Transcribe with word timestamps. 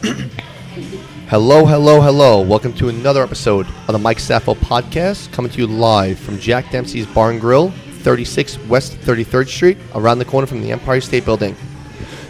Hello, 1.28 1.66
hello, 1.66 2.00
hello. 2.00 2.40
Welcome 2.40 2.72
to 2.74 2.88
another 2.88 3.22
episode 3.22 3.66
of 3.66 3.92
the 3.92 3.98
Mike 3.98 4.16
Safo 4.16 4.54
podcast, 4.56 5.30
coming 5.30 5.52
to 5.52 5.58
you 5.58 5.66
live 5.66 6.18
from 6.18 6.38
Jack 6.38 6.70
Dempsey's 6.70 7.06
Bar 7.06 7.32
and 7.32 7.40
Grill, 7.40 7.70
36 7.70 8.58
West 8.66 8.94
33rd 9.00 9.48
Street, 9.48 9.78
around 9.94 10.18
the 10.18 10.24
corner 10.24 10.46
from 10.46 10.62
the 10.62 10.72
Empire 10.72 11.02
State 11.02 11.26
Building. 11.26 11.54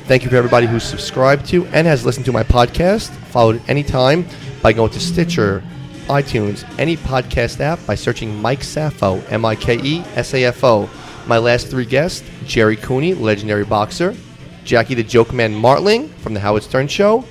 Thank 0.07 0.25
you 0.25 0.31
for 0.31 0.37
everybody 0.37 0.67
who's 0.67 0.83
subscribed 0.83 1.47
to 1.51 1.65
and 1.67 1.87
has 1.87 2.05
listened 2.05 2.27
to 2.27 2.33
my 2.33 2.43
podcast. 2.43 3.11
Followed 3.27 3.63
anytime 3.69 4.27
by 4.63 4.73
going 4.73 4.91
to 4.91 5.01
Stitcher, 5.01 5.63
iTunes, 6.07 6.69
any 6.77 6.97
podcast 6.97 7.61
app 7.61 7.79
by 7.87 7.95
searching 7.95 8.35
Mike 8.43 8.61
Safo, 8.61 9.23
M 9.31 9.45
I 9.45 9.55
K 9.55 9.79
E 9.81 10.01
S 10.17 10.35
A 10.35 10.45
F 10.47 10.65
O. 10.65 10.91
My 11.29 11.39
last 11.39 11.69
three 11.69 11.87
guests 11.87 12.29
Gerry 12.47 12.77
Cooney, 12.77 13.15
legendary 13.15 13.65
boxer, 13.65 14.17
Jackie 14.65 14.95
the 14.95 15.05
Joke 15.05 15.33
Man 15.33 15.55
Martling 15.55 16.09
from 16.09 16.35
The 16.35 16.41
Howard 16.41 16.65
Stern 16.65 16.89
Show, 16.89 17.25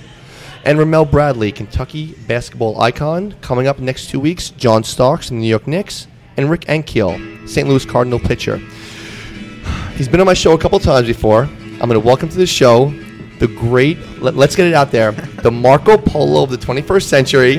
and 0.66 0.78
Ramel 0.78 1.06
Bradley, 1.06 1.52
Kentucky 1.52 2.16
basketball 2.28 2.80
icon. 2.82 3.34
Coming 3.42 3.68
up 3.68 3.80
next 3.80 4.10
two 4.10 4.20
weeks, 4.20 4.50
John 4.52 4.84
Starks 4.84 5.30
the 5.30 5.36
New 5.36 5.48
York 5.48 5.68
Knicks, 5.68 6.08
and 6.38 6.50
Rick 6.50 6.62
Ankiel, 6.62 7.48
St. 7.48 7.68
Louis 7.68 7.86
Cardinal 7.86 8.20
pitcher. 8.20 8.58
He's 9.96 10.08
been 10.08 10.20
on 10.20 10.26
my 10.26 10.34
show 10.34 10.54
a 10.54 10.58
couple 10.58 10.80
times 10.80 11.08
before. 11.08 11.44
I'm 11.44 11.90
going 11.90 11.94
to 11.94 12.00
welcome 12.00 12.30
to 12.30 12.38
the 12.38 12.48
show 12.48 12.94
the 13.40 13.48
great, 13.48 13.98
let, 14.22 14.36
us 14.36 14.56
get 14.56 14.68
it 14.68 14.74
out 14.74 14.92
there, 14.92 15.14
the 15.14 15.52
Marco 15.52 15.98
Polo 15.98 16.44
of 16.44 16.50
the 16.50 16.58
21st 16.58 17.04
century, 17.04 17.58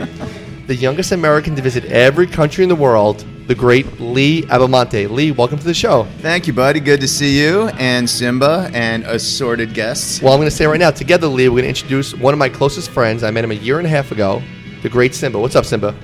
the 0.66 0.74
youngest 0.74 1.12
American 1.12 1.56
to 1.56 1.62
visit 1.62 1.86
every 1.86 2.26
country 2.26 2.62
in 2.62 2.68
the 2.68 2.76
world, 2.76 3.24
the 3.50 3.54
great 3.56 3.98
Lee 3.98 4.42
Abbamonte. 4.42 5.10
Lee, 5.10 5.32
welcome 5.32 5.58
to 5.58 5.64
the 5.64 5.74
show. 5.74 6.04
Thank 6.18 6.46
you, 6.46 6.52
buddy. 6.52 6.78
Good 6.78 7.00
to 7.00 7.08
see 7.08 7.36
you 7.36 7.66
and 7.80 8.08
Simba 8.08 8.70
and 8.72 9.02
assorted 9.02 9.74
guests. 9.74 10.22
Well, 10.22 10.32
I'm 10.32 10.38
going 10.38 10.48
to 10.48 10.54
say 10.54 10.66
right 10.66 10.78
now, 10.78 10.92
together, 10.92 11.26
Lee, 11.26 11.48
we're 11.48 11.62
going 11.62 11.64
to 11.64 11.80
introduce 11.80 12.14
one 12.14 12.32
of 12.32 12.38
my 12.38 12.48
closest 12.48 12.92
friends. 12.92 13.24
I 13.24 13.32
met 13.32 13.42
him 13.42 13.50
a 13.50 13.54
year 13.54 13.78
and 13.78 13.88
a 13.88 13.90
half 13.90 14.12
ago, 14.12 14.40
the 14.82 14.88
great 14.88 15.16
Simba. 15.16 15.40
What's 15.40 15.56
up, 15.56 15.64
Simba? 15.64 15.96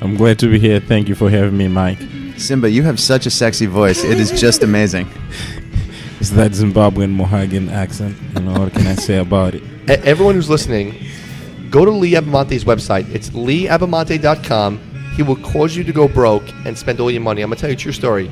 I'm 0.00 0.16
glad 0.16 0.38
to 0.38 0.50
be 0.50 0.58
here. 0.58 0.80
Thank 0.80 1.10
you 1.10 1.14
for 1.14 1.28
having 1.28 1.54
me, 1.54 1.68
Mike. 1.68 1.98
Simba, 2.38 2.70
you 2.70 2.82
have 2.84 2.98
such 2.98 3.26
a 3.26 3.30
sexy 3.30 3.66
voice. 3.66 4.02
It 4.02 4.18
is 4.18 4.40
just 4.40 4.62
amazing. 4.62 5.06
It's 6.18 6.28
that 6.30 6.50
Zimbabwean 6.50 7.12
Mohegan 7.12 7.70
accent. 7.70 8.14
You 8.34 8.42
know, 8.42 8.60
what 8.60 8.74
can 8.74 8.86
I 8.86 8.94
say 8.94 9.16
about 9.16 9.54
it? 9.54 9.62
Everyone 9.88 10.34
who's 10.34 10.50
listening, 10.50 11.06
go 11.70 11.86
to 11.86 11.90
Lee 11.90 12.12
Abbamonte's 12.12 12.64
website. 12.64 13.08
It's 13.08 13.30
leeabbamonte.com. 13.30 14.89
He 15.20 15.22
will 15.22 15.36
cause 15.36 15.76
you 15.76 15.84
to 15.84 15.92
go 15.92 16.08
broke 16.08 16.48
and 16.64 16.78
spend 16.78 16.98
all 16.98 17.10
your 17.10 17.20
money. 17.20 17.42
I'm 17.42 17.50
going 17.50 17.58
to 17.58 17.60
tell 17.60 17.68
you 17.68 17.76
a 17.76 17.78
true 17.78 17.92
story. 17.92 18.30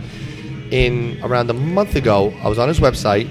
In 0.70 1.20
around 1.22 1.50
a 1.50 1.53
month 1.53 1.97
ago, 1.97 2.33
I 2.42 2.48
was 2.48 2.58
on 2.58 2.67
his 2.67 2.81
website 2.81 3.27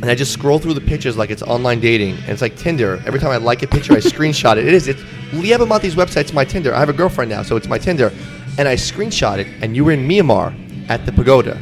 and 0.00 0.04
I 0.04 0.14
just 0.14 0.32
scroll 0.32 0.60
through 0.60 0.74
the 0.74 0.80
pictures 0.80 1.16
like 1.16 1.30
it's 1.30 1.42
online 1.42 1.80
dating. 1.80 2.14
And 2.14 2.28
it's 2.28 2.42
like 2.42 2.56
Tinder. 2.56 3.02
Every 3.04 3.18
time 3.18 3.32
I 3.32 3.38
like 3.38 3.64
a 3.64 3.66
picture, 3.66 3.94
I 3.94 3.96
screenshot 4.14 4.56
it. 4.56 4.68
It 4.68 4.72
is. 4.72 4.86
It's 4.86 5.02
Lee 5.32 5.50
Abbamonte's 5.50 5.96
website's 5.96 6.32
my 6.32 6.44
Tinder. 6.44 6.72
I 6.72 6.78
have 6.78 6.88
a 6.88 6.92
girlfriend 6.92 7.28
now, 7.28 7.42
so 7.42 7.56
it's 7.56 7.66
my 7.66 7.76
Tinder. 7.76 8.12
And 8.56 8.68
I 8.68 8.76
screenshot 8.76 9.38
it, 9.38 9.48
and 9.62 9.74
you 9.74 9.84
were 9.84 9.90
in 9.90 10.06
Myanmar 10.06 10.54
at 10.88 11.04
the 11.06 11.10
pagoda 11.10 11.60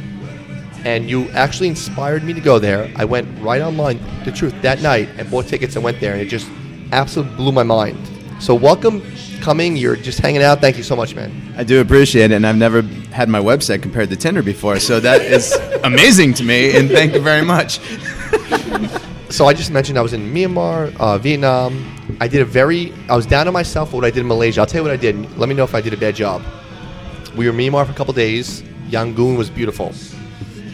and 0.83 1.09
you 1.09 1.27
actually 1.31 1.69
inspired 1.69 2.23
me 2.23 2.33
to 2.33 2.39
go 2.39 2.59
there. 2.59 2.91
I 2.95 3.05
went 3.05 3.27
right 3.41 3.63
online, 3.63 3.99
the 4.25 4.31
truth, 4.31 4.53
that 4.61 4.83
night 4.83 5.09
and 5.17 5.27
bought 5.31 5.47
tickets 5.47 5.75
and 5.75 5.83
went 5.83 5.99
there, 5.99 6.13
and 6.13 6.21
it 6.21 6.27
just 6.27 6.47
absolutely 6.91 7.35
blew 7.35 7.51
my 7.51 7.63
mind. 7.63 8.14
So, 8.39 8.53
welcome 8.53 9.01
coming. 9.39 9.77
You're 9.77 9.95
just 9.95 10.19
hanging 10.19 10.43
out. 10.43 10.59
Thank 10.59 10.75
you 10.75 10.83
so 10.83 10.95
much, 10.95 11.15
man. 11.15 11.31
I 11.55 11.63
do 11.63 11.79
appreciate 11.79 12.31
it, 12.31 12.35
and 12.35 12.45
I've 12.45 12.57
never 12.57 12.81
had 12.81 13.29
my 13.29 13.39
website 13.39 13.81
compared 13.81 14.09
to 14.09 14.15
Tinder 14.17 14.43
before, 14.43 14.79
so 14.79 14.99
that 14.99 15.21
is 15.37 15.53
amazing 15.83 16.33
to 16.35 16.43
me, 16.43 16.75
and 16.77 16.89
thank 16.89 17.13
you 17.13 17.21
very 17.21 17.45
much. 17.45 17.79
so, 19.29 19.45
I 19.45 19.53
just 19.53 19.71
mentioned 19.71 19.97
I 19.97 20.01
was 20.01 20.13
in 20.13 20.33
Myanmar, 20.33 20.95
uh, 20.97 21.17
Vietnam. 21.17 22.17
I 22.19 22.27
did 22.27 22.41
a 22.41 22.45
very, 22.45 22.93
I 23.07 23.15
was 23.15 23.25
down 23.25 23.47
on 23.47 23.53
myself 23.53 23.91
for 23.91 23.95
what 23.95 24.05
I 24.05 24.09
did 24.09 24.19
in 24.19 24.27
Malaysia. 24.27 24.59
I'll 24.59 24.67
tell 24.67 24.79
you 24.79 24.89
what 24.89 24.93
I 24.93 25.01
did. 25.01 25.37
Let 25.37 25.47
me 25.47 25.55
know 25.55 25.63
if 25.63 25.73
I 25.73 25.79
did 25.79 25.93
a 25.93 25.97
bad 25.97 26.15
job. 26.15 26.43
We 27.37 27.47
were 27.47 27.57
in 27.57 27.57
Myanmar 27.57 27.85
for 27.85 27.91
a 27.93 27.95
couple 27.95 28.13
days. 28.13 28.63
Yangon 28.89 29.37
was 29.37 29.49
beautiful 29.49 29.93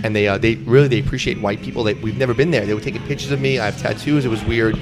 and 0.03 0.15
they 0.15 0.27
uh, 0.27 0.37
they 0.37 0.55
really 0.55 0.87
they 0.87 0.99
appreciate 0.99 1.39
white 1.39 1.61
people. 1.61 1.83
That 1.83 2.01
we've 2.01 2.17
never 2.17 2.33
been 2.33 2.51
there. 2.51 2.65
They 2.65 2.73
were 2.73 2.81
taking 2.81 3.01
pictures 3.03 3.31
of 3.31 3.39
me. 3.39 3.59
I 3.59 3.65
have 3.65 3.79
tattoos. 3.79 4.25
It 4.25 4.29
was 4.29 4.43
weird. 4.43 4.79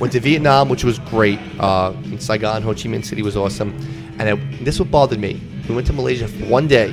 Went 0.00 0.12
to 0.14 0.20
Vietnam, 0.20 0.68
which 0.68 0.82
was 0.82 0.98
great. 0.98 1.38
Uh, 1.58 1.92
in 2.04 2.18
Saigon, 2.18 2.62
Ho 2.62 2.72
Chi 2.72 2.88
Minh 2.88 3.04
City 3.04 3.22
was 3.22 3.36
awesome. 3.36 3.74
And 4.18 4.22
I, 4.22 4.34
this 4.64 4.80
what 4.80 4.90
bothered 4.90 5.20
me. 5.20 5.40
We 5.68 5.74
went 5.74 5.86
to 5.86 5.92
Malaysia 5.92 6.26
for 6.26 6.46
one 6.46 6.66
day, 6.66 6.90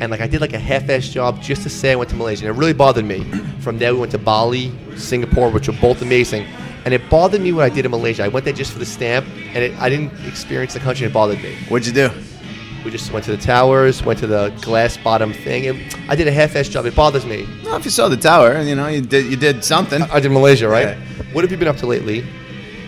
and 0.00 0.10
like 0.10 0.20
I 0.20 0.26
did 0.26 0.40
like 0.40 0.52
a 0.52 0.58
half-ass 0.58 1.08
job 1.08 1.40
just 1.40 1.62
to 1.62 1.70
say 1.70 1.92
I 1.92 1.94
went 1.94 2.10
to 2.10 2.16
Malaysia, 2.16 2.46
and 2.46 2.54
it 2.54 2.58
really 2.58 2.74
bothered 2.74 3.04
me. 3.04 3.24
From 3.60 3.78
there, 3.78 3.94
we 3.94 4.00
went 4.00 4.12
to 4.12 4.18
Bali, 4.18 4.72
Singapore, 4.96 5.50
which 5.50 5.68
were 5.68 5.78
both 5.80 6.02
amazing. 6.02 6.44
And 6.84 6.92
it 6.92 7.08
bothered 7.08 7.40
me 7.40 7.52
what 7.52 7.64
I 7.64 7.68
did 7.68 7.84
in 7.84 7.92
Malaysia. 7.92 8.24
I 8.24 8.28
went 8.28 8.44
there 8.44 8.52
just 8.52 8.72
for 8.72 8.80
the 8.80 8.84
stamp, 8.84 9.24
and 9.54 9.58
it, 9.58 9.80
I 9.80 9.88
didn't 9.88 10.12
experience 10.26 10.74
the 10.74 10.80
country. 10.80 11.06
It 11.06 11.12
bothered 11.12 11.40
me. 11.40 11.54
What'd 11.68 11.86
you 11.86 11.92
do? 11.92 12.10
We 12.84 12.90
just 12.90 13.12
went 13.12 13.24
to 13.26 13.30
the 13.36 13.40
towers, 13.40 14.02
went 14.02 14.18
to 14.18 14.26
the 14.26 14.52
glass 14.60 14.96
bottom 14.96 15.32
thing. 15.32 15.68
And 15.68 15.80
I 16.08 16.16
did 16.16 16.26
a 16.26 16.32
half-ass 16.32 16.68
job. 16.68 16.84
It 16.84 16.96
bothers 16.96 17.24
me. 17.24 17.46
Well, 17.62 17.76
if 17.76 17.84
you 17.84 17.92
saw 17.92 18.08
the 18.08 18.16
tower, 18.16 18.60
you 18.60 18.74
know, 18.74 18.88
you 18.88 19.00
did 19.00 19.26
you 19.26 19.36
did 19.36 19.64
something. 19.64 20.02
I, 20.02 20.16
I 20.16 20.20
did 20.20 20.32
Malaysia, 20.32 20.68
right? 20.68 20.98
Yeah. 20.98 21.11
What 21.32 21.44
have 21.44 21.50
you 21.50 21.56
been 21.56 21.68
up 21.68 21.78
to 21.78 21.86
lately? 21.86 22.26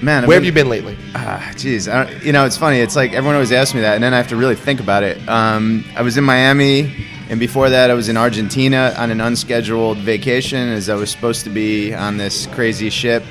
Man, 0.02 0.22
I've 0.22 0.28
where 0.28 0.36
have 0.36 0.44
you 0.44 0.52
been 0.52 0.68
lately? 0.68 0.96
Ah, 1.14 1.50
jeez, 1.54 1.86
you 2.22 2.32
know, 2.32 2.44
it's 2.44 2.58
funny. 2.58 2.78
It's 2.78 2.94
like 2.94 3.12
everyone 3.12 3.36
always 3.36 3.52
asks 3.52 3.74
me 3.74 3.80
that, 3.80 3.94
and 3.94 4.04
then 4.04 4.12
I 4.12 4.18
have 4.18 4.28
to 4.28 4.36
really 4.36 4.54
think 4.54 4.80
about 4.80 5.02
it. 5.02 5.26
Um, 5.28 5.82
I 5.96 6.02
was 6.02 6.18
in 6.18 6.24
Miami, 6.24 6.94
and 7.30 7.40
before 7.40 7.70
that, 7.70 7.90
I 7.90 7.94
was 7.94 8.10
in 8.10 8.18
Argentina 8.18 8.94
on 8.98 9.10
an 9.10 9.22
unscheduled 9.22 9.98
vacation, 9.98 10.68
as 10.68 10.90
I 10.90 10.94
was 10.94 11.10
supposed 11.10 11.44
to 11.44 11.50
be 11.50 11.94
on 11.94 12.18
this 12.18 12.46
crazy 12.48 12.90
ship 12.90 13.22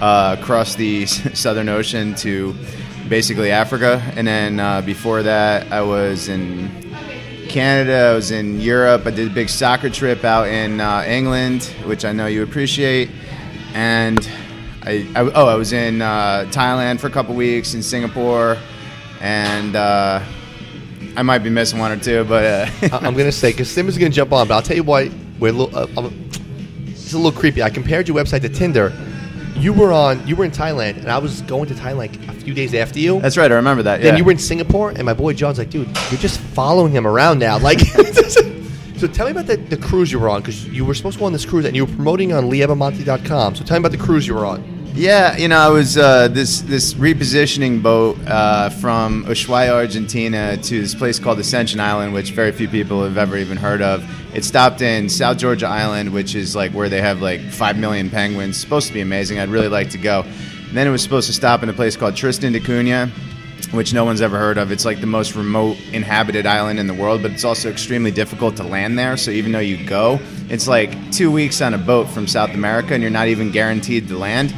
uh, 0.00 0.36
across 0.38 0.74
the 0.74 1.06
Southern 1.06 1.68
Ocean 1.68 2.14
to 2.16 2.56
basically 3.08 3.52
Africa. 3.52 4.02
And 4.16 4.26
then 4.26 4.58
uh, 4.58 4.80
before 4.82 5.22
that, 5.22 5.70
I 5.70 5.82
was 5.82 6.28
in 6.28 6.70
Canada. 7.48 8.10
I 8.10 8.14
was 8.14 8.32
in 8.32 8.60
Europe. 8.60 9.06
I 9.06 9.10
did 9.10 9.30
a 9.30 9.34
big 9.34 9.48
soccer 9.48 9.90
trip 9.90 10.24
out 10.24 10.48
in 10.48 10.80
uh, 10.80 11.04
England, 11.06 11.64
which 11.84 12.04
I 12.04 12.12
know 12.12 12.26
you 12.26 12.42
appreciate. 12.42 13.10
And 13.74 14.28
I, 14.86 15.06
I 15.14 15.20
oh, 15.34 15.46
I 15.46 15.54
was 15.54 15.72
in 15.72 16.00
uh, 16.00 16.46
Thailand 16.50 17.00
for 17.00 17.08
a 17.08 17.10
couple 17.10 17.34
weeks, 17.34 17.74
in 17.74 17.82
Singapore, 17.82 18.56
and 19.20 19.74
uh, 19.74 20.22
I 21.16 21.22
might 21.22 21.38
be 21.38 21.50
missing 21.50 21.78
one 21.78 21.92
or 21.92 21.98
two, 21.98 22.24
but 22.24 22.44
uh, 22.44 22.88
I'm 23.02 23.14
gonna 23.14 23.32
say 23.32 23.50
because 23.50 23.70
Sim 23.70 23.88
is 23.88 23.98
gonna 23.98 24.10
jump 24.10 24.32
on, 24.32 24.48
but 24.48 24.54
I'll 24.54 24.62
tell 24.62 24.76
you 24.76 24.84
why 24.84 25.10
we're 25.38 25.48
a 25.48 25.52
little. 25.52 25.76
Uh, 25.76 26.10
it's 26.86 27.12
a 27.12 27.16
little 27.18 27.38
creepy. 27.38 27.62
I 27.62 27.70
compared 27.70 28.08
your 28.08 28.16
website 28.16 28.42
to 28.42 28.48
Tinder 28.48 28.92
you 29.58 29.72
were 29.72 29.92
on 29.92 30.26
you 30.26 30.36
were 30.36 30.44
in 30.44 30.50
Thailand 30.50 30.98
and 30.98 31.10
I 31.10 31.18
was 31.18 31.40
going 31.42 31.66
to 31.68 31.74
Thailand 31.74 32.28
a 32.28 32.32
few 32.32 32.52
days 32.52 32.74
after 32.74 32.98
you. 32.98 33.20
That's 33.20 33.36
right, 33.36 33.50
I 33.50 33.54
remember 33.54 33.82
that. 33.84 34.02
Then 34.02 34.16
you 34.16 34.24
were 34.24 34.32
in 34.32 34.38
Singapore 34.38 34.90
and 34.90 35.04
my 35.04 35.14
boy 35.14 35.32
John's 35.32 35.58
like, 35.58 35.70
dude, 35.70 35.86
you're 36.10 36.20
just 36.20 36.38
following 36.40 36.92
him 36.92 37.06
around 37.06 37.38
now. 37.38 37.58
Like 37.58 37.80
So 38.96 39.06
tell 39.06 39.26
me 39.26 39.32
about 39.32 39.46
the, 39.46 39.56
the 39.56 39.76
cruise 39.76 40.10
you 40.10 40.18
were 40.18 40.28
on 40.30 40.40
because 40.40 40.66
you 40.68 40.84
were 40.84 40.94
supposed 40.94 41.16
to 41.16 41.20
go 41.20 41.26
on 41.26 41.32
this 41.32 41.44
cruise 41.44 41.66
and 41.66 41.76
you 41.76 41.84
were 41.84 41.94
promoting 41.94 42.32
on 42.32 42.44
leeabbamonte.com. 42.44 43.54
So 43.54 43.64
tell 43.64 43.76
me 43.78 43.86
about 43.86 43.92
the 43.92 44.02
cruise 44.02 44.26
you 44.26 44.34
were 44.34 44.46
on. 44.46 44.75
Yeah, 44.96 45.36
you 45.36 45.48
know, 45.48 45.58
I 45.58 45.68
was 45.68 45.98
uh, 45.98 46.28
this 46.28 46.62
this 46.62 46.94
repositioning 46.94 47.82
boat 47.82 48.16
uh, 48.26 48.70
from 48.70 49.26
Ushuaia, 49.26 49.72
Argentina, 49.72 50.56
to 50.56 50.80
this 50.80 50.94
place 50.94 51.18
called 51.18 51.38
Ascension 51.38 51.80
Island, 51.80 52.14
which 52.14 52.30
very 52.30 52.50
few 52.50 52.66
people 52.66 53.04
have 53.04 53.18
ever 53.18 53.36
even 53.36 53.58
heard 53.58 53.82
of. 53.82 54.02
It 54.34 54.42
stopped 54.42 54.80
in 54.80 55.10
South 55.10 55.36
Georgia 55.36 55.66
Island, 55.66 56.14
which 56.14 56.34
is 56.34 56.56
like 56.56 56.72
where 56.72 56.88
they 56.88 57.02
have 57.02 57.20
like 57.20 57.42
five 57.42 57.76
million 57.76 58.08
penguins. 58.08 58.56
Supposed 58.56 58.88
to 58.88 58.94
be 58.94 59.02
amazing. 59.02 59.38
I'd 59.38 59.50
really 59.50 59.68
like 59.68 59.90
to 59.90 59.98
go. 59.98 60.22
And 60.22 60.74
then 60.74 60.86
it 60.86 60.90
was 60.90 61.02
supposed 61.02 61.26
to 61.26 61.34
stop 61.34 61.62
in 61.62 61.68
a 61.68 61.74
place 61.74 61.94
called 61.94 62.16
Tristan 62.16 62.54
da 62.54 62.60
Cunha, 62.60 63.10
which 63.72 63.92
no 63.92 64.06
one's 64.06 64.22
ever 64.22 64.38
heard 64.38 64.56
of. 64.56 64.72
It's 64.72 64.86
like 64.86 65.02
the 65.02 65.06
most 65.06 65.34
remote 65.34 65.76
inhabited 65.92 66.46
island 66.46 66.78
in 66.78 66.86
the 66.86 66.94
world, 66.94 67.20
but 67.20 67.32
it's 67.32 67.44
also 67.44 67.68
extremely 67.68 68.12
difficult 68.12 68.56
to 68.56 68.62
land 68.62 68.98
there. 68.98 69.18
So 69.18 69.30
even 69.30 69.52
though 69.52 69.58
you 69.58 69.86
go, 69.86 70.18
it's 70.48 70.66
like 70.66 71.12
two 71.12 71.30
weeks 71.30 71.60
on 71.60 71.74
a 71.74 71.78
boat 71.78 72.08
from 72.08 72.26
South 72.26 72.54
America, 72.54 72.94
and 72.94 73.02
you're 73.02 73.12
not 73.12 73.28
even 73.28 73.50
guaranteed 73.50 74.08
to 74.08 74.16
land 74.16 74.54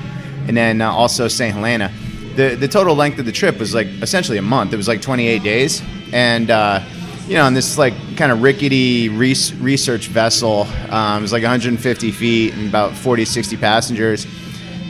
and 0.49 0.57
then 0.57 0.81
uh, 0.81 0.91
also 0.91 1.29
St. 1.29 1.55
Helena. 1.55 1.93
The, 2.35 2.57
the 2.57 2.69
total 2.69 2.95
length 2.95 3.19
of 3.19 3.27
the 3.27 3.33
trip 3.33 3.59
was 3.59 3.75
like 3.75 3.87
essentially 4.03 4.39
a 4.39 4.43
month. 4.43 4.73
It 4.73 4.77
was 4.77 4.89
like 4.89 5.03
28 5.03 5.43
days. 5.43 5.83
And, 6.13 6.51
uh, 6.51 6.83
you 7.27 7.35
know, 7.35 7.45
on 7.45 7.53
this 7.53 7.77
like 7.77 7.95
kind 8.17 8.33
of 8.33 8.43
rickety 8.43 9.09
research 9.11 10.07
vessel, 10.07 10.63
um, 10.89 11.19
it 11.19 11.23
was 11.23 11.33
like 11.33 11.43
150 11.43 12.11
feet 12.13 12.55
and 12.55 12.69
about 12.69 12.95
40, 12.95 13.25
60 13.25 13.57
passengers. 13.59 14.27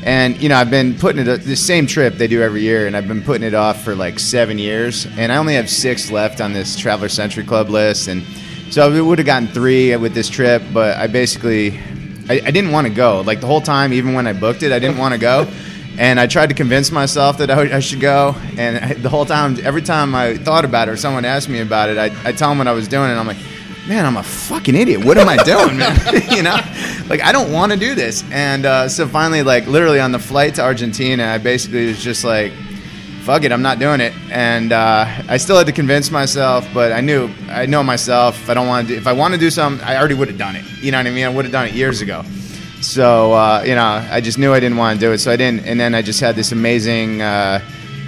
And, 0.05 0.41
you 0.41 0.49
know, 0.49 0.57
I've 0.57 0.71
been 0.71 0.97
putting 0.97 1.27
it, 1.27 1.39
the 1.39 1.57
same 1.57 1.87
trip 1.87 2.15
they 2.15 2.29
do 2.29 2.41
every 2.41 2.63
year, 2.63 2.87
and 2.87 2.97
I've 2.97 3.09
been 3.09 3.23
putting 3.23 3.47
it 3.47 3.55
off 3.55 3.83
for 3.83 3.97
like 3.97 4.19
seven 4.21 4.57
years. 4.59 5.07
And 5.17 5.33
I 5.33 5.37
only 5.37 5.55
have 5.55 5.69
six 5.69 6.11
left 6.13 6.41
on 6.41 6.53
this 6.53 6.77
Traveler 6.77 7.09
Century 7.09 7.45
Club 7.45 7.69
list. 7.69 8.07
And 8.07 8.23
so 8.71 8.87
I 8.87 9.01
would 9.01 9.19
have 9.19 9.27
gotten 9.27 9.49
three 9.49 9.97
with 9.97 10.15
this 10.15 10.29
trip, 10.29 10.63
but 10.73 10.97
I 10.97 11.09
basically 11.09 11.81
I, 12.29 12.43
I 12.45 12.51
didn't 12.51 12.73
want 12.73 12.87
to 12.87 12.93
go. 12.93 13.23
Like 13.23 13.41
the 13.41 13.47
whole 13.47 13.61
time, 13.61 13.93
even 13.93 14.15
when 14.15 14.27
I 14.27 14.33
booked 14.33 14.63
it, 14.63 14.73
I 14.73 14.79
didn't 14.79 14.99
want 14.99 15.15
to 15.15 15.21
go. 15.21 15.51
And 15.99 16.21
I 16.21 16.29
tried 16.29 16.49
to 16.51 16.55
convince 16.55 16.93
myself 16.93 17.39
that 17.39 17.51
I, 17.51 17.81
should 17.81 18.01
go. 18.01 18.37
And 18.57 18.79
I, 18.79 18.93
the 18.95 19.09
whole 19.09 19.25
time, 19.25 19.57
every 19.65 19.83
time 19.83 20.15
I 20.15 20.37
thought 20.37 20.65
about 20.65 20.89
it 20.89 20.93
or 20.93 20.97
someone 20.97 21.25
asked 21.25 21.49
me 21.49 21.59
about 21.59 21.89
it, 21.89 21.99
I, 21.99 22.07
I 22.29 22.33
tell 22.33 22.51
them 22.51 22.59
what 22.59 22.69
I 22.69 22.73
was 22.73 22.87
doing, 22.87 23.11
and 23.11 23.19
I'm 23.19 23.27
like, 23.27 23.39
man, 23.89 24.07
I'm 24.07 24.17
a 24.17 24.23
fucking 24.23 24.77
idiot. 24.77 25.05
What 25.05 25.19
am 25.19 25.29
I 25.29 25.37
doing, 25.43 25.77
man? 25.77 25.97
you 26.31 26.43
know, 26.43 26.57
like 27.09 27.23
I 27.23 27.33
don't 27.33 27.51
want 27.51 27.73
to 27.73 27.79
do 27.79 27.95
this. 27.95 28.23
And 28.31 28.67
uh, 28.67 28.89
so 28.89 29.09
finally, 29.09 29.43
like 29.43 29.67
literally 29.67 29.99
on 29.99 30.13
the 30.13 30.19
flight 30.19 30.55
to 30.57 30.63
Argentina, 30.63 31.25
I 31.25 31.39
basically 31.39 31.87
was 31.89 32.01
just 32.01 32.23
like, 32.23 32.53
fuck 33.29 33.45
it, 33.45 33.53
I'm 33.53 33.61
not 33.61 33.79
doing 33.79 34.01
it. 34.01 34.15
And 34.31 34.73
uh, 34.73 35.05
I 35.29 35.37
still 35.37 35.59
had 35.59 35.67
to 35.67 35.73
convince 35.73 36.11
myself, 36.11 36.67
but 36.73 36.93
I 36.93 37.03
knew, 37.03 37.29
I 37.51 37.67
know 37.67 37.83
myself. 37.83 38.41
If 38.41 38.49
I 38.49 38.55
don't 38.55 38.67
want 38.67 38.89
to, 38.89 38.95
do, 38.95 38.99
if 38.99 39.07
I 39.07 39.13
want 39.13 39.35
to 39.35 39.39
do 39.39 39.51
something, 39.51 39.87
I 39.87 39.99
already 39.99 40.15
would 40.15 40.29
have 40.29 40.39
done 40.39 40.57
it. 40.57 40.65
You 40.81 40.93
know 40.93 40.97
what 40.97 41.07
I 41.07 41.11
mean? 41.11 41.27
I 41.27 41.29
would 41.29 41.45
have 41.45 41.53
done 41.53 41.67
it 41.67 41.75
years 41.75 42.01
ago. 42.01 42.23
So 42.81 43.35
uh, 43.35 43.65
you 43.67 43.75
know, 43.75 43.85
I 43.85 44.23
just 44.23 44.39
knew 44.39 44.55
I 44.55 44.61
didn't 44.61 44.79
want 44.79 44.99
to 44.99 45.07
do 45.07 45.13
it. 45.13 45.19
So 45.19 45.31
I 45.31 45.37
didn't. 45.37 45.67
And 45.67 45.79
then 45.79 45.95
I 45.95 46.01
just 46.01 46.21
had 46.21 46.37
this 46.37 46.53
amazing. 46.53 47.21
Uh, 47.21 47.61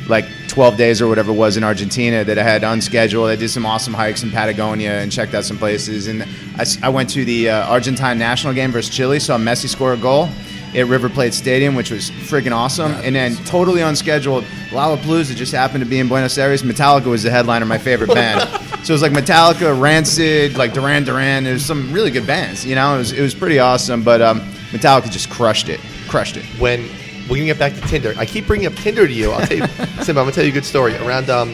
like 0.09 0.25
12 0.49 0.77
days 0.77 1.01
or 1.01 1.07
whatever 1.07 1.31
it 1.31 1.37
was 1.37 1.57
in 1.57 1.63
Argentina 1.63 2.25
that 2.25 2.37
I 2.37 2.43
had 2.43 2.65
unscheduled. 2.65 3.31
I 3.31 3.37
did 3.37 3.49
some 3.51 3.65
awesome 3.65 3.95
hikes 3.95 4.25
in 4.25 4.33
Patagonia 4.33 4.95
and 4.95 5.13
checked 5.13 5.35
out 5.35 5.45
some 5.45 5.57
places. 5.57 6.09
And 6.09 6.25
I, 6.57 6.65
I 6.83 6.89
went 6.89 7.11
to 7.11 7.25
the 7.25 7.51
uh, 7.51 7.69
Argentine 7.69 8.19
national 8.19 8.55
game 8.55 8.73
versus 8.73 8.93
Chile, 8.93 9.21
saw 9.21 9.39
Messi 9.39 9.69
score 9.69 9.93
a 9.93 9.97
goal 9.97 10.29
at 10.75 10.87
River 10.87 11.09
Plate 11.09 11.35
Stadium, 11.35 11.75
which 11.75 11.91
was 11.91 12.11
freaking 12.11 12.53
awesome. 12.53 12.93
and 12.93 13.15
then 13.15 13.35
totally 13.45 13.81
unscheduled, 13.83 14.45
Lollapalooza 14.71 15.35
just 15.35 15.53
happened 15.53 15.83
to 15.83 15.89
be 15.89 15.99
in 15.99 16.09
Buenos 16.09 16.39
Aires. 16.39 16.63
Metallica 16.63 17.07
was 17.07 17.23
the 17.23 17.31
headliner, 17.31 17.67
my 17.67 17.79
favorite 17.79 18.15
band. 18.15 18.49
so 18.85 18.93
it 18.93 19.01
was 19.01 19.03
like 19.03 19.13
Metallica, 19.13 19.79
Rancid, 19.79 20.57
like 20.57 20.73
Duran 20.73 21.05
Duran. 21.05 21.45
There's 21.45 21.65
some 21.65 21.93
really 21.93 22.11
good 22.11 22.27
bands, 22.27 22.65
you 22.65 22.75
know. 22.75 22.95
It 22.95 22.99
was 22.99 23.13
it 23.13 23.23
was 23.23 23.35
pretty 23.35 23.59
awesome. 23.59 24.03
But 24.03 24.23
um, 24.23 24.41
Metallica 24.71 25.11
just 25.11 25.29
crushed 25.31 25.69
it, 25.69 25.81
crushed 26.09 26.37
it. 26.37 26.45
when 26.61 26.89
we're 27.29 27.37
gonna 27.37 27.47
get 27.47 27.59
back 27.59 27.75
to 27.75 27.81
Tinder. 27.83 28.15
I 28.17 28.27
keep 28.27 28.47
bringing 28.47 28.67
up 28.67 28.75
Tinder 28.75 29.07
to 29.07 29.13
you. 29.13 29.31
I'll 29.31 29.47
tell 29.47 29.59
you, 29.59 29.67
Simba. 30.03 30.21
I'm 30.21 30.27
gonna 30.27 30.33
tell 30.33 30.45
you 30.45 30.51
a 30.51 30.55
good 30.55 30.65
story. 30.65 30.97
Around 30.97 31.31
um, 31.31 31.51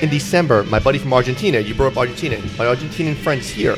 in 0.00 0.08
December, 0.08 0.62
my 0.64 0.78
buddy 0.78 0.98
from 0.98 1.12
Argentina. 1.12 1.58
You 1.58 1.74
brought 1.74 1.92
up 1.92 1.98
Argentina. 1.98 2.38
My 2.56 2.66
Argentinian 2.66 3.16
friends 3.16 3.48
here, 3.48 3.76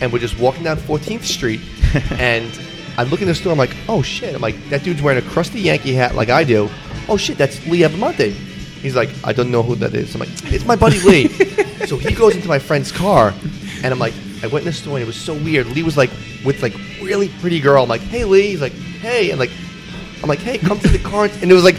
and 0.00 0.12
we're 0.12 0.18
just 0.18 0.38
walking 0.38 0.64
down 0.64 0.76
14th 0.76 1.24
Street, 1.24 1.60
and 2.18 2.52
I 2.96 3.04
look 3.04 3.20
in 3.20 3.28
the 3.28 3.34
store. 3.34 3.52
I'm 3.52 3.58
like, 3.58 3.76
oh 3.88 4.02
shit. 4.02 4.34
I'm 4.34 4.40
like, 4.40 4.56
that 4.70 4.82
dude's 4.82 5.02
wearing 5.02 5.24
a 5.24 5.28
crusty 5.30 5.60
Yankee 5.60 5.94
hat 5.94 6.14
like 6.14 6.28
I 6.28 6.44
do. 6.44 6.68
Oh 7.08 7.16
shit, 7.16 7.36
that's 7.36 7.64
Lee 7.66 7.80
Abbamonte. 7.80 8.32
He's 8.32 8.94
like, 8.94 9.10
I 9.24 9.32
don't 9.32 9.50
know 9.50 9.62
who 9.62 9.74
that 9.76 9.94
is. 9.94 10.14
I'm 10.14 10.20
like, 10.20 10.52
it's 10.52 10.64
my 10.64 10.76
buddy 10.76 11.00
Lee. 11.00 11.28
so 11.86 11.96
he 11.96 12.14
goes 12.14 12.36
into 12.36 12.48
my 12.48 12.58
friend's 12.58 12.92
car, 12.92 13.32
and 13.82 13.86
I'm 13.86 13.98
like, 13.98 14.14
I 14.42 14.46
went 14.46 14.66
in 14.66 14.66
the 14.66 14.72
store 14.72 14.94
and 14.94 15.02
it 15.02 15.06
was 15.06 15.16
so 15.16 15.32
weird. 15.32 15.66
Lee 15.68 15.82
was 15.82 15.96
like 15.96 16.10
with 16.44 16.62
like 16.62 16.74
really 17.00 17.30
pretty 17.40 17.60
girl. 17.60 17.82
I'm 17.82 17.88
like, 17.88 18.02
hey 18.02 18.24
Lee. 18.24 18.48
He's 18.48 18.60
like, 18.60 18.72
hey, 18.72 19.30
and 19.30 19.40
like, 19.40 19.50
I'm 20.22 20.28
like, 20.28 20.40
hey, 20.40 20.58
come 20.58 20.78
to 20.80 20.88
the 20.88 20.98
car. 20.98 21.24
And 21.24 21.50
it 21.50 21.54
was 21.54 21.64
like, 21.64 21.76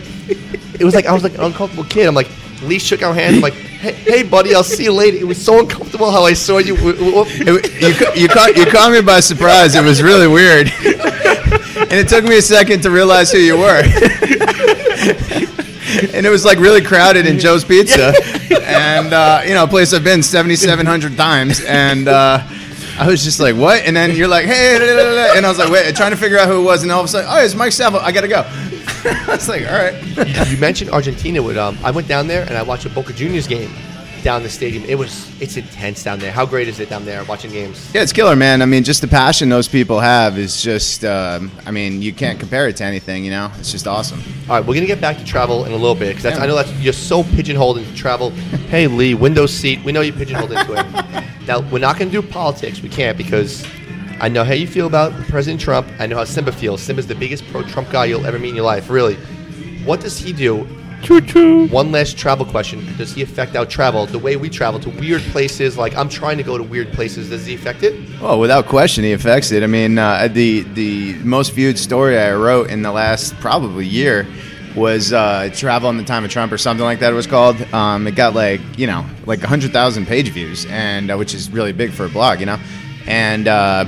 it 0.80 0.84
was 0.84 0.96
like 0.96 1.06
I 1.06 1.14
was 1.14 1.24
like 1.24 1.36
an 1.36 1.42
uncomfortable 1.42 1.84
kid. 1.84 2.08
I'm 2.08 2.16
like, 2.16 2.30
Lee 2.64 2.80
shook 2.80 3.04
our 3.04 3.14
hands. 3.14 3.36
I'm 3.36 3.42
like, 3.42 3.54
hey, 3.54 3.94
hey 3.94 4.24
buddy, 4.24 4.56
I'll 4.56 4.64
see 4.64 4.86
you 4.86 4.94
later. 4.94 5.18
It 5.18 5.28
was 5.28 5.44
so 5.44 5.60
uncomfortable 5.60 6.10
how 6.10 6.24
I 6.24 6.34
saw 6.34 6.58
you. 6.58 6.76
You, 8.16 8.28
caught, 8.30 8.58
you 8.58 8.66
caught 8.66 8.92
me 8.92 9.02
by 9.02 9.20
surprise. 9.20 9.76
It 9.76 9.84
was 9.84 10.02
really 10.02 10.28
weird. 10.28 10.72
And 11.86 11.94
it 11.94 12.08
took 12.10 12.24
me 12.24 12.38
a 12.38 12.42
second 12.42 12.82
to 12.84 12.92
realize 12.92 13.32
who 13.32 13.38
you 13.38 13.58
were. 13.58 13.82
and 16.14 16.26
it 16.26 16.30
was 16.30 16.44
like 16.44 16.58
really 16.60 16.82
crowded 16.82 17.26
in 17.28 17.40
Joe's 17.40 17.64
Pizza. 17.64 18.14
And, 18.64 19.14
uh, 19.14 19.42
you 19.46 19.54
know, 19.54 19.64
a 19.64 19.68
place 19.68 19.94
I've 19.94 20.04
been 20.04 20.24
7,700 20.24 21.16
times. 21.16 21.64
And 21.64 22.08
uh, 22.08 22.42
I 22.98 23.08
was 23.08 23.24
just 23.24 23.40
like, 23.40 23.56
what? 23.56 23.84
And 23.84 23.96
then 23.96 24.16
you're 24.16 24.28
like, 24.28 24.46
hey, 24.46 24.78
da, 24.80 24.86
da, 24.86 24.96
da, 24.96 25.38
and 25.38 25.46
I 25.46 25.50
was 25.50 25.60
like, 25.60 25.70
wait, 25.70 25.96
trying 25.96 26.12
to 26.12 26.18
figure 26.18 26.38
out 26.38 26.48
who 26.48 26.62
it 26.62 26.64
was. 26.64 26.84
And 26.84 26.92
all 26.92 27.02
of 27.02 27.06
a 27.06 27.08
sudden, 27.08 27.30
oh, 27.32 27.44
it's 27.44 27.56
Mike 27.56 27.72
Safo. 27.72 28.00
I 28.00 28.12
got 28.12 28.22
to 28.22 28.28
go. 28.28 28.44
I 29.06 29.26
was 29.28 29.48
like, 29.48 29.68
all 29.68 29.74
right. 29.74 29.94
you, 30.04 30.54
you 30.54 30.58
mentioned 30.58 30.90
Argentina. 30.90 31.42
With 31.42 31.58
um, 31.58 31.78
I 31.84 31.92
went 31.92 32.08
down 32.08 32.28
there 32.28 32.46
and 32.48 32.58
I 32.58 32.64
watched 32.64 32.86
a 32.86 32.90
Boca 32.90 33.14
Juniors 33.14 33.48
game 33.48 33.72
down 34.26 34.42
the 34.42 34.50
stadium. 34.50 34.84
It 34.86 34.96
was 34.96 35.32
it's 35.40 35.56
intense 35.56 36.04
down 36.04 36.18
there. 36.18 36.32
How 36.32 36.48
great 36.48 36.68
is 36.68 36.80
it 36.80 36.90
down 36.90 37.06
there 37.06 37.24
watching 37.26 37.52
games? 37.52 37.94
Yeah, 37.94 38.02
it's 38.02 38.12
killer, 38.12 38.36
man. 38.36 38.64
I 38.64 38.66
mean, 38.66 38.84
just 38.84 39.02
the 39.02 39.08
passion 39.08 39.50
those 39.50 39.68
people 39.68 40.00
have 40.00 40.40
is 40.40 40.64
just, 40.64 41.06
um, 41.06 41.52
I 41.64 41.70
mean, 41.70 42.02
you 42.02 42.12
can't 42.12 42.40
compare 42.40 42.68
it 42.68 42.76
to 42.78 42.84
anything, 42.84 43.24
you 43.24 43.30
know? 43.30 43.52
It's 43.60 43.72
just 43.72 43.86
awesome. 43.86 44.24
All 44.50 44.56
right, 44.58 44.66
we're 44.66 44.74
gonna 44.74 44.88
get 44.88 45.00
back 45.00 45.20
to 45.20 45.24
travel 45.24 45.66
in 45.66 45.74
a 45.74 45.76
little 45.76 45.94
bit 45.94 46.16
because 46.16 46.26
Yeah. 46.26 46.44
I 46.44 46.48
know 46.48 46.56
that 46.56 46.68
you're 46.82 46.92
so 46.92 47.24
pigeonholed 47.24 47.78
into 47.78 47.94
travel. 47.96 48.32
hey 48.72 48.88
Lee, 48.88 49.14
window 49.14 49.46
seat. 49.46 49.84
We 49.84 49.92
know 49.92 50.02
you're 50.02 50.16
pigeonholed 50.18 50.52
into 50.52 50.74
it. 50.74 51.24
Now 51.48 51.60
we're 51.60 51.78
not 51.78 52.00
gonna 52.00 52.10
do 52.10 52.24
politics. 52.24 52.82
We 52.82 52.90
can't 52.90 53.16
because 53.16 53.64
I 54.20 54.30
know 54.30 54.44
how 54.44 54.54
you 54.54 54.66
feel 54.66 54.88
about 54.88 55.12
President 55.28 55.62
Trump. 55.62 55.88
I 56.00 56.08
know 56.08 56.16
how 56.16 56.24
Simba 56.24 56.52
feels. 56.52 56.82
Simba's 56.82 57.06
the 57.06 57.14
biggest 57.14 57.46
pro-Trump 57.52 57.92
guy 57.92 58.06
you'll 58.06 58.26
ever 58.26 58.40
meet 58.40 58.50
in 58.50 58.56
your 58.56 58.66
life. 58.66 58.90
Really, 58.90 59.18
what 59.86 60.00
does 60.02 60.18
he 60.18 60.34
do? 60.34 60.68
Choo 61.02 61.22
choo. 61.22 61.68
One 61.68 61.92
last 61.92 62.18
travel 62.18 62.46
question: 62.46 62.86
Does 62.98 63.14
he 63.14 63.22
affect 63.22 63.56
our 63.56 63.66
travel? 63.66 64.06
The 64.06 64.20
way 64.20 64.36
we 64.36 64.50
travel 64.50 64.80
to 64.82 64.90
weird 64.90 65.22
places, 65.24 65.78
like 65.78 65.96
I'm 65.96 66.10
trying 66.10 66.38
to 66.38 66.44
go 66.44 66.58
to 66.58 66.64
weird 66.64 66.92
places. 66.94 67.30
Does 67.30 67.46
he 67.46 67.56
affect 67.56 67.84
it? 67.84 67.94
Well, 68.20 68.40
without 68.40 68.66
question, 68.66 69.04
he 69.04 69.14
affects 69.14 69.52
it. 69.52 69.64
I 69.64 69.68
mean, 69.68 69.98
uh, 69.98 70.28
the 70.28 70.62
the 70.62 71.14
most 71.20 71.54
viewed 71.54 71.78
story 71.78 72.18
I 72.18 72.34
wrote 72.34 72.70
in 72.70 72.82
the 72.82 72.92
last 72.92 73.36
probably 73.36 73.86
year 73.86 74.28
was 74.76 75.14
uh, 75.14 75.50
"Travel 75.54 75.90
in 75.90 75.98
the 75.98 76.04
Time 76.04 76.26
of 76.26 76.32
Trump" 76.32 76.52
or 76.52 76.58
something 76.58 76.84
like 76.84 77.00
that. 77.00 77.12
It 77.14 77.16
was 77.16 77.28
called. 77.28 77.62
Um, 77.74 78.08
it 78.08 78.16
got 78.16 78.34
like 78.34 78.62
you 78.78 78.88
know 78.88 79.06
like 79.26 79.42
hundred 79.42 79.72
thousand 79.72 80.08
page 80.08 80.30
views, 80.30 80.66
and 80.66 81.12
uh, 81.12 81.18
which 81.18 81.34
is 81.34 81.50
really 81.52 81.72
big 81.72 81.92
for 81.92 82.06
a 82.06 82.10
blog, 82.10 82.40
you 82.40 82.46
know. 82.46 82.60
And 83.08 83.48
uh, 83.48 83.86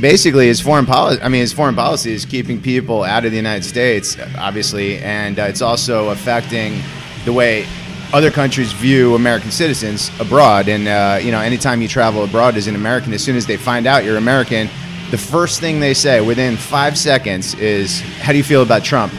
basically, 0.00 0.46
his 0.46 0.60
foreign 0.60 0.86
policy. 0.86 1.20
I 1.22 1.28
mean, 1.28 1.40
his 1.40 1.52
foreign 1.52 1.74
policy 1.74 2.12
is 2.12 2.24
keeping 2.24 2.60
people 2.60 3.04
out 3.04 3.24
of 3.24 3.30
the 3.30 3.36
United 3.36 3.64
States, 3.64 4.16
obviously, 4.36 4.98
and 4.98 5.38
uh, 5.38 5.42
it's 5.42 5.62
also 5.62 6.10
affecting 6.10 6.80
the 7.24 7.32
way 7.32 7.66
other 8.12 8.30
countries 8.30 8.72
view 8.72 9.14
American 9.14 9.50
citizens 9.50 10.10
abroad. 10.20 10.68
And 10.68 10.88
uh, 10.88 11.18
you 11.22 11.30
know, 11.30 11.40
anytime 11.40 11.82
you 11.82 11.88
travel 11.88 12.24
abroad 12.24 12.56
as 12.56 12.66
an 12.66 12.74
American, 12.74 13.12
as 13.12 13.22
soon 13.22 13.36
as 13.36 13.46
they 13.46 13.56
find 13.56 13.86
out 13.86 14.04
you're 14.04 14.16
American, 14.16 14.68
the 15.10 15.18
first 15.18 15.60
thing 15.60 15.80
they 15.80 15.94
say 15.94 16.20
within 16.20 16.56
five 16.56 16.96
seconds 16.98 17.54
is, 17.54 18.00
"How 18.20 18.32
do 18.32 18.38
you 18.38 18.44
feel 18.44 18.62
about 18.62 18.84
Trump?" 18.84 19.12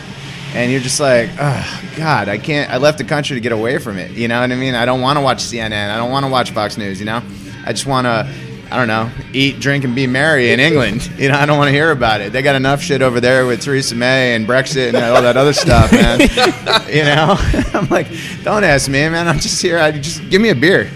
And 0.54 0.71
you're 0.71 0.81
just 0.81 1.00
like, 1.00 1.30
oh, 1.39 1.81
God, 1.95 2.27
I 2.27 2.39
can't. 2.39 2.71
I 2.71 2.77
left 2.77 2.98
the 2.98 3.04
country 3.04 3.36
to 3.36 3.39
get 3.39 3.51
away 3.51 3.77
from 3.77 4.00
it. 4.00 4.12
You 4.12 4.27
know 4.27 4.42
what 4.42 4.51
I 4.51 4.56
mean? 4.56 4.74
I 4.74 4.83
don't 4.83 5.00
want 5.00 5.18
to 5.18 5.21
watch 5.21 5.44
CNN. 5.44 5.92
I 5.92 5.98
don't 5.98 6.10
want 6.10 6.25
to 6.25 6.31
watch 6.31 6.50
Fox 6.51 6.75
News. 6.75 7.00
You 7.00 7.06
know, 7.06 7.21
I 7.66 7.71
just 7.71 7.86
want 7.86 8.06
to. 8.06 8.49
I 8.71 8.77
don't 8.77 8.88
know, 8.88 9.10
eat, 9.33 9.60
drink, 9.60 9.83
and 9.83 9.95
be 9.95 10.06
merry 10.06 10.51
in 10.51 10.60
England. 10.60 11.10
You 11.19 11.30
know, 11.30 11.36
I 11.38 11.45
don't 11.45 11.57
want 11.57 11.68
to 11.69 11.71
hear 11.74 11.92
about 11.92 12.21
it. 12.21 12.31
They 12.31 12.42
got 12.42 12.56
enough 12.56 12.81
shit 12.81 13.01
over 13.01 13.19
there 13.19 13.45
with 13.45 13.62
Theresa 13.62 13.95
May 13.95 14.36
and 14.36 14.48
Brexit 14.48 14.89
and 14.89 14.98
all 14.98 15.21
that 15.21 15.36
other 15.38 15.54
stuff, 15.54 15.92
man. 15.92 16.19
you 16.88 17.04
know, 17.04 17.36
I'm 17.80 17.89
like, 17.89 18.07
don't 18.44 18.63
ask 18.63 18.88
me, 18.88 19.10
man. 19.10 19.27
I'm 19.27 19.39
just 19.39 19.62
here. 19.62 19.80
I 19.80 19.92
just 19.92 20.30
give 20.30 20.42
me 20.42 20.50
a 20.50 20.56
beer. 20.56 20.89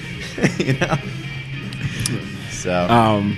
you 0.59 0.73
know. 0.73 0.95
So 2.51 2.73
Um. 2.89 3.37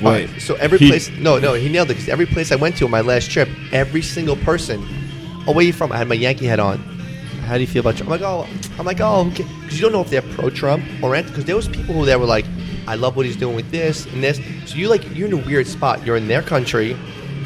Wait. 0.00 0.30
right, 0.30 0.40
so 0.40 0.54
every 0.56 0.78
He- 0.78 0.88
place, 0.88 1.10
no, 1.18 1.38
no, 1.40 1.54
he 1.54 1.68
nailed 1.68 1.90
it. 1.90 1.94
Because 1.94 2.08
every 2.08 2.26
place 2.26 2.52
I 2.52 2.56
went 2.56 2.76
to 2.76 2.84
on 2.84 2.90
my 2.92 3.00
last 3.00 3.30
trip, 3.32 3.48
every 3.72 4.02
single 4.02 4.36
person, 4.36 4.86
oh, 5.48 5.52
where 5.52 5.64
you 5.64 5.72
from? 5.72 5.90
I 5.90 5.96
had 5.96 6.06
my 6.08 6.14
Yankee 6.14 6.46
hat 6.46 6.60
on. 6.60 6.78
How 7.46 7.54
do 7.54 7.60
you 7.62 7.66
feel 7.66 7.80
about 7.80 7.96
Trump? 7.96 8.12
I'm 8.12 8.20
like, 8.20 8.22
oh, 8.22 8.46
I'm 8.78 8.86
like, 8.86 9.00
oh, 9.00 9.24
because 9.24 9.74
you 9.74 9.80
don't 9.80 9.90
know 9.92 10.00
if 10.02 10.10
they're 10.10 10.22
pro-Trump 10.22 10.84
or 11.02 11.16
anti. 11.16 11.30
Because 11.30 11.46
there 11.46 11.56
was 11.56 11.66
people 11.66 11.94
who 11.94 12.04
there 12.04 12.18
were 12.20 12.26
like, 12.26 12.44
I 12.88 12.94
love 12.94 13.16
what 13.16 13.26
he's 13.26 13.36
doing 13.36 13.54
with 13.54 13.70
this 13.70 14.06
and 14.06 14.22
this. 14.24 14.40
So 14.66 14.76
you 14.76 14.88
like, 14.88 15.04
you're 15.16 15.28
in 15.28 15.34
a 15.34 15.46
weird 15.46 15.66
spot. 15.66 16.04
You're 16.06 16.16
in 16.16 16.26
their 16.28 16.42
country. 16.42 16.96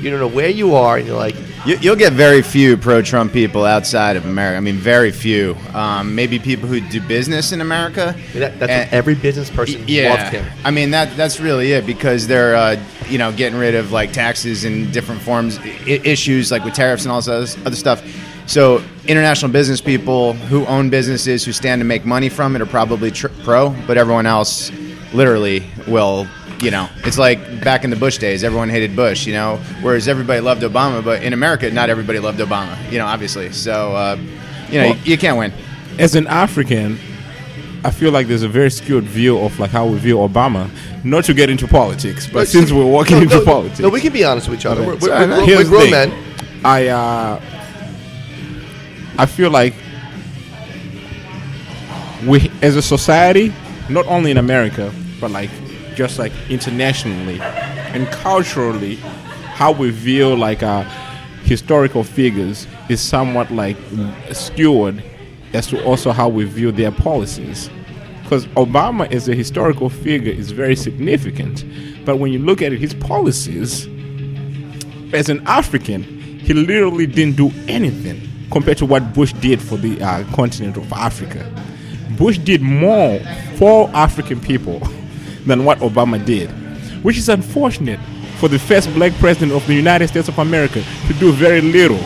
You 0.00 0.10
don't 0.10 0.18
know 0.18 0.26
where 0.28 0.48
you 0.48 0.74
are, 0.74 0.96
and 0.98 1.06
you're 1.06 1.16
like, 1.16 1.36
You, 1.64 1.76
you'll 1.80 1.94
get 1.96 2.12
very 2.12 2.42
few 2.42 2.76
pro-Trump 2.76 3.32
people 3.32 3.64
outside 3.64 4.16
of 4.16 4.24
America. 4.26 4.56
I 4.56 4.60
mean, 4.60 4.74
very 4.76 5.12
few. 5.12 5.56
Um, 5.74 6.16
maybe 6.16 6.40
people 6.40 6.68
who 6.68 6.80
do 6.80 7.00
business 7.00 7.52
in 7.52 7.60
America. 7.60 8.16
that, 8.34 8.58
that's 8.58 8.72
And- 8.72 8.92
every 8.92 9.14
business 9.14 9.48
person 9.48 9.84
yeah. 9.86 10.10
loved 10.10 10.32
him. 10.32 10.44
I 10.64 10.72
mean, 10.72 10.90
that 10.90 11.16
that's 11.16 11.38
really 11.38 11.70
it 11.72 11.86
because 11.86 12.26
they're 12.26 12.56
uh, 12.56 12.82
you 13.08 13.18
know 13.18 13.30
getting 13.30 13.58
rid 13.60 13.76
of 13.76 13.92
like 13.92 14.12
taxes 14.12 14.64
and 14.64 14.92
different 14.92 15.20
forms, 15.22 15.58
I- 15.58 16.00
issues 16.04 16.50
like 16.50 16.64
with 16.64 16.74
tariffs 16.74 17.04
and 17.04 17.12
all 17.12 17.20
this 17.20 17.28
other 17.56 17.66
other 17.66 17.76
stuff. 17.76 18.02
So 18.46 18.82
international 19.06 19.52
business 19.52 19.80
people 19.80 20.32
who 20.32 20.66
own 20.66 20.90
businesses 20.90 21.44
who 21.44 21.52
stand 21.52 21.80
to 21.80 21.84
make 21.84 22.04
money 22.04 22.28
from 22.28 22.56
it 22.56 22.60
are 22.62 22.66
probably 22.66 23.12
tr- 23.12 23.28
pro, 23.44 23.70
but 23.86 23.96
everyone 23.96 24.26
else 24.26 24.70
literally 25.14 25.64
will. 25.86 26.26
You 26.60 26.70
know, 26.70 26.88
it's 26.98 27.18
like 27.18 27.62
back 27.64 27.82
in 27.82 27.90
the 27.90 27.96
Bush 27.96 28.18
days, 28.18 28.44
everyone 28.44 28.68
hated 28.68 28.94
Bush. 28.94 29.26
You 29.26 29.32
know, 29.32 29.56
whereas 29.80 30.06
everybody 30.06 30.40
loved 30.40 30.62
Obama, 30.62 31.02
but 31.04 31.22
in 31.22 31.32
America, 31.32 31.68
not 31.70 31.90
everybody 31.90 32.18
loved 32.20 32.38
Obama. 32.38 32.76
You 32.90 32.98
know, 32.98 33.06
obviously. 33.06 33.50
So, 33.52 33.94
uh, 33.96 34.16
you 34.70 34.80
know, 34.80 34.86
Well- 34.90 34.96
you, 34.98 35.12
you 35.12 35.18
can't 35.18 35.36
win. 35.38 35.52
as 35.98 36.14
an 36.14 36.26
African, 36.28 36.98
I 37.84 37.90
feel 37.90 38.12
like 38.12 38.28
there's 38.28 38.44
a 38.44 38.48
very 38.48 38.70
skewed 38.70 39.02
view 39.04 39.38
of 39.40 39.58
like 39.58 39.70
how 39.70 39.86
we 39.86 39.98
view 39.98 40.16
Obama. 40.18 40.70
Not 41.04 41.24
to 41.24 41.34
get 41.34 41.50
into 41.50 41.66
politics, 41.66 42.28
but 42.32 42.46
since 42.46 42.70
we're 42.70 42.86
walking 42.86 43.16
No, 43.16 43.22
into 43.24 43.38
no, 43.38 43.44
politics, 43.44 43.80
no, 43.80 43.88
we 43.88 44.00
can 44.00 44.12
be 44.12 44.22
honest 44.24 44.48
with 44.48 44.60
each 44.60 44.66
other. 44.66 44.82
We're, 44.86 44.94
we're, 44.94 45.00
Sorry, 45.00 45.26
man. 45.26 45.38
we're, 45.40 45.46
Here's 45.46 45.68
we're 45.68 45.84
the 45.84 45.90
grown 45.90 46.10
thing. 46.10 46.10
men. 46.10 46.64
I 46.64 46.86
uh, 46.86 47.40
I 49.18 49.26
feel 49.26 49.50
like 49.50 49.74
we, 52.24 52.50
as 52.62 52.76
a 52.76 52.82
society, 52.82 53.52
not 53.88 54.06
only 54.06 54.30
in 54.30 54.36
America, 54.38 54.92
but 55.22 55.30
like 55.30 55.48
just 55.94 56.18
like 56.18 56.32
internationally 56.50 57.40
and 57.40 58.06
culturally, 58.08 58.96
how 58.96 59.72
we 59.72 59.90
view 59.90 60.34
like 60.36 60.62
uh, 60.62 60.82
historical 61.44 62.04
figures 62.04 62.66
is 62.90 63.00
somewhat 63.00 63.50
like 63.50 63.76
skewed 64.32 65.02
as 65.54 65.66
to 65.68 65.82
also 65.84 66.12
how 66.12 66.28
we 66.28 66.44
view 66.44 66.72
their 66.72 66.90
policies. 66.90 67.70
because 68.32 68.46
Obama 68.56 69.10
as 69.12 69.28
a 69.28 69.34
historical 69.34 69.90
figure 69.90 70.32
is 70.32 70.52
very 70.52 70.74
significant. 70.74 71.66
But 72.06 72.16
when 72.16 72.32
you 72.32 72.38
look 72.38 72.62
at 72.62 72.72
it, 72.72 72.78
his 72.78 72.94
policies, 72.94 73.86
as 75.12 75.28
an 75.28 75.46
African, 75.46 76.02
he 76.40 76.54
literally 76.54 77.06
didn't 77.06 77.36
do 77.36 77.52
anything 77.68 78.26
compared 78.50 78.78
to 78.78 78.86
what 78.86 79.12
Bush 79.12 79.34
did 79.34 79.60
for 79.60 79.76
the 79.76 80.02
uh, 80.02 80.24
continent 80.34 80.78
of 80.78 80.90
Africa. 80.94 81.46
Bush 82.16 82.38
did 82.38 82.62
more 82.62 83.20
for 83.58 83.90
African 83.90 84.40
people 84.40 84.80
than 85.46 85.64
what 85.64 85.78
Obama 85.78 86.24
did, 86.24 86.48
which 87.04 87.16
is 87.18 87.28
unfortunate 87.28 88.00
for 88.38 88.48
the 88.48 88.58
first 88.58 88.92
black 88.94 89.12
president 89.14 89.52
of 89.52 89.66
the 89.66 89.74
United 89.74 90.08
States 90.08 90.28
of 90.28 90.38
America 90.38 90.82
to 91.06 91.14
do 91.14 91.32
very 91.32 91.60
little, 91.60 92.00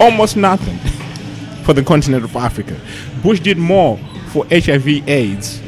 almost 0.00 0.36
nothing, 0.36 0.76
for 1.64 1.72
the 1.72 1.82
continent 1.82 2.24
of 2.24 2.34
Africa. 2.36 2.78
Bush 3.22 3.40
did 3.40 3.58
more 3.58 3.98
for 4.28 4.44
HIV/AIDS 4.50 5.60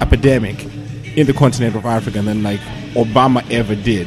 epidemic 0.00 0.64
in 1.16 1.26
the 1.26 1.32
continent 1.32 1.74
of 1.76 1.84
Africa 1.86 2.20
than 2.22 2.42
like 2.42 2.60
Obama 2.94 3.48
ever 3.50 3.74
did. 3.74 4.06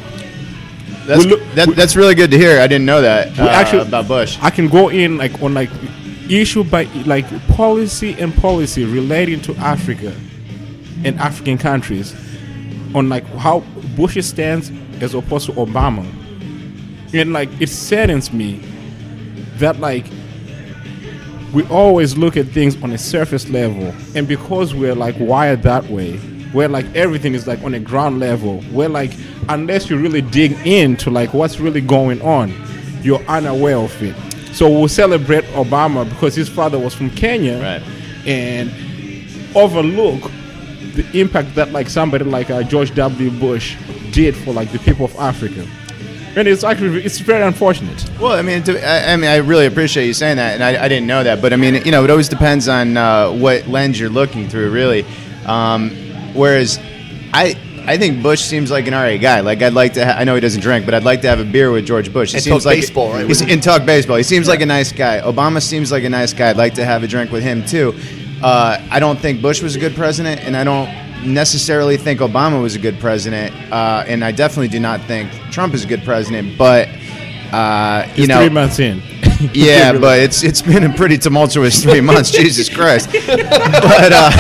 That's, 1.05 1.25
look- 1.25 1.41
that, 1.55 1.67
we- 1.67 1.73
that's 1.73 1.95
really 1.95 2.15
good 2.15 2.29
to 2.31 2.37
hear. 2.37 2.59
I 2.59 2.67
didn't 2.67 2.85
know 2.85 3.01
that 3.01 3.37
uh, 3.39 3.47
actually- 3.49 3.87
about 3.87 4.07
Bush. 4.07 4.37
I 4.41 4.49
can 4.49 4.67
go 4.67 4.89
in 4.89 5.17
like 5.17 5.41
on 5.41 5.53
like 5.53 5.69
issue 6.29 6.63
by 6.63 6.83
like 7.05 7.25
policy 7.49 8.13
and 8.19 8.33
policy 8.35 8.85
relating 8.85 9.41
to 9.41 9.55
Africa 9.57 10.13
and 11.05 11.19
African 11.19 11.57
countries 11.57 12.15
on 12.95 13.09
like 13.09 13.25
how 13.37 13.59
Bush 13.95 14.17
stands 14.25 14.71
as 15.01 15.13
opposed 15.13 15.45
to 15.47 15.51
Obama. 15.53 16.05
And 17.13 17.33
like 17.33 17.49
it 17.61 17.69
saddens 17.69 18.31
me 18.33 18.61
that 19.57 19.79
like 19.79 20.05
we 21.53 21.65
always 21.67 22.15
look 22.17 22.37
at 22.37 22.45
things 22.47 22.81
on 22.83 22.91
a 22.91 22.97
surface 22.97 23.49
level 23.49 23.93
and 24.15 24.27
because 24.27 24.75
we're 24.75 24.93
like 24.95 25.15
wired 25.19 25.63
that 25.63 25.83
way 25.89 26.17
where 26.53 26.67
like 26.67 26.85
everything 26.95 27.33
is 27.33 27.47
like 27.47 27.61
on 27.63 27.73
a 27.73 27.79
ground 27.79 28.19
level 28.19 28.61
where 28.71 28.87
like 28.89 29.11
unless 29.49 29.89
you 29.89 29.97
really 29.97 30.21
dig 30.21 30.51
into 30.65 31.09
like 31.09 31.33
what's 31.33 31.59
really 31.59 31.81
going 31.81 32.21
on 32.21 32.53
you're 33.01 33.21
unaware 33.23 33.77
of 33.77 34.03
it 34.03 34.15
so 34.53 34.69
we'll 34.69 34.87
celebrate 34.87 35.43
obama 35.55 36.07
because 36.07 36.35
his 36.35 36.47
father 36.47 36.77
was 36.77 36.93
from 36.93 37.09
kenya 37.11 37.59
Right. 37.59 37.81
and 38.27 38.71
overlook 39.55 40.31
the 40.99 41.19
impact 41.19 41.55
that 41.55 41.71
like 41.71 41.89
somebody 41.89 42.25
like 42.25 42.49
uh, 42.49 42.63
george 42.63 42.93
w 42.95 43.31
bush 43.31 43.75
did 44.11 44.35
for 44.35 44.51
like 44.53 44.71
the 44.71 44.79
people 44.79 45.05
of 45.05 45.15
africa 45.17 45.65
and 46.35 46.47
it's 46.47 46.63
actually 46.63 47.03
it's 47.03 47.19
very 47.19 47.43
unfortunate 47.43 47.99
Well, 48.19 48.33
I 48.33 48.43
mean, 48.43 48.61
to, 48.63 48.71
I, 48.87 49.13
I 49.13 49.15
mean, 49.17 49.29
I 49.29 49.37
really 49.37 49.65
appreciate 49.65 50.05
you 50.05 50.13
saying 50.13 50.37
that, 50.37 50.53
and 50.53 50.63
I, 50.63 50.85
I 50.85 50.87
didn't 50.87 51.07
know 51.07 51.23
that. 51.23 51.41
But 51.41 51.53
I 51.53 51.55
mean, 51.55 51.73
you 51.83 51.91
know, 51.91 52.03
it 52.03 52.11
always 52.11 52.29
depends 52.29 52.67
on 52.67 52.97
uh, 52.97 53.31
what 53.31 53.67
lens 53.67 53.99
you're 53.99 54.11
looking 54.11 54.47
through, 54.47 54.69
really. 54.69 55.05
Um, 55.45 55.89
whereas, 56.35 56.79
I. 57.33 57.55
I 57.87 57.97
think 57.97 58.21
Bush 58.21 58.41
seems 58.41 58.69
like 58.69 58.85
an 58.87 58.93
alright 58.93 59.19
guy. 59.19 59.39
Like 59.39 59.63
I'd 59.63 59.73
like 59.73 59.93
to. 59.93 60.05
Ha- 60.05 60.17
I 60.19 60.23
know 60.23 60.35
he 60.35 60.41
doesn't 60.41 60.61
drink, 60.61 60.85
but 60.85 60.93
I'd 60.93 61.03
like 61.03 61.21
to 61.21 61.27
have 61.27 61.39
a 61.39 61.43
beer 61.45 61.71
with 61.71 61.87
George 61.87 62.13
Bush. 62.13 62.31
He 62.31 62.37
And 62.37 62.43
seems 62.43 62.63
talk 62.63 62.71
like 62.71 62.81
baseball, 62.81 63.13
right? 63.13 63.25
He's, 63.25 63.41
and 63.41 63.63
talk 63.63 63.83
baseball. 63.83 64.17
He 64.17 64.23
seems 64.23 64.47
like 64.47 64.61
a 64.61 64.65
nice 64.67 64.91
guy. 64.91 65.21
Obama 65.21 65.59
seems 65.59 65.91
like 65.91 66.03
a 66.03 66.09
nice 66.09 66.31
guy. 66.31 66.51
I'd 66.51 66.57
like 66.57 66.75
to 66.75 66.85
have 66.85 67.01
a 67.01 67.07
drink 67.07 67.31
with 67.31 67.41
him 67.41 67.65
too. 67.65 67.95
Uh, 68.41 68.81
I 68.89 68.99
don't 68.99 69.19
think 69.19 69.41
Bush 69.41 69.61
was 69.61 69.75
a 69.75 69.79
good 69.79 69.95
president, 69.95 70.41
and 70.41 70.55
I 70.55 70.63
don't 70.63 70.89
necessarily 71.25 71.97
think 71.97 72.19
Obama 72.19 72.61
was 72.61 72.75
a 72.75 72.79
good 72.79 72.99
president. 72.99 73.53
Uh, 73.71 74.03
and 74.07 74.23
I 74.23 74.31
definitely 74.31 74.69
do 74.69 74.79
not 74.79 75.01
think 75.01 75.31
Trump 75.51 75.73
is 75.73 75.83
a 75.83 75.87
good 75.87 76.03
president. 76.03 76.57
But 76.57 76.89
uh, 77.51 78.07
you 78.15 78.27
know, 78.27 78.39
three 78.39 78.49
months 78.49 78.79
in 78.79 79.01
yeah, 79.53 79.91
Really. 79.91 79.99
but 80.01 80.19
it's 80.19 80.43
it's 80.43 80.61
been 80.61 80.83
a 80.83 80.93
pretty 80.93 81.17
tumultuous 81.17 81.83
three 81.83 82.01
months. 82.01 82.31
Jesus 82.39 82.69
Christ! 82.69 83.09
But 83.11 84.11
uh, 84.13 84.31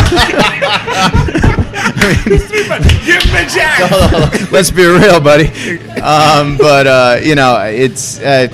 give 3.05 3.25
me 3.33 3.45
Jack! 3.47 4.51
let's 4.51 4.71
be 4.71 4.85
real, 4.85 5.19
buddy. 5.19 5.47
Um, 5.99 6.57
but 6.57 6.87
uh, 6.87 7.19
you 7.21 7.35
know, 7.35 7.57
it's 7.65 8.19
uh, 8.19 8.47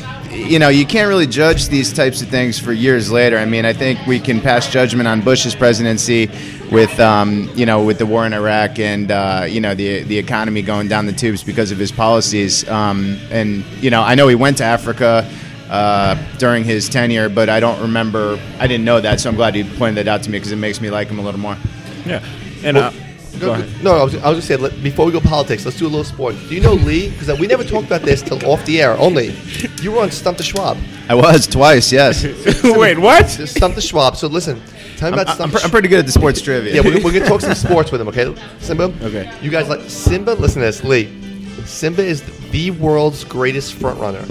you 0.46 0.60
know 0.60 0.70
you 0.70 0.86
can't 0.86 1.08
really 1.08 1.28
judge 1.28 1.70
these 1.70 1.92
types 1.92 2.22
of 2.22 2.30
things 2.30 2.60
for 2.60 2.72
years 2.72 3.12
later. 3.12 3.38
I 3.38 3.46
mean, 3.46 3.66
I 3.66 3.74
think 3.74 4.06
we 4.06 4.20
can 4.20 4.40
pass 4.40 4.72
judgment 4.72 5.08
on 5.08 5.22
Bush's 5.22 5.56
presidency 5.56 6.30
with 6.72 7.00
um, 7.00 7.50
you 7.56 7.66
know 7.66 7.84
with 7.84 7.98
the 7.98 8.06
war 8.06 8.26
in 8.26 8.34
Iraq 8.34 8.80
and 8.80 9.12
uh, 9.12 9.46
you 9.48 9.60
know 9.60 9.74
the 9.74 10.04
the 10.04 10.18
economy 10.18 10.62
going 10.62 10.88
down 10.88 11.06
the 11.06 11.14
tubes 11.14 11.44
because 11.44 11.72
of 11.72 11.78
his 11.78 11.92
policies. 11.92 12.68
Um, 12.70 13.18
and 13.32 13.64
you 13.82 13.90
know, 13.90 14.02
I 14.02 14.16
know 14.16 14.28
he 14.28 14.36
went 14.36 14.58
to 14.58 14.64
Africa. 14.64 15.30
Uh, 15.68 16.16
during 16.38 16.64
his 16.64 16.88
tenure, 16.88 17.28
but 17.28 17.50
I 17.50 17.60
don't 17.60 17.82
remember. 17.82 18.40
I 18.60 18.68
didn't 18.68 18.86
know 18.86 19.02
that, 19.02 19.20
so 19.20 19.30
I'm 19.30 19.36
glad 19.36 19.56
you 19.56 19.66
pointed 19.66 20.06
that 20.06 20.08
out 20.08 20.22
to 20.22 20.30
me 20.30 20.38
because 20.38 20.52
it 20.52 20.58
makes 20.58 20.80
me 20.80 20.92
like 20.92 21.08
him 21.08 21.18
a 21.18 21.24
little 21.24 21.40
more. 21.40 21.58
Yeah, 22.06 22.24
and 22.64 22.78
uh, 22.78 22.92
Go- 23.40 23.58
go. 23.62 23.68
No, 23.82 23.96
I 23.98 24.04
was, 24.04 24.16
I 24.16 24.30
was 24.30 24.38
just 24.38 24.48
saying, 24.48 24.62
let, 24.62 24.82
before 24.84 25.06
we 25.06 25.12
go 25.12 25.20
politics, 25.22 25.66
let's 25.66 25.78
do 25.78 25.86
a 25.86 25.88
little 25.90 26.04
sport. 26.04 26.36
Do 26.48 26.56
you 26.56 26.62
know 26.62 26.74
Lee? 26.74 27.10
Because 27.10 27.40
we 27.40 27.48
never 27.48 27.64
talked 27.64 27.88
about 27.88 28.02
this 28.02 28.22
till 28.22 28.44
off 28.46 28.64
the 28.66 28.82
air 28.82 28.98
only. 28.98 29.36
You 29.82 29.92
were 29.94 30.02
on 30.02 30.12
Stump 30.12 30.38
the 30.38 30.44
Schwab. 30.44 30.78
I 31.10 31.16
was 31.16 31.48
twice, 31.48 31.92
yes. 31.92 32.24
Wait, 32.64 32.98
what? 32.98 33.28
Stump 33.30 33.76
the 33.76 33.82
Schwab. 33.82 34.16
So 34.18 34.28
listen, 34.28 34.62
tell 34.98 35.12
me 35.12 35.18
I'm, 35.18 35.22
about 35.22 35.28
I'm, 35.30 35.36
Stump 35.36 35.54
pre- 35.54 35.62
I'm 35.64 35.70
pretty 35.70 35.88
good 35.88 36.00
at 36.00 36.06
the 36.06 36.12
sports 36.12 36.42
trivia. 36.42 36.74
Yeah, 36.76 36.82
we're, 36.82 37.04
we're 37.04 37.14
gonna 37.14 37.26
talk 37.28 37.42
some 37.42 37.54
sports 37.56 37.92
with 37.92 38.02
him, 38.02 38.08
okay? 38.10 38.36
Simba. 38.60 38.86
Okay. 39.02 39.32
You 39.42 39.52
guys 39.52 39.70
like 39.70 39.82
Simba? 39.90 40.32
Listen 40.32 40.62
to 40.62 40.66
this, 40.68 40.84
Lee. 40.84 41.22
Simba 41.66 42.04
is 42.04 42.22
the 42.52 42.72
world's 42.72 43.24
greatest 43.24 43.74
front 43.76 44.00
runner. 44.00 44.24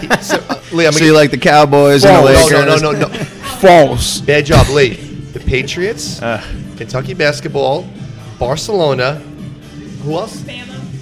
He- 0.00 0.08
so, 0.22 0.36
uh, 0.48 0.60
Lee, 0.72 0.86
I'm 0.86 0.92
so 0.92 0.98
gonna 1.00 1.06
you 1.10 1.14
like 1.14 1.30
the 1.30 1.38
Cowboys 1.38 2.04
and 2.04 2.12
no, 2.14 2.26
the 2.26 2.32
no, 2.34 2.44
Lakers? 2.66 2.82
no, 2.82 2.90
no, 2.92 2.98
no, 2.98 3.08
no. 3.08 3.14
False. 3.60 4.20
Bad 4.20 4.46
job, 4.46 4.68
Lee. 4.68 4.94
The 5.32 5.40
Patriots, 5.40 6.20
Uh. 6.20 6.42
Kentucky 6.76 7.14
basketball, 7.14 7.86
Barcelona. 8.46 9.14
Who 10.04 10.14
else? 10.18 10.44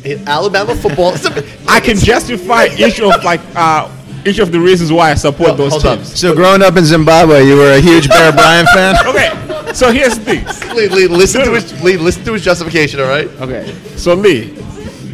Eh, 0.05 0.19
Alabama 0.27 0.75
football. 0.77 1.15
I 1.69 1.81
can 1.81 1.97
justify 1.97 2.67
each 2.77 3.01
of 3.01 3.25
like 3.25 3.41
uh 3.57 3.89
each 4.27 4.39
of 4.39 4.53
the 4.53 4.61
reasons 4.61 4.93
why 4.93 5.11
I 5.11 5.15
support 5.15 5.51
No, 5.53 5.57
those 5.57 5.73
hold 5.73 5.87
on. 5.87 5.97
teams. 5.97 6.21
So 6.21 6.35
growing 6.35 6.61
up 6.61 6.77
in 6.77 6.85
Zimbabwe, 6.85 7.47
you 7.47 7.57
were 7.57 7.73
a 7.73 7.81
huge 7.81 8.07
Bear 8.11 8.31
Bryant 8.33 8.69
fan. 8.75 8.95
Okay, 9.11 9.73
so 9.73 9.91
here's 9.91 10.19
the 10.19 10.25
thing. 10.25 10.77
Lee, 10.77 10.89
Lee, 10.89 11.07
listen 11.09 11.43
to 11.45 11.51
his 11.53 11.83
Lee, 11.83 11.97
listen 11.97 12.25
to 12.25 12.35
his 12.35 12.45
justification. 12.45 13.01
All 13.01 13.07
right, 13.09 13.29
Okay, 13.41 13.65
so 13.97 14.13
Lee, 14.15 14.53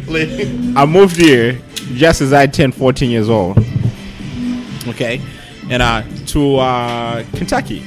Lee. 0.07 0.73
I 0.75 0.85
moved 0.85 1.15
here 1.15 1.61
just 1.95 2.19
as 2.21 2.33
I 2.33 2.45
turned 2.47 2.75
14 2.75 3.09
years 3.09 3.29
old. 3.29 3.57
Okay, 4.89 5.21
and 5.69 5.81
uh 5.81 6.03
to 6.33 6.57
uh 6.57 7.23
Kentucky. 7.35 7.83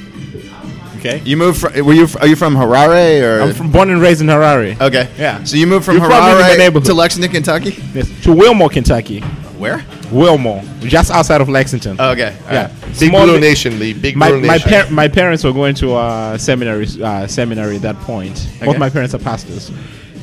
Okay, 1.01 1.19
You 1.25 1.35
moved 1.35 1.59
from? 1.59 1.73
Were 1.83 1.93
you? 1.93 2.07
Are 2.19 2.27
you 2.27 2.35
from 2.35 2.53
Harare 2.55 3.23
or? 3.23 3.41
I'm 3.41 3.53
from 3.55 3.71
born 3.71 3.89
and 3.89 3.99
raised 3.99 4.21
in 4.21 4.27
Harare. 4.27 4.79
okay. 4.79 5.09
Yeah. 5.17 5.43
So 5.43 5.57
you 5.57 5.65
moved 5.65 5.83
from 5.85 5.97
You're 5.97 6.05
probably 6.05 6.31
in 6.53 6.71
the 6.73 6.79
Harare 6.79 6.85
to 6.85 6.93
Lexington, 6.93 7.31
Kentucky. 7.31 7.71
Yes, 7.93 8.07
to 8.23 8.31
Wilmore, 8.31 8.69
Kentucky. 8.69 9.21
Where? 9.57 9.83
Wilmore, 10.11 10.61
just 10.81 11.09
outside 11.09 11.41
of 11.41 11.49
Lexington. 11.49 11.95
Oh, 11.99 12.11
okay. 12.11 12.35
All 12.45 12.53
yeah, 12.53 12.65
right. 12.67 12.99
Big 12.99 13.09
Small 13.09 13.25
Blue 13.25 13.39
Nation, 13.39 13.79
Lee. 13.79 13.93
Big 13.93 14.15
my 14.15 14.29
Blue 14.29 14.41
my, 14.41 14.57
Nation. 14.57 14.69
par- 14.69 14.91
my 14.91 15.07
parents 15.07 15.43
were 15.43 15.53
going 15.53 15.73
to 15.75 15.93
uh, 15.95 16.37
seminary 16.37 16.85
uh, 17.03 17.25
seminary 17.25 17.77
at 17.77 17.81
that 17.81 17.95
point. 18.01 18.47
Both 18.63 18.77
my 18.77 18.89
parents 18.91 19.15
are 19.15 19.19
pastors, 19.19 19.71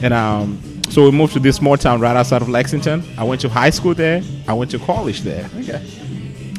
and 0.03 0.15
um, 0.15 0.61
so 0.91 1.05
we 1.05 1.11
moved 1.11 1.33
to 1.33 1.41
this 1.41 1.57
small 1.57 1.77
town 1.77 2.01
right 2.01 2.17
outside 2.17 2.41
of 2.43 2.49
Lexington. 2.49 3.03
I 3.19 3.25
went 3.25 3.41
to 3.41 3.49
high 3.49 3.71
school 3.71 3.95
there. 3.95 4.23
I 4.47 4.53
went 4.53 4.71
to 4.71 4.79
college 4.79 5.23
there. 5.23 5.51
Okay. 5.59 5.83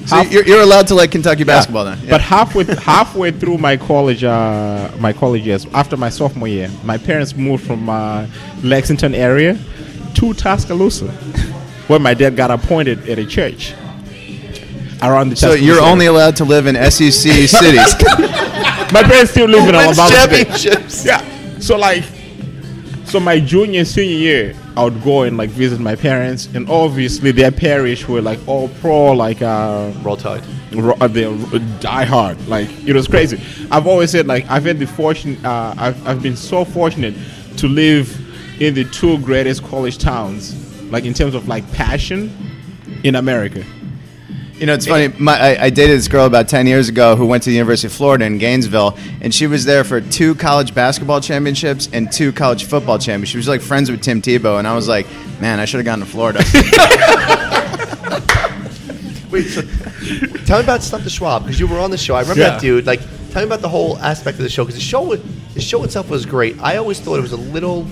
So 0.05 0.21
you're, 0.21 0.45
you're 0.45 0.61
allowed 0.61 0.87
to 0.87 0.95
like 0.95 1.11
Kentucky 1.11 1.43
basketball 1.43 1.85
then. 1.85 1.99
But 2.09 2.21
halfway 2.21 2.63
halfway 2.75 3.31
through 3.31 3.57
my 3.57 3.77
college 3.77 4.23
uh, 4.23 4.89
my 4.99 5.13
college 5.13 5.45
years, 5.45 5.65
after 5.73 5.97
my 5.97 6.09
sophomore 6.09 6.47
year, 6.47 6.69
my 6.83 6.97
parents 6.97 7.35
moved 7.35 7.65
from 7.65 7.89
uh, 7.89 8.25
Lexington 8.63 9.13
area 9.13 9.57
to 10.15 10.33
Tuscaloosa, 10.33 11.07
where 11.87 11.99
my 11.99 12.13
dad 12.13 12.35
got 12.35 12.49
appointed 12.51 13.07
at 13.09 13.19
a 13.19 13.25
church. 13.25 13.73
Around 15.01 15.29
the 15.29 15.35
so 15.35 15.47
Tuscaloosa 15.49 15.63
you're 15.65 15.75
area. 15.79 15.91
only 15.91 16.05
allowed 16.07 16.35
to 16.37 16.43
live 16.45 16.65
in 16.67 16.75
SEC 16.75 17.11
cities. 17.11 17.93
my 18.91 19.03
parents 19.03 19.31
still 19.31 19.47
live 19.47 19.67
in 19.69 19.75
Alabama. 19.75 20.09
championships. 20.09 21.05
Yeah. 21.05 21.23
So 21.59 21.77
like, 21.77 22.03
so 23.05 23.19
my 23.19 23.39
junior 23.39 23.79
and 23.79 23.87
senior 23.87 24.15
year, 24.17 24.55
I 24.77 24.83
would 24.83 25.01
go 25.03 25.23
and 25.23 25.35
like 25.37 25.49
visit 25.49 25.79
my 25.79 25.95
parents, 25.95 26.47
and 26.53 26.69
obviously 26.69 27.31
their 27.31 27.51
parish 27.51 28.07
were 28.07 28.21
like 28.21 28.39
all 28.47 28.69
pro, 28.81 29.11
like 29.11 29.41
uh, 29.41 29.91
Roll 30.01 30.15
Tide. 30.17 30.43
ro- 30.73 30.95
uh, 31.01 31.07
they 31.07 31.25
die 31.79 32.05
hard. 32.05 32.47
Like 32.47 32.69
it 32.87 32.93
was 32.93 33.07
crazy. 33.07 33.41
I've 33.71 33.87
always 33.87 34.11
said 34.11 34.27
like 34.27 34.49
I've 34.49 34.65
had 34.65 34.79
the 34.79 34.87
fortune. 34.87 35.43
Uh, 35.45 35.73
I've 35.77 36.07
I've 36.07 36.21
been 36.21 36.35
so 36.37 36.63
fortunate 36.63 37.15
to 37.57 37.67
live 37.67 38.07
in 38.61 38.73
the 38.73 38.85
two 38.85 39.17
greatest 39.19 39.63
college 39.63 39.97
towns, 39.97 40.53
like 40.91 41.05
in 41.05 41.13
terms 41.13 41.35
of 41.35 41.47
like 41.47 41.69
passion, 41.73 42.31
in 43.03 43.15
America. 43.15 43.63
You 44.59 44.65
know, 44.65 44.73
it's 44.73 44.87
funny. 44.87 45.07
My, 45.17 45.39
I, 45.39 45.63
I 45.65 45.69
dated 45.69 45.97
this 45.97 46.09
girl 46.09 46.25
about 46.25 46.49
10 46.49 46.67
years 46.67 46.89
ago 46.89 47.15
who 47.15 47.25
went 47.25 47.43
to 47.43 47.49
the 47.49 47.55
University 47.55 47.87
of 47.87 47.93
Florida 47.93 48.25
in 48.25 48.37
Gainesville, 48.39 48.97
and 49.21 49.33
she 49.33 49.47
was 49.47 49.63
there 49.63 49.85
for 49.85 50.01
two 50.01 50.35
college 50.35 50.75
basketball 50.75 51.21
championships 51.21 51.87
and 51.93 52.11
two 52.11 52.33
college 52.33 52.65
football 52.65 52.97
championships. 52.99 53.31
She 53.31 53.37
was 53.37 53.47
like 53.47 53.61
friends 53.61 53.89
with 53.89 54.01
Tim 54.01 54.21
Tebow, 54.21 54.59
and 54.59 54.67
I 54.67 54.75
was 54.75 54.89
like, 54.89 55.07
man, 55.39 55.61
I 55.61 55.65
should 55.65 55.77
have 55.77 55.85
gone 55.85 55.99
to 55.99 56.05
Florida. 56.05 56.39
Wait, 59.31 59.43
so 59.43 59.61
tell 60.45 60.57
me 60.59 60.63
about 60.63 60.81
Stump 60.81 61.03
the 61.03 61.09
Schwab 61.09 61.43
because 61.43 61.59
you 61.59 61.67
were 61.67 61.79
on 61.79 61.91
the 61.91 61.97
show. 61.97 62.15
I 62.15 62.21
remember 62.21 62.41
Yeah. 62.41 62.49
that 62.49 62.61
dude. 62.61 62.85
Like, 62.85 62.99
tell 63.31 63.41
me 63.41 63.45
about 63.47 63.61
the 63.61 63.69
whole 63.69 63.97
aspect 63.99 64.39
of 64.39 64.43
the 64.43 64.49
show 64.49 64.63
because 64.65 64.75
the 64.75 64.81
show 64.81 65.15
the 65.15 65.61
show 65.61 65.83
itself 65.83 66.09
was 66.09 66.25
great. 66.25 66.59
I 66.59 66.77
always 66.77 66.99
thought 66.99 67.17
it 67.17 67.21
was 67.21 67.31
a 67.31 67.37
little. 67.37 67.87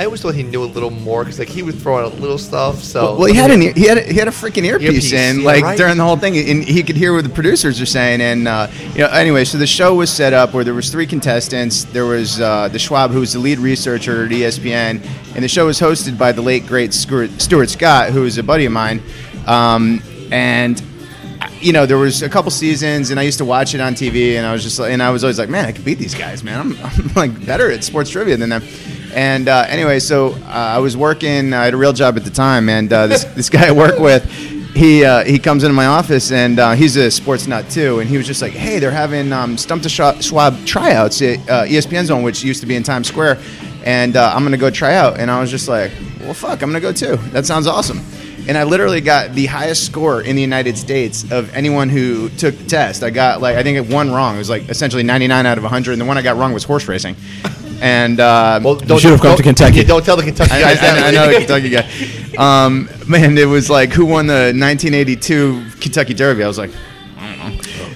I 0.00 0.06
always 0.06 0.22
thought 0.22 0.34
he 0.34 0.42
knew 0.42 0.62
a 0.62 0.64
little 0.64 0.88
more 0.88 1.24
because 1.24 1.38
like 1.38 1.50
he 1.50 1.62
would 1.62 1.74
throw 1.74 2.02
out 2.02 2.18
little 2.20 2.38
stuff. 2.38 2.82
So 2.82 3.18
Well, 3.18 3.26
he 3.26 3.34
had 3.34 3.50
an 3.50 3.60
he 3.60 3.86
had 3.86 3.98
a, 3.98 4.02
he 4.02 4.14
had 4.14 4.28
a 4.28 4.30
freaking 4.30 4.64
earpiece, 4.64 4.88
Earpiece, 4.88 5.12
in 5.12 5.40
yeah, 5.40 5.46
like 5.46 5.62
right. 5.62 5.76
during 5.76 5.98
the 5.98 6.04
whole 6.04 6.16
thing, 6.16 6.38
and 6.38 6.64
he 6.64 6.82
could 6.82 6.96
hear 6.96 7.12
what 7.12 7.24
the 7.24 7.28
producers 7.28 7.78
are 7.82 7.86
saying. 7.86 8.22
And 8.22 8.48
uh, 8.48 8.68
you 8.94 9.00
know, 9.00 9.08
anyway, 9.08 9.44
so 9.44 9.58
the 9.58 9.66
show 9.66 9.94
was 9.94 10.10
set 10.10 10.32
up 10.32 10.54
where 10.54 10.64
there 10.64 10.72
was 10.72 10.90
three 10.90 11.06
contestants. 11.06 11.84
There 11.84 12.06
was 12.06 12.40
uh, 12.40 12.68
the 12.68 12.78
Schwab, 12.78 13.10
who 13.10 13.20
was 13.20 13.34
the 13.34 13.40
lead 13.40 13.58
researcher 13.58 14.24
at 14.24 14.30
ESPN, 14.30 15.06
and 15.34 15.44
the 15.44 15.48
show 15.48 15.66
was 15.66 15.78
hosted 15.78 16.16
by 16.16 16.32
the 16.32 16.40
late 16.40 16.66
great 16.66 16.94
Stuart, 16.94 17.38
Stuart 17.38 17.68
Scott, 17.68 18.08
who 18.08 18.24
is 18.24 18.38
a 18.38 18.42
buddy 18.42 18.64
of 18.64 18.72
mine. 18.72 19.02
Um, 19.46 20.02
and 20.32 20.82
you 21.60 21.72
know, 21.74 21.84
there 21.84 21.98
was 21.98 22.22
a 22.22 22.28
couple 22.28 22.50
seasons, 22.50 23.10
and 23.10 23.20
I 23.20 23.22
used 23.22 23.38
to 23.38 23.44
watch 23.44 23.74
it 23.74 23.80
on 23.80 23.94
TV, 23.94 24.36
and 24.36 24.46
I 24.46 24.52
was 24.52 24.62
just, 24.62 24.78
like, 24.78 24.92
and 24.92 25.02
I 25.02 25.10
was 25.10 25.24
always 25.24 25.38
like, 25.38 25.50
man, 25.50 25.66
I 25.66 25.72
could 25.72 25.84
beat 25.84 25.98
these 25.98 26.14
guys, 26.14 26.42
man. 26.42 26.58
I'm, 26.58 26.78
I'm 26.84 27.14
like 27.14 27.46
better 27.46 27.70
at 27.70 27.84
sports 27.84 28.10
trivia 28.10 28.36
than 28.36 28.48
them. 28.48 28.62
And 29.12 29.48
uh, 29.48 29.66
anyway, 29.68 29.98
so 29.98 30.34
uh, 30.34 30.74
I 30.76 30.78
was 30.78 30.96
working. 30.96 31.52
I 31.52 31.64
had 31.64 31.74
a 31.74 31.76
real 31.76 31.92
job 31.92 32.16
at 32.16 32.24
the 32.24 32.30
time, 32.30 32.68
and 32.68 32.92
uh, 32.92 33.06
this 33.06 33.24
this 33.24 33.50
guy 33.50 33.68
I 33.68 33.72
work 33.72 33.98
with, 33.98 34.30
he 34.74 35.04
uh, 35.04 35.24
he 35.24 35.38
comes 35.38 35.64
into 35.64 35.74
my 35.74 35.86
office, 35.86 36.30
and 36.32 36.58
uh, 36.58 36.72
he's 36.72 36.96
a 36.96 37.10
sports 37.10 37.46
nut 37.46 37.68
too, 37.70 38.00
and 38.00 38.08
he 38.08 38.16
was 38.16 38.26
just 38.26 38.42
like, 38.42 38.52
hey, 38.52 38.78
they're 38.78 38.90
having 38.90 39.32
um, 39.32 39.58
Stump 39.58 39.82
the 39.82 39.88
Schwab, 39.88 40.64
tryouts 40.64 41.20
at 41.22 41.38
uh, 41.48 41.64
ESPN 41.64 42.04
Zone, 42.04 42.22
which 42.22 42.42
used 42.44 42.60
to 42.60 42.66
be 42.66 42.76
in 42.76 42.82
Times 42.82 43.08
Square, 43.08 43.38
and 43.84 44.16
I'm 44.16 44.44
gonna 44.44 44.56
go 44.56 44.70
try 44.70 44.94
out. 44.94 45.18
And 45.18 45.30
I 45.30 45.40
was 45.40 45.50
just 45.50 45.68
like, 45.68 45.92
well, 46.20 46.34
fuck, 46.34 46.62
I'm 46.62 46.70
gonna 46.70 46.80
go 46.80 46.92
too. 46.92 47.16
That 47.32 47.46
sounds 47.46 47.66
awesome 47.66 48.00
and 48.48 48.56
I 48.56 48.64
literally 48.64 49.00
got 49.00 49.34
the 49.34 49.46
highest 49.46 49.86
score 49.86 50.22
in 50.22 50.34
the 50.34 50.42
United 50.42 50.76
States 50.76 51.30
of 51.30 51.54
anyone 51.54 51.88
who 51.88 52.28
took 52.30 52.56
the 52.56 52.64
test. 52.64 53.02
I 53.02 53.10
got 53.10 53.40
like 53.40 53.56
I 53.56 53.62
think 53.62 53.76
it 53.76 53.92
one 53.92 54.10
wrong. 54.10 54.36
It 54.36 54.38
was 54.38 54.50
like 54.50 54.68
essentially 54.68 55.02
99 55.02 55.46
out 55.46 55.58
of 55.58 55.64
100, 55.64 55.92
and 55.92 56.00
the 56.00 56.04
one 56.04 56.18
I 56.18 56.22
got 56.22 56.36
wrong 56.36 56.52
was 56.52 56.64
horse 56.64 56.88
racing. 56.88 57.16
And 57.80 58.20
uh, 58.20 58.60
Well, 58.62 58.76
don't, 58.76 58.98
should 58.98 59.10
have 59.12 59.20
come 59.20 59.30
don't- 59.30 59.36
to 59.38 59.42
Kentucky. 59.42 59.76
yeah, 59.78 59.84
don't 59.84 60.04
tell 60.04 60.16
the 60.16 60.22
Kentucky 60.22 60.52
I, 60.52 60.56
I, 60.58 60.60
guys 60.62 60.80
that. 60.80 60.98
I, 61.02 61.08
I 61.08 61.10
know 61.12 61.26
the 61.32 61.38
Kentucky 61.38 61.70
guy. 61.70 61.88
Um, 62.38 62.88
man, 63.08 63.36
it 63.36 63.44
was 63.44 63.68
like 63.68 63.90
who 63.92 64.06
won 64.06 64.26
the 64.28 64.54
1982 64.54 65.64
Kentucky 65.80 66.14
Derby? 66.14 66.44
I 66.44 66.46
was 66.46 66.56
like, 66.58 66.70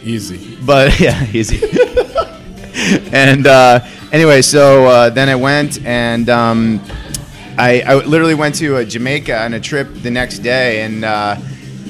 Easy. 0.03 0.59
but 0.67 0.99
yeah, 1.01 1.25
easy. 1.33 1.61
and 3.13 3.47
uh, 3.47 3.81
anyway, 4.13 4.43
so 4.43 4.87
uh, 4.87 5.11
then 5.11 5.29
I 5.29 5.35
went 5.37 5.83
and 5.87 6.29
um, 6.29 6.81
I, 7.57 7.83
I 7.87 7.95
literally 8.05 8.35
went 8.35 8.57
to 8.57 8.77
uh, 8.79 8.85
Jamaica 8.85 9.45
on 9.45 9.55
a 9.55 9.61
trip 9.61 9.89
the 10.03 10.11
next 10.11 10.41
day, 10.41 10.83
and 10.83 11.05
uh, 11.05 11.37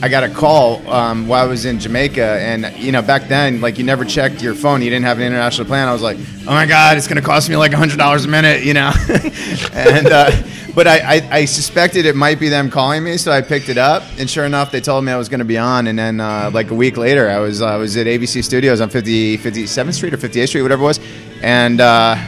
I 0.05 0.09
got 0.09 0.23
a 0.23 0.29
call 0.29 0.87
um, 0.91 1.27
while 1.29 1.43
I 1.43 1.49
was 1.49 1.65
in 1.65 1.81
Jamaica. 1.81 2.23
And 2.23 2.71
you 2.77 2.93
know, 2.93 3.01
back 3.01 3.27
then, 3.27 3.63
like 3.63 3.79
you 3.79 3.85
never 3.85 4.05
checked 4.05 4.43
your 4.43 4.55
phone, 4.55 4.83
you 4.83 4.91
didn't 4.91 5.07
have 5.07 5.17
an 5.17 5.25
international 5.25 5.67
plan. 5.67 5.89
I 5.89 5.95
was 5.95 6.03
like, 6.03 6.19
oh 6.19 6.51
my 6.51 6.67
god, 6.67 6.99
it's 6.99 7.09
gonna 7.09 7.23
cost 7.23 7.49
me 7.49 7.57
like 7.57 7.73
hundred 7.73 7.97
dollars 7.97 8.27
a 8.27 8.29
minute, 8.29 8.65
you 8.65 8.75
know. 8.75 8.93
and 9.73 10.07
uh, 10.09 10.31
but 10.75 10.87
I, 10.87 10.99
I, 10.99 11.29
I 11.31 11.45
suspected 11.47 12.05
it 12.05 12.17
might 12.17 12.39
be 12.39 12.51
them 12.51 12.69
calling 12.69 13.03
me, 13.03 13.17
so 13.17 13.33
I 13.33 13.41
picked 13.41 13.71
it 13.71 13.79
up, 13.79 14.03
and 14.19 14.29
sure 14.29 14.45
enough, 14.45 14.71
they 14.71 14.83
told 14.83 15.07
me 15.07 15.11
I 15.11 15.17
was 15.17 15.31
going 15.31 15.39
to 15.39 15.47
be 15.47 15.57
on. 15.57 15.87
And 15.87 15.99
then 15.99 16.21
uh, 16.21 16.51
like 16.53 16.71
a 16.71 16.75
week 16.75 16.99
later, 16.99 17.31
I 17.31 17.39
was 17.39 17.63
I 17.63 17.77
was 17.77 17.97
at 17.97 18.07
ABC 18.07 18.45
Studios 18.45 18.83
on 18.83 18.91
50, 18.91 19.39
57th 19.39 19.95
Street 19.95 20.13
or 20.13 20.19
58th 20.19 20.49
Street, 20.49 20.63
whatever 20.63 20.83
it 20.83 20.87
was, 20.87 21.01
and 21.41 21.81
uh, 21.81 22.23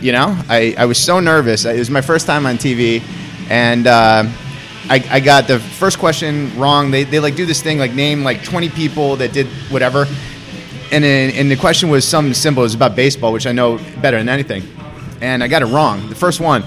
you 0.00 0.10
know, 0.10 0.36
I, 0.48 0.74
I 0.76 0.86
was 0.86 0.98
so 0.98 1.20
nervous. 1.20 1.66
It 1.66 1.78
was 1.78 1.88
my 1.88 2.00
first 2.00 2.26
time 2.26 2.46
on 2.46 2.56
TV, 2.56 3.00
and 3.48 3.86
uh, 3.86 4.24
I, 4.88 5.04
I 5.10 5.20
got 5.20 5.46
the 5.46 5.58
first 5.58 5.98
question 5.98 6.58
wrong. 6.58 6.90
They, 6.90 7.04
they 7.04 7.20
like 7.20 7.36
do 7.36 7.46
this 7.46 7.62
thing 7.62 7.78
like 7.78 7.92
name 7.94 8.24
like 8.24 8.42
20 8.42 8.68
people 8.70 9.16
that 9.16 9.32
did 9.32 9.46
whatever, 9.70 10.06
and 10.90 11.04
then, 11.04 11.30
and 11.34 11.50
the 11.50 11.56
question 11.56 11.88
was 11.88 12.06
something 12.06 12.34
simple. 12.34 12.62
It 12.62 12.66
was 12.66 12.74
about 12.74 12.96
baseball, 12.96 13.32
which 13.32 13.46
I 13.46 13.52
know 13.52 13.78
better 14.00 14.18
than 14.18 14.28
anything, 14.28 14.64
and 15.20 15.42
I 15.42 15.48
got 15.48 15.62
it 15.62 15.66
wrong 15.66 16.08
the 16.08 16.14
first 16.14 16.40
one. 16.40 16.64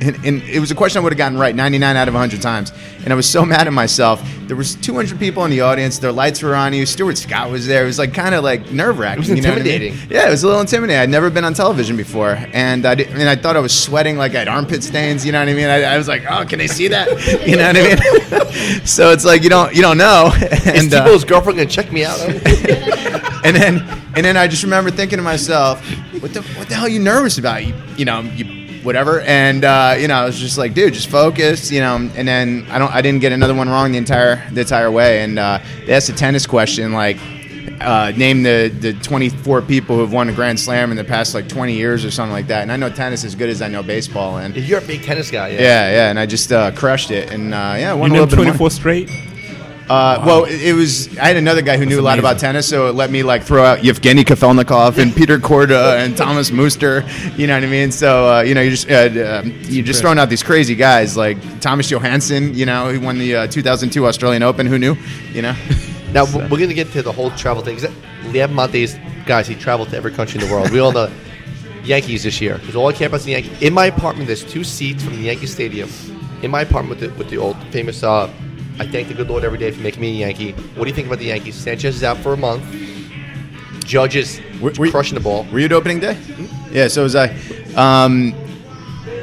And, 0.00 0.16
and 0.24 0.42
it 0.42 0.60
was 0.60 0.70
a 0.70 0.74
question 0.74 1.00
I 1.00 1.02
would 1.04 1.12
have 1.12 1.18
gotten 1.18 1.38
right 1.38 1.54
99 1.54 1.96
out 1.96 2.08
of 2.08 2.14
100 2.14 2.42
times. 2.42 2.72
And 3.04 3.12
I 3.12 3.16
was 3.16 3.28
so 3.28 3.44
mad 3.54 3.66
at 3.66 3.72
myself. 3.72 4.22
There 4.46 4.56
was 4.56 4.74
200 4.76 5.18
people 5.18 5.44
in 5.44 5.50
the 5.50 5.62
audience. 5.62 5.98
Their 5.98 6.12
lights 6.12 6.42
were 6.42 6.54
on 6.54 6.72
you. 6.72 6.86
Stuart 6.86 7.18
Scott 7.18 7.50
was 7.50 7.66
there. 7.66 7.84
It 7.84 7.86
was 7.86 7.98
like 7.98 8.12
kind 8.14 8.34
of 8.34 8.44
like 8.44 8.70
nerve 8.70 8.98
wracking. 8.98 9.24
It 9.24 9.30
was 9.30 9.38
intimidating. 9.38 9.94
Yeah, 10.10 10.26
it 10.26 10.30
was 10.30 10.42
a 10.42 10.46
little 10.46 10.60
intimidating. 10.60 11.00
I'd 11.00 11.10
never 11.10 11.30
been 11.30 11.44
on 11.44 11.54
television 11.54 11.96
before, 11.96 12.38
and 12.52 12.84
I 12.86 12.94
did, 12.94 13.08
and 13.08 13.28
I 13.28 13.36
thought 13.36 13.56
I 13.56 13.60
was 13.60 13.78
sweating 13.78 14.16
like 14.16 14.34
I 14.34 14.40
had 14.40 14.48
armpit 14.48 14.82
stains. 14.82 15.24
You 15.24 15.32
know 15.32 15.40
what 15.40 15.48
I 15.48 15.54
mean? 15.54 15.68
I, 15.68 15.82
I 15.82 15.98
was 15.98 16.08
like, 16.08 16.24
oh, 16.30 16.44
can 16.44 16.58
they 16.58 16.68
see 16.68 16.88
that? 16.88 17.08
You 17.46 17.56
know 17.56 17.66
what 17.66 17.76
I 17.76 18.68
mean? 18.76 18.86
so 18.86 19.10
it's 19.10 19.24
like 19.24 19.42
you 19.42 19.50
don't 19.50 19.74
you 19.74 19.82
don't 19.82 19.98
know. 19.98 20.30
Is 20.34 20.66
And, 20.84 20.94
uh, 20.94 21.06
Tebow's 21.06 21.24
girlfriend 21.24 21.58
gonna 21.58 21.68
check 21.70 21.92
me 21.92 22.04
out? 22.04 22.18
and 22.20 23.56
then 23.56 23.80
and 24.16 24.24
then 24.24 24.36
I 24.36 24.48
just 24.48 24.62
remember 24.62 24.90
thinking 24.90 25.18
to 25.18 25.22
myself, 25.22 25.84
what 26.20 26.32
the 26.34 26.42
what 26.42 26.68
the 26.68 26.74
hell 26.74 26.86
are 26.86 26.88
you 26.88 26.98
nervous 27.00 27.38
about? 27.38 27.64
You 27.64 27.74
you 27.96 28.04
know 28.04 28.20
you 28.20 28.55
whatever. 28.86 29.20
And 29.20 29.64
uh, 29.64 29.96
you 29.98 30.08
know 30.08 30.14
I 30.14 30.24
was 30.24 30.38
just 30.38 30.56
like, 30.56 30.72
dude, 30.72 30.94
just 30.94 31.08
focus. 31.08 31.70
You 31.70 31.80
know. 31.80 31.96
And 31.96 32.26
then 32.26 32.66
I 32.70 32.78
don't 32.78 32.92
I 32.94 33.02
didn't 33.02 33.20
get 33.20 33.32
another 33.32 33.54
one 33.54 33.68
wrong 33.68 33.92
the 33.92 33.98
entire 33.98 34.48
the 34.50 34.62
entire 34.62 34.90
way. 34.90 35.22
And 35.22 35.38
uh, 35.38 35.58
they 35.84 35.92
asked 35.92 36.08
a 36.08 36.14
tennis 36.14 36.46
question 36.46 36.92
like. 36.92 37.18
Uh, 37.78 38.10
name 38.16 38.42
the, 38.42 38.68
the 38.80 38.94
24 38.94 39.60
people 39.60 39.96
who 39.96 40.00
have 40.00 40.10
won 40.10 40.30
a 40.30 40.32
Grand 40.32 40.58
Slam 40.58 40.90
in 40.90 40.96
the 40.96 41.04
past 41.04 41.34
like 41.34 41.46
20 41.46 41.74
years 41.74 42.06
or 42.06 42.10
something 42.10 42.32
like 42.32 42.46
that. 42.46 42.62
And 42.62 42.72
I 42.72 42.76
know 42.76 42.88
tennis 42.88 43.22
as 43.22 43.34
good 43.34 43.50
as 43.50 43.60
I 43.60 43.68
know 43.68 43.82
baseball. 43.82 44.38
And 44.38 44.56
You're 44.56 44.78
a 44.78 44.86
big 44.86 45.02
tennis 45.02 45.30
guy, 45.30 45.48
yeah. 45.48 45.60
yeah, 45.60 45.90
yeah, 45.90 46.10
and 46.10 46.18
I 46.18 46.24
just 46.24 46.52
uh, 46.52 46.70
crushed 46.70 47.10
it. 47.10 47.30
And 47.30 47.52
uh, 47.52 47.74
yeah, 47.76 47.90
I 47.90 47.94
won 47.94 48.14
You 48.14 48.22
a 48.22 48.24
little 48.24 48.26
named 48.26 48.30
bit 48.30 48.38
of 48.38 48.44
money. 48.46 48.58
24 48.58 48.70
straight? 48.70 49.35
Uh, 49.88 50.22
Well, 50.26 50.44
it 50.48 50.72
was. 50.72 51.16
I 51.18 51.26
had 51.28 51.36
another 51.36 51.62
guy 51.62 51.76
who 51.76 51.86
knew 51.86 52.00
a 52.00 52.02
lot 52.02 52.18
about 52.18 52.38
tennis, 52.40 52.68
so 52.68 52.88
it 52.88 52.94
let 52.96 53.10
me 53.10 53.22
like 53.22 53.44
throw 53.44 53.64
out 53.64 53.84
Yevgeny 53.84 54.24
Kafelnikov 54.24 54.98
and 54.98 55.14
Peter 55.20 55.38
Korda 55.38 55.98
and 56.04 56.16
Thomas 56.16 56.50
Muster. 56.50 57.04
You 57.36 57.46
know 57.46 57.54
what 57.54 57.62
I 57.62 57.68
mean? 57.68 57.92
So 57.92 58.28
uh, 58.28 58.40
you 58.40 58.54
know, 58.54 58.62
you 58.62 58.70
just 58.70 58.90
uh, 58.90 59.40
um, 59.44 59.52
you 59.62 59.82
just 59.84 60.00
throwing 60.00 60.18
out 60.18 60.28
these 60.28 60.42
crazy 60.42 60.74
guys 60.74 61.16
like 61.16 61.38
Thomas 61.60 61.88
Johansson. 61.88 62.52
You 62.54 62.66
know, 62.66 62.90
who 62.90 63.00
won 63.00 63.18
the 63.18 63.36
uh, 63.36 63.46
2002 63.46 64.06
Australian 64.06 64.42
Open. 64.42 64.66
Who 64.66 64.78
knew? 64.78 64.96
You 65.32 65.42
know. 65.42 65.54
Now 66.12 66.24
w- 66.24 66.48
we're 66.48 66.58
gonna 66.60 66.72
get 66.72 66.92
to 66.92 67.02
the 67.02 67.12
whole 67.12 67.30
travel 67.32 67.62
thing. 67.62 67.76
Lee 68.32 68.38
Abbamonte's 68.38 68.96
guys, 69.26 69.46
he 69.48 69.54
traveled 69.56 69.90
to 69.90 69.96
every 69.96 70.12
country 70.12 70.40
in 70.40 70.46
the 70.46 70.52
world. 70.52 70.70
We 70.70 70.78
all 70.78 70.92
know 70.92 71.10
Yankees 71.84 72.22
this 72.22 72.40
year. 72.40 72.58
Because 72.58 72.74
all 72.76 72.86
I 72.86 72.92
care 72.92 73.08
about 73.08 73.18
is 73.18 73.24
the 73.24 73.32
Yankees. 73.32 73.60
In 73.60 73.74
my 73.74 73.86
apartment, 73.86 74.28
there's 74.28 74.44
two 74.44 74.64
seats 74.64 75.02
from 75.02 75.16
the 75.16 75.22
Yankee 75.22 75.46
Stadium. 75.46 75.90
In 76.42 76.50
my 76.50 76.62
apartment 76.62 77.00
with 77.00 77.10
the, 77.10 77.18
with 77.18 77.28
the 77.28 77.36
old 77.38 77.56
famous. 77.70 78.02
Uh, 78.02 78.30
I 78.78 78.86
thank 78.86 79.08
the 79.08 79.14
good 79.14 79.28
Lord 79.28 79.44
every 79.44 79.58
day 79.58 79.70
for 79.70 79.80
making 79.80 80.00
me 80.00 80.22
a 80.22 80.26
Yankee. 80.26 80.52
What 80.74 80.84
do 80.84 80.90
you 80.90 80.94
think 80.94 81.06
about 81.06 81.18
the 81.18 81.26
Yankees? 81.26 81.54
Sanchez 81.54 81.96
is 81.96 82.04
out 82.04 82.18
for 82.18 82.32
a 82.34 82.36
month. 82.36 82.62
Judge 83.84 84.16
is 84.16 84.40
Were- 84.60 84.72
were- 84.76 84.90
crushing 84.90 85.14
the 85.14 85.20
ball. 85.20 85.46
Were 85.52 85.58
you 85.60 85.66
at 85.66 85.72
opening 85.72 86.00
day? 86.00 86.16
Yeah, 86.72 86.88
so 86.88 87.02
was 87.04 87.14
I. 87.16 87.28
Um, 87.76 88.34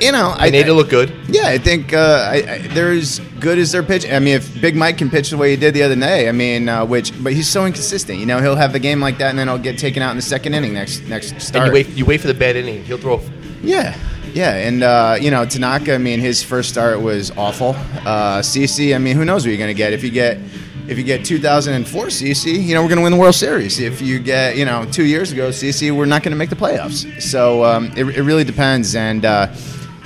you 0.01 0.11
know, 0.11 0.33
I 0.37 0.49
made 0.49 0.67
it 0.67 0.73
look 0.73 0.89
good. 0.89 1.11
Yeah, 1.27 1.47
I 1.47 1.57
think 1.57 1.93
uh, 1.93 2.29
I, 2.31 2.35
I, 2.35 2.57
they're 2.69 2.91
as 2.91 3.19
good 3.39 3.57
as 3.59 3.71
their 3.71 3.83
pitch. 3.83 4.09
I 4.09 4.19
mean, 4.19 4.35
if 4.35 4.59
Big 4.61 4.75
Mike 4.75 4.97
can 4.97 5.09
pitch 5.09 5.29
the 5.29 5.37
way 5.37 5.51
he 5.51 5.55
did 5.57 5.73
the 5.73 5.83
other 5.83 5.95
day, 5.95 6.27
I 6.27 6.31
mean, 6.31 6.67
uh, 6.67 6.85
which 6.85 7.11
but 7.23 7.33
he's 7.33 7.47
so 7.49 7.65
inconsistent. 7.65 8.19
You 8.19 8.25
know, 8.25 8.39
he'll 8.41 8.55
have 8.55 8.73
a 8.75 8.79
game 8.79 8.99
like 8.99 9.17
that, 9.19 9.29
and 9.29 9.37
then 9.39 9.47
he'll 9.47 9.57
get 9.59 9.77
taken 9.77 10.01
out 10.01 10.11
in 10.11 10.15
the 10.17 10.21
second 10.23 10.55
inning 10.55 10.73
next 10.73 11.03
next 11.03 11.31
And 11.33 11.41
start. 11.41 11.67
you 11.67 11.73
wait, 11.73 11.89
you 11.89 12.05
wait 12.05 12.21
for 12.21 12.27
the 12.27 12.33
bad 12.33 12.55
inning. 12.55 12.83
He'll 12.85 12.97
throw. 12.97 13.21
Yeah, 13.61 13.95
yeah, 14.33 14.55
and 14.55 14.83
uh, 14.83 15.17
you 15.19 15.31
know 15.31 15.45
Tanaka. 15.45 15.95
I 15.95 15.97
mean, 15.97 16.19
his 16.19 16.43
first 16.43 16.69
start 16.69 17.01
was 17.01 17.31
awful. 17.31 17.69
Uh, 18.05 18.39
CC. 18.41 18.95
I 18.95 18.97
mean, 18.99 19.15
who 19.15 19.25
knows 19.25 19.45
what 19.45 19.49
you're 19.49 19.57
going 19.57 19.69
to 19.69 19.73
get 19.77 19.93
if 19.93 20.03
you 20.03 20.11
get. 20.11 20.37
If 20.85 20.97
you 20.97 21.05
get 21.05 21.23
2004 21.23 22.07
CC, 22.07 22.61
you 22.61 22.75
know 22.75 22.81
we're 22.81 22.89
going 22.89 22.97
to 22.97 23.03
win 23.03 23.13
the 23.13 23.17
World 23.17 23.35
Series. 23.35 23.79
If 23.79 24.01
you 24.01 24.19
get, 24.19 24.57
you 24.57 24.65
know, 24.65 24.83
two 24.91 25.05
years 25.05 25.31
ago 25.31 25.47
CC, 25.49 25.95
we're 25.95 26.03
not 26.05 26.23
going 26.23 26.33
to 26.33 26.37
make 26.37 26.49
the 26.49 26.57
playoffs. 26.57 27.21
So 27.21 27.63
um, 27.63 27.85
it, 27.95 28.03
it 28.17 28.21
really 28.23 28.43
depends. 28.43 28.93
And 28.93 29.23
uh, 29.23 29.47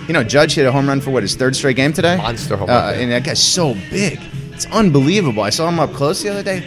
you 0.08 0.14
know, 0.14 0.24
Judge 0.24 0.54
hit 0.54 0.68
a 0.68 0.72
home 0.72 0.88
run 0.88 1.02
for 1.02 1.10
what 1.10 1.24
his 1.24 1.36
third 1.36 1.56
straight 1.56 1.78
game 1.78 1.94
today. 1.94 2.18
Monster 2.18 2.58
home 2.58 2.70
Uh, 2.70 2.74
run, 2.74 2.94
and 3.00 3.12
that 3.12 3.24
guy's 3.24 3.44
so 3.44 3.74
big. 3.90 4.20
It's 4.54 4.68
unbelievable. 4.68 5.42
I 5.42 5.50
saw 5.50 5.68
him 5.68 5.80
up 5.80 5.94
close 5.94 6.22
the 6.22 6.30
other 6.30 6.44
day. 6.44 6.60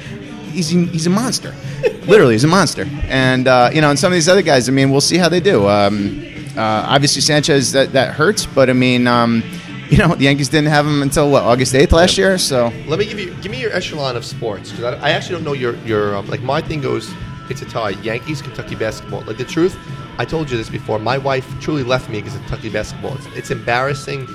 He's 0.50 0.70
he's 0.70 1.06
a 1.06 1.10
monster. 1.10 1.54
Literally, 2.08 2.34
he's 2.34 2.42
a 2.42 2.48
monster. 2.48 2.86
And 3.04 3.46
uh, 3.46 3.70
you 3.72 3.80
know, 3.80 3.90
and 3.90 3.98
some 3.98 4.12
of 4.12 4.16
these 4.16 4.28
other 4.28 4.42
guys. 4.42 4.68
I 4.68 4.72
mean, 4.72 4.90
we'll 4.90 5.00
see 5.00 5.18
how 5.18 5.28
they 5.28 5.38
do. 5.40 5.68
Um, 5.68 6.26
uh, 6.56 6.84
obviously, 6.86 7.22
Sanchez 7.22 7.72
that 7.72 7.92
that 7.92 8.14
hurts, 8.14 8.46
but 8.46 8.70
I 8.70 8.72
mean, 8.72 9.06
um, 9.06 9.42
you 9.90 9.98
know, 9.98 10.14
the 10.14 10.24
Yankees 10.24 10.48
didn't 10.48 10.70
have 10.70 10.86
him 10.86 11.02
until 11.02 11.30
what 11.30 11.42
August 11.42 11.74
eighth 11.74 11.92
last 11.92 12.16
year. 12.16 12.38
So. 12.38 12.72
Let 12.86 12.98
me 12.98 13.06
give 13.06 13.18
you 13.18 13.34
give 13.42 13.50
me 13.50 13.60
your 13.60 13.72
echelon 13.72 14.16
of 14.16 14.24
sports 14.24 14.70
because 14.70 14.84
I, 14.84 15.08
I 15.08 15.10
actually 15.10 15.36
don't 15.36 15.44
know 15.44 15.52
your 15.52 15.74
your 15.78 16.16
um, 16.16 16.28
like 16.28 16.42
my 16.42 16.60
thing 16.60 16.80
goes 16.80 17.12
it's 17.50 17.62
a 17.62 17.66
tie 17.66 17.90
Yankees 17.90 18.40
Kentucky 18.40 18.76
basketball. 18.76 19.22
Like 19.22 19.36
the 19.36 19.44
truth 19.44 19.76
I 20.18 20.24
told 20.24 20.50
you 20.50 20.56
this 20.56 20.70
before 20.70 20.98
my 20.98 21.18
wife 21.18 21.46
truly 21.60 21.82
left 21.82 22.08
me 22.08 22.20
because 22.20 22.36
of 22.36 22.42
Kentucky 22.42 22.70
basketball. 22.70 23.14
It's, 23.16 23.26
it's 23.34 23.50
embarrassing. 23.50 24.28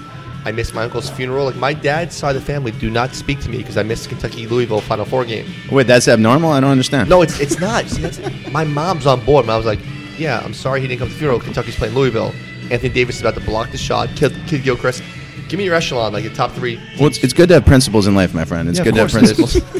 I 0.43 0.51
missed 0.51 0.73
my 0.75 0.83
uncle's 0.83 1.09
funeral. 1.09 1.45
Like 1.45 1.55
my 1.55 1.73
dad's 1.73 2.15
side 2.15 2.35
of 2.35 2.41
the 2.41 2.45
family 2.45 2.71
do 2.71 2.89
not 2.89 3.15
speak 3.15 3.39
to 3.41 3.49
me 3.49 3.57
because 3.57 3.77
I 3.77 3.83
missed 3.83 4.09
Kentucky 4.09 4.47
Louisville 4.47 4.81
Final 4.81 5.05
Four 5.05 5.25
game. 5.25 5.51
Wait, 5.71 5.87
that's 5.87 6.07
abnormal. 6.07 6.51
I 6.51 6.59
don't 6.59 6.71
understand. 6.71 7.09
no 7.09 7.21
it's 7.21 7.39
it's 7.39 7.59
not. 7.59 7.87
See, 7.87 8.51
my 8.51 8.63
mom's 8.63 9.07
on 9.07 9.23
board 9.25 9.47
I 9.47 9.57
was 9.57 9.65
like 9.65 9.79
yeah 10.17 10.41
I'm 10.43 10.53
sorry 10.53 10.81
he 10.81 10.87
didn't 10.87 10.99
come 10.99 11.07
to 11.07 11.13
the 11.13 11.19
funeral 11.19 11.39
Kentucky's 11.39 11.75
playing 11.75 11.95
Louisville 11.95 12.33
Anthony 12.71 12.89
Davis 12.89 13.15
is 13.15 13.21
about 13.21 13.35
to 13.35 13.41
block 13.41 13.71
the 13.71 13.77
shot 13.77 14.09
Kid, 14.15 14.33
Kidd-Gilchrist 14.47 15.03
give 15.47 15.57
me 15.57 15.65
your 15.65 15.75
echelon 15.75 16.13
like 16.13 16.23
your 16.23 16.33
top 16.33 16.51
three 16.51 16.79
Well, 16.97 17.07
it's, 17.07 17.23
it's 17.23 17.33
good 17.33 17.49
to 17.49 17.55
have 17.55 17.65
principles 17.65 18.07
in 18.07 18.15
life, 18.15 18.33
my 18.33 18.45
friend. 18.45 18.67
It's 18.69 18.79
Yeah, 18.79 18.85
good 18.85 18.95
to 18.95 19.01
have 19.01 19.11
course 19.11 19.33
principles. 19.33 19.55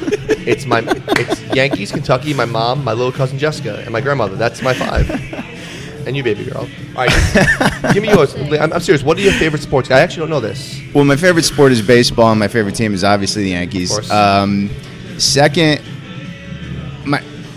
it's 0.48 0.66
my 0.66 0.84
it's 0.86 1.42
Yankees, 1.56 1.92
Kentucky, 1.92 2.34
my 2.34 2.46
mom, 2.46 2.84
my 2.84 2.94
little 2.94 3.12
cousin 3.12 3.38
Jessica, 3.38 3.80
and 3.80 3.92
my 3.92 4.02
grandmother. 4.02 4.36
That's 4.36 4.62
my 4.62 4.74
five. 4.74 5.10
And 6.08 6.16
you, 6.16 6.24
baby 6.24 6.46
girl. 6.46 6.70
All 6.96 7.06
right, 7.06 7.92
give 7.94 8.04
me 8.04 8.10
yours. 8.10 8.36
I'm, 8.36 8.72
I'm 8.74 8.80
serious. 8.80 9.02
What 9.02 9.18
are 9.18 9.22
your 9.22 9.34
favorite 9.34 9.64
sports? 9.64 9.90
I 9.90 10.00
actually 10.02 10.22
don't 10.22 10.30
know 10.30 10.40
this. 10.40 10.80
Well, 10.94 11.04
my 11.04 11.16
favorite 11.16 11.46
sport 11.46 11.72
is 11.72 11.82
baseball, 11.82 12.30
and 12.30 12.40
my 12.40 12.48
favorite 12.48 12.76
team 12.76 12.94
is 12.94 13.04
obviously 13.04 13.44
the 13.44 13.50
Yankees. 13.52 13.90
Of 13.90 13.96
course. 13.98 14.12
Um, 14.12 14.70
second, 15.18 15.82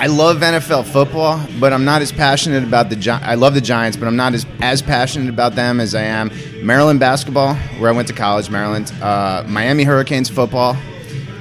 I 0.00 0.06
love 0.06 0.36
NFL 0.38 0.84
football, 0.84 1.44
but 1.58 1.72
I'm 1.72 1.84
not 1.84 2.02
as 2.02 2.12
passionate 2.12 2.62
about 2.62 2.88
the. 2.88 2.94
Gi- 2.94 3.10
I 3.10 3.34
love 3.34 3.54
the 3.54 3.60
Giants, 3.60 3.96
but 3.96 4.06
I'm 4.06 4.14
not 4.14 4.32
as 4.32 4.46
as 4.60 4.80
passionate 4.80 5.28
about 5.28 5.56
them 5.56 5.80
as 5.80 5.92
I 5.92 6.02
am 6.02 6.30
Maryland 6.62 7.00
basketball, 7.00 7.54
where 7.78 7.90
I 7.90 7.92
went 7.92 8.06
to 8.06 8.14
college, 8.14 8.48
Maryland. 8.48 8.92
Uh, 9.02 9.42
Miami 9.48 9.82
Hurricanes 9.82 10.28
football, 10.28 10.76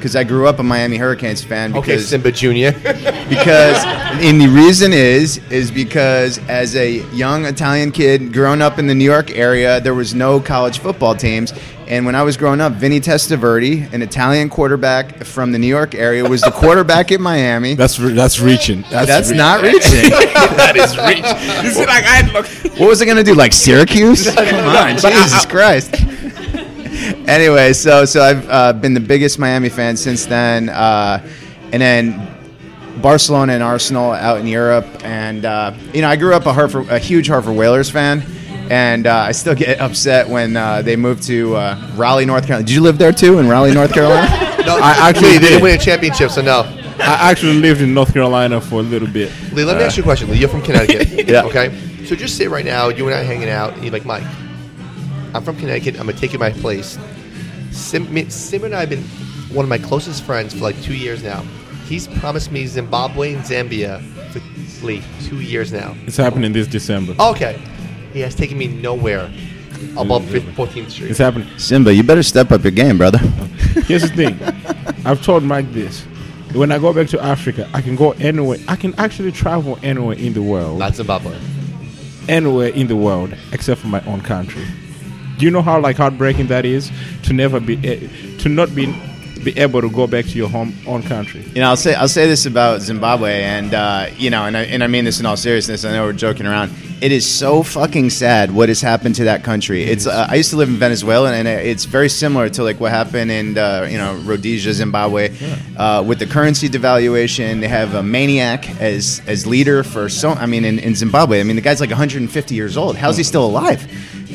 because 0.08 0.16
I 0.16 0.24
grew 0.24 0.48
up 0.48 0.60
a 0.60 0.64
Miami 0.64 0.96
Hurricanes 0.96 1.44
fan. 1.44 1.76
Okay, 1.76 1.82
Because 1.82 2.08
Simba 2.08 2.32
Junior. 2.32 2.72
because 3.28 3.84
and 4.24 4.40
the 4.40 4.48
reason 4.48 4.94
is 4.94 5.42
is 5.52 5.70
because 5.70 6.38
as 6.48 6.78
a 6.78 7.04
young 7.14 7.44
Italian 7.44 7.92
kid 7.92 8.32
growing 8.32 8.62
up 8.62 8.80
in 8.80 8.88
the 8.88 8.96
New 8.96 9.04
York 9.04 9.32
area, 9.32 9.82
there 9.82 9.94
was 9.94 10.16
no 10.16 10.40
college 10.40 10.80
football 10.80 11.14
teams. 11.14 11.52
And 11.88 12.06
when 12.06 12.16
I 12.16 12.24
was 12.24 12.38
growing 12.38 12.62
up, 12.62 12.74
Vinny 12.74 13.00
Testaverde, 13.02 13.92
an 13.94 14.02
Italian 14.02 14.50
quarterback 14.50 15.24
from 15.26 15.52
the 15.52 15.60
New 15.60 15.68
York 15.68 15.94
area, 15.94 16.24
was 16.24 16.42
the 16.42 16.52
quarterback 16.52 17.12
at 17.12 17.20
Miami. 17.20 17.76
That's 17.76 18.00
re- 18.00 18.14
that's 18.14 18.40
reaching. 18.40 18.84
That's, 18.90 19.08
That's 19.08 19.32
re- 19.32 19.38
not 19.38 19.62
reaching. 19.62 20.10
that 20.12 20.76
is 20.78 20.98
reaching. 21.08 21.66
You 21.66 21.72
see, 21.72 21.86
like 21.86 22.06
I 22.06 22.32
look. 22.32 22.46
what 22.80 22.88
was 22.88 23.02
I 23.02 23.06
gonna 23.06 23.24
do? 23.24 23.36
Like 23.36 23.52
Syracuse? 23.52 24.34
Come 24.34 24.76
on, 24.76 24.98
Jesus 24.98 25.46
Christ. 25.46 25.94
Anyway, 27.28 27.74
so 27.74 28.06
so 28.06 28.22
I've 28.22 28.50
uh, 28.50 28.74
been 28.74 28.94
the 28.94 29.00
biggest 29.00 29.40
Miami 29.40 29.70
fan 29.70 29.98
since 29.98 30.26
then, 30.26 30.70
uh, 30.70 31.26
and 31.72 31.82
then 31.82 32.36
Barcelona 33.02 33.54
and 33.54 33.64
Arsenal 33.64 34.12
out 34.12 34.40
in 34.40 34.48
Europe, 34.48 34.86
and 35.04 35.46
uh, 35.46 35.74
you 35.94 36.02
know 36.02 36.10
I 36.10 36.16
grew 36.16 36.34
up 36.34 36.46
a 36.46 36.54
Hartford, 36.54 36.90
a 36.90 37.00
huge 37.00 37.28
Hartford 37.28 37.56
Whalers 37.56 37.90
fan. 37.90 38.24
And 38.70 39.08
uh, 39.08 39.16
I 39.16 39.32
still 39.32 39.56
get 39.56 39.80
upset 39.80 40.28
when 40.28 40.58
uh, 40.58 40.82
they 40.82 40.98
moved 40.98 41.24
to 41.28 41.56
uh, 41.56 41.92
Raleigh, 41.96 42.26
North 42.26 42.46
Carolina. 42.46 42.68
Did 42.68 42.76
you 42.76 42.82
live 42.82 42.98
there 42.98 43.14
too, 43.14 43.40
in 43.40 43.48
Raleigh, 43.48 43.74
North 43.74 43.94
Carolina? 43.94 44.28
no, 44.66 44.78
I 44.78 45.08
actually 45.08 45.30
Lee, 45.30 45.38
they 45.38 45.48
didn't 45.48 45.64
win 45.64 45.80
a 45.80 45.82
championship, 45.82 46.32
so 46.32 46.42
no. 46.42 46.64
I 47.00 47.32
actually 47.32 47.54
lived 47.54 47.80
in 47.80 47.94
North 47.94 48.12
Carolina 48.12 48.60
for 48.60 48.82
a 48.82 48.84
little 48.84 49.08
bit. 49.08 49.32
Lee, 49.54 49.64
let 49.64 49.78
me 49.78 49.84
ask 49.84 49.96
you 49.96 50.04
a 50.04 50.06
question. 50.06 50.30
Lee, 50.30 50.40
you're 50.40 50.50
from 50.50 50.64
Connecticut. 50.64 51.08
Yeah. 51.28 51.44
Okay. 51.44 52.06
So 52.06 52.16
just 52.16 52.38
say 52.38 52.48
right 52.48 52.66
now, 52.66 52.90
you 52.90 53.06
and 53.08 53.16
I 53.16 53.24
hanging 53.24 53.50
out, 53.50 53.74
and 53.74 53.84
you're 53.84 53.94
like, 53.94 54.06
Mike, 54.06 54.24
I'm 55.34 55.44
from 55.44 55.56
Connecticut. 55.58 56.00
I'm 56.00 56.06
gonna 56.06 56.18
take 56.18 56.34
you 56.34 56.40
my 56.40 56.52
place. 56.52 56.98
Sim, 57.72 58.30
Sim 58.30 58.64
and 58.64 58.74
I 58.76 58.82
have 58.82 58.90
been 58.90 59.04
one 59.54 59.64
of 59.64 59.70
my 59.70 59.78
closest 59.78 60.24
friends 60.24 60.54
for 60.54 60.60
like 60.62 60.82
two 60.82 60.96
years 60.96 61.24
now. 61.24 61.42
He's 61.88 62.08
promised 62.08 62.52
me 62.52 62.66
Zimbabwe 62.68 63.34
and 63.34 63.44
Zambia 63.44 64.02
for 64.32 64.86
Lee 64.86 65.02
two 65.22 65.40
years 65.42 65.72
now. 65.72 65.96
It's 66.06 66.18
happening 66.18 66.52
this 66.54 66.68
December. 66.68 67.16
Okay. 67.20 67.62
He 68.14 68.20
has 68.22 68.36
taken 68.36 68.58
me 68.58 68.68
nowhere 68.68 69.32
above 69.98 70.24
14th 70.24 70.90
Street. 70.92 71.12
It's 71.12 71.20
happening. 71.20 71.48
Simba, 71.58 71.94
you 71.94 72.04
better 72.04 72.24
step 72.24 72.52
up 72.52 72.64
your 72.64 72.72
game, 72.72 72.98
brother. 72.98 73.18
Here's 73.88 74.02
the 74.02 74.10
thing. 74.10 74.40
I've 75.06 75.24
told 75.24 75.44
Mike 75.44 75.72
this. 75.72 76.04
When 76.54 76.72
I 76.72 76.80
go 76.80 76.94
back 76.94 77.08
to 77.10 77.22
Africa, 77.22 77.70
I 77.74 77.82
can 77.82 77.96
go 77.96 78.12
anywhere. 78.14 78.58
I 78.68 78.76
can 78.76 78.96
actually 78.96 79.32
travel 79.32 79.78
anywhere 79.84 80.18
in 80.18 80.34
the 80.34 80.42
world. 80.42 80.80
Not 80.80 80.96
Zimbabwe. 80.96 81.38
anywhere 82.28 82.70
in 82.70 82.88
the 82.88 82.96
world 82.96 83.34
except 83.54 83.82
for 83.82 83.88
my 83.88 84.02
own 84.06 84.22
country. 84.22 84.66
Do 85.38 85.46
you 85.46 85.52
know 85.52 85.62
how 85.62 85.80
like 85.80 85.98
heartbreaking 85.98 86.48
that 86.48 86.66
is 86.66 86.92
to 87.24 87.34
never 87.34 87.60
be 87.60 87.78
to 88.40 88.50
not 88.50 88.74
be 88.74 88.94
be 89.44 89.58
able 89.60 89.82
to 89.82 89.90
go 89.90 90.08
back 90.08 90.26
to 90.26 90.32
your 90.32 90.50
home 90.50 90.74
own 90.88 91.04
country? 91.04 91.42
You 91.54 91.62
know, 91.62 91.70
I'll 91.70 91.78
say 91.78 91.94
I'll 91.94 92.08
say 92.08 92.28
this 92.28 92.46
about 92.46 92.82
Zimbabwe, 92.82 93.44
and 93.44 93.74
uh, 93.74 94.10
you 94.18 94.30
know, 94.30 94.46
and 94.46 94.58
I, 94.58 94.64
and 94.64 94.84
I 94.84 94.88
mean 94.88 95.06
this 95.06 95.20
in 95.20 95.26
all 95.26 95.38
seriousness. 95.38 95.86
I 95.86 95.92
know 95.94 96.06
we're 96.06 96.14
joking 96.14 96.48
around. 96.48 96.72
It 97.00 97.12
is 97.12 97.30
so 97.30 97.62
fucking 97.62 98.10
sad 98.10 98.52
what 98.52 98.70
has 98.70 98.82
happened 98.82 99.14
to 99.16 99.26
that 99.26 99.44
country. 99.44 99.84
It's 99.84 100.08
uh, 100.08 100.28
I 100.28 100.36
used 100.36 100.50
to 100.50 100.58
live 100.58 100.70
in 100.70 100.78
Venezuela, 100.78 101.32
and 101.32 101.48
it's 101.48 101.86
very 101.86 102.10
similar 102.10 102.50
to 102.50 102.64
like 102.64 102.80
what 102.80 102.92
happened 102.92 103.30
in 103.30 103.58
uh, 103.58 103.88
you 103.90 104.00
know 104.00 104.16
Rhodesia, 104.16 104.74
Zimbabwe, 104.74 105.36
uh, 105.78 106.04
with 106.06 106.18
the 106.18 106.26
currency 106.26 106.68
devaluation. 106.68 107.62
They 107.62 107.68
have 107.68 107.94
a 107.94 108.02
maniac 108.02 108.68
as 108.82 109.22
as 109.28 109.46
leader 109.46 109.84
for 109.84 110.10
so. 110.10 110.32
I 110.32 110.48
mean, 110.48 110.66
in, 110.66 110.80
in 110.80 110.96
Zimbabwe, 110.96 111.40
I 111.40 111.44
mean 111.44 111.56
the 111.56 111.62
guy's 111.62 111.80
like 111.80 111.92
150 111.92 112.56
years 112.56 112.76
old. 112.76 112.96
How's 112.98 113.18
he 113.18 113.24
still 113.24 113.46
alive? 113.46 113.88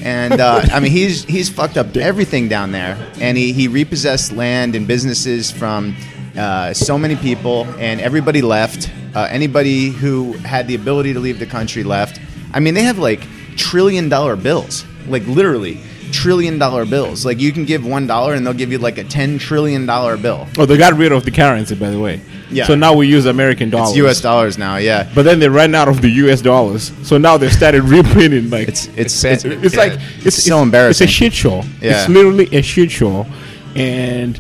And 0.03 0.41
uh, 0.41 0.62
I 0.73 0.81
mean, 0.81 0.91
he's 0.91 1.25
he's 1.25 1.49
fucked 1.49 1.77
up 1.77 1.97
everything 1.97 2.49
down 2.49 2.73
there, 2.73 2.99
and 3.21 3.38
he, 3.38 3.53
he 3.53 3.69
repossessed 3.69 4.33
land 4.33 4.75
and 4.75 4.87
businesses 4.87 5.51
from 5.51 5.97
uh, 6.37 6.73
so 6.75 6.99
many 6.99 7.17
people, 7.17 7.65
and 7.79 8.01
everybody 8.01 8.43
left. 8.43 8.91
Uh, 9.15 9.29
anybody 9.31 9.91
who 9.91 10.33
had 10.33 10.67
the 10.67 10.75
ability 10.75 11.12
to 11.12 11.21
leave 11.21 11.38
the 11.38 11.47
country 11.47 11.85
left. 11.85 12.19
I 12.55 12.61
mean, 12.61 12.75
they 12.75 12.83
have 12.83 12.99
like 12.99 13.27
trillion 13.57 14.09
dollar 14.09 14.37
bills, 14.37 14.85
like 15.07 15.27
literally 15.27 15.81
trillion 16.12 16.59
dollar 16.59 16.85
bills. 16.87 17.25
Like 17.27 17.40
you 17.40 17.51
can 17.53 17.64
give 17.64 17.85
one 17.85 18.07
dollar, 18.07 18.35
and 18.35 18.46
they'll 18.46 18.55
give 18.55 18.70
you 18.70 18.79
like 18.79 18.98
a 18.98 19.05
ten 19.05 19.38
trillion 19.38 19.87
dollar 19.87 20.16
bill. 20.16 20.46
Oh, 20.59 20.66
they 20.66 20.77
got 20.77 20.92
rid 20.94 21.11
of 21.12 21.25
the 21.25 21.31
currency, 21.31 21.75
by 21.75 21.90
the 21.90 21.98
way. 21.98 22.20
Yeah. 22.51 22.66
So 22.66 22.75
now 22.75 22.94
we 22.94 23.07
use 23.09 23.27
American 23.27 23.70
dollars. 23.70 23.90
It's 23.90 23.96
U.S. 23.98 24.20
dollars 24.20 24.59
now. 24.59 24.77
Yeah. 24.77 25.11
But 25.14 25.22
then 25.25 25.38
they 25.40 25.48
ran 25.48 25.75
out 25.75 25.88
of 25.88 26.03
the 26.03 26.11
U.S. 26.11 26.42
dollars, 26.42 26.92
so 27.03 27.18
now 27.18 27.37
they 27.38 27.48
started 27.48 27.83
reprinting. 27.96 28.51
Like 28.51 28.68
It's 28.68 28.87
it's 28.96 29.25
It's 29.25 29.44
it's, 29.44 29.64
it's 29.64 29.77
like 29.77 29.94
it's, 30.25 30.37
so 30.44 30.55
it's- 30.57 30.62
embarrassing. 30.62 31.05
It's 31.05 31.12
a 31.12 31.14
shit 31.14 31.33
show. 31.33 31.62
Yeah. 31.81 32.01
It's 32.03 32.09
literally 32.09 32.55
a 32.57 32.62
shit 32.62 32.90
show, 32.90 33.27
and 33.75 34.38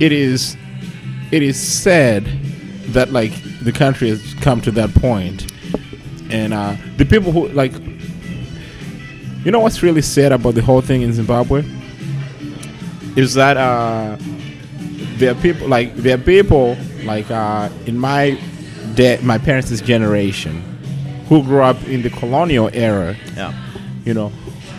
it 0.00 0.12
is 0.12 0.56
it 1.32 1.42
is 1.42 1.56
sad 1.60 2.24
that 2.92 3.12
like 3.12 3.32
the 3.62 3.72
country 3.72 4.08
has 4.08 4.34
come 4.40 4.60
to 4.62 4.70
that 4.72 4.92
point, 4.94 5.50
and 6.30 6.52
uh, 6.52 6.76
the 6.96 7.04
people 7.04 7.32
who 7.32 7.48
like. 7.48 7.72
You 9.46 9.52
know 9.52 9.60
what's 9.60 9.80
really 9.80 10.02
sad 10.02 10.32
about 10.32 10.56
the 10.56 10.60
whole 10.60 10.80
thing 10.80 11.02
in 11.02 11.12
Zimbabwe 11.12 11.62
is 13.14 13.34
that 13.34 13.56
uh, 13.56 14.16
there 15.18 15.30
are 15.30 15.40
people 15.40 15.68
like 15.68 15.94
there 15.94 16.18
are 16.18 16.20
people 16.20 16.76
like 17.04 17.30
uh, 17.30 17.68
in 17.86 17.96
my 17.96 18.40
dad, 18.96 19.22
my 19.22 19.38
parents' 19.38 19.80
generation 19.80 20.64
who 21.28 21.44
grew 21.44 21.62
up 21.62 21.80
in 21.84 22.02
the 22.02 22.10
colonial 22.10 22.70
era 22.72 23.14
yeah. 23.36 23.54
you 24.04 24.14
know, 24.14 24.30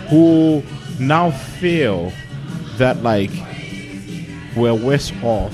who 0.09 0.61
now 0.99 1.31
feel 1.31 2.11
that 2.75 3.01
like 3.03 3.31
we're 4.57 4.75
worse 4.75 5.13
off 5.23 5.53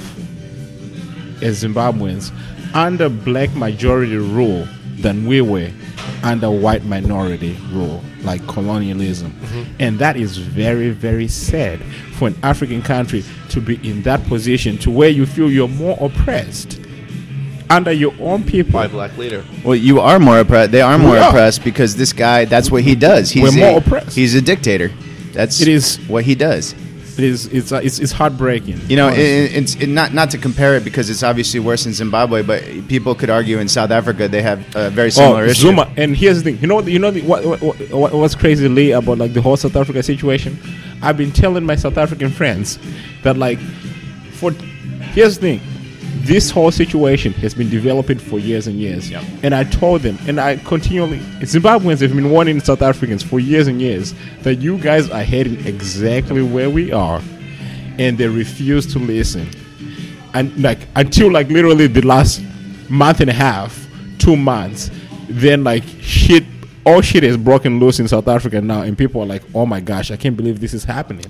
as 1.43 1.63
Zimbabweans 1.63 2.31
under 2.73 3.09
black 3.09 3.53
majority 3.53 4.17
rule 4.17 4.67
than 4.97 5.27
we 5.27 5.39
were 5.39 5.69
under 6.23 6.49
white 6.49 6.83
minority 6.85 7.57
rule, 7.71 8.01
like 8.23 8.45
colonialism. 8.47 9.31
Mm-hmm. 9.31 9.75
And 9.79 9.99
that 9.99 10.15
is 10.15 10.37
very, 10.37 10.89
very 10.89 11.27
sad 11.27 11.83
for 12.13 12.29
an 12.29 12.35
African 12.43 12.81
country 12.81 13.23
to 13.49 13.61
be 13.61 13.75
in 13.87 14.01
that 14.03 14.23
position 14.27 14.77
to 14.79 14.91
where 14.91 15.09
you 15.09 15.25
feel 15.25 15.51
you're 15.51 15.67
more 15.67 15.97
oppressed 15.99 16.79
under 17.69 17.91
your 17.91 18.13
own 18.19 18.43
people. 18.43 18.73
By 18.73 18.87
black 18.87 19.17
leader. 19.17 19.43
Well, 19.63 19.75
you 19.75 19.99
are 19.99 20.19
more 20.19 20.39
oppressed. 20.39 20.71
They 20.71 20.81
are 20.81 20.97
more 20.97 21.17
are. 21.17 21.29
oppressed 21.29 21.63
because 21.63 21.95
this 21.95 22.13
guy. 22.13 22.45
That's 22.45 22.71
what 22.71 22.83
he 22.83 22.95
does. 22.95 23.29
He's 23.31 23.43
We're 23.43 23.59
more 23.59 23.77
a, 23.79 23.81
oppressed. 23.81 24.15
He's 24.15 24.35
a 24.35 24.41
dictator. 24.41 24.91
That's 25.33 25.61
It 25.61 25.67
is- 25.67 25.97
what 26.07 26.23
he 26.25 26.35
does. 26.35 26.75
It 27.17 27.23
is, 27.23 27.45
it's, 27.47 27.71
uh, 27.71 27.81
it's, 27.83 27.99
it's 27.99 28.11
heartbreaking. 28.11 28.79
You 28.89 28.95
know, 28.95 29.09
it, 29.09 29.19
it's 29.19 29.75
it, 29.75 29.87
not 29.87 30.13
not 30.13 30.31
to 30.31 30.37
compare 30.39 30.75
it 30.75 30.83
because 30.83 31.09
it's 31.11 31.21
obviously 31.21 31.59
worse 31.59 31.85
in 31.85 31.93
Zimbabwe, 31.93 32.41
but 32.41 32.63
people 32.87 33.13
could 33.13 33.29
argue 33.29 33.59
in 33.59 33.67
South 33.67 33.91
Africa 33.91 34.27
they 34.27 34.41
have 34.41 34.75
a 34.75 34.89
very 34.89 35.11
similar 35.11 35.43
oh, 35.43 35.47
issue. 35.47 35.67
Zuma. 35.67 35.93
And 35.95 36.17
here's 36.17 36.41
the 36.41 36.51
thing. 36.51 36.61
You 36.61 36.67
know, 36.67 36.81
you 36.81 36.97
know 36.97 37.11
the, 37.11 37.21
what, 37.21 37.45
what, 37.45 37.75
what 37.91 38.13
what's 38.13 38.33
crazy, 38.33 38.67
Lee, 38.67 38.91
about 38.91 39.19
like 39.19 39.33
the 39.33 39.41
whole 39.41 39.57
South 39.57 39.75
Africa 39.75 40.01
situation. 40.01 40.57
I've 41.03 41.17
been 41.17 41.31
telling 41.31 41.65
my 41.65 41.75
South 41.75 41.97
African 41.97 42.31
friends 42.31 42.79
that 43.21 43.37
like, 43.37 43.59
for 44.31 44.51
here's 45.13 45.37
the 45.37 45.57
thing. 45.57 45.72
This 46.23 46.49
whole 46.49 46.71
situation 46.71 47.33
has 47.33 47.53
been 47.53 47.69
developing 47.69 48.17
for 48.17 48.39
years 48.39 48.67
and 48.67 48.79
years. 48.79 49.09
Yeah. 49.09 49.23
And 49.43 49.53
I 49.53 49.65
told 49.65 50.01
them, 50.01 50.17
and 50.27 50.39
I 50.39 50.55
continually, 50.57 51.19
Zimbabweans 51.41 51.99
have 51.99 52.15
been 52.15 52.29
warning 52.31 52.61
South 52.61 52.81
Africans 52.81 53.21
for 53.21 53.39
years 53.39 53.67
and 53.67 53.81
years 53.81 54.13
that 54.43 54.55
you 54.55 54.77
guys 54.77 55.09
are 55.09 55.23
heading 55.23 55.65
exactly 55.65 56.41
where 56.41 56.69
we 56.69 56.93
are, 56.93 57.21
and 57.99 58.17
they 58.17 58.27
refuse 58.27 58.91
to 58.93 58.99
listen 58.99 59.49
and 60.33 60.61
like 60.61 60.79
until 60.95 61.31
like 61.31 61.47
literally 61.49 61.87
the 61.87 62.01
last 62.01 62.41
month 62.89 63.19
and 63.19 63.29
a 63.29 63.33
half, 63.33 63.87
two 64.17 64.35
months, 64.35 64.91
then 65.29 65.63
like 65.63 65.83
shit, 66.01 66.43
all 66.85 67.01
shit 67.01 67.23
is 67.23 67.37
broken 67.37 67.79
loose 67.79 67.99
in 67.99 68.07
South 68.07 68.27
Africa 68.27 68.61
now, 68.61 68.81
and 68.81 68.97
people 68.97 69.21
are 69.21 69.25
like, 69.25 69.43
"Oh 69.53 69.65
my 69.65 69.79
gosh, 69.79 70.11
I 70.11 70.17
can't 70.17 70.35
believe 70.35 70.59
this 70.59 70.73
is 70.73 70.83
happening." 70.83 71.25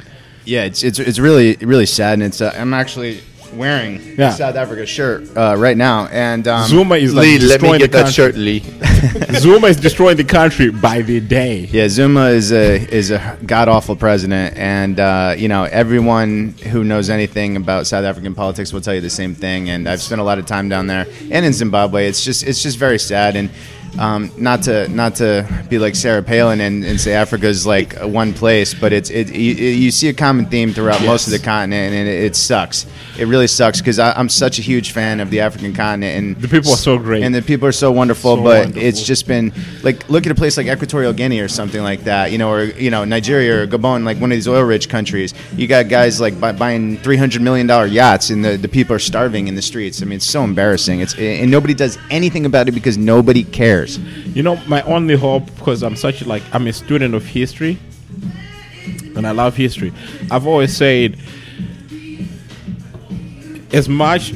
Yeah, 0.45 0.63
it's 0.63 0.83
it's 0.83 0.99
it's 0.99 1.19
really 1.19 1.55
really 1.57 1.85
sad, 1.85 2.13
and 2.13 2.23
it's 2.23 2.41
uh, 2.41 2.53
I'm 2.57 2.73
actually 2.73 3.21
wearing 3.55 4.01
Yeah. 4.17 4.29
a 4.29 4.33
South 4.33 4.55
Africa 4.55 4.85
shirt 4.85 5.35
uh, 5.37 5.55
right 5.57 5.77
now, 5.77 6.07
and 6.07 6.47
um, 6.47 6.67
Zuma 6.67 6.95
is 6.95 7.13
like 7.13 7.23
Lee, 7.23 7.39
let 7.39 7.61
me 7.61 7.77
destroying 7.77 7.79
get 7.79 7.91
the 7.91 7.97
that 7.97 8.03
country. 8.05 8.13
shirt, 8.13 8.35
Lee. 8.35 8.59
Zuma 9.39 9.67
is 9.67 9.77
destroying 9.77 10.17
the 10.17 10.23
country 10.23 10.69
by 10.69 11.01
the 11.01 11.19
day. 11.19 11.59
Yeah, 11.71 11.87
Zuma 11.89 12.27
is 12.29 12.51
a 12.51 12.75
is 12.93 13.11
a 13.11 13.37
god 13.45 13.67
awful 13.67 13.95
president, 13.95 14.57
and 14.57 14.99
uh, 14.99 15.35
you 15.37 15.47
know 15.47 15.63
everyone 15.65 16.55
who 16.71 16.83
knows 16.83 17.09
anything 17.09 17.55
about 17.57 17.87
South 17.87 18.05
African 18.05 18.33
politics 18.35 18.71
will 18.73 18.81
tell 18.81 18.95
you 18.95 19.01
the 19.01 19.09
same 19.09 19.35
thing. 19.35 19.69
And 19.69 19.87
I've 19.87 20.01
spent 20.01 20.21
a 20.21 20.23
lot 20.23 20.39
of 20.39 20.45
time 20.45 20.69
down 20.69 20.87
there 20.87 21.05
and 21.31 21.45
in 21.45 21.53
Zimbabwe. 21.53 22.07
It's 22.07 22.23
just 22.23 22.43
it's 22.43 22.61
just 22.63 22.77
very 22.77 22.99
sad. 22.99 23.35
And 23.35 23.49
Um, 23.99 24.31
not 24.37 24.63
to 24.63 24.87
not 24.87 25.15
to 25.17 25.47
be 25.69 25.77
like 25.77 25.93
Sarah 25.95 26.23
Palin 26.23 26.61
and, 26.61 26.83
and 26.83 26.99
say 26.99 27.13
Africa's 27.13 27.67
like 27.67 27.93
one 27.99 28.33
place, 28.33 28.73
but 28.73 28.91
it's 28.91 29.11
it 29.11 29.31
you, 29.31 29.53
you 29.53 29.91
see 29.91 30.07
a 30.07 30.13
common 30.13 30.47
theme 30.47 30.73
throughout 30.73 31.03
most 31.03 31.27
of 31.27 31.31
the 31.31 31.37
continent, 31.37 31.93
and 31.93 32.07
it, 32.07 32.23
it 32.23 32.35
sucks. 32.35 32.87
It 33.19 33.25
really 33.27 33.45
sucks 33.45 33.79
because 33.81 33.99
I'm 33.99 34.29
such 34.29 34.57
a 34.57 34.63
huge 34.63 34.91
fan 34.93 35.19
of 35.19 35.29
the 35.29 35.41
African 35.41 35.73
continent, 35.75 36.17
and 36.17 36.35
The 36.41 36.47
people 36.47 36.71
are 36.73 36.77
so 36.77 36.97
great. 36.97 37.21
and 37.23 37.35
the 37.35 37.43
people 37.43 37.67
are 37.67 37.71
so 37.71 37.91
wonderful. 37.91 38.37
So 38.37 38.41
but 38.43 38.63
wonderful. 38.65 38.81
it's 38.81 39.03
just 39.03 39.27
been 39.27 39.53
like 39.83 40.09
look 40.09 40.25
at 40.25 40.31
a 40.31 40.35
place 40.35 40.57
like 40.57 40.65
Equatorial 40.65 41.13
Guinea 41.13 41.39
or 41.41 41.47
something 41.47 41.83
like 41.83 42.05
that, 42.05 42.31
you 42.31 42.39
know, 42.39 42.49
or 42.51 42.63
you 42.63 42.89
know 42.89 43.05
Nigeria 43.05 43.61
or 43.61 43.67
Gabon, 43.67 44.05
like 44.05 44.17
one 44.19 44.31
of 44.31 44.35
these 44.35 44.47
oil-rich 44.47 44.89
countries. 44.89 45.35
You 45.55 45.67
got 45.67 45.87
guys 45.87 46.19
like 46.19 46.39
buy, 46.39 46.51
buying 46.51 46.97
three 46.97 47.17
hundred 47.17 47.43
million 47.43 47.67
dollar 47.67 47.85
yachts, 47.85 48.31
and 48.31 48.43
the, 48.43 48.57
the 48.57 48.67
people 48.69 48.95
are 48.95 48.99
starving 48.99 49.47
in 49.47 49.53
the 49.53 49.61
streets. 49.61 50.01
I 50.01 50.05
mean, 50.05 50.15
it's 50.17 50.25
so 50.25 50.43
embarrassing. 50.43 51.01
It's 51.01 51.13
and 51.13 51.51
nobody 51.51 51.75
does 51.75 51.99
anything 52.09 52.47
about 52.47 52.67
it 52.67 52.71
because 52.71 52.97
nobody 52.97 53.43
cares. 53.43 53.82
You 53.87 54.43
know, 54.43 54.55
my 54.67 54.81
only 54.83 55.15
hope 55.15 55.45
because 55.55 55.83
I'm 55.83 55.95
such 55.95 56.25
like 56.25 56.43
I'm 56.53 56.67
a 56.67 56.73
student 56.73 57.15
of 57.15 57.25
history, 57.25 57.77
and 59.15 59.25
I 59.27 59.31
love 59.31 59.55
history. 59.55 59.93
I've 60.31 60.47
always 60.47 60.75
said, 60.75 61.17
as 63.71 63.87
much 63.89 64.33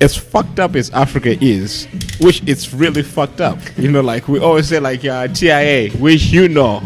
as 0.00 0.16
fucked 0.16 0.60
up 0.60 0.76
as 0.76 0.90
Africa 0.90 1.36
is, 1.42 1.86
which 2.20 2.42
it's 2.46 2.72
really 2.72 3.02
fucked 3.02 3.40
up. 3.40 3.58
You 3.76 3.90
know, 3.90 4.00
like 4.02 4.28
we 4.28 4.38
always 4.38 4.68
say, 4.68 4.80
like 4.80 5.04
uh, 5.04 5.28
TIA, 5.28 5.90
which 5.98 6.26
you 6.26 6.48
know, 6.48 6.82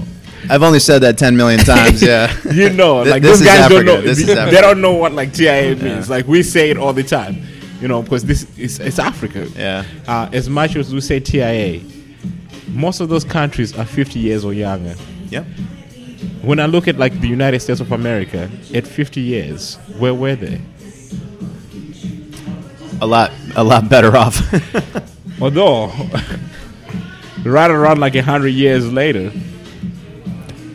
I've 0.48 0.62
only 0.62 0.80
said 0.80 1.00
that 1.00 1.18
ten 1.18 1.36
million 1.36 1.60
times. 1.60 2.02
Yeah, 2.02 2.34
you 2.52 2.70
know, 2.70 3.02
like 3.02 3.22
this 3.22 3.38
those 3.38 3.46
guys 3.46 3.60
Africa. 3.60 3.84
don't 3.84 3.86
know. 3.86 4.00
This 4.00 4.24
they, 4.24 4.60
don't 4.60 4.80
know 4.80 4.94
what 4.94 5.12
like 5.12 5.32
TIA 5.32 5.76
means. 5.76 6.08
Like 6.08 6.26
we 6.26 6.42
say 6.42 6.70
it 6.70 6.76
all 6.76 6.92
the 6.92 7.02
time. 7.02 7.42
You 7.80 7.88
know, 7.88 8.02
because 8.02 8.24
this 8.24 8.46
is 8.58 8.78
it's 8.78 8.98
Africa. 8.98 9.48
Yeah. 9.56 9.84
Uh, 10.06 10.28
as 10.32 10.48
much 10.48 10.76
as 10.76 10.92
we 10.92 11.00
say 11.00 11.18
TIA, 11.20 11.80
most 12.68 13.00
of 13.00 13.08
those 13.08 13.24
countries 13.24 13.76
are 13.76 13.84
50 13.86 14.18
years 14.18 14.44
or 14.44 14.52
younger. 14.52 14.94
yep. 15.30 15.44
When 16.42 16.58
I 16.60 16.66
look 16.66 16.88
at 16.88 16.98
like 16.98 17.18
the 17.20 17.28
United 17.28 17.60
States 17.60 17.80
of 17.80 17.92
America, 17.92 18.50
at 18.74 18.86
50 18.86 19.20
years, 19.20 19.76
where 19.98 20.14
were 20.14 20.36
they? 20.36 20.60
A 23.02 23.06
lot, 23.06 23.32
a 23.56 23.64
lot 23.64 23.88
better 23.88 24.14
off. 24.16 24.38
Although, 25.42 25.90
right 27.44 27.70
around 27.70 27.98
like 28.00 28.14
a 28.14 28.22
hundred 28.22 28.48
years 28.50 28.90
later, 28.92 29.32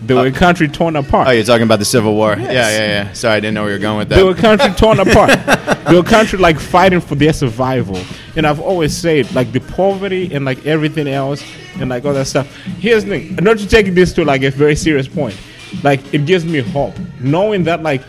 they 0.06 0.14
were 0.16 0.28
a 0.28 0.32
country 0.32 0.68
torn 0.68 0.96
apart. 0.96 1.28
oh, 1.28 1.32
you're 1.32 1.44
talking 1.44 1.64
about 1.64 1.80
the 1.80 1.86
Civil 1.86 2.16
War? 2.16 2.36
Yes. 2.38 2.52
Yeah, 2.52 2.70
yeah, 2.70 2.88
yeah. 3.06 3.14
Sorry, 3.14 3.36
I 3.36 3.40
didn't 3.40 3.54
know 3.56 3.64
where 3.64 3.72
you 3.72 3.78
were 3.78 3.82
going 3.82 3.98
with 4.00 4.10
that. 4.10 4.16
They 4.16 4.24
were 4.24 4.32
a 4.32 4.36
country 4.36 4.72
torn 4.74 5.00
apart. 5.08 5.30
A 5.96 6.04
country 6.04 6.38
like 6.38 6.60
fighting 6.60 7.00
for 7.00 7.16
their 7.16 7.32
survival. 7.32 7.98
And 8.36 8.46
I've 8.46 8.60
always 8.60 8.96
said, 8.96 9.34
like 9.34 9.54
the 9.54 9.62
poverty 9.62 10.34
and 10.34 10.44
like 10.44 10.66
everything 10.66 11.08
else 11.08 11.42
and 11.80 11.90
like 11.90 12.04
all 12.04 12.14
that 12.14 12.28
stuff. 12.28 12.54
Here's 12.80 13.06
the 13.06 13.12
thing, 13.12 13.36
not 13.36 13.58
to 13.60 13.68
take 13.68 13.94
this 13.94 14.12
to 14.14 14.26
like 14.26 14.44
a 14.44 14.52
very 14.52 14.76
serious 14.76 15.08
point. 15.08 15.38
Like 15.84 16.14
it 16.14 16.26
gives 16.26 16.44
me 16.44 16.60
hope, 16.60 16.96
knowing 17.22 17.64
that 17.64 17.82
like 17.82 18.02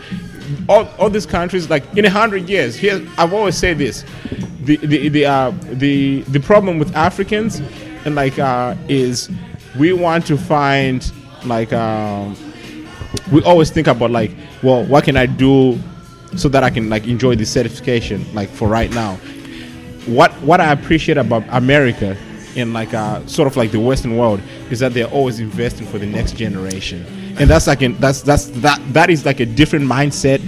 all, 0.67 0.89
all 0.99 1.09
these 1.09 1.25
countries, 1.25 1.69
like 1.69 1.83
in 1.97 2.03
a 2.03 2.09
hundred 2.09 2.49
years, 2.49 2.75
here 2.75 3.05
I've 3.17 3.33
always 3.33 3.57
said 3.57 3.77
this: 3.77 4.03
the 4.63 4.75
the 4.77 5.07
the 5.07 5.25
uh, 5.25 5.51
the 5.71 6.21
the 6.23 6.39
problem 6.41 6.79
with 6.79 6.93
Africans 6.95 7.61
and 8.05 8.15
like 8.15 8.37
uh, 8.37 8.75
is 8.89 9.29
we 9.79 9.93
want 9.93 10.25
to 10.27 10.37
find 10.37 11.09
like 11.45 11.71
um, 11.71 12.35
we 13.31 13.41
always 13.43 13.69
think 13.69 13.87
about 13.87 14.11
like, 14.11 14.31
well, 14.61 14.83
what 14.85 15.05
can 15.05 15.15
I 15.15 15.25
do 15.25 15.79
so 16.35 16.49
that 16.49 16.63
I 16.63 16.69
can 16.69 16.89
like 16.89 17.07
enjoy 17.07 17.35
the 17.35 17.45
certification 17.45 18.25
like 18.33 18.49
for 18.49 18.67
right 18.67 18.91
now. 18.91 19.15
What 20.05 20.31
what 20.41 20.61
I 20.61 20.71
appreciate 20.71 21.17
about 21.17 21.43
America 21.49 22.17
and 22.55 22.73
like 22.73 22.93
uh, 22.93 23.25
sort 23.27 23.47
of 23.47 23.55
like 23.55 23.71
the 23.71 23.79
Western 23.79 24.17
world 24.17 24.41
is 24.69 24.79
that 24.79 24.93
they're 24.93 25.07
always 25.07 25.39
investing 25.39 25.87
for 25.87 25.99
the 25.99 26.05
next 26.05 26.35
generation, 26.35 27.05
and 27.39 27.49
that's 27.49 27.67
like 27.67 27.81
an, 27.81 27.97
that's 27.99 28.21
that's 28.21 28.45
that 28.61 28.81
that 28.93 29.09
is 29.09 29.25
like 29.25 29.39
a 29.39 29.45
different 29.45 29.85
mindset 29.85 30.41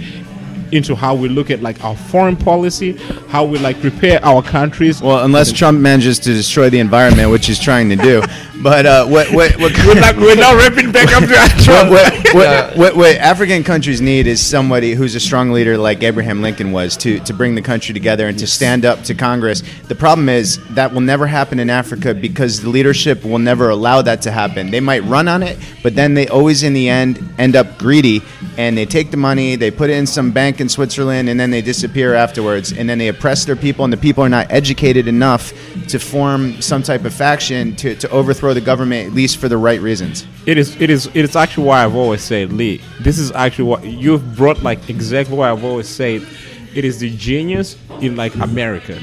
into 0.72 0.94
how 0.94 1.14
we 1.14 1.28
look 1.28 1.50
at 1.50 1.62
like 1.62 1.82
our 1.84 1.96
foreign 1.96 2.36
policy, 2.36 2.92
how 3.28 3.44
we 3.44 3.58
like 3.58 3.80
prepare 3.80 4.24
our 4.24 4.42
countries. 4.42 5.00
Well, 5.00 5.24
unless 5.24 5.52
Trump 5.52 5.80
manages 5.80 6.18
to 6.20 6.32
destroy 6.32 6.70
the 6.70 6.78
environment, 6.78 7.30
which 7.30 7.46
he's 7.46 7.60
trying 7.60 7.88
to 7.90 7.96
do. 7.96 8.22
But 8.62 8.84
uh, 8.84 9.06
what 9.06 9.30
what 9.32 9.52
what, 9.58 9.72
we're 9.86 10.00
not 10.00 10.16
we're 10.16 10.34
not 10.34 10.54
ripping 10.62 10.92
back 10.92 11.12
up 11.12 11.24
to 11.24 11.30
what, 11.30 11.64
Trump. 11.64 11.90
what, 11.90 12.34
what, 12.34 12.76
what, 12.76 12.96
what 12.96 13.16
African 13.16 13.64
countries 13.64 14.00
need 14.00 14.26
is 14.26 14.44
somebody 14.44 14.92
who's 14.92 15.14
a 15.14 15.20
strong 15.20 15.50
leader 15.52 15.78
like 15.78 16.02
Abraham 16.02 16.42
Lincoln 16.42 16.72
was 16.72 16.96
to, 16.98 17.20
to 17.20 17.32
bring 17.32 17.54
the 17.54 17.62
country 17.62 17.94
together 17.94 18.28
and 18.28 18.38
to 18.38 18.46
stand 18.46 18.84
up 18.84 19.02
to 19.04 19.14
Congress. 19.14 19.62
The 19.88 19.94
problem 19.94 20.28
is 20.28 20.58
that 20.74 20.92
will 20.92 21.00
never 21.00 21.26
happen 21.26 21.58
in 21.58 21.70
Africa 21.70 22.14
because 22.14 22.60
the 22.60 22.68
leadership 22.68 23.24
will 23.24 23.38
never 23.38 23.70
allow 23.70 24.02
that 24.02 24.22
to 24.22 24.30
happen. 24.30 24.70
They 24.70 24.80
might 24.80 25.04
run 25.04 25.28
on 25.28 25.42
it, 25.42 25.58
but 25.82 25.94
then 25.94 26.14
they 26.14 26.28
always, 26.28 26.62
in 26.62 26.74
the 26.74 26.88
end, 26.88 27.22
end 27.38 27.56
up 27.56 27.78
greedy 27.78 28.22
and 28.58 28.76
they 28.76 28.84
take 28.84 29.10
the 29.10 29.16
money, 29.16 29.56
they 29.56 29.70
put 29.70 29.90
it 29.90 29.94
in 29.94 30.06
some 30.06 30.32
bank 30.32 30.59
in 30.60 30.68
Switzerland, 30.68 31.28
and 31.28 31.40
then 31.40 31.50
they 31.50 31.62
disappear 31.62 32.14
afterwards. 32.14 32.72
And 32.72 32.88
then 32.88 32.98
they 32.98 33.08
oppress 33.08 33.44
their 33.44 33.56
people, 33.56 33.84
and 33.84 33.92
the 33.92 33.96
people 33.96 34.22
are 34.22 34.28
not 34.28 34.46
educated 34.50 35.08
enough 35.08 35.52
to 35.88 35.98
form 35.98 36.60
some 36.60 36.82
type 36.82 37.04
of 37.04 37.12
faction 37.14 37.74
to, 37.76 37.94
to 37.96 38.10
overthrow 38.10 38.54
the 38.54 38.60
government, 38.60 39.08
at 39.08 39.14
least 39.14 39.38
for 39.38 39.48
the 39.48 39.56
right 39.56 39.80
reasons. 39.80 40.26
It 40.46 40.58
is. 40.58 40.80
It 40.80 40.90
is. 40.90 41.06
It 41.08 41.16
is 41.16 41.34
actually 41.36 41.66
why 41.66 41.84
I've 41.84 41.96
always 41.96 42.22
said, 42.22 42.52
Lee. 42.52 42.80
This 43.00 43.18
is 43.18 43.32
actually 43.32 43.64
what 43.64 43.84
you've 43.84 44.36
brought. 44.36 44.62
Like 44.62 44.88
exactly 44.90 45.36
why 45.36 45.50
I've 45.50 45.64
always 45.64 45.88
said, 45.88 46.26
it 46.74 46.84
is 46.84 47.00
the 47.00 47.16
genius 47.16 47.76
in 48.00 48.14
like 48.16 48.34
America, 48.36 49.00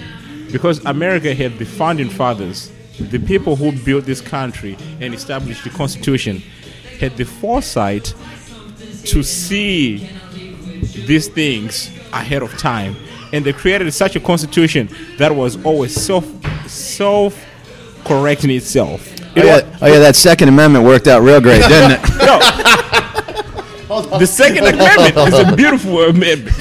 because 0.52 0.84
America 0.86 1.34
had 1.34 1.58
the 1.58 1.66
founding 1.66 2.10
fathers, 2.10 2.72
the 3.00 3.20
people 3.20 3.56
who 3.56 3.72
built 3.84 4.06
this 4.06 4.22
country 4.22 4.78
and 5.02 5.14
established 5.14 5.64
the 5.64 5.70
Constitution, 5.70 6.42
had 7.00 7.18
the 7.18 7.26
foresight 7.26 8.14
to 9.06 9.24
see 9.24 10.10
these 11.06 11.28
things 11.28 11.90
ahead 12.14 12.42
of 12.44 12.58
time, 12.58 12.96
and 13.34 13.46
they 13.46 13.54
created 13.54 13.92
such 13.94 14.16
a 14.16 14.20
constitution 14.20 14.90
that 15.18 15.34
was 15.36 15.64
always 15.66 15.94
self 15.94 16.26
self 16.68 17.44
correcting 18.06 18.50
itself. 18.52 19.08
Oh 19.36 19.44
yeah, 19.44 19.56
was- 19.56 19.64
oh 19.82 19.88
yeah, 19.88 20.00
that 20.00 20.16
Second 20.16 20.50
Amendment 20.50 20.86
worked 20.86 21.08
out 21.08 21.22
real 21.22 21.42
great, 21.42 21.62
didn't 21.68 21.92
it? 21.92 22.02
no. 22.20 22.40
The 24.20 24.26
Second 24.28 24.66
Amendment 24.74 25.18
is 25.34 25.40
a 25.40 25.56
beautiful 25.56 26.02
amendment. 26.04 26.56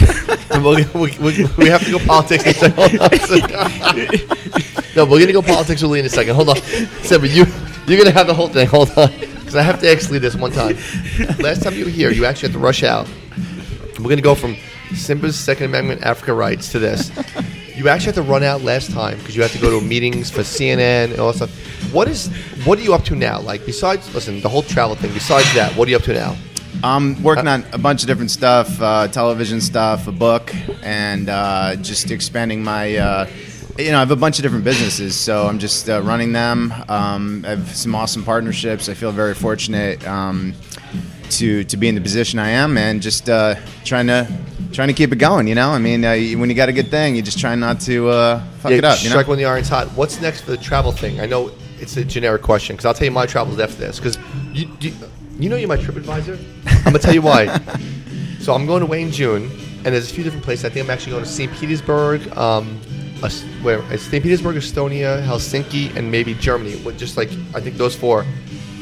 we, 0.63 0.85
we, 1.01 1.19
we, 1.19 1.45
we 1.59 1.67
have 1.69 1.85
to 1.85 1.91
go 1.91 1.99
politics 1.99 2.45
in 2.45 2.51
a 2.51 2.55
second. 2.55 2.75
Hold 2.77 3.01
on 3.01 3.13
a 3.13 3.19
second. 3.19 4.97
no, 4.97 5.05
we're 5.05 5.21
gonna 5.21 5.33
go 5.33 5.43
politics 5.43 5.83
with 5.83 5.91
Lee 5.91 6.01
in 6.01 6.07
a 6.07 6.09
second. 6.09 6.35
Hold 6.35 6.51
on, 6.51 6.57
Seb, 7.03 7.25
you 7.25 7.45
you're 7.87 7.99
gonna 7.99 8.11
have 8.13 8.27
the 8.27 8.35
whole 8.35 8.49
thing. 8.49 8.67
Hold 8.69 8.91
on, 8.97 9.11
because 9.11 9.57
I 9.57 9.63
have 9.63 9.81
to 9.81 9.91
ask 9.93 10.11
Lee 10.11 10.19
this 10.19 10.35
one 10.37 10.53
time. 10.53 10.77
Last 11.39 11.63
time 11.63 11.75
you 11.75 11.85
were 11.87 11.91
here, 11.91 12.11
you 12.11 12.25
actually 12.25 12.49
had 12.51 12.55
to 12.55 12.59
rush 12.61 12.83
out. 12.85 13.09
We're 13.99 14.11
gonna 14.11 14.23
go 14.23 14.35
from 14.35 14.57
Simba's 14.95 15.39
Second 15.39 15.67
Amendment 15.67 16.03
Africa 16.03 16.35
rights 16.35 16.71
to 16.73 16.79
this. 16.79 17.11
You 17.75 17.89
actually 17.89 18.07
had 18.07 18.15
to 18.15 18.23
run 18.23 18.43
out 18.43 18.63
last 18.63 18.91
time 18.91 19.19
because 19.19 19.37
you 19.37 19.43
had 19.43 19.51
to 19.51 19.59
go 19.59 19.79
to 19.79 19.85
meetings 19.85 20.31
for 20.31 20.41
CNN 20.41 21.11
and 21.11 21.19
all 21.19 21.33
that 21.33 21.37
stuff. 21.37 21.93
What 21.93 22.09
is 22.09 22.29
what 22.65 22.79
are 22.79 22.83
you 22.83 22.95
up 22.95 23.05
to 23.05 23.15
now? 23.15 23.41
Like 23.41 23.67
besides, 23.67 24.13
listen, 24.15 24.41
the 24.41 24.49
whole 24.49 24.63
travel 24.63 24.97
thing. 24.97 25.13
Besides 25.13 25.53
that, 25.55 25.77
what 25.77 25.89
are 25.89 25.91
you 25.91 25.97
up 25.97 26.03
to 26.05 26.15
now? 26.15 26.37
I'm 26.83 27.23
working 27.23 27.49
on 27.49 27.65
a 27.73 27.79
bunch 27.79 28.03
of 28.03 28.07
different 28.07 28.31
stuff, 28.31 28.81
uh, 28.81 29.09
television 29.09 29.61
stuff, 29.61 30.07
a 30.09 30.13
book, 30.13 30.55
and 30.83 31.29
uh, 31.29 31.77
just 31.77 32.11
expanding 32.11 32.63
my. 32.63 32.97
Uh, 32.97 33.29
you 33.79 33.91
know, 33.91 33.97
I 33.97 34.01
have 34.01 34.11
a 34.11 34.17
bunch 34.17 34.39
of 34.39 34.43
different 34.43 34.65
businesses, 34.65 35.15
so 35.15 35.47
I'm 35.47 35.59
just 35.59 35.89
uh, 35.91 36.01
running 36.01 36.33
them. 36.33 36.73
Um, 36.89 37.45
I 37.47 37.51
have 37.51 37.77
some 37.77 37.95
awesome 37.95 38.25
partnerships. 38.25 38.89
I 38.89 38.95
feel 38.95 39.13
very 39.13 39.35
fortunate 39.35 40.07
um, 40.07 40.55
to 41.33 41.65
to 41.65 41.77
be 41.77 41.89
in 41.89 41.95
the 41.95 42.01
position 42.01 42.39
I 42.39 42.51
am, 42.51 42.77
and 42.79 43.03
just 43.03 43.29
uh, 43.29 43.57
trying 43.85 44.07
to 44.09 44.27
trying 44.73 44.89
to 44.89 44.95
keep 44.95 45.13
it 45.13 45.17
going. 45.17 45.47
You 45.47 45.55
know, 45.55 45.71
I 45.71 45.79
mean, 45.79 46.05
uh, 46.05 46.17
when 46.39 46.49
you 46.49 46.55
got 46.55 46.69
a 46.69 46.73
good 46.73 46.91
thing, 46.91 47.17
you 47.17 47.23
just 47.23 47.39
try 47.39 47.55
not 47.55 47.81
to 47.81 48.09
uh, 48.09 48.41
fuck 48.59 48.71
Yeah, 48.71 48.79
it 48.79 48.85
up. 48.85 49.03
You 49.03 49.11
know? 49.11 49.23
when 49.23 49.39
the 49.39 49.45
iron's 49.45 49.69
hot. 49.69 49.89
What's 49.89 50.21
next 50.21 50.43
for 50.43 50.51
the 50.51 50.57
travel 50.57 50.93
thing? 50.93 51.21
I 51.21 51.27
know 51.27 51.53
it's 51.81 51.97
a 51.97 52.05
generic 52.05 52.43
question 52.43 52.77
because 52.77 52.87
I'll 52.87 52.95
tell 52.95 53.07
you 53.07 53.11
my 53.11 53.27
travels 53.27 53.59
after 53.59 53.77
this. 53.77 53.99
Because 53.99 54.19
you, 54.53 54.71
you, 54.81 54.93
you 55.39 55.49
know 55.49 55.57
you're 55.57 55.69
my 55.69 55.77
trip 55.77 55.97
advisor. 55.97 56.39
I'm 56.67 56.85
gonna 56.85 56.99
tell 56.99 57.15
you 57.15 57.23
why. 57.23 57.61
So 58.47 58.55
I'm 58.55 58.65
going 58.65 58.83
away 58.85 59.03
in 59.03 59.11
June, 59.11 59.51
and 59.85 59.87
there's 59.87 60.09
a 60.09 60.15
few 60.15 60.23
different 60.23 60.45
places. 60.45 60.65
I 60.65 60.69
think 60.69 60.85
I'm 60.85 60.91
actually 60.91 61.11
going 61.11 61.25
to 61.25 61.29
St. 61.29 61.53
Petersburg, 61.55 62.29
um, 62.39 62.79
where 63.61 63.83
St. 63.99 64.23
Petersburg, 64.23 64.55
Estonia, 64.55 65.21
Helsinki, 65.27 65.97
and 65.97 66.09
maybe 66.13 66.33
Germany. 66.35 66.81
Just 66.97 67.17
like 67.17 67.29
I 67.57 67.61
think 67.61 67.77
those 67.77 67.97
four. 67.97 68.25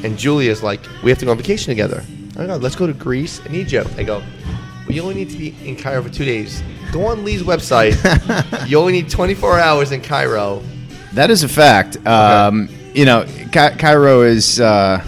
And 0.02 0.18
Julia's 0.18 0.62
like, 0.62 0.80
we 1.02 1.08
have 1.10 1.18
to 1.20 1.24
go 1.24 1.30
on 1.30 1.38
vacation 1.38 1.70
together. 1.70 2.04
I 2.36 2.46
go, 2.46 2.56
let's 2.56 2.76
go 2.76 2.86
to 2.86 2.92
Greece 2.92 3.40
and 3.44 3.54
Egypt. 3.54 3.90
I 3.96 4.02
go, 4.02 4.22
we 4.88 5.00
only 5.00 5.14
need 5.14 5.30
to 5.30 5.38
be 5.38 5.54
in 5.64 5.76
Cairo 5.76 6.02
for 6.02 6.08
two 6.10 6.24
days. 6.24 6.62
Go 6.92 7.06
on 7.06 7.24
Lee's 7.24 7.42
website. 7.42 7.94
you 8.68 8.78
only 8.78 8.92
need 8.92 9.08
24 9.08 9.58
hours 9.58 9.92
in 9.92 10.00
Cairo. 10.00 10.62
That 11.12 11.30
is 11.30 11.42
a 11.44 11.48
fact. 11.48 12.04
Um, 12.06 12.68
you 12.92 13.04
know, 13.04 13.26
Ca- 13.52 13.76
Cairo 13.78 14.22
is 14.22 14.60
uh, 14.60 15.04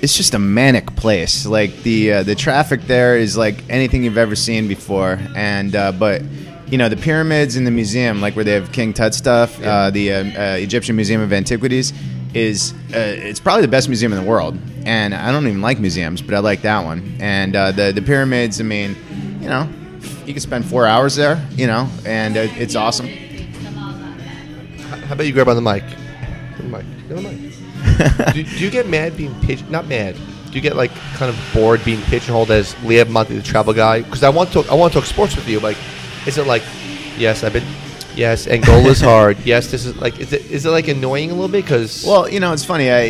it's 0.00 0.16
just 0.16 0.34
a 0.34 0.38
manic 0.38 0.94
place. 0.96 1.44
Like 1.46 1.82
the 1.82 2.12
uh, 2.12 2.22
the 2.22 2.34
traffic 2.34 2.82
there 2.82 3.16
is 3.16 3.36
like 3.36 3.56
anything 3.68 4.04
you've 4.04 4.18
ever 4.18 4.36
seen 4.36 4.68
before. 4.68 5.18
And 5.34 5.74
uh, 5.74 5.92
but 5.92 6.22
you 6.68 6.78
know 6.78 6.88
the 6.88 6.96
pyramids 6.96 7.56
and 7.56 7.66
the 7.66 7.70
museum, 7.70 8.20
like 8.20 8.36
where 8.36 8.44
they 8.44 8.52
have 8.52 8.70
King 8.70 8.92
Tut 8.92 9.14
stuff, 9.14 9.60
uh, 9.62 9.90
the 9.90 10.12
uh, 10.12 10.24
uh, 10.24 10.56
Egyptian 10.56 10.94
Museum 10.96 11.20
of 11.20 11.32
Antiquities. 11.32 11.92
Is 12.34 12.72
uh, 12.92 12.98
it's 12.98 13.40
probably 13.40 13.62
the 13.62 13.68
best 13.68 13.88
museum 13.88 14.12
in 14.12 14.22
the 14.22 14.28
world. 14.28 14.58
And 14.84 15.14
I 15.14 15.30
don't 15.32 15.46
even 15.46 15.62
like 15.62 15.78
museums, 15.78 16.20
but 16.20 16.34
I 16.34 16.40
like 16.40 16.62
that 16.62 16.84
one. 16.84 17.16
And 17.20 17.54
uh, 17.54 17.72
the 17.72 17.92
the 17.92 18.02
pyramids. 18.02 18.60
I 18.60 18.64
mean, 18.64 18.96
you 19.40 19.48
know, 19.48 19.68
you 20.26 20.32
can 20.34 20.40
spend 20.40 20.64
four 20.64 20.86
hours 20.86 21.14
there. 21.14 21.46
You 21.52 21.66
know, 21.66 21.88
and 22.04 22.36
it, 22.36 22.56
it's 22.56 22.74
awesome. 22.74 23.08
How 25.04 25.12
about 25.12 25.26
you 25.26 25.32
grab 25.32 25.48
on 25.48 25.56
the 25.56 25.62
mic? 25.62 25.84
The 26.56 26.62
mic. 26.64 26.84
The 27.08 27.20
mic. 27.20 28.34
do, 28.34 28.42
do 28.42 28.64
you 28.64 28.70
get 28.70 28.88
mad 28.88 29.16
being 29.16 29.38
pigeon? 29.42 29.70
Not 29.70 29.86
mad. 29.86 30.16
Do 30.46 30.52
you 30.52 30.60
get 30.60 30.76
like 30.76 30.90
kind 31.14 31.28
of 31.30 31.38
bored 31.52 31.84
being 31.84 32.00
pigeonholed 32.02 32.50
as 32.50 32.74
Lee 32.84 32.96
Abbamonte, 32.96 33.28
the 33.28 33.42
travel 33.42 33.72
guy? 33.72 34.02
Because 34.02 34.22
I 34.22 34.28
want 34.30 34.52
to. 34.52 34.60
I 34.70 34.74
want 34.74 34.92
to 34.92 35.00
talk 35.00 35.06
sports 35.06 35.36
with 35.36 35.48
you. 35.48 35.60
Like, 35.60 35.76
is 36.26 36.38
it 36.38 36.46
like, 36.46 36.62
yes, 37.16 37.44
I've 37.44 37.52
been. 37.52 37.64
Yes, 38.16 38.46
and 38.46 38.64
goal 38.64 38.86
is 38.86 39.00
hard. 39.00 39.36
Yes, 39.44 39.70
this 39.70 39.84
is 39.84 39.96
like. 39.96 40.18
Is 40.20 40.32
it 40.32 40.50
is 40.50 40.64
it 40.66 40.70
like 40.70 40.88
annoying 40.88 41.30
a 41.30 41.34
little 41.34 41.48
bit? 41.48 41.64
Because 41.64 42.04
Well, 42.06 42.28
you 42.28 42.40
know, 42.40 42.52
it's 42.52 42.64
funny. 42.64 42.90
I, 42.90 43.06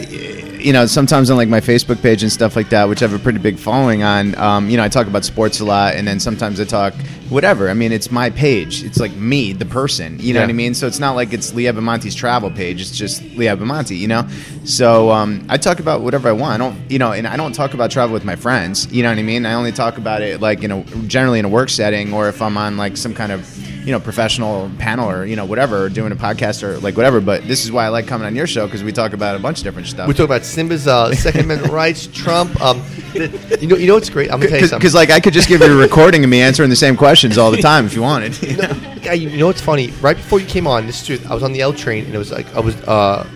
you 0.58 0.72
know, 0.72 0.86
sometimes 0.86 1.30
on 1.30 1.36
like 1.36 1.48
my 1.48 1.60
Facebook 1.60 2.00
page 2.02 2.22
and 2.22 2.32
stuff 2.32 2.56
like 2.56 2.70
that, 2.70 2.88
which 2.88 3.02
I 3.02 3.06
have 3.06 3.18
a 3.18 3.22
pretty 3.22 3.38
big 3.38 3.58
following 3.58 4.02
on. 4.02 4.34
Um, 4.38 4.70
you 4.70 4.76
know, 4.78 4.82
I 4.82 4.88
talk 4.88 5.06
about 5.06 5.24
sports 5.24 5.60
a 5.60 5.64
lot, 5.64 5.94
and 5.94 6.08
then 6.08 6.18
sometimes 6.18 6.58
I 6.58 6.64
talk 6.64 6.94
whatever. 7.28 7.68
I 7.68 7.74
mean, 7.74 7.92
it's 7.92 8.10
my 8.10 8.30
page. 8.30 8.82
It's 8.82 8.98
like 8.98 9.14
me, 9.16 9.52
the 9.52 9.66
person. 9.66 10.18
You 10.18 10.32
know 10.34 10.40
Yeah. 10.40 10.46
what 10.46 10.50
I 10.50 10.54
mean? 10.54 10.74
So 10.74 10.86
it's 10.86 10.98
not 10.98 11.12
like 11.16 11.32
it's 11.32 11.52
Lee 11.54 11.64
Abbamonte's 11.64 12.14
travel 12.14 12.50
page. 12.50 12.80
It's 12.80 12.90
just 12.96 13.22
Leah 13.36 13.56
Bamonte. 13.56 13.96
You 13.96 14.08
know. 14.08 14.26
So 14.64 15.10
um, 15.10 15.44
I 15.50 15.58
talk 15.58 15.80
about 15.80 16.00
whatever 16.00 16.28
I 16.28 16.32
want. 16.32 16.54
I 16.54 16.56
don't, 16.64 16.90
you 16.90 16.98
know, 16.98 17.12
and 17.12 17.26
I 17.26 17.36
don't 17.36 17.52
talk 17.52 17.74
about 17.74 17.90
travel 17.90 18.14
with 18.14 18.24
my 18.24 18.36
friends. 18.36 18.90
You 18.92 19.02
know 19.02 19.10
what 19.10 19.18
I 19.18 19.22
mean? 19.22 19.44
I 19.44 19.52
only 19.54 19.72
talk 19.72 19.98
about 19.98 20.22
it 20.22 20.40
like 20.40 20.62
you 20.62 20.68
know, 20.68 20.82
generally 21.06 21.38
in 21.38 21.44
a 21.44 21.48
work 21.50 21.68
setting, 21.68 22.14
or 22.14 22.28
if 22.28 22.40
I'm 22.40 22.56
on 22.56 22.76
like 22.78 22.96
some 22.96 23.12
kind 23.14 23.30
of 23.32 23.46
you 23.84 23.92
know 23.92 24.00
professional 24.00 24.70
panel 24.78 25.10
or 25.10 25.26
you 25.26 25.36
know 25.36 25.44
whatever, 25.44 25.88
doing 25.88 26.10
a 26.10 26.16
podcast 26.16 26.62
or 26.62 26.78
like 26.78 26.96
whatever. 26.96 27.20
But 27.20 27.46
this 27.46 27.64
is 27.64 27.70
why 27.70 27.84
I 27.84 27.88
like 27.88 28.06
coming 28.06 28.26
on 28.26 28.34
your 28.34 28.46
show 28.46 28.66
because 28.66 28.82
we 28.82 28.92
talk 28.92 29.12
about 29.12 29.36
a 29.36 29.38
bunch 29.38 29.58
of 29.58 29.64
different 29.64 29.88
stuff. 29.88 30.08
we 30.08 30.14
talk 30.14 30.24
about 30.24 30.44
Simba's 30.44 30.86
uh, 30.86 31.14
Second 31.14 31.42
Amendment 31.42 31.72
rights, 31.82 32.06
Trump. 32.06 32.60
Um, 32.60 32.78
the, 33.12 33.58
you 33.60 33.68
know, 33.68 33.76
you 33.76 33.86
know 33.86 33.94
what's 33.94 34.10
great? 34.10 34.30
I'm 34.32 34.38
gonna 34.40 34.50
tell 34.50 34.60
you 34.60 34.66
something. 34.66 34.78
Because 34.80 34.94
like 34.94 35.10
I 35.10 35.20
could 35.20 35.34
just 35.34 35.48
give 35.48 35.60
you 35.60 35.66
a 35.72 35.76
recording 35.76 36.24
of 36.24 36.30
me 36.30 36.40
answering 36.40 36.70
the 36.70 36.76
same 36.76 36.96
questions 36.96 37.36
all 37.36 37.50
the 37.50 37.62
time 37.62 37.84
if 37.86 37.94
you 37.94 38.02
wanted. 38.02 38.40
you 38.42 38.56
know? 38.56 39.12
You 39.12 39.28
you 39.28 39.38
know 39.38 39.46
what's 39.46 39.60
funny? 39.60 39.88
Right 40.00 40.16
before 40.16 40.40
you 40.40 40.46
came 40.46 40.66
on, 40.66 40.86
this 40.86 41.00
is 41.02 41.06
truth. 41.06 41.30
I 41.30 41.34
was 41.34 41.42
on 41.42 41.52
the 41.52 41.60
L 41.60 41.72
train 41.74 42.06
and 42.06 42.14
it 42.14 42.18
was 42.18 42.32
like 42.32 42.52
I 42.54 42.60
was 42.60 42.74
uh, 42.84 43.28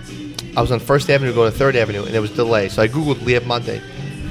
I 0.57 0.61
was 0.63 0.73
on 0.73 0.81
First 0.81 1.11
Avenue 1.11 1.35
going 1.35 1.53
to 1.53 1.57
Third 1.57 1.77
Avenue 1.77 2.05
and 2.05 2.15
there 2.15 2.23
was 2.23 2.31
delay. 2.31 2.69
So 2.69 2.83
I 2.83 2.89
googled 2.89 3.23
Lee 3.25 3.35
Abbamonte 3.35 3.83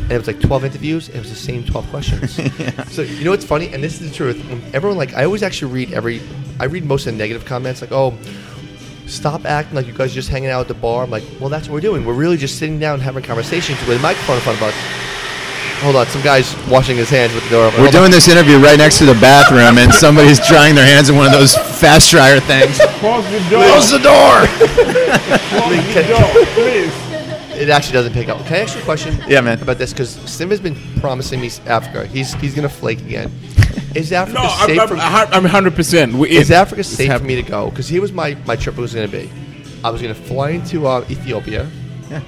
and 0.10 0.14
it 0.14 0.18
was 0.18 0.28
like 0.28 0.40
12 0.40 0.64
interviews 0.66 1.08
and 1.08 1.18
it 1.18 1.20
was 1.20 1.30
the 1.30 1.36
same 1.36 1.64
12 1.64 1.90
questions. 1.90 2.40
So 2.92 3.02
you 3.02 3.24
know 3.26 3.32
what's 3.32 3.46
funny? 3.46 3.74
And 3.74 3.84
this 3.84 4.00
is 4.02 4.10
the 4.10 4.16
truth. 4.16 4.38
When 4.50 4.62
Everyone 4.74 4.98
like 4.98 5.14
I 5.14 5.26
always 5.26 5.44
actually 5.44 5.74
read 5.74 5.94
every 5.94 6.22
I 6.60 6.66
read 6.66 6.86
most 6.86 7.06
of 7.08 7.14
the 7.14 7.18
negative 7.18 7.46
comments 7.46 7.82
like 7.82 7.92
oh. 7.92 8.14
Stop 9.08 9.46
acting 9.46 9.74
like 9.74 9.88
you 9.88 9.94
guys 9.94 10.12
are 10.12 10.16
just 10.16 10.28
hanging 10.28 10.50
out 10.50 10.60
at 10.60 10.68
the 10.68 10.74
bar. 10.74 11.02
I'm 11.04 11.10
like, 11.10 11.24
well, 11.40 11.48
that's 11.48 11.70
what 11.70 11.76
we're 11.76 11.80
doing. 11.80 12.04
We're 12.06 12.14
really 12.14 12.36
just 12.36 12.60
sitting 12.60 12.78
down 12.78 13.00
having 13.00 13.24
conversations 13.24 13.80
with 13.88 13.98
a 14.00 14.02
microphone 14.02 14.36
in 14.36 14.42
front 14.42 14.58
of 14.58 14.64
us. 14.68 14.74
Hold 15.80 15.96
on, 15.96 16.08
some 16.08 16.22
guy's 16.24 16.54
washing 16.68 16.98
his 16.98 17.10
hands 17.10 17.34
with 17.34 17.46
the 17.46 17.52
door. 17.52 17.68
open. 17.68 17.80
We're 17.80 17.86
Hold 17.86 17.96
on. 17.96 18.02
doing 18.02 18.12
this 18.12 18.28
interview 18.28 18.58
right 18.60 18.78
next 18.78 18.98
to 18.98 19.06
the 19.06 19.14
bathroom, 19.14 19.78
and 19.78 19.94
somebody's 19.94 20.46
drying 20.46 20.76
their 20.76 20.86
hands 20.86 21.08
in 21.08 21.16
one 21.16 21.26
of 21.28 21.32
those 21.32 21.56
fast 21.56 22.12
dryer 22.12 22.42
things. 22.42 22.80
Close 23.00 23.24
the 23.32 23.40
door. 23.50 23.64
Close 23.64 23.92
the 23.92 24.00
door. 24.00 24.36
Close 25.56 25.94
the 25.96 26.04
door, 26.04 26.46
please. 26.54 27.07
It 27.58 27.70
actually 27.70 27.94
doesn't 27.94 28.14
pick 28.14 28.30
up. 28.30 28.38
Can 28.46 28.56
I 28.56 28.60
ask 28.60 28.76
you 28.76 28.82
a 28.82 28.86
question? 28.86 29.18
Yeah, 29.28 29.42
man. 29.42 29.60
About 29.62 29.78
this 29.78 29.92
because 29.92 30.12
Simba's 30.12 30.60
been 30.60 30.76
promising 31.00 31.42
me 31.42 31.50
Africa. 31.66 32.06
He's 32.06 32.34
he's 32.36 32.54
gonna 32.54 32.70
flake 32.70 33.02
again. 33.02 33.32
Is 33.96 34.12
Africa 34.12 34.40
No, 34.44 34.50
safe 34.68 34.80
I'm, 34.80 34.88
for 34.88 34.96
I'm, 34.96 35.46
I'm 35.46 35.72
100%. 35.72 36.14
We 36.14 36.30
Is 36.30 36.52
in. 36.52 36.56
Africa 36.56 36.82
It's 36.82 36.90
safe 36.90 37.12
for 37.18 37.24
me 37.24 37.36
to 37.36 37.42
go? 37.42 37.70
Because 37.70 37.88
here 37.88 38.02
was 38.02 38.12
my 38.12 38.36
my 38.46 38.56
trip 38.56 38.78
was 38.78 38.94
gonna 38.94 39.08
be. 39.08 39.30
I 39.84 39.90
was 39.90 40.02
gonna 40.02 40.14
fly 40.14 40.52
into 40.52 40.86
uh, 40.88 41.04
Ethiopia. 41.10 41.70
Yeah. 42.10 42.22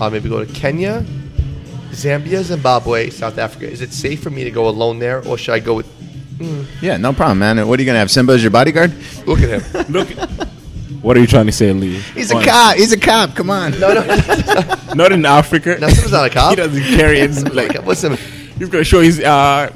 Uh, 0.00 0.10
maybe 0.10 0.28
go 0.28 0.44
to 0.44 0.52
Kenya, 0.52 1.04
Zambia, 1.90 2.42
Zimbabwe, 2.42 3.10
South 3.10 3.38
Africa. 3.38 3.68
Is 3.70 3.80
it 3.80 3.92
safe 3.92 4.22
for 4.22 4.30
me 4.30 4.44
to 4.44 4.50
go 4.50 4.68
alone 4.68 4.98
there, 4.98 5.26
or 5.26 5.36
should 5.38 5.54
I 5.54 5.60
go 5.60 5.74
with? 5.74 5.86
Yeah, 6.82 6.98
no 6.98 7.12
problem, 7.14 7.38
man. 7.38 7.66
What 7.66 7.78
are 7.78 7.82
you 7.82 7.86
gonna 7.86 7.98
have? 7.98 8.10
Simba 8.10 8.34
as 8.34 8.42
your 8.42 8.50
bodyguard? 8.50 8.92
Look 9.26 9.40
at 9.40 9.62
him. 9.62 9.92
Look. 9.92 10.08
What 11.02 11.16
are 11.16 11.20
you 11.20 11.26
trying 11.26 11.46
to 11.46 11.52
say, 11.52 11.72
Lee? 11.72 11.98
He's 12.14 12.30
a 12.30 12.34
Honest. 12.34 12.50
cop. 12.50 12.76
He's 12.76 12.92
a 12.92 12.98
cop. 12.98 13.34
Come 13.36 13.50
on. 13.50 13.78
no, 13.78 13.94
no, 13.94 14.04
Not 14.94 15.12
in 15.12 15.24
Africa. 15.24 15.76
no. 15.80 15.88
Simba's 15.88 16.12
not 16.12 16.26
a 16.26 16.30
cop. 16.30 16.50
he 16.50 16.56
doesn't 16.56 16.82
carry 16.96 17.20
it. 17.20 17.30
Like, 17.54 17.74
Like, 17.74 17.86
listen. 17.86 18.16
he's 18.58 18.68
gonna 18.68 18.82
show 18.84 19.00
his. 19.00 19.20
Uh, 19.20 19.70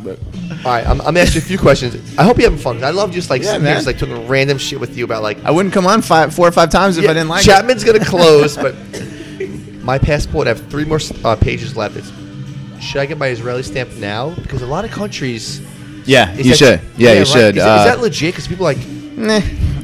All 0.65 0.73
right, 0.73 0.87
I'm, 0.87 1.01
I'm 1.03 1.17
asking 1.17 1.41
you 1.43 1.45
a 1.45 1.49
few 1.49 1.59
questions. 1.59 1.95
I 2.19 2.25
hope 2.25 2.39
you're 2.39 2.51
having 2.51 2.59
fun. 2.63 2.83
I 2.83 2.91
love 2.91 3.13
just 3.13 3.31
like 3.31 3.43
Yeah, 3.43 3.49
sitting 3.53 3.63
here, 3.63 3.71
man. 3.71 3.77
just 3.77 3.87
like 3.87 3.99
talking 3.99 4.27
random 4.27 4.59
shit 4.59 4.81
with 4.81 4.97
you 4.97 5.05
about 5.05 5.23
like 5.23 5.43
I 5.45 5.51
wouldn't 5.51 5.73
come 5.75 5.87
on 5.87 6.03
five, 6.03 6.35
four 6.35 6.49
or 6.49 6.53
five 6.53 6.71
times 6.71 6.97
if 6.99 7.05
I 7.05 7.09
didn't 7.09 7.29
like 7.29 7.45
Chapman's 7.45 7.85
gonna 7.85 8.05
close, 8.05 8.57
but 8.57 8.75
my 9.85 9.99
passport. 9.99 10.47
I 10.47 10.51
have 10.51 10.67
three 10.69 10.85
more 10.85 10.99
uh, 11.25 11.37
pages 11.37 11.77
left. 11.77 11.97
It's, 11.97 12.11
should 12.83 13.01
I 13.01 13.07
get 13.07 13.19
my 13.19 13.29
Israeli 13.29 13.63
stamp 13.63 13.91
now? 13.97 14.31
Because 14.31 14.63
a 14.63 14.67
lot 14.67 14.85
of 14.85 14.91
countries. 14.91 15.61
Yeah, 16.07 16.33
is 16.33 16.39
you 16.47 16.51
that- 16.53 16.57
should. 16.57 16.81
Yeah, 16.99 17.13
you 17.13 17.19
right. 17.21 17.27
should. 17.29 17.57
Is, 17.59 17.63
Uh, 17.63 17.77
is 17.85 17.85
that 17.93 18.01
legit? 18.01 18.33
Because 18.35 18.49
people 18.49 18.67
are 18.67 18.73
like 18.75 18.87
Nah. 19.17 19.41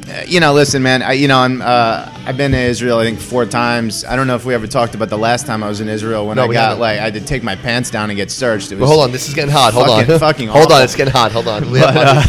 Uh, 0.09 0.23
You 0.27 0.41
know, 0.41 0.53
listen, 0.53 0.83
man. 0.83 1.03
I, 1.03 1.13
you 1.13 1.29
know, 1.29 1.39
I'm. 1.39 1.61
Uh, 1.63 2.09
I've 2.27 2.37
been 2.37 2.53
to 2.53 2.59
Israel. 2.59 2.99
I 2.99 3.05
think 3.05 3.19
four 3.21 3.47
times. 3.47 4.05
I 4.05 4.17
don't 4.17 4.27
know 4.27 4.35
if 4.37 4.45
we 4.45 4.55
ever 4.55 4.67
talked 4.67 4.95
about 4.95 5.09
the 5.09 5.19
last 5.19 5.47
time 5.47 5.63
I 5.63 5.69
was 5.69 5.81
in 5.81 5.89
Israel 5.89 6.27
when 6.27 6.37
No, 6.37 6.45
I 6.45 6.53
got 6.53 6.63
haven't. 6.69 6.81
like 6.81 6.99
I 6.99 7.05
had 7.05 7.15
to 7.15 7.21
take 7.21 7.43
my 7.43 7.57
pants 7.57 7.91
down 7.91 8.11
and 8.11 8.17
get 8.17 8.31
searched. 8.31 8.73
It 8.73 8.77
was, 8.77 8.83
Well, 8.83 8.91
hold 8.91 9.05
on, 9.05 9.13
this 9.13 9.29
is 9.29 9.35
getting 9.35 9.51
hot. 9.53 9.73
Hold 9.75 9.87
Fucking- 9.87 10.13
on, 10.13 10.19
fucking 10.29 10.49
hold 10.49 10.65
awful. 10.67 10.77
on, 10.77 10.83
it's 10.83 10.95
getting 10.97 11.13
hot. 11.13 11.33
Hold 11.33 11.49
on. 11.49 11.65
But, 11.73 11.97
uh, 11.97 12.23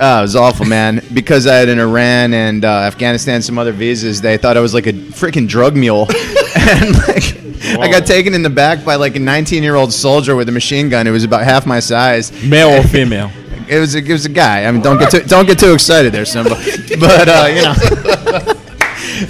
uh, 0.00 0.18
it 0.20 0.22
was 0.22 0.36
awful, 0.36 0.66
man. 0.66 1.02
Because 1.12 1.46
I 1.48 1.56
had 1.56 1.68
an 1.68 1.78
Iran 1.80 2.32
and 2.34 2.64
uh, 2.64 2.68
Afghanistan, 2.90 3.42
some 3.42 3.58
other 3.58 3.72
visas, 3.72 4.20
they 4.20 4.36
thought 4.36 4.56
I 4.56 4.60
was 4.60 4.74
like 4.74 4.86
a 4.86 4.92
freaking 4.92 5.48
drug 5.48 5.74
mule, 5.76 6.06
and 6.56 6.94
like 7.08 7.36
I 7.80 7.88
got 7.90 8.06
taken 8.06 8.34
in 8.34 8.42
the 8.42 8.50
back 8.50 8.84
by 8.84 8.94
like 8.94 9.16
a 9.16 9.18
19 9.18 9.62
year 9.64 9.74
old 9.74 9.92
soldier 9.92 10.36
with 10.36 10.48
a 10.48 10.52
machine 10.52 10.88
gun. 10.88 11.06
It 11.06 11.10
was 11.10 11.24
about 11.24 11.42
half 11.42 11.66
my 11.66 11.80
size. 11.80 12.30
male 12.44 12.70
or 12.80 12.82
female? 12.84 13.30
It 13.68 13.78
was 13.78 13.94
a, 13.94 13.98
it 13.98 14.08
was 14.08 14.26
a 14.26 14.30
guy. 14.30 14.64
I 14.64 14.70
mean, 14.70 14.82
don't 14.82 14.98
get 14.98 15.10
too, 15.10 15.20
don't 15.20 15.46
get 15.46 15.58
too 15.58 15.72
excited 15.72 16.12
there, 16.12 16.24
Simba. 16.24 16.50
But 17.00 17.28
uh, 17.28 17.46
you 17.48 17.62
know. 17.62 18.54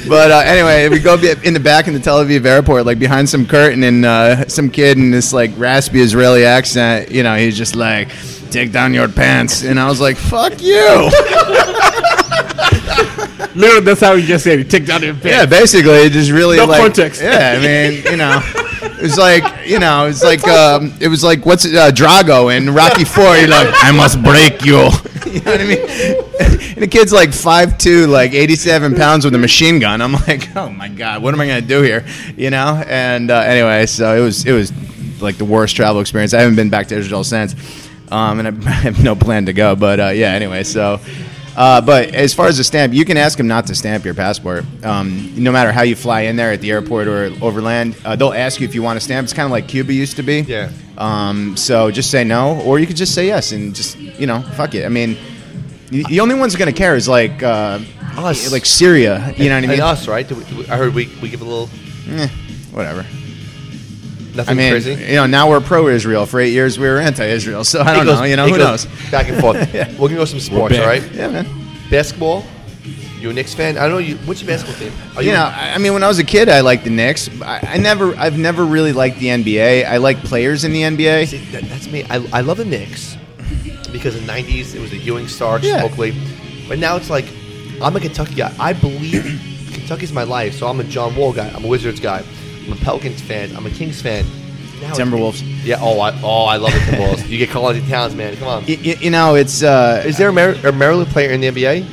But 0.06 0.30
uh, 0.30 0.42
anyway, 0.44 0.88
we 0.88 0.98
go 0.98 1.14
in 1.14 1.54
the 1.54 1.60
back 1.60 1.88
in 1.88 1.94
the 1.94 2.00
Tel 2.00 2.22
Aviv 2.22 2.44
airport, 2.44 2.84
like 2.84 2.98
behind 2.98 3.28
some 3.28 3.46
curtain, 3.46 3.82
and 3.84 4.04
uh, 4.04 4.46
some 4.46 4.68
kid 4.70 4.98
in 4.98 5.10
this 5.10 5.32
like 5.32 5.50
raspy 5.56 6.00
Israeli 6.00 6.44
accent. 6.44 7.10
You 7.10 7.22
know, 7.22 7.36
he's 7.36 7.56
just 7.56 7.74
like, 7.74 8.08
"Take 8.50 8.70
down 8.70 8.92
your 8.92 9.08
pants," 9.08 9.64
and 9.64 9.80
I 9.80 9.88
was 9.88 9.98
like, 10.00 10.16
"Fuck 10.16 10.60
you." 10.60 11.10
Literally, 13.54 13.84
that's 13.84 14.00
how 14.00 14.14
he 14.16 14.26
just 14.26 14.44
said. 14.44 14.58
it. 14.60 14.70
Take 14.70 14.86
down 14.86 15.02
your 15.02 15.14
pants. 15.14 15.26
Yeah, 15.26 15.46
basically, 15.46 15.92
it 15.92 16.12
just 16.12 16.30
really 16.30 16.58
No 16.58 16.66
like 16.66 16.80
context. 16.80 17.22
Yeah, 17.22 17.56
I 17.58 17.62
mean, 17.62 18.02
you 18.04 18.16
know, 18.16 18.40
it 18.98 19.02
was 19.02 19.18
like 19.18 19.66
you 19.66 19.78
know, 19.78 20.04
it 20.04 20.08
was 20.08 20.24
like 20.24 20.46
um, 20.48 20.92
it 21.00 21.08
was 21.08 21.22
like 21.22 21.46
what's 21.46 21.64
it, 21.64 21.74
uh, 21.74 21.90
Drago 21.90 22.54
in 22.54 22.74
Rocky 22.74 23.04
Four. 23.04 23.36
You're 23.36 23.48
like, 23.48 23.68
I 23.72 23.92
must 23.92 24.22
break 24.22 24.64
you. 24.64 24.76
you 25.26 25.40
know 25.40 25.52
what 25.52 25.60
I 25.60 25.64
mean? 25.64 25.78
And 26.74 26.82
the 26.82 26.88
kid's 26.90 27.12
like 27.12 27.32
five 27.32 27.78
two, 27.78 28.06
like 28.06 28.32
eighty 28.32 28.56
seven 28.56 28.94
pounds 28.94 29.24
with 29.24 29.34
a 29.34 29.38
machine 29.38 29.78
gun. 29.78 30.00
I'm 30.00 30.12
like, 30.12 30.48
oh 30.56 30.70
my 30.70 30.88
god, 30.88 31.22
what 31.22 31.32
am 31.34 31.40
I 31.40 31.46
gonna 31.46 31.60
do 31.60 31.82
here? 31.82 32.04
You 32.36 32.50
know? 32.50 32.82
And 32.86 33.30
uh, 33.30 33.38
anyway, 33.38 33.86
so 33.86 34.16
it 34.16 34.20
was 34.20 34.44
it 34.44 34.52
was 34.52 34.72
like 35.20 35.36
the 35.36 35.44
worst 35.44 35.76
travel 35.76 36.00
experience. 36.00 36.34
I 36.34 36.40
haven't 36.40 36.56
been 36.56 36.70
back 36.70 36.88
to 36.88 36.96
Israel 36.96 37.24
since, 37.24 37.54
um, 38.10 38.40
and 38.40 38.48
I 38.66 38.70
have 38.70 39.02
no 39.02 39.14
plan 39.14 39.46
to 39.46 39.52
go. 39.52 39.76
But 39.76 40.00
uh, 40.00 40.08
yeah, 40.08 40.32
anyway, 40.32 40.64
so. 40.64 41.00
Uh, 41.58 41.80
but 41.80 42.14
as 42.14 42.32
far 42.32 42.46
as 42.46 42.56
the 42.56 42.62
stamp, 42.62 42.92
you 42.94 43.04
can 43.04 43.16
ask 43.16 43.36
them 43.36 43.48
not 43.48 43.66
to 43.66 43.74
stamp 43.74 44.04
your 44.04 44.14
passport. 44.14 44.64
Um, 44.84 45.32
no 45.36 45.50
matter 45.50 45.72
how 45.72 45.82
you 45.82 45.96
fly 45.96 46.20
in 46.22 46.36
there 46.36 46.52
at 46.52 46.60
the 46.60 46.70
airport 46.70 47.08
or 47.08 47.32
overland, 47.42 47.96
uh, 48.04 48.14
they'll 48.14 48.32
ask 48.32 48.60
you 48.60 48.64
if 48.68 48.76
you 48.76 48.82
want 48.82 48.96
a 48.96 49.00
stamp. 49.00 49.24
It's 49.24 49.32
kind 49.32 49.44
of 49.44 49.50
like 49.50 49.66
Cuba 49.66 49.92
used 49.92 50.14
to 50.16 50.22
be. 50.22 50.42
Yeah. 50.42 50.70
Um, 50.96 51.56
so 51.56 51.90
just 51.90 52.12
say 52.12 52.22
no, 52.22 52.60
or 52.62 52.78
you 52.78 52.86
could 52.86 52.96
just 52.96 53.12
say 53.12 53.26
yes 53.26 53.50
and 53.50 53.74
just 53.74 53.98
you 53.98 54.26
know 54.28 54.40
fuck 54.54 54.74
it. 54.76 54.84
I 54.86 54.88
mean, 54.88 55.16
the 55.90 56.20
only 56.20 56.36
one's 56.36 56.54
are 56.54 56.58
gonna 56.58 56.72
care 56.72 56.94
is 56.94 57.08
like 57.08 57.42
uh, 57.42 57.80
Us. 58.16 58.52
like 58.52 58.64
Syria. 58.64 59.34
You 59.36 59.48
know 59.48 59.56
what 59.56 59.64
I 59.64 59.66
mean? 59.66 59.70
And 59.72 59.80
us, 59.80 60.06
right? 60.06 60.28
Do 60.28 60.36
we, 60.36 60.44
do 60.44 60.56
we- 60.58 60.68
I 60.68 60.76
heard 60.76 60.94
we, 60.94 61.08
we 61.20 61.28
give 61.28 61.40
a 61.40 61.44
little 61.44 61.68
Eh, 62.10 62.28
whatever. 62.70 63.04
Nothing 64.38 64.52
I 64.52 64.54
mean, 64.56 64.70
crazy. 64.72 64.92
you 64.92 65.16
know, 65.16 65.26
now 65.26 65.50
we're 65.50 65.60
pro-Israel. 65.60 66.24
For 66.24 66.40
eight 66.40 66.52
years, 66.52 66.78
we 66.78 66.86
were 66.88 66.98
anti-Israel. 66.98 67.64
So 67.64 67.80
I 67.82 67.92
don't 67.94 68.06
goes- 68.06 68.18
know. 68.20 68.24
You 68.24 68.36
know, 68.36 68.48
who 68.48 68.56
knows? 68.56 68.86
Back 69.10 69.28
and 69.28 69.38
forth. 69.40 69.58
Yeah. 69.74 69.88
We're 69.92 70.08
gonna 70.08 70.16
go 70.16 70.24
some 70.24 70.40
sports, 70.40 70.78
all 70.78 70.86
right? 70.86 71.02
Yeah, 71.12 71.28
man. 71.28 71.46
Basketball. 71.90 72.44
You 73.20 73.30
a 73.30 73.32
Knicks 73.32 73.52
fan? 73.52 73.76
I 73.76 73.82
don't 73.82 73.90
know. 73.90 73.98
You, 73.98 74.16
what's 74.18 74.40
your 74.40 74.46
basketball 74.48 74.78
team? 74.78 74.92
Are 75.16 75.22
you 75.24 75.32
know, 75.32 75.42
I 75.42 75.72
I 75.74 75.78
mean, 75.78 75.92
when 75.92 76.04
I 76.04 76.08
was 76.08 76.20
a 76.20 76.24
kid, 76.24 76.48
I 76.48 76.60
liked 76.60 76.84
the 76.84 76.90
Knicks. 76.90 77.28
I, 77.42 77.58
I 77.74 77.76
never, 77.76 78.14
I've 78.14 78.38
never 78.38 78.64
really 78.64 78.92
liked 78.92 79.18
the 79.18 79.26
NBA. 79.26 79.84
I 79.84 79.96
like 79.96 80.18
players 80.18 80.62
in 80.64 80.72
the 80.72 80.82
NBA. 80.82 81.26
See, 81.26 81.38
that, 81.50 81.64
that's 81.64 81.88
me. 81.90 82.04
I, 82.04 82.16
I 82.32 82.40
love 82.42 82.58
the 82.58 82.64
Knicks 82.64 83.16
because 83.90 84.14
in 84.14 84.24
the 84.24 84.32
'90s 84.32 84.74
it 84.76 84.80
was 84.80 84.90
the 84.92 84.98
Ewing 84.98 85.26
Starks, 85.26 85.64
Yeah. 85.64 85.82
Oakley, 85.82 86.14
but 86.68 86.78
now 86.78 86.94
it's 86.96 87.10
like 87.10 87.24
I'm 87.82 87.96
a 87.96 88.00
Kentucky 88.00 88.34
guy. 88.36 88.54
I 88.60 88.72
believe 88.72 89.24
Kentucky's 89.72 90.12
my 90.12 90.22
life, 90.24 90.54
so 90.54 90.68
I'm 90.68 90.78
a 90.78 90.84
John 90.84 91.16
Wall 91.16 91.32
guy. 91.32 91.48
I'm 91.48 91.64
a 91.64 91.68
Wizards 91.68 91.98
guy. 92.00 92.22
I'm 92.68 92.74
a 92.74 92.76
Pelicans 92.84 93.20
fan. 93.20 93.56
I'm 93.56 93.66
a 93.66 93.70
Kings 93.70 94.00
fan. 94.02 94.24
Now 94.80 94.92
it's- 94.92 94.98
Timberwolves. 94.98 95.42
Yeah. 95.64 95.78
Oh, 95.80 95.98
I 96.00 96.12
oh 96.22 96.44
I 96.44 96.56
love 96.56 96.72
the 96.72 96.78
Timberwolves. 96.80 97.28
you 97.28 97.38
get 97.38 97.50
Karl-Anthony 97.50 97.88
Towns, 97.90 98.14
man. 98.14 98.36
Come 98.36 98.48
on. 98.48 98.64
You, 98.66 98.76
you 98.76 99.10
know, 99.10 99.34
it's 99.34 99.62
uh, 99.62 100.02
Is 100.06 100.16
there 100.18 100.28
a, 100.28 100.32
Mar- 100.32 100.54
a 100.64 100.72
Maryland 100.72 101.10
player 101.10 101.30
in 101.30 101.40
the 101.40 101.48
NBA? 101.48 101.86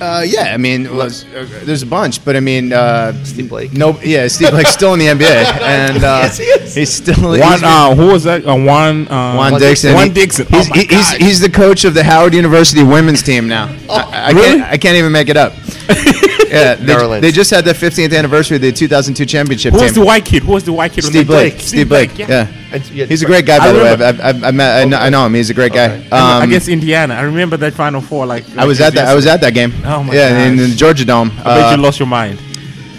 Uh, 0.00 0.20
yeah, 0.26 0.52
I 0.52 0.56
mean, 0.56 0.86
it 0.86 0.92
was, 0.92 1.24
uh, 1.26 1.46
there's 1.62 1.82
a 1.82 1.86
bunch, 1.86 2.24
but 2.24 2.34
I 2.34 2.40
mean, 2.40 2.72
uh, 2.72 3.12
Steve 3.22 3.48
Blake. 3.48 3.72
No, 3.72 3.96
yeah, 4.00 4.26
Steve 4.26 4.50
Blake's 4.50 4.70
still 4.72 4.94
in 4.94 4.98
the 4.98 5.06
NBA, 5.06 5.44
and 5.62 5.98
uh, 5.98 6.22
Yes, 6.24 6.38
he 6.38 6.44
is. 6.44 6.74
he's 6.74 6.92
still 6.92 7.22
One, 7.22 7.38
he's- 7.38 7.62
uh, 7.62 7.94
who 7.94 8.08
was 8.08 8.24
that? 8.24 8.44
Uh, 8.44 8.56
one, 8.56 9.06
uh, 9.06 9.34
Juan 9.36 9.60
Dixon. 9.60 9.94
Juan 9.94 10.12
Dixon. 10.12 10.46
He's, 10.48 10.66
oh 10.66 10.70
my 10.70 10.76
he's, 10.78 10.88
God. 10.90 11.20
he's 11.20 11.40
the 11.40 11.48
coach 11.50 11.84
of 11.84 11.94
the 11.94 12.02
Howard 12.02 12.34
University 12.34 12.82
women's 12.82 13.22
team 13.22 13.46
now. 13.46 13.66
I, 13.88 14.02
I 14.28 14.30
really? 14.30 14.58
can't, 14.58 14.62
I 14.72 14.76
can't 14.78 14.96
even 14.96 15.12
make 15.12 15.28
it 15.28 15.36
up. 15.36 15.52
yeah, 16.52 16.74
they, 16.74 16.84
Maryland. 16.86 17.24
they 17.24 17.32
just 17.32 17.50
had 17.50 17.64
the 17.64 17.72
15th 17.72 18.16
anniversary 18.16 18.56
of 18.56 18.62
the 18.62 18.72
2002 18.72 19.24
championship 19.26 19.72
Who 19.74 19.80
was 19.82 19.94
the 19.94 20.04
white 20.04 20.24
kid? 20.24 20.42
Who 20.42 20.52
was 20.52 20.64
the 20.64 20.72
white 20.72 20.92
kid? 20.92 21.04
on 21.04 21.10
Steve 21.10 21.26
Blake. 21.26 21.52
team? 21.54 21.60
Steve 21.60 21.88
Blake. 21.88 22.18
Yeah. 22.18 22.46
And 22.72 22.90
you 22.90 23.00
had 23.02 23.10
He's 23.10 23.22
a 23.22 23.26
great 23.26 23.44
guy, 23.46 23.58
by 23.58 23.68
I 23.68 23.72
the 23.72 23.78
way. 23.78 23.90
I've, 23.90 24.02
I've, 24.20 24.44
I've 24.44 24.54
met, 24.54 24.82
I, 24.82 24.84
know, 24.84 24.96
I 24.98 25.08
know 25.10 25.26
him. 25.26 25.34
He's 25.34 25.50
a 25.50 25.54
great 25.54 25.72
guy. 25.72 25.96
Okay. 25.98 26.08
Um, 26.10 26.42
against 26.42 26.68
Indiana. 26.68 27.14
I 27.14 27.22
remember 27.22 27.56
that 27.58 27.74
Final 27.74 28.00
Four. 28.00 28.26
Like, 28.26 28.44
I 28.56 28.64
was 28.64 28.80
at 28.80 28.94
that. 28.94 29.08
I 29.08 29.14
was 29.14 29.26
at 29.26 29.40
that 29.42 29.54
game. 29.54 29.72
Oh 29.84 30.02
my 30.02 30.06
god. 30.06 30.14
Yeah, 30.14 30.46
in 30.46 30.56
gosh. 30.56 30.68
the 30.70 30.76
Georgia 30.76 31.04
Dome. 31.04 31.30
I 31.40 31.42
bet 31.44 31.66
Uh, 31.72 31.76
you 31.76 31.82
lost 31.82 31.98
your 31.98 32.08
mind. 32.08 32.38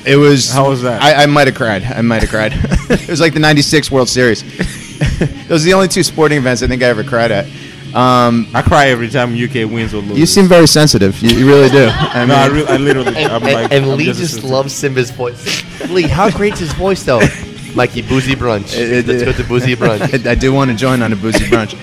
It 0.05 0.17
was. 0.17 0.51
How 0.51 0.69
was 0.69 0.81
that? 0.83 1.01
I, 1.01 1.23
I 1.23 1.25
might 1.27 1.47
have 1.47 1.55
cried. 1.55 1.83
I 1.83 2.01
might 2.01 2.21
have 2.21 2.29
cried. 2.29 2.51
it 2.89 3.07
was 3.09 3.21
like 3.21 3.33
the 3.33 3.39
'96 3.39 3.89
World 3.89 4.09
Series. 4.09 4.41
Those 5.47 5.63
are 5.63 5.65
the 5.65 5.73
only 5.73 5.87
two 5.87 6.03
sporting 6.03 6.37
events 6.37 6.61
I 6.61 6.67
think 6.67 6.83
I 6.83 6.87
ever 6.87 7.03
cried 7.03 7.31
at. 7.31 7.47
Um, 7.95 8.47
I 8.55 8.61
cry 8.63 8.87
every 8.87 9.09
time 9.09 9.33
UK 9.35 9.69
wins 9.69 9.93
or 9.93 9.97
loses. 10.01 10.17
you 10.19 10.25
seem 10.25 10.47
very 10.47 10.67
sensitive. 10.67 11.21
You, 11.21 11.37
you 11.37 11.47
really 11.47 11.69
do. 11.69 11.89
I 11.91 12.25
No, 12.25 12.33
I, 12.35 12.47
re- 12.47 12.65
I 12.65 12.77
literally. 12.77 13.15
And, 13.15 13.31
I'm 13.31 13.43
and- 13.43 13.53
like, 13.53 13.71
and 13.71 13.85
I'm 13.85 13.97
Lee 13.97 14.05
just, 14.05 14.19
just, 14.19 14.43
loves 14.43 14.73
Simba's 14.73 15.11
voice. 15.11 15.63
Lee, 15.89 16.03
how 16.03 16.29
great's 16.31 16.59
his 16.59 16.73
voice 16.73 17.03
though? 17.03 17.21
Mikey, 17.75 18.01
boozy 18.03 18.35
brunch. 18.35 18.75
It- 18.75 18.91
it- 18.91 19.07
Let's 19.07 19.23
go 19.23 19.31
to 19.31 19.43
boozy 19.47 19.75
brunch. 19.81 20.25
I, 20.27 20.31
I 20.31 20.35
do 20.35 20.51
want 20.53 20.71
to 20.71 20.77
join 20.77 21.01
on 21.03 21.13
a 21.13 21.15
boozy 21.15 21.45
brunch. 21.45 21.73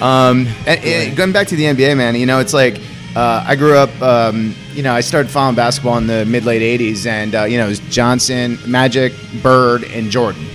Um, 0.00 0.46
and, 0.66 0.82
and 0.84 1.16
going 1.16 1.32
back 1.32 1.46
to 1.48 1.56
the 1.56 1.64
NBA, 1.64 1.96
man, 1.96 2.14
you 2.16 2.26
know, 2.26 2.40
it's 2.40 2.54
like 2.54 2.80
uh, 3.14 3.44
I 3.46 3.54
grew 3.56 3.76
up. 3.76 3.90
Um, 4.00 4.54
you 4.72 4.82
know, 4.82 4.94
I 4.94 5.00
started 5.02 5.30
following 5.30 5.54
basketball 5.54 5.98
in 5.98 6.06
the 6.06 6.24
mid 6.24 6.44
late 6.46 6.62
'80s, 6.80 7.04
and 7.06 7.34
uh, 7.34 7.44
you 7.44 7.58
know, 7.58 7.66
it 7.66 7.68
was 7.68 7.80
Johnson, 7.90 8.58
Magic, 8.66 9.12
Bird, 9.42 9.84
and 9.84 10.10
Jordan. 10.10 10.46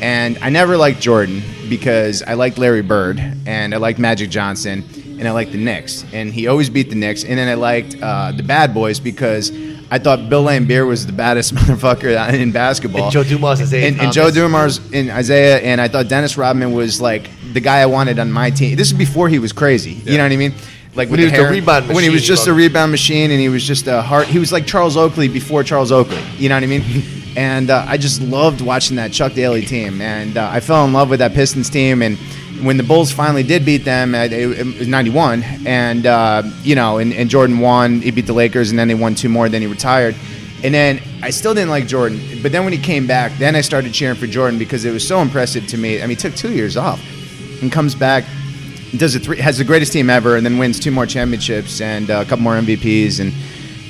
And 0.00 0.38
I 0.42 0.50
never 0.50 0.76
liked 0.76 1.00
Jordan 1.00 1.42
because 1.68 2.22
I 2.22 2.34
liked 2.34 2.58
Larry 2.58 2.82
Bird 2.82 3.18
and 3.46 3.74
I 3.74 3.78
liked 3.78 3.98
Magic 3.98 4.30
Johnson 4.30 4.84
and 5.18 5.26
I 5.26 5.30
liked 5.30 5.52
the 5.52 5.58
Knicks. 5.58 6.04
And 6.12 6.32
he 6.32 6.46
always 6.46 6.68
beat 6.68 6.90
the 6.90 6.94
Knicks. 6.96 7.24
And 7.24 7.38
then 7.38 7.48
I 7.48 7.54
liked 7.54 7.96
uh, 8.00 8.32
the 8.32 8.42
Bad 8.42 8.74
Boys 8.74 9.00
because 9.00 9.50
I 9.90 9.98
thought 9.98 10.28
Bill 10.28 10.44
Laimbeer 10.44 10.86
was 10.86 11.06
the 11.06 11.12
baddest 11.12 11.54
motherfucker 11.56 12.34
in 12.34 12.52
basketball. 12.52 13.04
And 13.04 13.12
Joe 13.12 13.24
Dumars, 13.24 13.60
Isiah 13.60 13.88
and, 13.88 14.00
and 14.00 14.12
Joe. 14.12 14.30
Dumars 14.30 14.78
and 14.92 15.08
Isiah, 15.08 15.56
and 15.56 15.80
I 15.80 15.88
thought 15.88 16.08
Dennis 16.08 16.36
Rodman 16.36 16.72
was 16.72 17.00
like 17.00 17.30
the 17.52 17.60
guy 17.60 17.80
I 17.80 17.86
wanted 17.86 18.18
on 18.18 18.30
my 18.30 18.50
team. 18.50 18.76
This 18.76 18.88
is 18.88 18.98
before 18.98 19.28
he 19.28 19.38
was 19.38 19.52
crazy. 19.52 19.92
You 19.92 20.18
know 20.18 20.24
what 20.24 20.32
I 20.32 20.36
mean? 20.36 20.54
Like 20.94 21.10
When 21.10 21.18
he 21.18 21.26
was 21.26 21.32
hair- 21.32 21.50
rebound 21.50 21.88
When 21.88 22.02
he 22.02 22.10
was 22.10 22.26
just 22.26 22.46
a 22.46 22.52
rebound 22.54 22.90
machine, 22.90 23.30
and 23.30 23.40
he 23.40 23.48
was 23.48 23.64
just 23.66 23.86
a 23.86 24.02
heart. 24.02 24.26
He 24.26 24.38
was 24.38 24.50
like 24.52 24.66
Charles 24.66 24.96
Oakley 24.96 25.28
before 25.28 25.62
Charles 25.62 25.92
Oakley. 25.92 26.22
You 26.36 26.48
know 26.48 26.56
what 26.56 26.62
I 26.62 26.66
mean? 26.66 26.82
And 27.36 27.68
uh, 27.68 27.84
I 27.86 27.98
just 27.98 28.22
loved 28.22 28.62
watching 28.62 28.96
that 28.96 29.12
Chuck 29.12 29.34
Daly 29.34 29.62
team, 29.62 30.00
and 30.00 30.36
uh, 30.38 30.48
I 30.50 30.60
fell 30.60 30.84
in 30.86 30.92
love 30.92 31.10
with 31.10 31.18
that 31.18 31.34
Pistons 31.34 31.68
team. 31.68 32.00
And 32.00 32.16
when 32.64 32.78
the 32.78 32.82
Bulls 32.82 33.12
finally 33.12 33.42
did 33.42 33.64
beat 33.64 33.84
them, 33.84 34.14
it, 34.14 34.32
it 34.32 34.78
was 34.78 34.88
'91, 34.88 35.42
and 35.66 36.06
uh, 36.06 36.42
you 36.62 36.74
know, 36.74 36.98
and, 36.98 37.12
and 37.12 37.28
Jordan 37.28 37.58
won. 37.58 38.00
He 38.00 38.10
beat 38.10 38.26
the 38.26 38.32
Lakers, 38.32 38.70
and 38.70 38.78
then 38.78 38.88
they 38.88 38.94
won 38.94 39.14
two 39.14 39.28
more. 39.28 39.48
Then 39.50 39.60
he 39.60 39.68
retired. 39.68 40.16
And 40.64 40.72
then 40.72 41.02
I 41.22 41.28
still 41.30 41.52
didn't 41.52 41.68
like 41.68 41.86
Jordan, 41.86 42.18
but 42.42 42.50
then 42.50 42.64
when 42.64 42.72
he 42.72 42.78
came 42.78 43.06
back, 43.06 43.30
then 43.38 43.54
I 43.54 43.60
started 43.60 43.92
cheering 43.92 44.16
for 44.16 44.26
Jordan 44.26 44.58
because 44.58 44.86
it 44.86 44.90
was 44.90 45.06
so 45.06 45.20
impressive 45.20 45.66
to 45.68 45.76
me. 45.76 45.98
I 45.98 46.00
mean, 46.02 46.10
he 46.10 46.16
took 46.16 46.34
two 46.34 46.52
years 46.52 46.78
off 46.78 46.98
and 47.60 47.70
comes 47.70 47.94
back, 47.94 48.24
does 48.96 49.14
a 49.14 49.20
three, 49.20 49.38
has 49.38 49.58
the 49.58 49.64
greatest 49.64 49.92
team 49.92 50.08
ever, 50.08 50.36
and 50.36 50.46
then 50.46 50.56
wins 50.56 50.80
two 50.80 50.90
more 50.90 51.04
championships 51.04 51.82
and 51.82 52.10
uh, 52.10 52.22
a 52.22 52.24
couple 52.24 52.42
more 52.42 52.54
MVPs, 52.54 53.20
and 53.20 53.34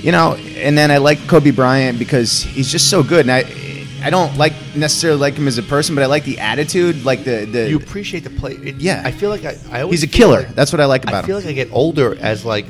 you 0.02 0.12
know, 0.12 0.34
and 0.34 0.76
then 0.76 0.90
I 0.90 0.98
like 0.98 1.18
Kobe 1.28 1.50
Bryant 1.50 1.98
because 1.98 2.42
he's 2.42 2.70
just 2.70 2.88
so 2.90 3.02
good, 3.02 3.26
and 3.28 3.32
I. 3.32 3.62
I 4.04 4.10
don't 4.10 4.36
like 4.36 4.52
necessarily 4.76 5.18
like 5.18 5.34
him 5.34 5.48
as 5.48 5.58
a 5.58 5.64
person, 5.64 5.96
but 5.96 6.02
I 6.04 6.06
like 6.06 6.22
the 6.22 6.38
attitude, 6.38 7.04
like 7.04 7.24
the 7.24 7.44
the. 7.46 7.68
You 7.68 7.76
appreciate 7.78 8.22
the 8.24 8.30
play. 8.30 8.52
It, 8.52 8.76
Yeah. 8.76 9.02
I 9.04 9.10
feel 9.10 9.30
like 9.30 9.44
I. 9.44 9.56
I 9.72 9.80
always 9.80 10.02
he's 10.02 10.08
a 10.08 10.12
killer. 10.12 10.42
like- 10.42 10.54
That's 10.54 10.70
what 10.70 10.80
I 10.80 10.84
like 10.84 11.02
about 11.04 11.14
him. 11.14 11.24
I 11.24 11.26
feel 11.26 11.38
him. 11.38 11.44
like 11.46 11.50
I 11.50 11.54
get 11.54 11.70
older 11.72 12.14
as 12.20 12.44
like 12.44 12.66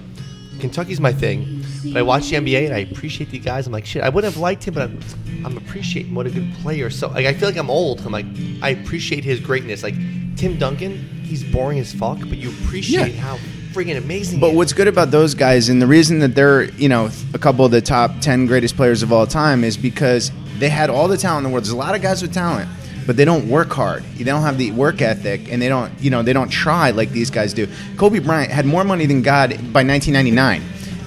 Kentucky's 0.60 1.00
my 1.00 1.12
thing, 1.12 1.62
but 1.92 1.96
I 1.98 2.02
watch 2.02 2.30
the 2.30 2.36
NBA 2.36 2.66
and 2.66 2.74
I 2.74 2.78
appreciate 2.78 3.30
the 3.30 3.38
guys. 3.40 3.66
I'm 3.66 3.72
like, 3.72 3.84
shit, 3.84 4.02
I 4.02 4.08
wouldn't 4.08 4.32
have 4.32 4.40
liked 4.40 4.64
him, 4.64 4.74
but 4.74 4.84
I'm, 4.84 5.00
I'm 5.44 5.56
appreciating 5.58 6.14
what 6.14 6.26
a 6.26 6.30
good 6.30 6.50
player. 6.62 6.88
So 6.88 7.08
like, 7.08 7.26
I 7.26 7.34
feel 7.34 7.48
like 7.48 7.58
I'm 7.58 7.68
old. 7.70 8.00
I'm 8.06 8.12
like, 8.12 8.26
I 8.62 8.70
appreciate 8.70 9.22
his 9.24 9.38
greatness. 9.40 9.82
Like 9.82 9.94
Tim 10.36 10.56
Duncan, 10.58 10.96
he's 11.22 11.44
boring 11.44 11.80
as 11.80 11.92
fuck, 11.92 12.18
but 12.20 12.38
you 12.38 12.50
appreciate 12.62 13.14
Yeah. 13.14 13.20
how 13.20 13.36
friggin' 13.76 13.98
amazing. 13.98 14.40
But 14.40 14.54
what's 14.54 14.72
good 14.72 14.88
about 14.88 15.10
those 15.10 15.34
guys, 15.34 15.68
and 15.68 15.82
the 15.82 15.86
reason 15.86 16.20
that 16.20 16.34
they're, 16.34 16.64
you 16.72 16.88
know, 16.88 17.10
a 17.34 17.38
couple 17.38 17.64
of 17.64 17.70
the 17.70 17.82
top 17.82 18.20
10 18.20 18.46
greatest 18.46 18.74
players 18.74 19.02
of 19.02 19.12
all 19.12 19.26
time 19.26 19.64
is 19.64 19.76
because 19.76 20.32
they 20.58 20.70
had 20.70 20.88
all 20.88 21.08
the 21.08 21.18
talent 21.18 21.44
in 21.44 21.50
the 21.50 21.54
world. 21.54 21.64
There's 21.64 21.72
a 21.72 21.76
lot 21.76 21.94
of 21.94 22.00
guys 22.00 22.22
with 22.22 22.32
talent, 22.32 22.70
but 23.06 23.16
they 23.16 23.26
don't 23.26 23.48
work 23.48 23.70
hard. 23.70 24.02
They 24.16 24.24
don't 24.24 24.42
have 24.42 24.56
the 24.56 24.70
work 24.70 25.02
ethic, 25.02 25.52
and 25.52 25.60
they 25.60 25.68
don't, 25.68 25.92
you 26.00 26.10
know, 26.10 26.22
they 26.22 26.32
don't 26.32 26.48
try 26.48 26.90
like 26.90 27.10
these 27.10 27.30
guys 27.30 27.52
do. 27.52 27.68
Kobe 27.98 28.20
Bryant 28.20 28.50
had 28.50 28.64
more 28.64 28.82
money 28.82 29.04
than 29.04 29.20
God 29.20 29.50
by 29.50 29.84
1999, 29.84 30.62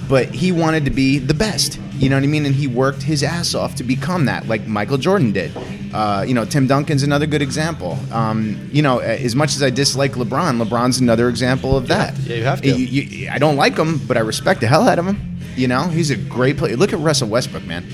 but 0.08 0.28
he 0.28 0.52
wanted 0.52 0.84
to 0.84 0.92
be 0.92 1.18
the 1.18 1.34
best. 1.34 1.80
You 2.00 2.08
know 2.08 2.16
what 2.16 2.24
I 2.24 2.28
mean? 2.28 2.46
And 2.46 2.54
he 2.54 2.66
worked 2.66 3.02
his 3.02 3.22
ass 3.22 3.54
off 3.54 3.74
to 3.76 3.84
become 3.84 4.24
that, 4.24 4.48
like 4.48 4.66
Michael 4.66 4.96
Jordan 4.98 5.32
did. 5.32 5.52
Uh, 5.92 6.24
you 6.26 6.32
know, 6.34 6.44
Tim 6.46 6.66
Duncan's 6.66 7.02
another 7.02 7.26
good 7.26 7.42
example. 7.42 7.98
Um, 8.10 8.68
you 8.72 8.80
know, 8.82 8.98
as 9.00 9.36
much 9.36 9.54
as 9.54 9.62
I 9.62 9.68
dislike 9.70 10.12
LeBron, 10.12 10.62
LeBron's 10.62 10.98
another 11.00 11.28
example 11.28 11.76
of 11.76 11.88
that. 11.88 12.16
Yeah, 12.20 12.36
you 12.36 12.44
have 12.44 12.62
to. 12.62 12.68
You- 12.68 13.02
you- 13.02 13.28
I 13.30 13.38
don't 13.38 13.56
like 13.56 13.76
him, 13.76 13.98
but 14.08 14.16
I 14.16 14.20
respect 14.20 14.60
the 14.60 14.66
hell 14.66 14.88
out 14.88 14.98
of 14.98 15.04
him. 15.06 15.18
You 15.56 15.68
know, 15.68 15.88
he's 15.88 16.10
a 16.10 16.16
great 16.16 16.56
player. 16.56 16.76
Look 16.76 16.92
at 16.94 17.00
Russell 17.00 17.28
Westbrook, 17.28 17.66
man. 17.66 17.84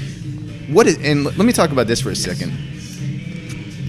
What 0.68 0.86
is? 0.86 0.98
And 1.02 1.24
let 1.24 1.38
me 1.38 1.52
talk 1.52 1.70
about 1.72 1.86
this 1.88 2.00
for 2.00 2.10
a 2.10 2.16
second. 2.16 2.52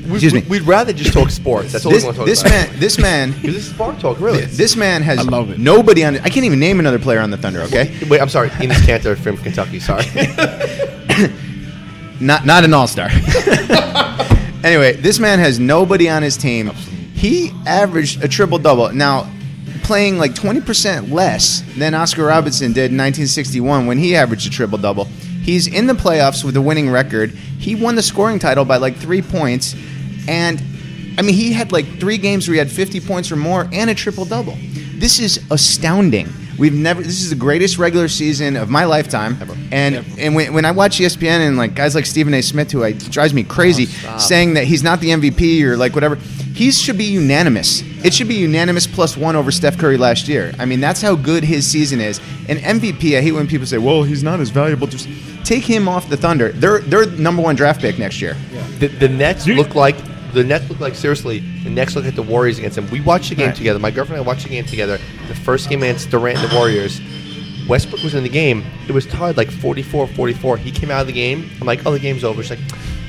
We, 0.08 0.14
excuse 0.14 0.34
me. 0.34 0.42
We'd 0.50 0.64
rather 0.64 0.94
just 0.94 1.14
talk 1.14 1.30
sports. 1.30 1.72
That's 1.72 1.86
all 1.86 1.92
This, 1.92 2.04
we 2.04 2.08
want 2.08 2.16
to 2.16 2.20
talk 2.22 2.28
this 2.28 2.42
about. 2.42 2.52
man, 2.52 2.80
this 2.80 2.98
man, 3.00 3.32
Because 3.32 3.56
this 3.56 3.68
is 3.68 3.74
sport 3.74 4.00
talk, 4.00 4.20
really. 4.20 4.46
this 4.46 4.76
man 4.76 5.02
has 5.04 5.20
I 5.20 5.24
love 5.24 5.52
it. 5.52 5.60
nobody 5.60 6.04
on. 6.04 6.16
I 6.18 6.30
can't 6.30 6.46
even 6.46 6.60
name 6.60 6.80
another 6.80 7.00
player 7.00 7.20
on 7.20 7.30
the 7.32 7.38
Thunder. 7.38 7.62
Okay, 7.64 7.98
Wait, 8.10 8.22
I'm 8.22 8.30
sorry. 8.30 8.50
Enes 8.50 8.74
Kanter 8.86 9.18
from 9.18 9.38
Kentucky. 9.38 9.80
Sorry. 9.80 10.06
not 12.20 12.46
not 12.46 12.64
an 12.64 12.74
all 12.74 12.88
star. 12.88 13.10
anyway, 14.64 14.94
this 14.94 15.20
man 15.20 15.40
has 15.40 15.60
nobody 15.60 16.10
on 16.10 16.24
his 16.24 16.38
team. 16.38 16.70
He 17.14 17.52
averaged 17.66 18.24
a 18.24 18.28
triple 18.28 18.60
double. 18.60 18.92
Now, 18.94 19.32
playing 19.84 20.18
like 20.18 20.34
20% 20.34 21.12
less 21.12 21.64
than 21.78 21.94
Oscar 21.94 22.26
Robertson 22.26 22.68
did 22.74 22.92
in 22.92 22.98
1961 22.98 23.88
when 23.88 23.98
he 23.98 24.16
averaged 24.16 24.48
a 24.48 24.50
triple 24.50 24.78
double. 24.78 25.06
He's 25.06 25.68
in 25.68 25.88
the 25.88 25.94
playoffs 25.94 26.44
with 26.44 26.58
a 26.58 26.62
winning 26.62 26.90
record. 26.90 27.32
He 27.32 27.74
won 27.76 27.96
the 27.96 28.04
scoring 28.04 28.38
title 28.38 28.66
by 28.66 28.78
like 28.78 28.96
three 28.98 29.22
points. 29.22 29.76
And 30.28 30.62
I 31.18 31.22
mean, 31.22 31.36
he 31.36 31.52
had 31.54 31.72
like 31.72 32.00
three 32.00 32.18
games 32.18 32.48
where 32.48 32.54
he 32.54 32.60
had 32.60 32.72
50 32.72 33.00
points 33.02 33.32
or 33.32 33.36
more 33.36 33.68
and 33.72 33.90
a 33.90 33.96
triple 33.96 34.26
double. 34.26 34.58
This 34.96 35.20
is 35.20 35.44
astounding. 35.52 36.28
We've 36.58 36.74
never. 36.74 37.04
This 37.04 37.22
is 37.22 37.30
the 37.30 37.36
greatest 37.36 37.78
regular 37.78 38.08
season 38.08 38.56
of 38.56 38.70
my 38.70 38.86
lifetime. 38.86 39.38
And 39.72 40.04
and 40.18 40.36
when, 40.36 40.54
when 40.54 40.66
I 40.66 40.72
watch 40.72 40.98
ESPN 40.98 41.48
and 41.48 41.56
like 41.58 41.76
guys 41.76 41.94
like 41.94 42.08
Stephen 42.08 42.34
A. 42.34 42.42
Smith, 42.42 42.72
who 42.72 42.84
I, 42.84 42.94
drives 42.94 43.34
me 43.34 43.44
crazy, 43.44 43.86
stop. 43.86 44.20
saying 44.20 44.56
that 44.56 44.64
he's 44.64 44.82
not 44.82 45.00
the 45.00 45.10
MVP 45.10 45.62
or 45.62 45.78
like 45.78 45.94
whatever, 45.94 46.16
he 46.16 46.72
should 46.72 46.98
be 46.98 47.06
unanimous. 47.06 47.84
It 48.04 48.12
should 48.12 48.28
be 48.28 48.36
unanimous 48.36 48.88
plus 48.88 49.16
one 49.16 49.36
over 49.36 49.52
Steph 49.52 49.78
Curry 49.78 49.98
last 49.98 50.28
year. 50.28 50.52
I 50.58 50.66
mean, 50.66 50.80
that's 50.80 51.02
how 51.02 51.16
good 51.16 51.44
his 51.44 51.68
season 51.68 52.02
is. 52.02 52.20
And 52.50 52.58
MVP, 52.58 53.16
I 53.16 53.22
hate 53.22 53.34
when 53.34 53.48
people 53.48 53.68
say, 53.68 53.78
"Well, 53.78 54.02
he's 54.02 54.24
not 54.24 54.40
as 54.40 54.50
valuable." 54.50 54.88
Just 54.88 55.08
take 55.44 55.64
him 55.64 55.88
off 55.88 56.10
the 56.10 56.18
Thunder. 56.18 56.50
They're 56.54 56.80
they're 56.80 57.06
number 57.06 57.44
one 57.44 57.56
draft 57.56 57.82
pick 57.82 58.00
next 58.00 58.20
year. 58.20 58.36
The, 58.80 58.88
the 58.88 59.10
Nets 59.10 59.46
look 59.46 59.76
like 59.76 59.96
the 60.38 60.44
Nets 60.44 60.70
look 60.70 60.80
like 60.80 60.96
seriously. 60.96 61.40
The 61.64 61.70
Nets 61.70 61.96
look 61.96 62.06
at 62.06 62.16
the 62.16 62.24
Warriors 62.24 62.58
against 62.58 62.76
them. 62.76 62.90
We 62.90 63.02
watched 63.02 63.30
the 63.30 63.36
game 63.36 63.48
Right. 63.48 63.56
together. 63.56 63.80
My 63.80 63.92
girlfriend 63.92 64.20
and 64.20 64.26
I 64.26 64.28
watched 64.28 64.44
the 64.44 64.50
game 64.50 64.66
together. 64.66 64.98
The 65.28 65.36
first 65.36 65.70
game 65.70 65.84
against 65.84 66.10
Durant 66.10 66.38
and 66.40 66.50
the 66.50 66.56
Warriors. 66.56 67.02
Westbrook 67.68 68.02
was 68.04 68.16
in 68.16 68.24
the 68.24 68.30
game. 68.30 68.64
It 68.88 68.94
was 68.94 69.06
tied 69.06 69.36
like 69.36 69.50
44-44. 69.50 70.58
He 70.58 70.72
came 70.72 70.90
out 70.90 71.02
of 71.02 71.08
the 71.08 71.14
game. 71.14 71.50
I'm 71.60 71.68
like, 71.68 71.86
oh, 71.86 71.92
the 71.92 72.00
game's 72.00 72.24
over. 72.24 72.42
She's 72.42 72.52
like, 72.52 72.60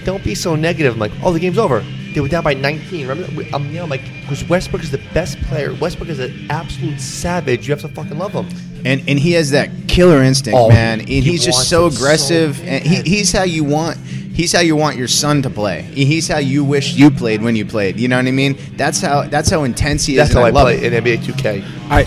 don't 0.04 0.24
be 0.24 0.34
so 0.34 0.56
negative. 0.56 0.94
I'm 0.94 0.98
like, 0.98 1.12
oh, 1.22 1.32
the 1.32 1.38
game's 1.40 1.58
over. 1.58 1.84
They 2.14 2.20
were 2.20 2.28
down 2.28 2.42
by 2.42 2.54
19. 2.54 3.06
Remember? 3.06 3.42
I'm, 3.54 3.66
you 3.66 3.74
know, 3.74 3.84
I'm 3.84 3.90
like, 3.90 4.02
because 4.22 4.42
Westbrook 4.48 4.82
is 4.82 4.90
the 4.90 5.00
best 5.14 5.40
player. 5.42 5.74
Westbrook 5.74 6.08
is 6.08 6.18
an 6.18 6.46
absolute 6.50 7.00
savage. 7.00 7.68
You 7.68 7.72
have 7.74 7.82
to 7.82 7.88
fucking 7.88 8.18
love 8.18 8.32
him. 8.32 8.48
and 8.84 9.02
and 9.08 9.18
he 9.18 9.32
has 9.32 9.50
that 9.50 9.70
killer 9.86 10.22
instinct, 10.22 10.58
Oh, 10.58 10.68
man. 10.70 11.00
And 11.00 11.08
he 11.08 11.20
he's 11.20 11.44
just 11.44 11.68
so 11.68 11.86
it 11.86 11.92
so 11.92 11.96
aggressive, 11.96 12.60
and 12.64 12.82
he, 12.84 13.02
he's 13.02 13.30
how 13.32 13.42
you 13.44 13.62
want. 13.64 13.98
He's 14.38 14.52
how 14.52 14.60
you 14.60 14.76
want 14.76 14.96
your 14.96 15.08
son 15.08 15.42
to 15.42 15.50
play. 15.50 15.82
He's 15.82 16.28
how 16.28 16.38
you 16.38 16.62
wish 16.62 16.94
you 16.94 17.10
played 17.10 17.42
when 17.42 17.56
you 17.56 17.64
played. 17.66 17.98
You 17.98 18.06
know 18.06 18.18
what 18.18 18.26
I 18.28 18.30
mean? 18.30 18.56
That's 18.76 19.00
how 19.00 19.22
that's 19.22 19.50
how 19.50 19.64
intense 19.64 20.06
he 20.06 20.14
That's 20.14 20.28
is. 20.30 20.34
That's 20.36 20.40
how 20.44 20.46
I, 20.46 20.50
love 20.50 20.66
play 20.68 20.76
it. 20.80 20.92
in 20.92 21.02
NBA 21.04 21.18
2K. 21.26 21.64
I, 21.90 22.00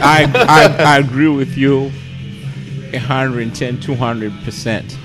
I, 0.00 0.18
I, 0.58 0.82
I 0.94 0.98
agree 0.98 1.28
with 1.28 1.58
you 1.58 1.90
110, 2.92 3.76
200%. 3.76 4.96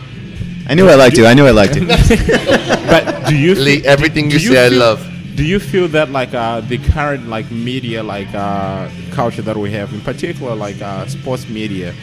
I 0.69 0.73
knew 0.75 0.87
I 0.87 0.95
liked 0.95 1.17
you. 1.17 1.25
I 1.25 1.33
knew 1.33 1.45
I 1.45 1.51
liked 1.51 1.75
you. 1.75 1.85
But 2.87 3.25
do 3.27 3.35
you 3.35 3.53
Lee, 3.55 3.81
feel- 3.81 3.89
everything 3.91 4.29
do 4.29 4.35
you 4.37 4.53
say 4.53 4.65
I 4.65 4.69
feel- 4.69 4.79
love. 4.79 5.11
Do 5.35 5.43
you 5.43 5.59
feel 5.59 5.89
that 5.89 6.09
like 6.11 6.33
uh, 6.33 6.61
the 6.61 6.77
current 6.77 7.27
like 7.27 7.51
media 7.51 8.01
like 8.01 8.33
uh, 8.33 8.87
culture 9.11 9.41
that 9.41 9.57
we 9.57 9.69
have, 9.73 9.91
in 9.93 9.99
particular 9.99 10.55
like 10.55 10.81
uh, 10.81 11.05
sports 11.07 11.49
media, 11.49 11.93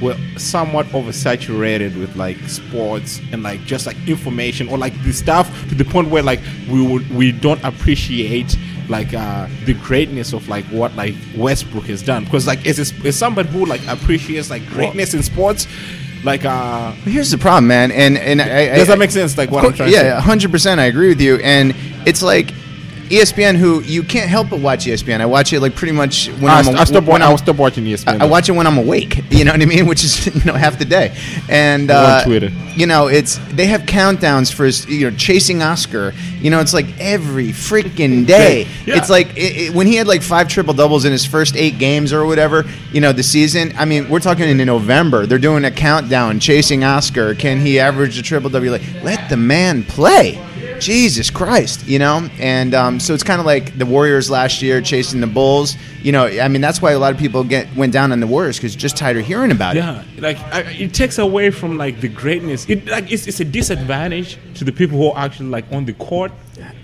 we're 0.00 0.16
somewhat 0.36 0.86
oversaturated 0.86 1.98
with 1.98 2.16
like 2.16 2.36
sports 2.48 3.20
and 3.32 3.42
like 3.42 3.60
just 3.64 3.86
like 3.86 3.96
information 4.06 4.68
or 4.68 4.76
like 4.78 4.92
the 5.02 5.12
stuff 5.12 5.48
to 5.68 5.74
the 5.74 5.84
point 5.84 6.08
where 6.08 6.22
like 6.22 6.40
we 6.70 6.86
would 6.86 7.08
we 7.14 7.32
don't 7.32 7.62
appreciate 7.64 8.56
like 8.88 9.14
uh 9.14 9.48
the 9.64 9.74
greatness 9.74 10.32
of 10.32 10.48
like 10.48 10.64
what 10.66 10.94
like 10.96 11.14
Westbrook 11.36 11.84
has 11.84 12.02
done 12.02 12.24
because 12.24 12.46
like 12.46 12.66
as, 12.66 12.78
as 12.78 13.16
somebody 13.16 13.48
who 13.48 13.64
like 13.64 13.84
appreciates 13.86 14.50
like 14.50 14.66
greatness 14.66 15.14
in 15.14 15.22
sports 15.22 15.66
like 16.24 16.44
uh 16.44 16.92
Here's 17.04 17.30
the 17.30 17.38
problem, 17.38 17.68
man, 17.68 17.90
and 17.92 18.18
and 18.18 18.42
I, 18.42 18.72
I, 18.72 18.76
does 18.76 18.88
that 18.88 18.98
make 18.98 19.10
sense 19.10 19.38
like 19.38 19.50
what 19.50 19.64
I'm 19.64 19.72
trying 19.72 19.90
course- 19.90 20.02
yeah, 20.02 20.18
say 20.18 20.24
hundred 20.24 20.50
percent. 20.50 20.80
I 20.80 20.84
agree 20.84 21.08
with 21.08 21.20
you. 21.20 21.36
And 21.36 21.74
it's 22.06 22.22
like 22.22 22.52
ESPN, 23.08 23.56
who 23.56 23.80
you 23.82 24.02
can't 24.02 24.28
help 24.28 24.50
but 24.50 24.60
watch 24.60 24.86
ESPN. 24.86 25.20
I 25.20 25.26
watch 25.26 25.52
it 25.52 25.60
like 25.60 25.74
pretty 25.74 25.92
much 25.92 26.28
when 26.28 26.50
I, 26.50 26.58
I'm 26.58 26.64
st- 26.64 26.76
I 26.78 26.84
stopped 26.84 27.06
when 27.06 27.22
I 27.22 27.26
I'm- 27.26 27.32
was 27.32 27.40
stopped 27.40 27.58
watching 27.58 27.84
ESPN 27.84 28.20
I, 28.20 28.24
I 28.24 28.28
watch 28.28 28.48
it 28.48 28.52
when 28.52 28.66
I'm 28.66 28.78
awake. 28.78 29.22
You 29.36 29.44
know 29.44 29.52
what 29.52 29.60
I 29.60 29.66
mean? 29.66 29.86
Which 29.86 30.02
is 30.02 30.26
you 30.34 30.44
know 30.44 30.54
half 30.54 30.78
the 30.78 30.84
day. 30.84 31.14
And 31.48 31.90
I'm 31.90 31.96
on 32.04 32.10
uh, 32.10 32.24
Twitter. 32.24 32.50
you 32.74 32.86
know, 32.86 33.08
it's 33.08 33.38
they 33.52 33.66
have 33.66 33.82
countdowns 33.82 34.52
for 34.52 34.66
you 34.90 35.10
know 35.10 35.16
chasing 35.16 35.62
Oscar. 35.62 36.12
You 36.40 36.50
know, 36.50 36.60
it's 36.60 36.72
like 36.74 36.86
every 37.00 37.48
freaking 37.48 38.26
day. 38.26 38.66
Yeah. 38.86 38.96
It's 38.96 39.10
like 39.10 39.28
it, 39.36 39.56
it- 39.68 39.74
when 39.74 39.86
he 39.86 39.96
had 39.96 40.06
like 40.06 40.22
five 40.22 40.48
triple 40.48 40.74
doubles 40.74 41.04
in 41.04 41.12
his 41.12 41.24
first 41.24 41.56
eight 41.56 41.78
games 41.78 42.12
or 42.12 42.24
whatever. 42.26 42.64
You 42.92 43.00
know, 43.00 43.12
the 43.12 43.22
season. 43.22 43.72
I 43.76 43.84
mean, 43.84 44.08
we're 44.08 44.20
talking 44.20 44.48
in 44.48 44.56
November. 44.66 45.26
They're 45.26 45.38
doing 45.38 45.64
a 45.64 45.70
countdown 45.70 46.40
chasing 46.40 46.82
Oscar. 46.84 47.34
Can 47.34 47.60
he 47.60 47.78
average 47.78 48.18
a 48.18 48.22
triple 48.22 48.48
double? 48.48 48.70
Like, 48.70 48.82
let 49.02 49.28
the 49.28 49.36
man 49.36 49.82
play. 49.84 50.42
Jesus 50.80 51.30
Christ, 51.30 51.86
you 51.86 51.98
know, 51.98 52.28
and 52.38 52.74
um, 52.74 53.00
so 53.00 53.14
it's 53.14 53.22
kind 53.22 53.40
of 53.40 53.46
like 53.46 53.76
the 53.78 53.86
Warriors 53.86 54.30
last 54.30 54.62
year 54.62 54.80
chasing 54.80 55.20
the 55.20 55.26
Bulls. 55.26 55.76
You 56.02 56.12
know, 56.12 56.26
I 56.26 56.48
mean 56.48 56.60
that's 56.60 56.80
why 56.80 56.92
a 56.92 56.98
lot 56.98 57.12
of 57.12 57.18
people 57.18 57.42
get 57.44 57.74
went 57.76 57.92
down 57.92 58.12
on 58.12 58.20
the 58.20 58.26
Warriors 58.26 58.56
because 58.56 58.76
just 58.76 58.96
tired 58.96 59.16
of 59.16 59.26
hearing 59.26 59.50
about 59.50 59.76
it. 59.76 59.80
Yeah, 59.80 60.04
like 60.18 60.38
I, 60.52 60.60
it 60.72 60.94
takes 60.94 61.18
away 61.18 61.50
from 61.50 61.76
like 61.78 62.00
the 62.00 62.08
greatness. 62.08 62.68
It 62.68 62.86
like 62.86 63.10
it's, 63.10 63.26
it's 63.26 63.40
a 63.40 63.44
disadvantage 63.44 64.38
to 64.54 64.64
the 64.64 64.72
people 64.72 64.98
who 64.98 65.10
are 65.10 65.18
actually 65.24 65.48
like 65.48 65.64
on 65.72 65.84
the 65.84 65.92
court. 65.94 66.32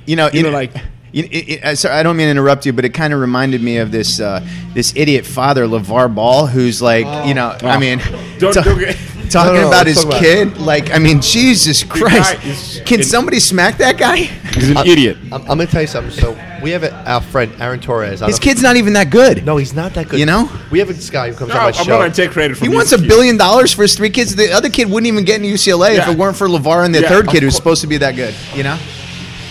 You 0.07 0.16
know, 0.16 0.28
You 0.32 0.40
it- 0.40 0.43
know, 0.45 0.51
like- 0.51 0.74
it, 1.14 1.26
it, 1.30 1.62
uh, 1.62 1.74
sorry, 1.74 1.95
I 1.97 2.03
don't 2.03 2.16
mean 2.16 2.28
to 2.28 2.30
interrupt 2.30 2.64
you, 2.64 2.72
but 2.72 2.86
it 2.86 2.95
kind 2.95 3.12
of 3.12 3.20
reminded 3.20 3.61
me 3.62 3.76
of 3.76 3.93
this 3.93 4.18
uh, 4.18 4.40
this 4.72 4.95
idiot 4.97 5.26
father, 5.26 5.66
LeVar 5.66 6.14
Ball, 6.14 6.47
who's 6.47 6.80
like, 6.80 7.05
you 7.28 7.34
know, 7.34 7.55
I 7.62 7.76
Oh. 7.76 7.78
mean, 7.78 7.99
Don't- 8.38 8.55
don't 8.64 8.78
get- 8.78 8.97
talking 9.33 9.55
No, 9.55 9.61
no, 9.62 9.62
no, 9.62 9.68
about 9.68 9.87
let's 9.87 9.97
his 9.99 10.05
talk 10.05 10.12
about 10.12 10.22
kid. 10.22 10.57
Like, 10.59 10.91
I 10.93 10.99
mean, 10.99 11.20
Jesus 11.20 11.83
Christ, 11.83 12.85
can 12.87 13.01
it- 13.01 13.05
somebody 13.05 13.41
smack 13.41 13.78
that 13.78 13.99
guy? 13.99 14.16
He's 14.18 14.70
an 14.70 14.76
I- 14.76 14.85
idiot. 14.87 15.16
I'm, 15.33 15.41
I'm 15.43 15.47
gonna 15.47 15.66
tell 15.66 15.80
you 15.80 15.87
something. 15.89 16.12
So 16.12 16.33
we 16.62 16.70
have 16.70 16.83
a, 16.85 16.95
our 17.11 17.20
friend 17.20 17.51
Aaron 17.61 17.80
Torres. 17.80 18.11
His 18.11 18.20
don't 18.20 18.30
know- 18.30 18.39
kid's 18.39 18.62
not 18.62 18.76
even 18.76 18.93
that 18.93 19.11
good. 19.11 19.45
No, 19.45 19.57
he's 19.57 19.74
not 19.74 19.95
that 19.95 20.09
good. 20.09 20.20
You 20.20 20.26
know? 20.26 20.49
we 20.70 20.78
have 20.78 20.89
this 20.89 21.11
guy 21.11 21.30
who 21.30 21.37
comes 21.37 21.49
No, 21.53 21.57
on 21.59 21.62
my 21.64 21.70
show. 21.72 21.80
I'm 21.83 21.87
my 21.89 21.93
not 21.93 21.97
show. 21.97 22.03
gonna 22.03 22.14
take 22.14 22.30
credit 22.30 22.57
for 22.57 22.64
He 22.64 22.74
wants 22.74 22.93
a 22.93 22.99
billion 22.99 23.37
dollars 23.37 23.72
for 23.72 23.83
his 23.83 23.95
three 23.97 24.11
kids. 24.11 24.37
The 24.37 24.53
other 24.53 24.68
kid 24.70 24.91
wouldn't 24.91 25.07
even 25.09 25.24
get 25.24 25.43
into 25.43 25.49
UCLA 25.55 25.99
if 25.99 26.09
it 26.09 26.16
weren't 26.18 26.37
for 26.37 26.47
LeVar 26.49 26.85
and 26.85 26.95
the 26.95 27.01
Yeah, 27.01 27.09
third 27.09 27.28
kid 27.28 27.43
who's 27.43 27.57
supposed 27.57 27.80
to 27.80 27.87
be 27.87 27.97
that 27.99 28.14
good. 28.16 28.35
You 28.55 28.62
know? 28.64 28.78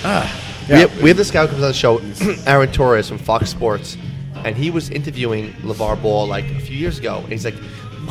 Ah. 0.03 0.37
We, 0.69 0.75
have, 0.79 1.01
we 1.01 1.09
have 1.09 1.17
this 1.17 1.31
guy 1.31 1.41
who 1.41 1.47
comes 1.49 1.63
on 1.63 1.69
the 1.69 1.73
show, 1.73 1.99
Aaron 2.47 2.71
Torres 2.71 3.09
from 3.09 3.17
Fox 3.17 3.49
Sports, 3.49 3.97
and 4.45 4.55
he 4.55 4.71
was 4.71 4.89
interviewing 4.89 5.51
LeVar 5.63 6.01
Ball 6.01 6.27
like 6.27 6.45
a 6.45 6.59
few 6.59 6.77
years 6.77 6.97
ago. 6.97 7.17
And 7.19 7.29
he's 7.31 7.43
like, 7.43 7.55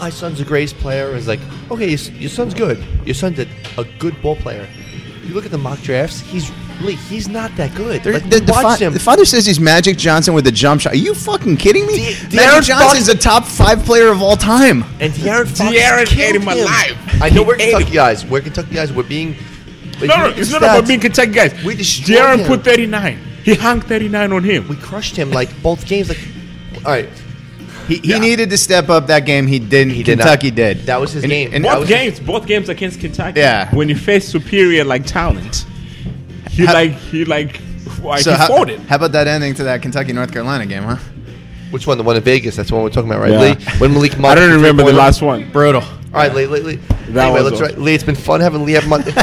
"My 0.01 0.11
son's 0.11 0.41
a 0.41 0.45
greatest 0.45 0.77
player." 0.79 1.07
And 1.09 1.17
he's 1.17 1.29
like, 1.29 1.41
"Okay, 1.71 1.89
your, 1.89 1.99
your 2.21 2.31
son's 2.31 2.55
good. 2.55 2.83
Your 3.05 3.15
son's 3.15 3.39
a, 3.39 3.47
a 3.79 3.85
good 3.99 4.21
ball 4.23 4.37
player." 4.37 4.67
You 5.25 5.35
look 5.35 5.45
at 5.45 5.51
the 5.53 5.59
mock 5.59 5.81
drafts; 5.83 6.21
he's 6.21 6.51
really 6.81 6.97
he's 6.97 7.29
not 7.29 7.55
that 7.57 7.75
good. 7.77 8.03
There- 8.03 8.15
Like, 8.15 8.29
the, 8.31 8.41
we 8.41 8.47
the, 8.47 8.53
watched 8.53 8.79
fa- 8.79 8.85
him. 8.87 8.93
the 8.95 8.99
father 9.01 9.25
says 9.25 9.47
he's 9.47 9.61
Magic 9.61 9.97
Johnson 9.97 10.35
with 10.35 10.47
a 10.47 10.53
jump 10.53 10.81
shot. 10.81 10.95
Are 10.95 10.97
you 10.97 11.15
fucking 11.15 11.57
kidding 11.59 11.87
me? 11.87 11.97
De- 11.97 12.03
Magic 12.03 12.31
De'Aaron 12.41 12.63
Johnson's 12.67 13.09
a 13.09 13.17
top 13.17 13.45
five 13.45 13.85
player 13.85 14.09
of 14.09 14.23
all 14.23 14.37
time. 14.37 14.83
and 14.99 15.13
De'Aaron 15.13 15.47
Fox 15.47 15.61
De'Aaron 15.61 16.07
killed 16.07 16.37
ate 16.37 16.43
him 16.43 16.49
alive. 16.49 16.97
I 17.23 17.31
know 17.31 17.43
we're 17.45 17.57
Kentucky 17.57 17.85
him. 17.85 17.95
guys. 17.95 18.25
We're 18.27 18.41
Kentucky 18.41 18.75
guys. 18.75 18.93
We're 18.93 19.03
being. 19.05 19.37
but 20.01 20.09
No, 20.09 20.17
no, 20.17 20.29
it's 20.31 20.51
not 20.51 20.63
about 20.63 20.89
being 20.89 21.01
Kentucky 21.01 21.33
guys. 21.33 21.53
We 21.63 21.75
destroyed 21.77 22.19
Jaron 22.19 22.39
him. 22.39 22.47
put 22.47 22.65
39. 22.65 23.19
He 23.45 23.55
hung 23.55 23.81
39 23.83 24.33
on 24.33 24.43
him. 24.45 24.67
We 24.69 24.77
crushed 24.77 25.15
him 25.17 25.31
like 25.31 25.51
both 25.63 25.87
games. 25.87 26.09
Like, 26.09 26.19
all 26.85 26.93
right, 26.93 27.09
He, 27.91 27.97
he 27.97 28.09
Yeah. 28.11 28.19
needed 28.19 28.51
to 28.51 28.57
step 28.57 28.89
up 28.89 29.09
that 29.09 29.27
game. 29.27 29.47
He 29.49 29.59
didn't. 29.59 29.95
He 29.95 30.03
did 30.05 30.19
not. 30.19 30.25
Kentucky 30.25 30.51
did. 30.53 30.87
That 30.87 31.01
was 31.01 31.13
his 31.13 31.25
And- 31.25 31.31
game. 31.31 31.51
And 31.53 31.65
both 31.65 31.81
was- 31.81 31.89
games, 31.89 32.21
both 32.21 32.47
games 32.47 32.69
against 32.69 33.01
Kentucky. 33.01 33.41
Yeah. 33.41 33.69
When 33.75 33.89
you 33.89 33.97
faced 33.97 34.29
superior 34.29 34.85
like 34.85 35.05
talent, 35.07 35.65
he 36.51 36.67
How- 36.67 36.75
like 36.75 36.93
he 37.11 37.25
like 37.25 37.61
why 38.01 38.21
so 38.21 38.31
he 38.31 38.37
how, 38.37 38.63
it. 38.63 38.79
how 38.89 38.95
about 38.97 39.11
that 39.13 39.27
ending 39.27 39.55
to 39.55 39.65
that 39.65 39.83
Kentucky 39.83 40.13
North 40.13 40.33
Carolina 40.33 40.67
game, 40.67 40.85
huh? 40.85 40.97
Which 41.73 41.87
one? 41.87 41.99
The 41.99 42.05
one 42.05 42.17
in 42.17 42.23
Vegas. 42.23 42.55
That's 42.57 42.69
the 42.69 42.75
one 42.77 42.85
we're 42.85 42.91
talking 42.91 43.11
about, 43.11 43.23
right, 43.23 43.33
Yeah. 43.33 43.41
Lee? 43.41 43.55
When 43.79 43.93
Malik 43.93 44.19
Monk. 44.21 44.39
I 44.39 44.41
don't 44.41 44.53
remember 44.53 44.85
the 44.85 44.93
last 44.93 45.21
one. 45.21 45.51
Brutal. 45.51 45.83
All 45.83 45.89
right, 46.13 46.35
Lee. 46.35 46.47
Lee, 46.47 46.61
Lee. 46.61 46.77
That 47.11 47.27
anyway, 47.27 47.41
let's 47.43 47.57
all. 47.61 47.67
right. 47.67 47.79
Lee, 47.79 47.95
it's 47.95 48.05
been 48.05 48.15
fun 48.15 48.41
having 48.41 48.65
Lee 48.65 48.73
have 48.73 48.87
Monday. 48.89 49.13
All 49.17 49.23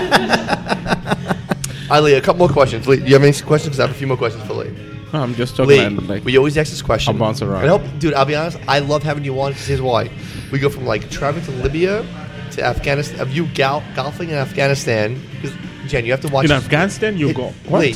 right, 1.89 1.99
Lee. 2.03 2.13
A 2.15 2.21
couple 2.21 2.39
more 2.39 2.49
questions. 2.49 2.87
Lee, 2.87 2.97
do 2.97 3.03
you 3.05 3.13
have 3.13 3.23
any 3.23 3.31
questions? 3.33 3.69
Because 3.75 3.79
I 3.79 3.83
have 3.87 3.91
a 3.95 3.97
few 3.97 4.07
more 4.07 4.17
questions 4.17 4.43
for 4.45 4.53
Lee. 4.53 4.73
No, 5.13 5.21
I'm 5.21 5.35
just 5.35 5.55
talking 5.55 5.69
Lee, 5.69 5.85
about 5.85 6.03
like 6.07 6.25
we 6.25 6.37
always 6.37 6.57
ask 6.57 6.69
this 6.69 6.81
question. 6.81 7.13
I'll 7.13 7.19
bounce 7.19 7.41
around. 7.41 7.63
And 7.63 7.71
I 7.71 7.77
hope, 7.77 7.99
dude, 7.99 8.13
I'll 8.13 8.25
be 8.25 8.35
honest. 8.35 8.57
I 8.67 8.79
love 8.79 9.03
having 9.03 9.23
you 9.23 9.39
on. 9.41 9.53
'cause 9.53 9.65
Here's 9.67 9.81
why. 9.81 10.09
We 10.51 10.59
go 10.59 10.69
from 10.69 10.85
like 10.85 11.09
traveling 11.09 11.45
to 11.45 11.51
Libya 11.51 12.05
to 12.51 12.63
Afghanistan. 12.63 13.19
Of 13.21 13.31
you 13.31 13.45
gal- 13.53 13.83
golfing 13.95 14.29
in 14.29 14.35
Afghanistan. 14.35 15.21
Because 15.41 15.55
Jen, 15.87 16.05
you 16.05 16.11
have 16.11 16.21
to 16.21 16.27
watch. 16.27 16.45
in 16.45 16.51
Afghanistan 16.51 17.17
you 17.17 17.29
It- 17.29 17.35
go. 17.37 17.53
What? 17.69 17.81
Lee, 17.83 17.95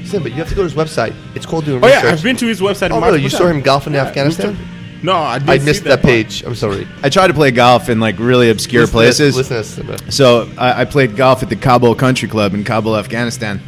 listen, 0.00 0.22
but 0.22 0.32
you 0.32 0.38
have 0.38 0.48
to 0.48 0.54
go 0.54 0.62
to 0.66 0.68
his 0.68 0.74
website. 0.74 1.12
It's 1.34 1.44
called 1.44 1.66
doing 1.66 1.82
Oh 1.84 1.86
research. 1.86 2.04
yeah, 2.04 2.10
I've 2.12 2.22
been 2.22 2.36
to 2.36 2.46
his 2.46 2.60
website. 2.60 2.86
Oh, 2.90 3.00
multiple 3.00 3.10
really? 3.12 3.22
You 3.24 3.28
saw 3.28 3.46
him 3.46 3.60
golfing 3.60 3.92
in 3.94 4.00
Afghanistan? 4.00 4.56
No, 5.02 5.12
I 5.14 5.38
didn't 5.38 5.50
I 5.50 5.58
see 5.58 5.64
missed 5.66 5.84
that, 5.84 6.02
part. 6.02 6.12
page. 6.12 6.42
I'm 6.44 6.54
sorry. 6.56 6.88
I 7.04 7.08
tried 7.10 7.28
to 7.28 7.34
play 7.34 7.50
golf 7.52 7.88
in 7.90 8.00
like 8.00 8.18
really 8.18 8.48
obscure 8.50 8.82
Listen 8.82 8.92
places. 8.94 9.36
Listen 9.36 9.86
to 9.86 9.92
this. 9.92 10.16
So 10.16 10.48
I, 10.58 10.80
I 10.80 10.84
played 10.86 11.14
golf 11.14 11.42
at 11.42 11.50
the 11.50 11.56
Kabul 11.56 11.94
Country 11.94 12.26
Club 12.26 12.52
in 12.54 12.64
Kabul, 12.64 12.96
Afghanistan. 12.96 13.60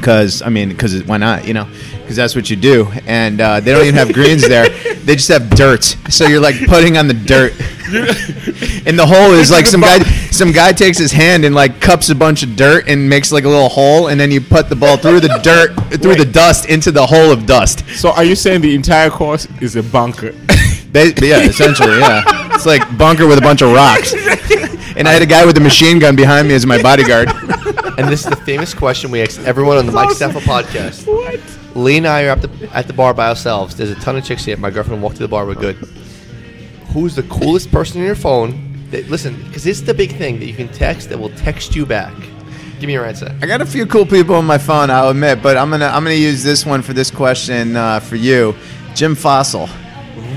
Because 0.00 0.42
I 0.42 0.48
mean, 0.48 0.70
because 0.70 1.04
why 1.04 1.18
not? 1.18 1.46
You 1.46 1.54
know, 1.54 1.68
because 2.00 2.16
that's 2.16 2.34
what 2.34 2.48
you 2.48 2.56
do. 2.56 2.90
And 3.06 3.40
uh, 3.40 3.60
they 3.60 3.72
don't 3.72 3.82
even 3.82 3.94
have 3.94 4.12
greens 4.12 4.46
there; 4.48 4.68
they 5.04 5.14
just 5.14 5.28
have 5.28 5.50
dirt. 5.50 5.84
So 6.08 6.26
you're 6.26 6.40
like 6.40 6.56
putting 6.66 6.96
on 6.96 7.06
the 7.06 7.14
dirt. 7.14 7.52
and 8.86 8.98
the 8.98 9.06
hole 9.06 9.32
is 9.32 9.50
like 9.50 9.66
some 9.66 9.80
guy. 9.80 9.98
Some 10.30 10.52
guy 10.52 10.72
takes 10.72 10.96
his 10.98 11.12
hand 11.12 11.44
and 11.44 11.54
like 11.54 11.80
cups 11.80 12.08
a 12.08 12.14
bunch 12.14 12.42
of 12.42 12.56
dirt 12.56 12.88
and 12.88 13.08
makes 13.08 13.30
like 13.30 13.44
a 13.44 13.48
little 13.48 13.68
hole, 13.68 14.08
and 14.08 14.18
then 14.18 14.30
you 14.30 14.40
put 14.40 14.68
the 14.68 14.76
ball 14.76 14.96
through 14.96 15.20
the 15.20 15.38
dirt, 15.42 15.74
through 16.00 16.16
the 16.16 16.24
dust 16.24 16.68
into 16.68 16.90
the 16.90 17.06
hole 17.06 17.30
of 17.30 17.46
dust. 17.46 17.84
So 17.90 18.10
are 18.10 18.24
you 18.24 18.34
saying 18.34 18.62
the 18.62 18.74
entire 18.74 19.10
course 19.10 19.46
is 19.60 19.76
a 19.76 19.82
bunker? 19.82 20.32
Ba- 20.92 21.12
yeah, 21.22 21.42
essentially, 21.42 21.98
yeah. 21.98 22.22
It's 22.54 22.66
like 22.66 22.82
bunker 22.98 23.26
with 23.26 23.38
a 23.38 23.42
bunch 23.42 23.62
of 23.62 23.72
rocks. 23.72 24.12
And 24.96 25.06
I 25.06 25.12
had 25.12 25.22
a 25.22 25.26
guy 25.26 25.46
with 25.46 25.56
a 25.56 25.60
machine 25.60 25.98
gun 25.98 26.16
behind 26.16 26.48
me 26.48 26.54
as 26.54 26.66
my 26.66 26.82
bodyguard. 26.82 27.28
And 28.00 28.08
this 28.08 28.24
is 28.24 28.30
the 28.30 28.36
famous 28.36 28.72
question 28.72 29.10
we 29.10 29.20
ask 29.20 29.38
everyone 29.42 29.76
on 29.76 29.84
the 29.84 29.92
Mike 29.92 30.08
Safo 30.08 30.40
podcast. 30.40 31.06
what? 31.06 31.76
Lee 31.76 31.98
and 31.98 32.06
I 32.06 32.24
are 32.24 32.30
at 32.30 32.40
the 32.40 32.70
at 32.72 32.86
the 32.86 32.94
bar 32.94 33.12
by 33.12 33.28
ourselves. 33.28 33.76
There's 33.76 33.90
a 33.90 33.94
ton 33.96 34.16
of 34.16 34.24
chicks 34.24 34.42
here. 34.42 34.56
My 34.56 34.70
girlfriend 34.70 35.02
walked 35.02 35.16
to 35.16 35.22
the 35.22 35.28
bar. 35.28 35.44
We're 35.44 35.54
good. 35.54 35.76
Who's 36.94 37.14
the 37.14 37.24
coolest 37.24 37.70
person 37.70 38.00
on 38.00 38.06
your 38.06 38.14
phone? 38.14 38.88
That, 38.90 39.10
listen, 39.10 39.36
because 39.42 39.64
this 39.64 39.80
is 39.80 39.84
the 39.84 39.92
big 39.92 40.16
thing 40.16 40.38
that 40.38 40.46
you 40.46 40.54
can 40.54 40.68
text 40.68 41.10
that 41.10 41.18
will 41.18 41.28
text 41.36 41.76
you 41.76 41.84
back. 41.84 42.14
Give 42.78 42.86
me 42.86 42.94
your 42.94 43.04
answer. 43.04 43.36
I 43.42 43.46
got 43.46 43.60
a 43.60 43.66
few 43.66 43.84
cool 43.84 44.06
people 44.06 44.34
on 44.34 44.46
my 44.46 44.56
phone, 44.56 44.88
I'll 44.88 45.10
admit, 45.10 45.42
but 45.42 45.58
I'm 45.58 45.68
gonna 45.68 45.88
I'm 45.88 46.02
gonna 46.02 46.14
use 46.14 46.42
this 46.42 46.64
one 46.64 46.80
for 46.80 46.94
this 46.94 47.10
question 47.10 47.76
uh, 47.76 48.00
for 48.00 48.16
you, 48.16 48.56
Jim 48.94 49.14
Fassel. 49.14 49.68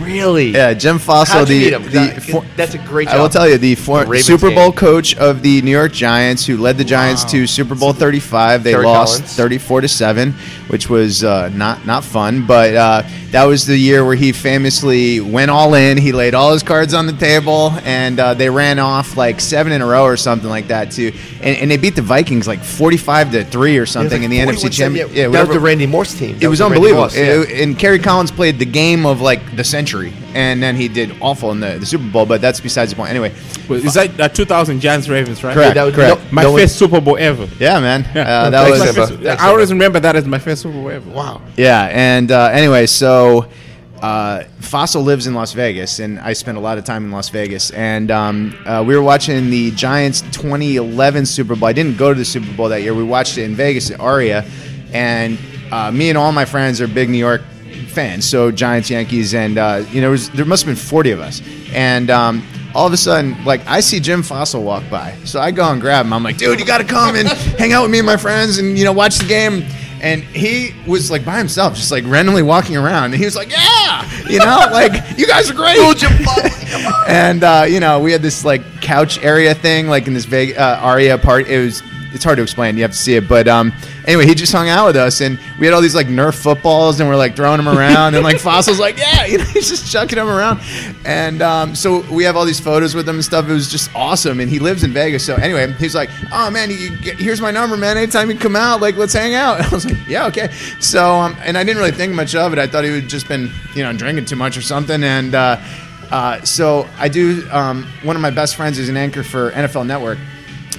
Really? 0.01 0.51
Yeah, 0.51 0.73
Jim 0.73 0.97
Fassel, 0.99 1.45
the, 1.47 1.59
meet 1.59 1.73
him? 1.73 1.83
'Cause 1.83 1.91
the 1.91 2.31
for- 2.31 2.45
that's 2.55 2.73
a 2.73 2.77
great 2.79 3.07
I 3.07 3.19
will 3.19 3.29
tell 3.29 3.47
you 3.47 3.57
the 3.57 3.75
for, 3.75 4.05
Super 4.17 4.49
Bowl 4.51 4.69
game. 4.71 4.77
coach 4.77 5.15
of 5.17 5.41
the 5.41 5.61
New 5.61 5.71
York 5.71 5.91
Giants, 5.93 6.45
who 6.45 6.57
led 6.57 6.77
the 6.77 6.83
Giants 6.83 7.23
Wow. 7.25 7.29
to 7.31 7.47
Super 7.47 7.75
Bowl 7.75 7.93
35. 7.93 8.63
They 8.63 8.71
Terry 8.71 8.85
lost 8.85 9.15
Collins. 9.19 9.35
34 9.35 9.81
to 9.81 9.87
seven, 9.87 10.33
which 10.67 10.89
was 10.89 11.23
uh, 11.23 11.49
not 11.53 11.85
not 11.85 12.03
fun. 12.03 12.45
But 12.45 12.73
uh, 12.75 13.03
that 13.31 13.43
was 13.45 13.65
the 13.65 13.77
year 13.77 14.05
where 14.05 14.15
he 14.15 14.31
famously 14.31 15.19
went 15.19 15.49
all 15.51 15.73
in. 15.73 15.97
He 15.97 16.11
laid 16.11 16.33
all 16.33 16.53
his 16.53 16.63
cards 16.63 16.93
on 16.93 17.07
the 17.07 17.13
table, 17.13 17.73
and 17.83 18.19
uh, 18.19 18.33
they 18.33 18.49
ran 18.49 18.79
off 18.79 19.17
like 19.17 19.39
seven 19.41 19.71
in 19.73 19.81
a 19.81 19.85
row 19.85 20.03
or 20.05 20.17
something 20.17 20.49
like 20.49 20.67
that 20.67 20.91
too. 20.91 21.11
And, 21.41 21.57
and 21.57 21.71
they 21.71 21.77
beat 21.77 21.95
the 21.95 22.01
Vikings 22.01 22.47
like 22.47 22.63
45 22.63 23.31
to 23.33 23.43
three 23.45 23.77
or 23.77 23.85
something 23.85 24.23
in 24.23 24.29
the 24.31 24.39
NFC 24.39 24.71
Championship. 24.71 25.15
Yeah, 25.15 25.27
that 25.29 25.47
was 25.47 25.55
the 25.55 25.59
Randy 25.59 25.85
Moss 25.87 26.13
team. 26.13 26.33
That 26.37 26.43
It 26.43 26.47
was 26.47 26.59
Randy 26.61 26.75
unbelievable. 26.75 27.03
Moss, 27.03 27.15
yeah. 27.17 27.41
It- 27.41 27.61
and 27.63 27.77
Kerry 27.77 27.99
Collins 27.99 28.31
played 28.31 28.59
the 28.59 28.65
game 28.65 29.05
of 29.05 29.21
like 29.21 29.55
the 29.55 29.63
century, 29.63 29.82
and 29.85 30.61
then 30.63 30.75
he 30.75 30.87
did 30.87 31.15
awful 31.21 31.51
in 31.51 31.59
the, 31.59 31.77
the 31.79 31.85
Super 31.85 32.09
Bowl. 32.09 32.25
But 32.25 32.41
that's 32.41 32.59
besides 32.59 32.91
the 32.91 32.95
point. 32.95 33.09
Anyway, 33.11 33.33
Well, 33.69 33.85
is 33.85 33.93
that 33.95 34.19
uh, 34.19 34.29
2000 34.29 34.79
Giants 34.79 35.07
Ravens, 35.09 35.43
right? 35.43 35.53
Correct. 35.53 35.75
that 35.75 35.83
was- 35.83 35.95
correct. 35.95 36.21
no- 36.21 36.27
My 36.31 36.43
no 36.43 36.51
one- 36.51 36.61
first 36.61 36.77
Super 36.77 36.99
Bowl 37.01 37.17
ever. 37.19 37.47
yeah, 37.59 37.79
man, 37.79 38.05
Yeah. 38.15 38.21
uh, 38.21 38.49
that 38.49 38.63
Thanks, 38.63 38.79
was 38.79 38.95
first- 38.95 39.21
Thanks, 39.21 39.41
I 39.43 39.47
always 39.47 39.71
remember 39.71 39.99
that 39.99 40.15
as 40.15 40.25
my 40.25 40.39
first 40.39 40.61
Super 40.63 40.75
Bowl 40.75 40.89
ever. 40.89 41.09
Wow. 41.09 41.41
yeah. 41.57 41.89
And 41.91 42.31
uh, 42.31 42.45
anyway, 42.51 42.85
so 42.87 43.47
uh, 44.01 44.43
Fassel 44.59 45.03
lives 45.03 45.27
in 45.27 45.33
Las 45.33 45.53
Vegas, 45.53 45.99
and 45.99 46.19
I 46.19 46.33
spent 46.33 46.57
a 46.57 46.61
lot 46.61 46.77
of 46.77 46.83
time 46.83 47.05
in 47.05 47.11
Las 47.11 47.29
Vegas. 47.29 47.71
And 47.71 48.11
um, 48.11 48.53
uh, 48.65 48.83
we 48.85 48.95
were 48.95 49.01
watching 49.03 49.49
the 49.49 49.71
Giants 49.71 50.21
2011 50.31 51.25
Super 51.25 51.55
Bowl. 51.55 51.69
I 51.69 51.73
didn't 51.73 51.97
go 51.97 52.11
to 52.13 52.17
the 52.19 52.25
Super 52.25 52.51
Bowl 52.53 52.67
that 52.69 52.81
year. 52.81 52.93
We 52.93 53.03
watched 53.03 53.37
it 53.37 53.43
in 53.43 53.55
Vegas 53.55 53.91
at 53.91 53.99
Aria, 54.01 54.45
and 54.91 55.37
uh, 55.71 55.89
me 55.91 56.09
and 56.09 56.17
all 56.17 56.31
my 56.33 56.45
friends 56.45 56.81
are 56.81 56.87
big 56.87 57.09
New 57.09 57.17
York 57.17 57.41
fans. 57.85 58.29
So 58.29 58.51
Giants, 58.51 58.89
Yankees, 58.89 59.33
and 59.33 59.57
uh, 59.57 59.83
you 59.89 59.95
know, 59.95 60.01
there, 60.01 60.09
was, 60.11 60.29
there 60.31 60.45
must 60.45 60.65
have 60.65 60.75
been 60.75 60.83
40 60.83 61.11
of 61.11 61.19
us. 61.19 61.41
And 61.73 62.09
um, 62.09 62.43
all 62.75 62.87
of 62.87 62.93
a 62.93 62.97
sudden, 62.97 63.43
like 63.45 63.65
I 63.67 63.79
see 63.79 63.99
Jim 63.99 64.21
Fassel 64.21 64.63
walk 64.63 64.83
by, 64.89 65.15
so 65.25 65.39
I 65.39 65.51
go 65.51 65.69
and 65.69 65.79
grab 65.79 66.05
him. 66.05 66.13
I'm 66.13 66.23
like, 66.23 66.37
dude, 66.37 66.59
you 66.59 66.65
got 66.65 66.79
to 66.79 66.83
come 66.83 67.15
and 67.15 67.27
hang 67.59 67.73
out 67.73 67.83
with 67.83 67.91
me 67.91 67.99
and 67.99 68.05
my 68.05 68.17
friends, 68.17 68.57
and 68.57 68.77
you 68.77 68.85
know, 68.85 68.93
watch 68.93 69.17
the 69.17 69.27
game. 69.27 69.63
And 70.01 70.21
he 70.21 70.75
was 70.85 71.09
like 71.09 71.23
by 71.23 71.37
himself, 71.37 71.75
just 71.75 71.89
like 71.89 72.03
randomly 72.05 72.43
walking 72.43 72.75
around, 72.75 73.05
and 73.05 73.15
he 73.15 73.23
was 73.23 73.37
like, 73.37 73.49
"Yeah, 73.49 74.05
you 74.27 74.39
know, 74.39 74.45
like 74.71 75.17
you 75.17 75.25
guys 75.25 75.49
are 75.49 75.53
great." 75.53 75.77
and 77.07 77.41
uh, 77.41 77.65
you 77.69 77.79
know, 77.79 78.01
we 78.01 78.11
had 78.11 78.21
this 78.21 78.43
like 78.43 78.81
couch 78.81 79.17
area 79.23 79.55
thing, 79.55 79.87
like 79.87 80.07
in 80.07 80.13
this 80.13 80.25
big 80.25 80.57
uh, 80.57 80.79
Aria 80.81 81.17
part. 81.17 81.47
It 81.47 81.63
was 81.63 81.81
it's 82.13 82.23
hard 82.23 82.37
to 82.37 82.43
explain. 82.43 82.77
You 82.77 82.83
have 82.83 82.91
to 82.91 82.97
see 82.97 83.15
it. 83.15 83.27
But 83.27 83.47
um, 83.47 83.73
anyway, 84.05 84.25
he 84.25 84.35
just 84.35 84.51
hung 84.51 84.69
out 84.69 84.85
with 84.87 84.95
us, 84.95 85.21
and 85.21 85.39
we 85.59 85.65
had 85.65 85.73
all 85.73 85.81
these 85.81 85.95
like 85.95 86.07
Nerf 86.07 86.35
footballs, 86.35 86.99
and 86.99 87.09
we're 87.09 87.15
like 87.15 87.35
throwing 87.35 87.57
them 87.57 87.67
around, 87.67 88.15
and 88.15 88.23
like 88.23 88.39
Fassel's 88.39 88.79
like, 88.79 88.97
yeah, 88.97 89.25
you 89.27 89.39
know, 89.39 89.43
he's 89.45 89.69
just 89.69 89.91
chucking 89.91 90.17
them 90.17 90.29
around, 90.29 90.61
and 91.05 91.41
um, 91.41 91.75
so 91.75 92.01
we 92.11 92.23
have 92.23 92.35
all 92.35 92.45
these 92.45 92.59
photos 92.59 92.95
with 92.95 93.07
him 93.07 93.15
and 93.15 93.25
stuff. 93.25 93.47
It 93.49 93.53
was 93.53 93.69
just 93.69 93.93
awesome, 93.95 94.39
and 94.39 94.49
he 94.49 94.59
lives 94.59 94.83
in 94.83 94.93
Vegas. 94.93 95.25
So 95.25 95.35
anyway, 95.35 95.71
he's 95.73 95.95
like, 95.95 96.09
oh 96.31 96.49
man, 96.49 96.69
you, 96.69 96.75
you 96.75 97.13
here's 97.13 97.41
my 97.41 97.51
number, 97.51 97.75
man. 97.75 97.97
Anytime 97.97 98.29
you 98.29 98.37
come 98.37 98.55
out, 98.55 98.81
like 98.81 98.95
let's 98.95 99.13
hang 99.13 99.33
out. 99.33 99.57
And 99.57 99.65
I 99.67 99.69
was 99.69 99.85
like, 99.85 100.07
yeah, 100.07 100.27
okay. 100.27 100.51
So 100.79 101.11
um, 101.15 101.35
and 101.41 101.57
I 101.57 101.63
didn't 101.63 101.79
really 101.79 101.91
think 101.91 102.13
much 102.13 102.35
of 102.35 102.53
it. 102.53 102.59
I 102.59 102.67
thought 102.67 102.83
he 102.83 102.91
would 102.91 103.07
just 103.07 103.27
been 103.27 103.51
you 103.75 103.83
know 103.83 103.93
drinking 103.93 104.25
too 104.25 104.35
much 104.35 104.57
or 104.57 104.61
something, 104.61 105.03
and. 105.03 105.35
Uh, 105.35 105.61
uh, 106.11 106.39
so 106.43 106.87
I 106.99 107.09
do. 107.09 107.47
Um, 107.49 107.87
one 108.03 108.15
of 108.15 108.21
my 108.21 108.29
best 108.29 108.55
friends 108.55 108.77
is 108.77 108.87
an 108.87 108.95
anchor 108.97 109.23
for 109.23 109.49
NFL 109.51 109.87
Network, 109.87 110.19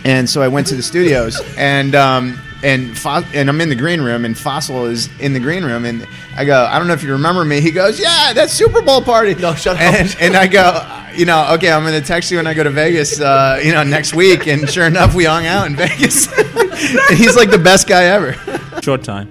and 0.04 0.28
so 0.28 0.42
I 0.42 0.48
went 0.48 0.66
to 0.68 0.76
the 0.76 0.82
studios 0.82 1.40
and. 1.56 1.94
Um, 1.94 2.38
and 2.62 2.96
Fo- 2.96 3.22
and 3.34 3.50
I'm 3.50 3.60
in 3.60 3.68
the 3.68 3.74
green 3.74 4.00
room, 4.00 4.24
and 4.24 4.34
Fassel 4.34 4.90
is 4.90 5.10
in 5.20 5.34
the 5.34 5.38
green 5.38 5.64
room, 5.66 5.84
and 5.84 6.08
I 6.34 6.46
go, 6.46 6.64
I 6.64 6.78
don't 6.78 6.88
know 6.88 6.94
if 6.94 7.02
you 7.02 7.12
remember 7.12 7.44
me. 7.44 7.60
He 7.60 7.70
goes, 7.70 8.00
Yeah, 8.00 8.32
that 8.32 8.48
Super 8.48 8.80
Bowl 8.80 9.02
party. 9.02 9.34
No, 9.34 9.54
shut 9.54 9.76
up. 9.76 9.82
and, 9.82 10.16
And 10.18 10.34
I 10.34 10.46
go, 10.46 10.80
you 11.14 11.26
know, 11.26 11.46
okay, 11.56 11.70
I'm 11.70 11.82
going 11.82 12.00
to 12.00 12.06
text 12.06 12.30
you 12.30 12.38
when 12.38 12.46
I 12.46 12.54
go 12.54 12.64
to 12.64 12.70
Vegas, 12.70 13.20
uh, 13.20 13.60
you 13.62 13.72
know, 13.72 13.82
next 13.82 14.14
week. 14.14 14.46
And 14.46 14.66
sure 14.66 14.86
enough, 14.86 15.14
we 15.14 15.24
hung 15.24 15.44
out 15.44 15.66
in 15.66 15.76
Vegas. 15.76 16.26
and 16.38 17.18
he's 17.18 17.36
like 17.36 17.50
the 17.50 17.60
best 17.62 17.86
guy 17.86 18.04
ever. 18.04 18.32
Short 18.80 19.02
time. 19.04 19.30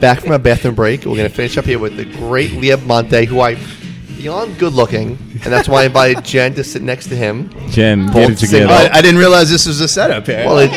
Back 0.00 0.20
from 0.20 0.32
a 0.32 0.40
bathroom 0.40 0.74
break, 0.74 1.00
we're 1.04 1.16
going 1.16 1.28
to 1.28 1.34
finish 1.34 1.56
up 1.56 1.64
here 1.64 1.78
with 1.78 1.96
the 1.96 2.04
great 2.04 2.50
Lee 2.54 2.70
Abbamonte, 2.70 3.24
who 3.26 3.38
I 3.40 3.54
beyond 4.22 4.56
good 4.58 4.72
looking, 4.72 5.18
and 5.32 5.52
that's 5.52 5.68
why 5.68 5.82
I 5.82 5.86
invited 5.86 6.24
Jen 6.24 6.54
to 6.54 6.62
sit 6.62 6.80
next 6.80 7.08
to 7.08 7.16
him. 7.16 7.50
Jen, 7.70 8.06
Both 8.06 8.14
get 8.14 8.30
it 8.30 8.36
together. 8.38 8.72
I, 8.72 8.88
I 8.98 9.02
didn't 9.02 9.18
realize 9.18 9.50
this 9.50 9.66
was 9.66 9.80
a 9.80 9.88
setup 9.88 10.26
here. 10.26 10.44
Well, 10.46 10.58
it, 10.60 10.70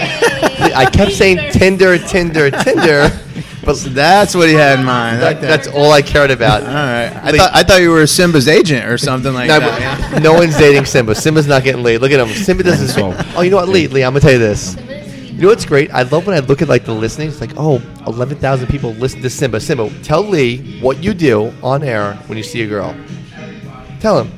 I 0.76 0.90
kept 0.90 1.12
saying 1.12 1.52
Tinder, 1.52 2.00
Tinder, 2.00 2.50
Tinder, 2.50 3.10
but 3.64 3.76
that's 3.90 4.34
what 4.36 4.48
he 4.50 4.56
had 4.56 4.80
in 4.80 4.86
mind. 4.86 5.22
that, 5.22 5.40
that's 5.42 5.68
all 5.68 5.92
I 5.92 6.02
cared 6.02 6.32
about. 6.32 6.64
All 6.64 6.70
right. 6.74 7.12
I 7.24 7.38
thought 7.38 7.52
I 7.54 7.62
thought 7.64 7.82
you 7.82 7.92
were 7.92 8.08
Simba's 8.08 8.48
agent 8.48 8.86
or 8.88 8.98
something 8.98 9.34
like 9.34 9.48
No, 9.48 9.60
that. 9.60 10.12
yeah. 10.14 10.20
no 10.20 10.34
one's 10.34 10.58
dating 10.58 10.86
Simba. 10.86 11.14
Simba's 11.14 11.46
not 11.48 11.64
getting 11.64 11.84
laid. 11.84 12.02
Look 12.02 12.12
at 12.12 12.20
him. 12.20 12.30
Simba 12.30 12.64
doesn't. 12.64 12.88
So- 12.88 13.14
Oh, 13.38 13.42
you 13.42 13.52
know 13.52 13.58
what, 13.58 13.70
Lee? 13.70 13.88
Lee, 13.88 14.04
I'm 14.04 14.12
gonna 14.14 14.22
tell 14.22 14.32
you 14.32 14.40
this. 14.40 14.76
You 15.36 15.42
know 15.42 15.48
what's 15.50 15.66
great? 15.66 15.92
I 15.92 16.02
love 16.04 16.26
when 16.26 16.36
I 16.36 16.40
look 16.40 16.62
at 16.64 16.68
like 16.70 16.86
the 16.86 16.94
listening. 16.94 17.28
It's 17.28 17.42
like, 17.42 17.52
oh, 17.58 17.82
11,000 18.08 18.68
people 18.68 18.92
listen 18.94 19.22
to 19.22 19.30
Simba. 19.30 19.60
Simba, 19.60 19.90
tell 20.02 20.24
Lee 20.24 20.80
what 20.80 21.04
you 21.04 21.14
do 21.14 21.54
on 21.62 21.84
air 21.84 22.14
when 22.28 22.38
you 22.38 22.44
see 22.44 22.62
a 22.64 22.68
girl. 22.68 22.96
Tell 24.06 24.22
him. 24.24 24.32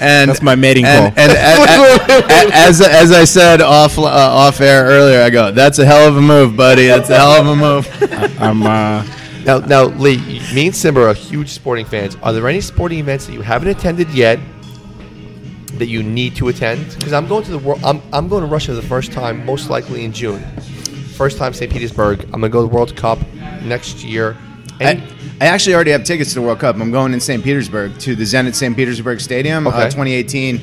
And 0.00 0.30
That's 0.30 0.42
my 0.42 0.54
mating 0.54 0.84
and, 0.84 1.12
call. 1.12 1.24
And, 1.24 1.32
a- 1.32 1.34
a- 1.34 2.46
a- 2.46 2.54
as 2.54 2.80
as 2.80 3.10
I 3.10 3.24
said 3.24 3.60
off 3.60 3.98
uh, 3.98 4.04
off 4.04 4.60
air 4.60 4.84
earlier, 4.84 5.20
I 5.22 5.30
go, 5.30 5.50
"That's 5.50 5.80
a 5.80 5.84
hell 5.84 6.06
of 6.06 6.16
a 6.16 6.20
move, 6.20 6.56
buddy. 6.56 6.86
That's 6.86 7.10
a 7.10 7.16
hell 7.16 7.32
of 7.40 7.46
a 7.48 7.56
move." 7.56 7.88
I'm 8.40 8.62
uh, 8.62 9.04
Now, 9.44 9.58
now, 9.58 9.86
Lee, 9.86 10.18
me 10.54 10.66
and 10.68 10.76
Simba 10.76 11.08
are 11.08 11.14
huge 11.14 11.48
sporting 11.48 11.84
fans. 11.84 12.16
Are 12.22 12.32
there 12.32 12.46
any 12.46 12.60
sporting 12.60 13.00
events 13.00 13.26
that 13.26 13.32
you 13.32 13.40
haven't 13.40 13.70
attended 13.70 14.08
yet 14.10 14.38
that 15.78 15.88
you 15.88 16.04
need 16.04 16.36
to 16.36 16.46
attend? 16.46 16.94
Because 16.96 17.12
I'm 17.12 17.26
going 17.26 17.42
to 17.46 17.50
the 17.50 17.58
world. 17.58 17.80
I'm, 17.82 18.00
I'm 18.12 18.28
going 18.28 18.42
to 18.44 18.48
Russia 18.48 18.74
the 18.74 18.82
first 18.82 19.10
time, 19.10 19.44
most 19.44 19.68
likely 19.68 20.04
in 20.04 20.12
June. 20.12 20.40
First 21.16 21.38
time 21.38 21.52
St. 21.52 21.72
Petersburg. 21.72 22.22
I'm 22.26 22.30
gonna 22.40 22.50
go 22.50 22.62
to 22.62 22.68
the 22.68 22.74
World 22.74 22.94
Cup 22.94 23.18
next 23.62 24.04
year. 24.04 24.36
And 24.80 25.02
I, 25.02 25.17
I 25.40 25.46
actually 25.46 25.74
already 25.74 25.92
have 25.92 26.04
tickets 26.04 26.30
to 26.30 26.40
the 26.40 26.42
World 26.42 26.58
Cup. 26.58 26.76
I'm 26.76 26.90
going 26.90 27.12
in 27.12 27.20
St. 27.20 27.42
Petersburg 27.44 27.96
to 28.00 28.16
the 28.16 28.24
Zenit 28.24 28.54
St. 28.54 28.74
Petersburg 28.76 29.20
Stadium, 29.20 29.66
uh, 29.66 29.70
Okay. 29.70 29.84
2018. 29.84 30.60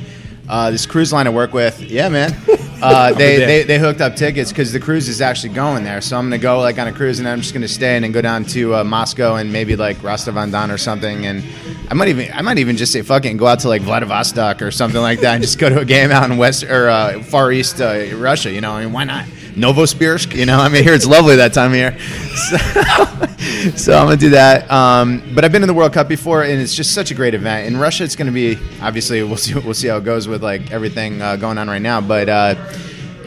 Uh, 0.48 0.70
this 0.70 0.86
cruise 0.86 1.12
line 1.12 1.26
I 1.26 1.30
work 1.30 1.52
with, 1.52 1.80
yeah, 1.80 2.08
man. 2.08 2.34
Uh, 2.76 3.10
they, 3.14 3.38
they 3.38 3.62
they 3.62 3.78
hooked 3.78 4.02
up 4.02 4.16
tickets 4.16 4.50
because 4.52 4.70
the 4.70 4.78
cruise 4.78 5.08
is 5.08 5.22
actually 5.22 5.54
going 5.54 5.82
there. 5.82 6.02
So 6.02 6.14
I'm 6.18 6.26
gonna 6.26 6.36
go 6.36 6.60
like 6.60 6.78
on 6.78 6.86
a 6.86 6.92
cruise, 6.92 7.18
and 7.18 7.26
I'm 7.26 7.40
just 7.40 7.54
gonna 7.54 7.66
stay 7.66 7.94
and 7.96 8.04
then 8.04 8.12
go 8.12 8.20
down 8.20 8.44
to 8.44 8.74
uh, 8.74 8.84
Moscow 8.84 9.36
and 9.36 9.50
maybe 9.50 9.76
like 9.76 10.00
Rostov 10.02 10.36
on 10.36 10.50
Don 10.50 10.70
or 10.70 10.76
something. 10.76 11.24
And 11.24 11.42
I 11.90 11.94
might 11.94 12.08
even 12.08 12.30
I 12.34 12.42
might 12.42 12.58
even 12.58 12.76
just 12.76 12.92
say 12.92 13.00
fuck 13.00 13.24
it 13.24 13.30
and 13.30 13.38
go 13.38 13.46
out 13.46 13.60
to 13.60 13.68
like 13.68 13.80
Vladivostok 13.80 14.60
or 14.60 14.70
something 14.70 15.00
like 15.00 15.20
that, 15.20 15.36
and 15.36 15.42
just 15.42 15.58
go 15.58 15.70
to 15.70 15.80
a 15.80 15.84
game 15.86 16.10
out 16.10 16.30
in 16.30 16.36
West 16.36 16.64
or 16.64 16.90
uh, 16.90 17.22
Far 17.22 17.50
East 17.50 17.80
uh, 17.80 18.08
Russia. 18.14 18.52
You 18.52 18.60
know, 18.60 18.72
I 18.72 18.84
mean, 18.84 18.92
why 18.92 19.04
not? 19.04 19.24
Novosibirsk, 19.56 20.36
you 20.36 20.46
know, 20.46 20.58
I 20.60 20.68
mean, 20.68 20.84
here 20.84 20.94
it's 20.94 21.06
lovely 21.06 21.36
that 21.36 21.52
time 21.54 21.72
of 21.72 21.76
year. 21.76 21.98
So, 21.98 22.56
so 23.76 23.98
I'm 23.98 24.06
gonna 24.06 24.16
do 24.16 24.30
that. 24.30 24.70
Um, 24.70 25.22
but 25.34 25.44
I've 25.44 25.52
been 25.52 25.62
in 25.62 25.68
the 25.68 25.74
World 25.74 25.92
Cup 25.92 26.08
before, 26.08 26.42
and 26.42 26.60
it's 26.60 26.74
just 26.74 26.92
such 26.92 27.10
a 27.10 27.14
great 27.14 27.34
event. 27.34 27.66
In 27.66 27.76
Russia, 27.76 28.04
it's 28.04 28.16
gonna 28.16 28.32
be 28.32 28.58
obviously 28.82 29.22
we'll 29.24 29.36
see 29.36 29.54
we'll 29.54 29.74
see 29.74 29.88
how 29.88 29.96
it 29.96 30.04
goes 30.04 30.28
with 30.28 30.42
like 30.42 30.70
everything 30.70 31.22
uh, 31.22 31.36
going 31.36 31.58
on 31.58 31.68
right 31.68 31.82
now. 31.82 32.00
But 32.00 32.28
uh, 32.28 32.54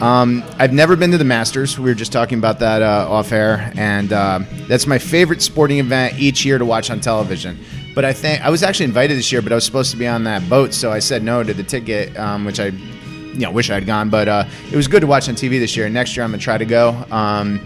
um, 0.00 0.44
I've 0.58 0.72
never 0.72 0.96
been 0.96 1.10
to 1.10 1.18
the 1.18 1.24
Masters. 1.24 1.78
We 1.78 1.90
were 1.90 1.94
just 1.94 2.12
talking 2.12 2.38
about 2.38 2.60
that 2.60 2.80
uh, 2.80 3.10
off 3.10 3.32
air, 3.32 3.72
and 3.76 4.12
uh, 4.12 4.40
that's 4.68 4.86
my 4.86 4.98
favorite 4.98 5.42
sporting 5.42 5.78
event 5.78 6.18
each 6.18 6.44
year 6.44 6.58
to 6.58 6.64
watch 6.64 6.90
on 6.90 7.00
television. 7.00 7.58
But 7.94 8.04
I 8.04 8.12
think 8.12 8.40
I 8.42 8.50
was 8.50 8.62
actually 8.62 8.86
invited 8.86 9.18
this 9.18 9.32
year, 9.32 9.42
but 9.42 9.50
I 9.50 9.56
was 9.56 9.64
supposed 9.64 9.90
to 9.90 9.96
be 9.96 10.06
on 10.06 10.24
that 10.24 10.48
boat, 10.48 10.72
so 10.72 10.92
I 10.92 11.00
said 11.00 11.24
no 11.24 11.42
to 11.42 11.52
the 11.52 11.64
ticket, 11.64 12.16
um, 12.16 12.44
which 12.44 12.60
I 12.60 12.70
you 13.34 13.40
know, 13.40 13.50
wish 13.50 13.70
I 13.70 13.74
had 13.74 13.86
gone, 13.86 14.10
but 14.10 14.28
uh, 14.28 14.44
it 14.70 14.76
was 14.76 14.88
good 14.88 15.00
to 15.00 15.06
watch 15.06 15.28
on 15.28 15.34
TV 15.34 15.58
this 15.60 15.76
year. 15.76 15.88
Next 15.88 16.16
year, 16.16 16.24
I'm 16.24 16.30
gonna 16.30 16.42
try 16.42 16.58
to 16.58 16.64
go. 16.64 16.90
Um, 17.10 17.60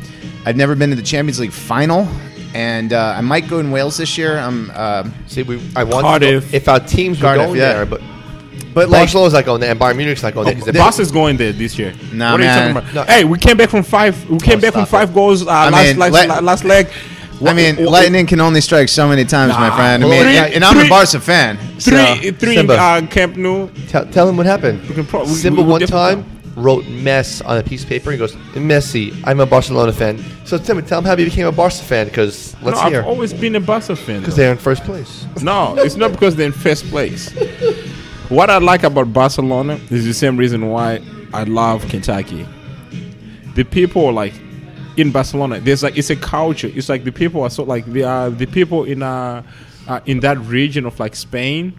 I've 0.47 0.57
never 0.57 0.75
been 0.75 0.91
to 0.91 0.97
the 0.97 1.03
Champions 1.03 1.41
League 1.41 1.53
final, 1.53 2.07
and 2.55 2.93
uh, 2.93 3.15
I 3.17 3.21
might 3.23 3.49
go 3.49 3.59
in 3.59 3.71
Wales 3.71 3.97
this 3.97 4.17
year. 4.19 4.37
I'm, 4.37 4.71
uh, 4.75 5.09
see, 5.27 5.43
we 5.43 5.61
I 5.75 5.85
want 5.85 6.05
Cardiff. 6.05 6.45
To 6.47 6.51
go, 6.51 6.57
if 6.57 6.69
our 6.69 6.81
teams 6.81 7.19
were 7.19 7.29
Cardiff, 7.29 7.47
going 7.47 7.59
yeah. 7.61 7.73
there, 7.75 7.87
but 7.87 8.01
but 8.75 8.89
like, 8.89 9.03
Barcelona's 9.03 9.33
not 9.33 9.45
going 9.45 9.61
there, 9.61 9.71
and 9.71 9.81
Bayern 9.81 9.97
Munich's 9.97 10.23
not 10.23 10.35
going 10.35 10.47
there. 10.47 10.55
'cause 10.57 10.65
the 10.65 10.73
they- 10.73 10.79
boss 10.79 10.99
is 10.99 11.11
going 11.13 11.37
there 11.37 11.53
this 11.53 11.79
year. 11.79 11.95
Nah, 12.13 12.33
what 12.33 12.41
man. 12.41 12.41
are 12.41 12.69
you 12.69 12.75
talking 12.75 12.95
No. 12.95 13.01
about? 13.03 13.09
Hey, 13.15 13.25
we 13.25 13.39
came 13.39 13.57
back 13.57 13.71
from 13.71 13.83
five. 13.85 14.29
We 14.29 14.39
came 14.39 14.59
Oh, 14.59 14.61
back 14.63 14.73
from 14.73 14.83
stop 14.87 14.89
five 15.01 15.11
it. 15.11 15.15
goals 15.15 15.43
uh, 15.43 15.47
last, 15.47 15.87
mean, 15.89 15.99
last, 15.99 16.13
let- 16.13 16.45
last 16.45 16.65
leg. 16.65 16.89
I 17.47 17.53
mean, 17.55 17.77
What- 17.77 17.91
lightning 17.93 18.27
can 18.27 18.41
only 18.41 18.61
strike 18.61 18.89
so 18.89 19.09
many 19.09 19.25
times, 19.25 19.53
my 19.55 19.71
friend. 19.77 20.05
I 20.05 20.09
mean, 20.09 20.23
three- 20.23 20.37
and, 20.37 20.55
and 20.55 20.65
I'm 20.65 20.77
a 20.77 20.81
three- 20.81 20.89
Barca 20.89 21.21
fan. 21.21 21.59
so- 21.79 21.91
Three, 21.91 22.31
three 22.33 22.55
Simba. 22.57 22.75
uh, 22.75 23.07
Camp 23.07 23.37
Nou. 23.37 23.69
Tell, 23.89 24.07
tell 24.07 24.29
him 24.29 24.37
what 24.37 24.47
happened. 24.47 24.81
We 24.89 24.95
can 24.95 25.05
pro- 25.07 25.25
we- 25.25 25.31
Simba 25.31 25.61
we- 25.61 25.67
we 25.67 25.71
one 25.73 25.81
definitely- 25.81 26.23
time 26.23 26.31
wrote 26.57 26.87
mess 26.87 27.41
on 27.43 27.59
a 27.59 27.63
piece 27.65 27.83
of 27.83 27.89
paper. 27.89 28.13
He 28.13 28.17
goes, 28.17 28.37
Messi, 28.55 29.13
I'm 29.25 29.41
a 29.41 29.47
Barcelona 29.47 29.93
fan. 29.93 30.25
So 30.45 30.57
Simba, 30.57 30.83
tell 30.83 31.01
him 31.01 31.05
how 31.05 31.17
you 31.17 31.25
became 31.25 31.47
a 31.47 31.53
Barca 31.53 31.75
fan 31.83 32.07
because 32.07 32.55
let's 32.63 32.81
no, 32.81 32.89
hear. 32.89 33.01
I've 33.01 33.07
always 33.07 33.33
been 33.33 33.57
a 33.57 33.61
Barca 33.61 33.97
fan. 33.97 34.21
Because 34.21 34.37
they're 34.37 34.53
in 34.53 34.59
first 34.59 34.85
place. 34.85 35.27
No, 35.43 35.75
it's 35.79 35.97
not 35.97 36.13
because 36.13 36.37
they're 36.37 36.47
in 36.47 36.53
first 36.53 36.85
place. 36.91 37.31
what 38.29 38.51
I 38.51 38.59
like 38.59 38.85
about 38.85 39.13
Barcelona 39.13 39.81
is 39.91 40.05
the 40.05 40.15
same 40.15 40.37
reason 40.37 40.69
why 40.69 41.01
I 41.33 41.43
love 41.43 41.89
Kentucky. 41.89 42.47
The 43.57 43.65
people 43.65 44.07
are 44.07 44.13
like 44.13 44.35
in 44.97 45.11
Barcelona. 45.11 45.61
There's 45.61 45.83
like 45.83 45.97
it's 45.97 46.11
a 46.11 46.17
culture. 46.17 46.71
It's 46.73 46.89
like 46.89 47.05
the 47.05 47.13
people 47.13 47.43
are 47.43 47.51
so 47.51 47.65
like 47.65 47.85
they 47.87 48.03
are 48.03 48.31
the 48.31 48.47
people 48.47 48.85
in 48.85 49.03
uh, 49.03 49.43
uh 49.87 50.01
in 50.07 50.21
that 50.21 50.39
region 50.39 50.87
of 50.87 50.99
like 50.99 51.15
Spain. 51.15 51.79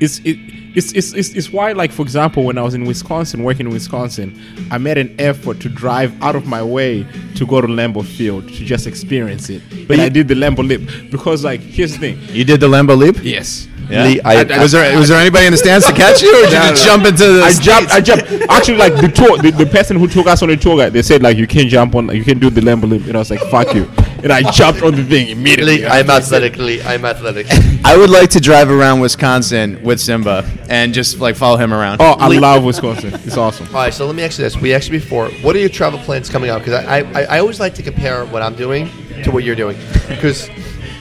It's 0.00 0.18
it. 0.20 0.38
It's, 0.74 0.92
it's, 0.92 1.12
it's, 1.14 1.30
it's 1.30 1.50
why 1.50 1.72
like 1.72 1.90
for 1.90 2.02
example 2.02 2.44
when 2.44 2.58
I 2.58 2.62
was 2.62 2.74
in 2.74 2.84
Wisconsin 2.84 3.42
working 3.42 3.66
in 3.66 3.72
Wisconsin 3.72 4.38
I 4.70 4.78
made 4.78 4.98
an 4.98 5.18
effort 5.18 5.60
to 5.60 5.68
drive 5.68 6.12
out 6.22 6.36
of 6.36 6.46
my 6.46 6.62
way 6.62 7.04
to 7.36 7.46
go 7.46 7.60
to 7.60 7.66
Lambeau 7.66 8.04
Field 8.04 8.46
to 8.48 8.64
just 8.64 8.86
experience 8.86 9.48
it 9.48 9.62
but 9.88 9.98
I 9.98 10.10
did 10.10 10.28
the 10.28 10.34
Lambeau 10.34 10.68
Leap 10.68 11.10
because 11.10 11.42
like 11.42 11.60
here's 11.60 11.92
the 11.92 11.98
thing 11.98 12.18
You 12.36 12.44
did 12.44 12.60
the 12.60 12.68
Lambeau 12.68 12.96
leap? 12.96 13.16
Yes. 13.24 13.66
Yeah. 13.90 14.04
Lee, 14.04 14.20
I- 14.22 14.42
was 14.62 14.72
there 14.72 14.98
was 14.98 15.08
there 15.08 15.18
anybody 15.20 15.46
in 15.46 15.52
the 15.52 15.56
stands 15.58 15.86
to 15.86 15.92
catch 15.92 16.20
you, 16.22 16.28
or 16.30 16.42
did 16.42 16.52
you 16.52 16.58
No, 16.58 16.68
just 16.70 16.84
no. 16.86 16.92
jump 16.92 17.06
into 17.06 17.32
the? 17.32 17.42
I 17.42 17.52
jumped. 17.52 17.90
I 17.92 18.00
jumped. 18.00 18.30
Actually, 18.50 18.76
like 18.78 18.94
the 18.96 19.08
tour, 19.08 19.38
the, 19.38 19.50
the 19.50 19.66
person 19.66 19.96
who 19.96 20.06
took 20.06 20.26
us 20.26 20.42
on 20.42 20.48
the 20.48 20.56
tour 20.56 20.76
guide, 20.76 20.92
they 20.92 21.02
said 21.02 21.22
like 21.22 21.36
you 21.38 21.46
can't 21.46 21.68
jump 21.70 21.94
on, 21.94 22.14
you 22.14 22.24
can 22.24 22.38
do 22.38 22.50
the 22.50 22.60
Lambeau 22.60 22.88
Leap, 22.90 23.06
and 23.06 23.16
I 23.16 23.18
was 23.20 23.30
like 23.30 23.40
fuck 23.50 23.74
you, 23.74 23.84
and 24.22 24.30
I 24.32 24.42
jumped 24.50 24.82
on 24.82 24.94
the 24.94 25.04
thing 25.04 25.28
immediately. 25.28 25.86
I'm 25.86 26.10
athletic. 26.10 26.56
Lee, 26.58 26.82
I'm 26.82 27.04
athletic. 27.04 27.46
I 27.84 27.96
would 27.96 28.10
like 28.10 28.28
to 28.30 28.40
drive 28.40 28.70
around 28.70 29.00
Wisconsin 29.00 29.82
with 29.82 30.00
Simba 30.00 30.44
and 30.68 30.92
just 30.92 31.18
like 31.18 31.34
follow 31.36 31.56
him 31.56 31.72
around. 31.72 32.02
Oh, 32.02 32.14
I 32.18 32.28
Lee- 32.28 32.38
love 32.38 32.64
Wisconsin. 32.64 33.14
It's 33.24 33.36
awesome. 33.38 33.66
All 33.68 33.74
right, 33.82 33.94
so 33.94 34.04
let 34.06 34.14
me 34.14 34.22
ask 34.22 34.38
you 34.38 34.44
this. 34.44 34.56
We 34.56 34.74
asked 34.74 34.88
you 34.90 34.98
before, 35.00 35.28
what 35.42 35.56
are 35.56 35.60
your 35.60 35.68
travel 35.70 35.98
plans 36.00 36.28
coming 36.28 36.50
up? 36.50 36.58
Because 36.62 36.84
I, 36.84 36.98
I, 37.18 37.22
I 37.36 37.38
always 37.38 37.58
like 37.60 37.74
to 37.76 37.82
compare 37.82 38.24
what 38.26 38.42
I'm 38.42 38.54
doing 38.54 38.90
to 39.24 39.30
what 39.30 39.44
you're 39.44 39.56
doing. 39.56 39.78
Because 40.08 40.48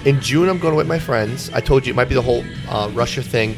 in 0.06 0.22
June, 0.22 0.50
I'm 0.50 0.60
going 0.60 0.76
with 0.76 0.88
my 0.88 1.00
friends. 1.00 1.50
I 1.54 1.60
told 1.60 1.86
you 1.86 1.94
it 1.94 1.96
might 1.96 2.10
be 2.10 2.16
the 2.16 2.22
whole 2.22 2.44
uh, 2.70 2.90
Russia 2.94 3.22
thing. 3.22 3.56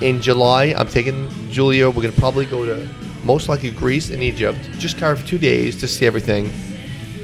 In 0.00 0.20
July, 0.20 0.74
I'm 0.76 0.88
taking 0.88 1.28
Julia. 1.50 1.88
We're 1.88 2.02
going 2.02 2.14
to 2.14 2.20
probably 2.20 2.46
go 2.46 2.64
to 2.64 2.88
most 3.24 3.48
likely 3.48 3.70
Greece 3.70 4.10
and 4.10 4.22
Egypt, 4.22 4.58
just 4.78 4.98
kind 4.98 5.16
of 5.16 5.26
two 5.26 5.38
days 5.38 5.78
to 5.80 5.88
see 5.88 6.06
everything. 6.06 6.50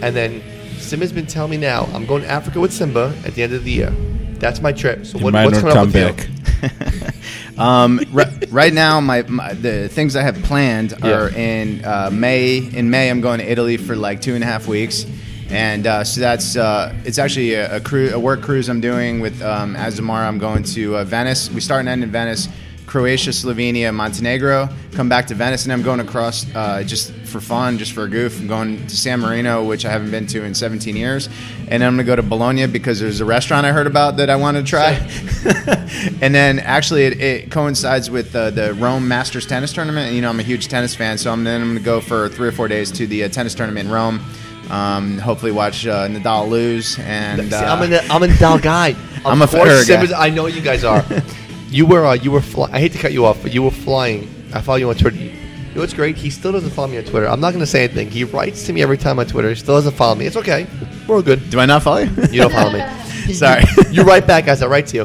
And 0.01 0.15
then 0.15 0.43
Simba's 0.79 1.13
been 1.13 1.27
telling 1.27 1.51
me 1.51 1.57
now, 1.57 1.85
I'm 1.93 2.07
going 2.07 2.23
to 2.23 2.29
Africa 2.29 2.61
with 2.61 2.73
Simba 2.73 3.15
at 3.25 3.35
the 3.35 3.43
end 3.43 3.53
of 3.53 3.65
the 3.65 3.73
year. 3.73 3.91
That's 4.39 4.61
my 4.61 4.73
trip. 4.73 5.05
So 5.05 5.19
what, 5.19 5.35
what's 5.35 5.61
coming 5.61 5.77
up 5.77 5.87
with 5.87 5.95
back. 5.95 6.29
you? 6.63 7.09
Um, 7.59 8.01
ri- 8.13 8.25
right 8.51 8.73
now, 8.73 9.01
my, 9.01 9.23
my 9.23 9.53
the 9.53 9.89
things 9.89 10.15
I 10.15 10.23
have 10.23 10.41
planned 10.45 10.95
are 11.03 11.29
in 11.29 11.85
uh, 11.85 12.09
May. 12.13 12.59
In 12.59 12.89
May, 12.89 13.11
I'm 13.11 13.21
going 13.21 13.41
to 13.41 13.51
Italy 13.51 13.77
for 13.77 13.97
like 13.97 14.21
two 14.21 14.37
and 14.37 14.45
a 14.45 14.47
half 14.47 14.69
weeks, 14.69 15.05
and 15.51 15.87
uh, 15.87 16.05
so 16.05 16.21
that's 16.21 16.57
uh, 16.57 16.95
it's 17.05 17.19
actually 17.19 17.55
a, 17.55 17.77
a, 17.77 17.81
cru- 17.81 18.11
a 18.11 18.19
work 18.19 18.43
cruise 18.43 18.69
I'm 18.69 18.81
doing 18.81 19.21
with 19.21 19.41
um, 19.43 19.75
Azamara. 19.75 20.27
I'm 20.27 20.39
going 20.39 20.63
to 20.65 20.97
uh, 20.97 21.05
Venice. 21.05 21.51
We 21.51 21.61
start 21.61 21.81
and 21.81 21.89
end 21.89 22.03
in 22.03 22.11
Venice. 22.11 22.49
Croatia, 22.89 23.31
Slovenia, 23.31 23.95
Montenegro. 23.95 24.67
Come 24.93 25.11
back 25.11 25.27
to 25.27 25.35
Venice, 25.35 25.65
and 25.65 25.73
I'm 25.75 25.83
going 25.83 26.01
across 26.01 26.47
uh, 26.55 26.83
just 26.83 27.13
for 27.13 27.39
fun, 27.39 27.77
just 27.77 27.93
for 27.93 28.05
a 28.05 28.09
goof. 28.09 28.41
I'm 28.41 28.47
going 28.47 28.87
to 28.87 28.97
San 28.97 29.21
Marino, 29.21 29.63
which 29.63 29.85
I 29.85 29.91
haven't 29.91 30.11
been 30.11 30.27
to 30.29 30.43
in 30.45 30.55
17 30.55 30.97
years, 30.97 31.29
and 31.69 31.85
I'm 31.85 31.97
going 31.97 32.07
to 32.07 32.11
go 32.11 32.17
to 32.17 32.23
Bologna 32.23 32.67
because 32.67 32.99
there's 32.99 33.21
a 33.21 33.27
restaurant 33.27 33.67
I 33.67 33.73
heard 33.73 33.87
about 33.87 34.17
that 34.17 34.31
I 34.31 34.37
want 34.37 34.57
to 34.57 34.63
try. 34.63 34.93
and 36.23 36.35
then 36.35 36.59
actually, 36.61 37.05
it, 37.05 37.21
it 37.21 37.51
coincides 37.51 38.11
with 38.11 38.35
uh, 38.35 38.51
the 38.51 38.73
Rome 38.73 39.07
Masters 39.07 39.47
tennis 39.47 39.75
tournament. 39.75 40.07
And, 40.07 40.17
you 40.17 40.23
know, 40.23 40.31
I'm 40.31 40.41
a 40.41 40.45
huge 40.45 40.69
tennis 40.69 40.95
fan, 40.95 41.19
so 41.19 41.31
I'm 41.31 41.45
then 41.45 41.61
I'm 41.61 41.69
going 41.69 41.79
to 41.79 41.85
go 41.85 42.01
for 42.01 42.31
three 42.31 42.49
or 42.49 42.53
four 42.53 42.69
days 42.69 42.91
to 42.93 43.07
the 43.07 43.25
uh, 43.25 43.29
tennis 43.29 43.55
tournament 43.55 43.89
in 43.89 43.93
Rome. 43.93 44.25
Um, 44.71 45.19
hopefully, 45.19 45.53
watch 45.53 45.87
uh, 45.87 46.09
Nadal 46.09 46.49
lose. 46.49 46.99
And 46.99 47.49
See, 47.49 47.55
uh, 47.55 47.75
I'm 47.75 47.93
an 47.93 48.01
I'm 48.11 48.23
a 48.23 48.27
Nadal 48.27 48.61
guy. 48.63 48.95
I'm 49.25 49.43
a 49.43 49.47
course, 49.47 49.89
Federer 49.89 50.11
guy. 50.11 50.27
I 50.27 50.31
know 50.31 50.47
you 50.47 50.61
guys 50.61 50.85
are. 50.85 51.05
you 51.69 51.87
were 51.87 52.05
uh, 52.07 52.15
you 52.15 52.31
were 52.31 52.41
fly- 52.41 52.71
I 52.73 52.81
hate 52.81 52.93
to 52.93 52.99
cut 52.99 53.13
you 53.13 53.25
off, 53.25 53.43
but 53.43 53.53
you 53.53 53.63
were 53.63 53.71
flying. 53.71 54.29
I 54.53 54.61
follow 54.61 54.79
you 54.79 54.89
on 54.89 54.97
Twitter. 54.97 55.17
You 55.17 55.75
know 55.75 55.81
what's 55.83 55.93
great? 55.93 56.17
He 56.17 56.31
still 56.31 56.53
doesn't 56.53 56.71
follow 56.71 56.89
me 56.89 56.99
on 56.99 57.05
Twitter. 57.05 57.29
I'm 57.29 57.41
not 57.41 57.51
going 57.51 57.61
to 57.61 57.67
say 57.67 57.85
anything. 57.85 58.11
He 58.11 58.25
writes 58.25 58.67
to 58.67 58.73
me 58.73 58.83
every 58.83 58.97
time 58.97 59.19
on 59.19 59.27
Twitter. 59.27 59.51
He 59.51 59.55
still 59.55 59.75
doesn't 59.75 59.95
follow 59.95 60.15
me. 60.15 60.27
It's 60.27 60.37
okay. 60.37 60.67
We're 61.07 61.17
all 61.17 61.23
good. 61.23 61.51
do 61.51 61.61
I 61.61 61.67
not 61.67 61.83
follow 61.83 61.99
you? 61.99 62.11
You 62.31 62.43
don't 62.43 62.53
follow 62.53 62.73
me. 62.73 62.81
Sorry. 63.35 63.63
You 63.91 64.03
write 64.03 64.27
back 64.27 64.49
as 64.49 64.63
I 64.63 64.67
write 64.67 64.87
to 64.89 64.97
you. 64.97 65.03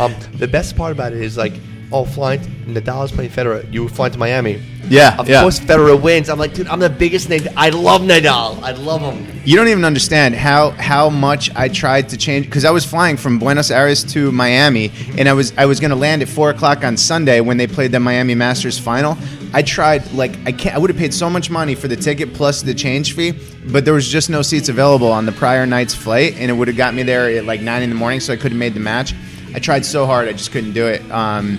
Um, 0.00 0.14
the 0.34 0.48
best 0.48 0.74
part 0.76 0.92
about 0.92 1.12
it 1.12 1.20
is 1.20 1.36
like, 1.36 1.52
oh, 1.92 2.04
flying. 2.04 2.40
Nadal 2.66 3.04
is 3.04 3.12
playing 3.12 3.30
Federer. 3.30 3.70
You 3.72 3.88
flying 3.88 4.12
to 4.12 4.18
Miami. 4.18 4.60
Yeah, 4.88 5.16
Of 5.18 5.28
yeah. 5.28 5.40
course, 5.42 5.58
Federer 5.58 6.00
wins. 6.00 6.28
I'm 6.28 6.38
like, 6.38 6.54
dude, 6.54 6.68
I'm 6.68 6.78
the 6.78 6.88
biggest 6.88 7.28
name. 7.28 7.42
I 7.56 7.70
love 7.70 8.02
Nadal. 8.02 8.62
I 8.62 8.70
love 8.70 9.00
him. 9.00 9.26
You 9.44 9.56
don't 9.56 9.66
even 9.68 9.84
understand 9.84 10.36
how 10.36 10.70
how 10.70 11.10
much 11.10 11.50
I 11.56 11.68
tried 11.68 12.08
to 12.10 12.16
change 12.16 12.46
because 12.46 12.64
I 12.64 12.70
was 12.70 12.84
flying 12.84 13.16
from 13.16 13.38
Buenos 13.40 13.70
Aires 13.72 14.04
to 14.12 14.30
Miami, 14.30 14.92
and 15.18 15.28
I 15.28 15.32
was 15.32 15.52
I 15.58 15.66
was 15.66 15.80
going 15.80 15.90
to 15.90 15.96
land 15.96 16.22
at 16.22 16.28
four 16.28 16.50
o'clock 16.50 16.84
on 16.84 16.96
Sunday 16.96 17.40
when 17.40 17.56
they 17.56 17.66
played 17.66 17.90
the 17.90 17.98
Miami 18.00 18.36
Masters 18.36 18.78
final. 18.78 19.16
I 19.52 19.62
tried 19.62 20.10
like 20.12 20.36
I 20.46 20.52
can't. 20.52 20.76
I 20.76 20.78
would 20.78 20.90
have 20.90 20.98
paid 20.98 21.12
so 21.14 21.28
much 21.28 21.50
money 21.50 21.74
for 21.74 21.88
the 21.88 21.96
ticket 21.96 22.32
plus 22.34 22.62
the 22.62 22.74
change 22.74 23.14
fee, 23.16 23.32
but 23.72 23.84
there 23.84 23.94
was 23.94 24.06
just 24.06 24.30
no 24.30 24.42
seats 24.42 24.68
available 24.68 25.10
on 25.10 25.26
the 25.26 25.32
prior 25.32 25.66
night's 25.66 25.94
flight, 25.96 26.34
and 26.36 26.48
it 26.48 26.54
would 26.54 26.68
have 26.68 26.76
got 26.76 26.94
me 26.94 27.02
there 27.02 27.28
at 27.28 27.44
like 27.44 27.60
nine 27.60 27.82
in 27.82 27.88
the 27.90 27.96
morning, 27.96 28.20
so 28.20 28.32
I 28.32 28.36
could 28.36 28.52
have 28.52 28.58
made 28.58 28.74
the 28.74 28.80
match. 28.80 29.14
I 29.54 29.58
tried 29.58 29.84
so 29.84 30.06
hard, 30.06 30.28
I 30.28 30.32
just 30.32 30.52
couldn't 30.52 30.74
do 30.74 30.86
it. 30.86 31.02
Um, 31.10 31.58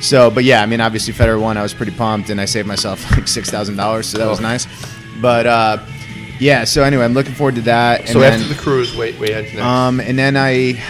so, 0.00 0.30
but 0.30 0.44
yeah, 0.44 0.62
I 0.62 0.66
mean, 0.66 0.80
obviously 0.80 1.12
Federer 1.12 1.40
won. 1.40 1.56
I 1.56 1.62
was 1.62 1.74
pretty 1.74 1.92
pumped, 1.92 2.30
and 2.30 2.40
I 2.40 2.44
saved 2.44 2.66
myself 2.66 3.10
like 3.12 3.28
six 3.28 3.50
thousand 3.50 3.76
dollars, 3.76 4.06
so 4.06 4.18
that 4.18 4.28
was 4.28 4.40
nice. 4.40 4.66
But 5.20 5.46
uh, 5.46 5.84
yeah, 6.38 6.64
so 6.64 6.82
anyway, 6.82 7.04
I'm 7.04 7.12
looking 7.14 7.34
forward 7.34 7.56
to 7.56 7.60
that. 7.62 8.08
So 8.08 8.22
and 8.22 8.24
after 8.24 8.38
then, 8.40 8.48
the 8.48 8.62
cruise, 8.62 8.96
wait, 8.96 9.18
wait, 9.20 9.32
next. 9.32 9.58
um, 9.58 10.00
and 10.00 10.18
then 10.18 10.36
I, 10.36 10.82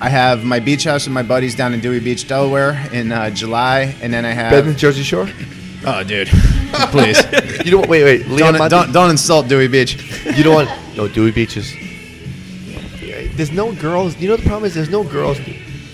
I 0.00 0.08
have 0.08 0.44
my 0.44 0.58
beach 0.58 0.84
house 0.84 1.06
with 1.06 1.14
my 1.14 1.22
buddies 1.22 1.54
down 1.54 1.72
in 1.72 1.80
Dewey 1.80 2.00
Beach, 2.00 2.26
Delaware, 2.26 2.84
in 2.92 3.12
uh, 3.12 3.30
July, 3.30 3.94
and 4.02 4.12
then 4.12 4.24
I 4.24 4.30
have. 4.30 4.50
Better 4.50 4.66
than 4.66 4.76
Jersey 4.76 5.04
Shore? 5.04 5.28
oh, 5.86 6.02
dude, 6.02 6.28
please 6.90 7.16
You 7.64 7.78
what? 7.78 7.88
Wait, 7.88 8.02
wait. 8.02 8.22
Liam 8.26 8.58
don't, 8.58 8.70
don't 8.70 8.92
don't 8.92 9.10
insult 9.10 9.48
Dewey 9.48 9.68
Beach. 9.68 10.24
You 10.36 10.42
don't 10.42 10.54
want 10.54 10.96
no 10.96 11.06
Dewey 11.06 11.30
Beaches. 11.30 11.72
There's 13.36 13.52
no 13.52 13.72
girls. 13.72 14.16
You 14.16 14.28
know 14.28 14.36
the 14.36 14.42
problem 14.42 14.64
is 14.64 14.74
there's 14.74 14.90
no 14.90 15.04
girls. 15.04 15.38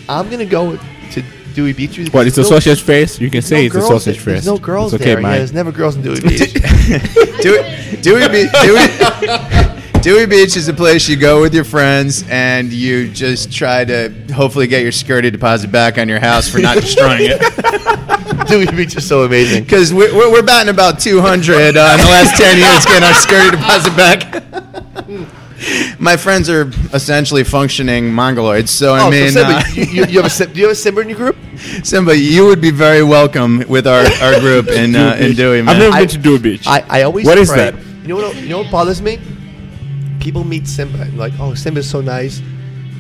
I'm 0.09 0.31
gonna 0.31 0.47
go 0.47 0.77
to 1.13 1.23
Dewey 1.55 1.73
Beach. 1.73 1.97
because 1.97 2.13
What? 2.13 2.27
It's 2.27 2.37
a 2.39 2.43
no- 2.43 2.49
sausage 2.49 2.83
face. 2.83 3.21
You 3.21 3.31
can 3.31 3.43
say 3.43 3.61
no 3.63 3.67
it's 3.67 3.75
a 3.77 3.81
sausage 3.83 4.17
there. 4.17 4.35
face. 4.37 4.45
There's 4.45 4.47
no 4.47 4.59
girls 4.59 4.93
It's 4.95 5.03
okay, 5.03 5.15
there. 5.15 5.23
Yeah, 5.23 5.37
there's 5.39 5.53
never 5.53 5.73
girls 5.73 5.97
in 5.97 6.03
Dewey 6.03 6.21
Beach. 6.29 6.53
Dewey, 7.43 7.97
Dewey, 8.03 8.29
Be- 8.29 8.49
Dewey, 8.63 10.01
Dewey 10.03 10.27
Beach 10.27 10.57
is 10.57 10.69
a 10.69 10.75
place 10.75 11.09
you 11.09 11.17
go 11.17 11.41
with 11.41 11.55
your 11.55 11.65
friends 11.65 12.25
and 12.29 12.71
you 12.73 13.09
just 13.09 13.51
try 13.53 13.85
to 13.87 14.11
hopefully 14.35 14.67
get 14.67 14.83
your 14.83 14.93
security 14.93 15.31
deposit 15.31 15.73
back 15.73 15.97
on 15.97 16.09
your 16.11 16.21
house 16.21 16.49
for 16.49 16.59
not 16.59 16.77
destroying 16.77 17.21
it. 17.23 18.47
Dewey 18.49 18.67
Beach 18.67 18.97
is 18.97 19.07
so 19.09 19.23
amazing. 19.25 19.63
Because 19.65 19.95
we're, 19.95 20.15
we're, 20.15 20.31
we're 20.31 20.43
batting 20.43 20.69
about 20.69 20.99
200 21.01 21.55
uh, 21.55 21.59
in 21.59 21.75
the 21.75 21.81
last 21.81 22.37
10 22.37 22.59
years 22.59 22.85
getting 22.85 23.05
our 23.05 23.15
security 23.15 23.51
deposit 23.57 23.97
back. 23.97 25.35
My 25.99 26.17
friends 26.17 26.49
are 26.51 26.71
essentially 26.93 27.45
functioning 27.45 28.11
mongoloids, 28.11 28.69
so 28.69 28.95
I 28.95 29.07
oh, 29.07 29.11
mean, 29.11 29.31
so 29.31 29.41
Simba, 29.41 29.57
uh, 29.57 29.65
you, 29.75 29.83
you, 29.85 30.05
you 30.07 30.17
have 30.19 30.27
a 30.27 30.31
Sim- 30.31 30.53
do 30.53 30.59
you 30.61 30.67
have 30.67 30.73
a 30.73 30.75
Simba 30.75 31.01
in 31.01 31.09
your 31.09 31.19
group? 31.19 31.37
Simba, 31.83 32.17
you 32.17 32.47
would 32.47 32.61
be 32.61 32.71
very 32.71 33.03
welcome 33.03 33.65
with 33.69 33.87
our, 33.87 34.05
our 34.23 34.41
group 34.41 34.69
in, 34.69 34.97
uh, 34.97 35.17
in 35.21 35.35
Dewey, 35.35 35.63
man. 35.63 35.77
I've 35.77 35.81
never 35.81 35.95
I- 35.95 36.01
been 36.01 36.09
to 36.09 36.19
Dewey 36.19 36.39
Beach. 36.39 36.67
I, 36.67 36.85
I 36.89 37.03
always 37.03 37.27
What 37.27 37.39
is 37.39 37.49
pray- 37.49 37.71
that? 37.71 37.75
You 38.03 38.09
know 38.09 38.17
what? 38.17 38.37
You 38.37 38.49
know 38.49 38.59
what 38.59 38.71
bothers 38.71 39.01
me? 39.01 39.19
People 40.21 40.45
meet 40.45 40.67
Simba 40.67 41.03
and 41.03 41.17
like, 41.17 41.33
oh, 41.39 41.55
Simba's 41.55 41.89
so 41.89 42.01
nice. 42.01 42.43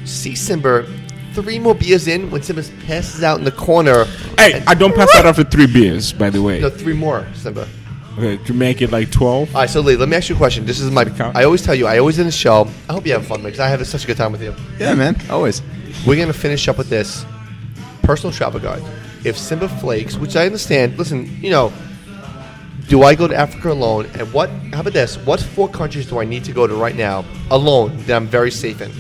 See 0.05 0.35
Simba 0.35 0.87
three 1.35 1.59
more 1.59 1.75
beers 1.75 2.07
in 2.07 2.31
when 2.31 2.43
Simba 2.43 2.63
passes 2.87 3.23
out 3.23 3.39
in 3.39 3.45
the 3.45 3.53
corner. 3.53 4.05
hey, 4.39 4.63
I 4.67 4.75
don't 4.75 4.95
pass 4.95 5.15
out 5.17 5.27
after 5.27 5.45
three 5.45 5.67
beers, 5.67 6.13
by 6.13 6.31
the 6.31 6.41
way. 6.41 6.61
No, 6.61 6.71
three 6.71 6.95
more, 6.95 7.27
Simba. 7.35 7.69
Okay, 8.17 8.37
to 8.45 8.55
make 8.55 8.81
it 8.81 8.93
like 8.93 9.11
twelve. 9.11 9.55
All 9.55 9.63
right, 9.63 9.71
so 9.71 9.81
Lee, 9.81 9.97
let 9.97 10.09
me 10.09 10.17
ask 10.17 10.29
you 10.29 10.35
a 10.37 10.39
question. 10.39 10.65
This 10.65 10.79
is 10.81 10.91
my. 10.91 11.05
Count. 11.05 11.37
I 11.37 11.45
always 11.45 11.63
tell 11.63 11.75
you. 11.75 11.87
I 11.87 11.99
always 11.99 12.19
in 12.19 12.27
the 12.27 12.33
show. 12.33 12.69
I 12.89 12.93
hope 12.93 13.07
you 13.07 13.13
have 13.13 13.27
fun 13.27 13.43
because 13.43 13.59
I 13.61 13.69
have 13.69 13.85
such 13.87 14.05
a 14.05 14.07
good 14.07 14.17
time 14.17 14.31
with 14.33 14.43
you. 14.43 14.55
yeah, 14.79 14.95
man, 14.95 15.17
always. 15.29 15.63
We're 16.07 16.17
gonna 16.17 16.33
finish 16.33 16.69
up 16.69 16.79
with 16.79 16.89
this 16.89 17.25
personal 18.03 18.33
travel 18.33 18.61
guide. 18.61 18.83
If 19.25 19.37
Simba 19.39 19.69
flakes, 19.69 20.17
which 20.17 20.37
I 20.37 20.47
understand. 20.47 20.97
Listen, 20.99 21.27
you 21.43 21.51
know, 21.51 21.73
do 22.89 23.03
I 23.03 23.15
go 23.15 23.27
to 23.27 23.35
Africa 23.35 23.73
alone? 23.73 24.07
And 24.15 24.33
what? 24.33 24.49
How 24.73 24.81
about 24.83 24.93
this? 24.93 25.17
What 25.19 25.41
four 25.41 25.69
countries 25.69 26.07
do 26.07 26.21
I 26.21 26.25
need 26.25 26.45
to 26.45 26.53
go 26.53 26.67
to 26.67 26.75
right 26.75 26.95
now 26.95 27.25
alone 27.51 27.97
that 28.07 28.15
I'm 28.15 28.27
very 28.29 28.51
safe 28.51 28.81
in? 28.81 28.93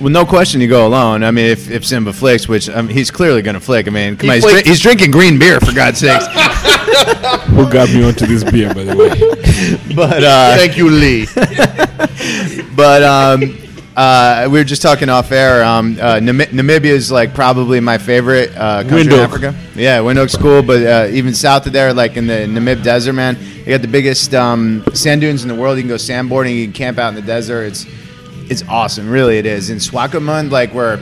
Well, 0.00 0.08
no 0.08 0.24
question, 0.24 0.62
you 0.62 0.66
go 0.68 0.86
alone. 0.86 1.22
I 1.22 1.30
mean, 1.30 1.44
if, 1.44 1.70
if 1.70 1.84
Simba 1.84 2.14
flicks, 2.14 2.48
which 2.48 2.70
um, 2.70 2.88
he's 2.88 3.10
clearly 3.10 3.42
going 3.42 3.52
to 3.52 3.60
flick. 3.60 3.86
I 3.86 3.90
mean, 3.90 4.16
come 4.16 4.30
He 4.30 4.30
on, 4.30 4.34
he's, 4.36 4.44
dri- 4.50 4.62
he's 4.62 4.80
drinking 4.80 5.10
green 5.10 5.38
beer 5.38 5.60
for 5.60 5.74
God's 5.74 5.98
sakes. 5.98 6.24
Who 7.50 7.70
got 7.70 7.88
me 7.90 8.02
onto 8.04 8.26
this 8.26 8.44
beer, 8.44 8.72
by 8.72 8.84
the 8.84 8.96
way? 8.96 9.94
but 9.94 10.22
uh, 10.22 10.56
Thank 10.56 10.76
you, 10.76 10.88
Lee. 10.88 11.26
but 12.76 13.02
um, 13.02 13.56
uh, 13.96 14.48
we 14.50 14.58
were 14.58 14.64
just 14.64 14.82
talking 14.82 15.08
off 15.08 15.30
air. 15.32 15.62
Um, 15.64 15.98
uh, 16.00 16.20
Nam- 16.20 16.38
Namibia 16.38 16.86
is 16.86 17.10
like 17.10 17.34
probably 17.34 17.80
my 17.80 17.98
favorite 17.98 18.50
uh, 18.56 18.82
country 18.82 19.12
in 19.12 19.20
Africa. 19.20 19.54
Yeah, 19.74 19.98
Windhoek's 19.98 20.36
cool, 20.36 20.62
but 20.62 20.82
uh, 20.82 21.08
even 21.10 21.34
south 21.34 21.66
of 21.66 21.72
there, 21.72 21.92
like 21.92 22.16
in 22.16 22.26
the 22.26 22.46
Namib 22.46 22.82
Desert, 22.82 23.12
man, 23.12 23.36
you 23.58 23.66
got 23.66 23.82
the 23.82 23.88
biggest 23.88 24.32
um, 24.34 24.84
sand 24.94 25.20
dunes 25.20 25.42
in 25.42 25.48
the 25.48 25.54
world. 25.54 25.76
You 25.76 25.82
can 25.82 25.88
go 25.88 25.96
sandboarding. 25.96 26.56
You 26.56 26.64
can 26.66 26.72
camp 26.72 26.98
out 26.98 27.08
in 27.08 27.14
the 27.14 27.22
desert. 27.22 27.64
It's 27.64 27.86
it's 28.48 28.62
awesome, 28.68 29.10
really. 29.10 29.38
It 29.38 29.46
is 29.46 29.70
in 29.70 29.78
Swakopmund, 29.78 30.50
like 30.50 30.72
where. 30.72 30.98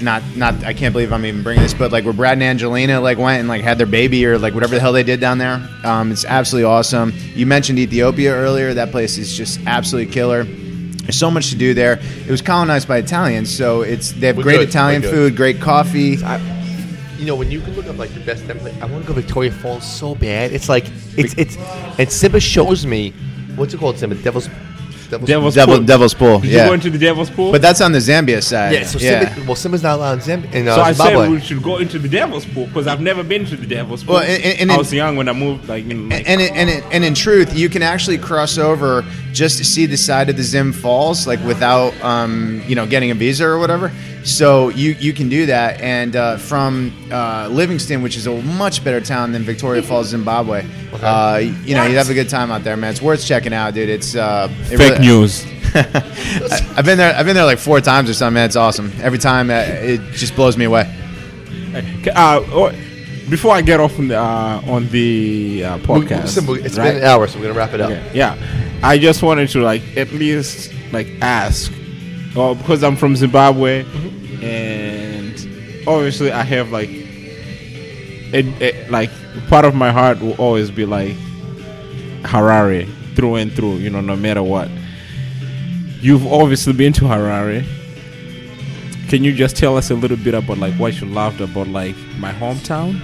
Not, 0.00 0.22
not. 0.36 0.64
I 0.64 0.72
can't 0.72 0.92
believe 0.92 1.12
I'm 1.12 1.24
even 1.24 1.42
bringing 1.42 1.62
this, 1.62 1.74
but 1.74 1.92
like 1.92 2.04
where 2.04 2.12
Brad 2.12 2.34
and 2.34 2.42
Angelina 2.42 3.00
like 3.00 3.18
went 3.18 3.40
and 3.40 3.48
like 3.48 3.62
had 3.62 3.78
their 3.78 3.86
baby 3.86 4.26
or 4.26 4.38
like 4.38 4.54
whatever 4.54 4.74
the 4.74 4.80
hell 4.80 4.92
they 4.92 5.02
did 5.02 5.20
down 5.20 5.38
there. 5.38 5.66
Um, 5.84 6.10
it's 6.12 6.24
absolutely 6.24 6.64
awesome. 6.64 7.12
You 7.34 7.46
mentioned 7.46 7.78
Ethiopia 7.78 8.32
earlier. 8.32 8.74
That 8.74 8.90
place 8.90 9.18
is 9.18 9.36
just 9.36 9.60
absolutely 9.66 10.12
killer. 10.12 10.44
There's 10.44 11.16
so 11.18 11.30
much 11.30 11.50
to 11.50 11.56
do 11.56 11.74
there. 11.74 12.00
It 12.26 12.30
was 12.30 12.42
colonized 12.42 12.88
by 12.88 12.98
Italians, 12.98 13.54
so 13.54 13.82
it's 13.82 14.12
they 14.12 14.28
have 14.28 14.36
We're 14.36 14.42
great 14.42 14.58
good. 14.58 14.68
Italian 14.70 15.02
food, 15.02 15.36
great 15.36 15.60
coffee. 15.60 16.22
I, 16.24 16.38
you 17.18 17.26
know, 17.26 17.36
when 17.36 17.50
you 17.50 17.60
can 17.60 17.74
look 17.74 17.86
up 17.86 17.98
like 17.98 18.12
the 18.14 18.20
best 18.20 18.44
template, 18.44 18.80
I 18.80 18.86
want 18.86 19.04
to 19.04 19.08
go 19.08 19.14
Victoria 19.14 19.50
Falls 19.52 19.84
so 19.84 20.14
bad. 20.14 20.52
It's 20.52 20.68
like 20.68 20.86
it's 21.16 21.34
it's 21.38 21.56
and 21.98 22.10
Simba 22.10 22.40
shows 22.40 22.86
me 22.86 23.12
what's 23.56 23.74
it 23.74 23.80
called? 23.80 23.98
Simba 23.98 24.16
Devil's 24.16 24.48
Devil's, 25.18 25.28
Devil's 25.28 25.54
Devil, 25.54 25.76
Pool. 25.78 25.84
Devil's 25.86 26.14
Pool. 26.14 26.38
Did 26.40 26.50
yeah, 26.50 26.62
you 26.64 26.68
go 26.70 26.74
into 26.74 26.90
the 26.90 26.98
Devil's 26.98 27.30
Pool? 27.30 27.52
but 27.52 27.62
that's 27.62 27.80
on 27.80 27.92
the 27.92 27.98
Zambia 27.98 28.42
side. 28.42 28.72
Yeah, 28.74 28.84
so 28.84 28.98
yeah. 28.98 29.32
Simba, 29.34 29.46
well, 29.46 29.56
Simba's 29.56 29.82
not 29.82 29.96
allowed 29.96 30.12
in, 30.14 30.20
Zambia, 30.42 30.52
in 30.52 30.68
uh, 30.68 30.74
so 30.76 30.82
I 30.82 30.92
Zimbabwe. 30.92 31.22
said 31.24 31.30
we 31.30 31.40
should 31.40 31.62
go 31.62 31.78
into 31.78 31.98
the 31.98 32.08
Devil's 32.08 32.44
Pool 32.46 32.66
because 32.66 32.86
I've 32.86 33.00
never 33.00 33.22
been 33.22 33.44
to 33.46 33.56
the 33.56 33.66
Devil's 33.66 34.04
Pool. 34.04 34.14
Well, 34.16 34.22
and- 34.24 34.42
and- 34.42 34.60
and 34.60 34.72
I 34.72 34.74
it- 34.74 34.78
was 34.78 34.92
young 34.92 35.16
when 35.16 35.28
I 35.28 35.32
moved. 35.32 35.68
Like, 35.68 35.84
in, 35.84 36.08
like 36.08 36.28
and, 36.28 36.40
it, 36.40 36.52
and, 36.52 36.68
it, 36.70 36.84
and 36.90 37.04
in 37.04 37.14
truth, 37.14 37.56
you 37.56 37.68
can 37.68 37.82
actually 37.82 38.18
cross 38.18 38.58
over 38.58 39.04
just 39.32 39.58
to 39.58 39.64
see 39.64 39.86
the 39.86 39.96
side 39.96 40.28
of 40.30 40.36
the 40.36 40.42
Zim 40.42 40.72
Falls, 40.72 41.26
like 41.26 41.40
without, 41.44 41.92
um, 42.04 42.62
you 42.66 42.74
know, 42.74 42.86
getting 42.86 43.10
a 43.10 43.14
visa 43.14 43.44
or 43.44 43.58
whatever. 43.58 43.90
So 44.24 44.70
you, 44.70 44.92
you 44.98 45.12
can 45.12 45.28
do 45.28 45.46
that. 45.46 45.80
And 45.80 46.16
uh, 46.16 46.38
from 46.38 46.92
uh, 47.12 47.48
Livingstone, 47.50 48.02
which 48.02 48.16
is 48.16 48.26
a 48.26 48.40
much 48.42 48.82
better 48.82 49.00
town 49.00 49.32
than 49.32 49.42
Victoria 49.42 49.82
Falls, 49.88 50.08
Zimbabwe, 50.08 50.64
uh, 50.94 51.40
you 51.64 51.74
know, 51.74 51.84
you'd 51.84 51.96
have 51.96 52.08
a 52.10 52.14
good 52.14 52.28
time 52.30 52.50
out 52.50 52.64
there, 52.64 52.76
man. 52.76 52.90
It's 52.90 53.02
worth 53.02 53.24
checking 53.24 53.52
out, 53.52 53.74
dude. 53.74 53.88
It's 53.90 54.14
uh, 54.16 54.48
it 54.70 54.78
fake 54.78 54.92
really- 54.94 55.06
news. 55.06 55.44
I- 55.74 56.74
I've 56.76 56.84
been 56.84 56.96
there. 56.98 57.14
I've 57.14 57.26
been 57.26 57.34
there 57.36 57.44
like 57.44 57.58
four 57.58 57.80
times 57.80 58.08
or 58.08 58.14
something. 58.14 58.34
Man, 58.34 58.46
it's 58.46 58.56
awesome. 58.56 58.92
Every 59.02 59.18
time, 59.18 59.50
uh, 59.50 59.54
it 59.54 60.00
just 60.12 60.34
blows 60.36 60.56
me 60.56 60.64
away. 60.64 60.84
Uh, 62.14 62.40
oh, 62.52 62.70
before 63.28 63.54
I 63.54 63.60
get 63.60 63.80
off 63.80 63.98
on 63.98 64.08
the 64.08 64.18
uh, 64.18 64.62
on 64.66 64.88
the 64.88 65.64
uh, 65.64 65.76
We- 65.78 65.82
podcast, 65.84 66.28
Simba, 66.28 66.52
it's 66.54 66.78
right? 66.78 66.92
been 66.92 66.96
an 66.98 67.04
hour, 67.04 67.26
so 67.26 67.38
we're 67.38 67.46
gonna 67.46 67.58
wrap 67.58 67.72
it 67.74 67.80
up. 67.80 67.90
Okay, 67.90 68.10
yeah, 68.14 68.36
I 68.82 68.98
just 68.98 69.22
wanted 69.22 69.48
to 69.50 69.62
like 69.62 69.82
at 69.96 70.12
least 70.12 70.72
like 70.92 71.08
ask, 71.20 71.72
well, 72.34 72.54
because 72.54 72.82
I'm 72.82 72.96
from 72.96 73.16
Zimbabwe, 73.16 73.84
Mm-hmm. 73.84 74.44
and 74.44 75.88
obviously 75.88 76.30
I 76.32 76.42
have 76.42 76.70
like, 76.72 76.88
it, 76.90 78.46
it, 78.60 78.90
like 78.90 79.10
part 79.48 79.64
of 79.64 79.74
my 79.74 79.90
heart 79.92 80.20
will 80.20 80.34
always 80.34 80.70
be 80.70 80.84
like 80.84 81.14
Harare 82.22 82.86
through 83.14 83.36
and 83.36 83.52
through. 83.52 83.76
You 83.76 83.90
know, 83.90 84.00
no 84.00 84.16
matter 84.16 84.42
what. 84.42 84.68
You've 86.00 86.26
obviously 86.26 86.72
been 86.74 86.92
to 86.94 87.02
Harare. 87.04 87.64
Can 89.08 89.22
you 89.24 89.32
just 89.34 89.56
tell 89.56 89.76
us 89.76 89.90
a 89.90 89.94
little 89.94 90.16
bit 90.16 90.34
about 90.34 90.58
like 90.58 90.74
what 90.74 91.00
you 91.00 91.06
loved 91.06 91.40
about 91.40 91.68
like 91.68 91.94
my 92.18 92.32
hometown, 92.32 93.00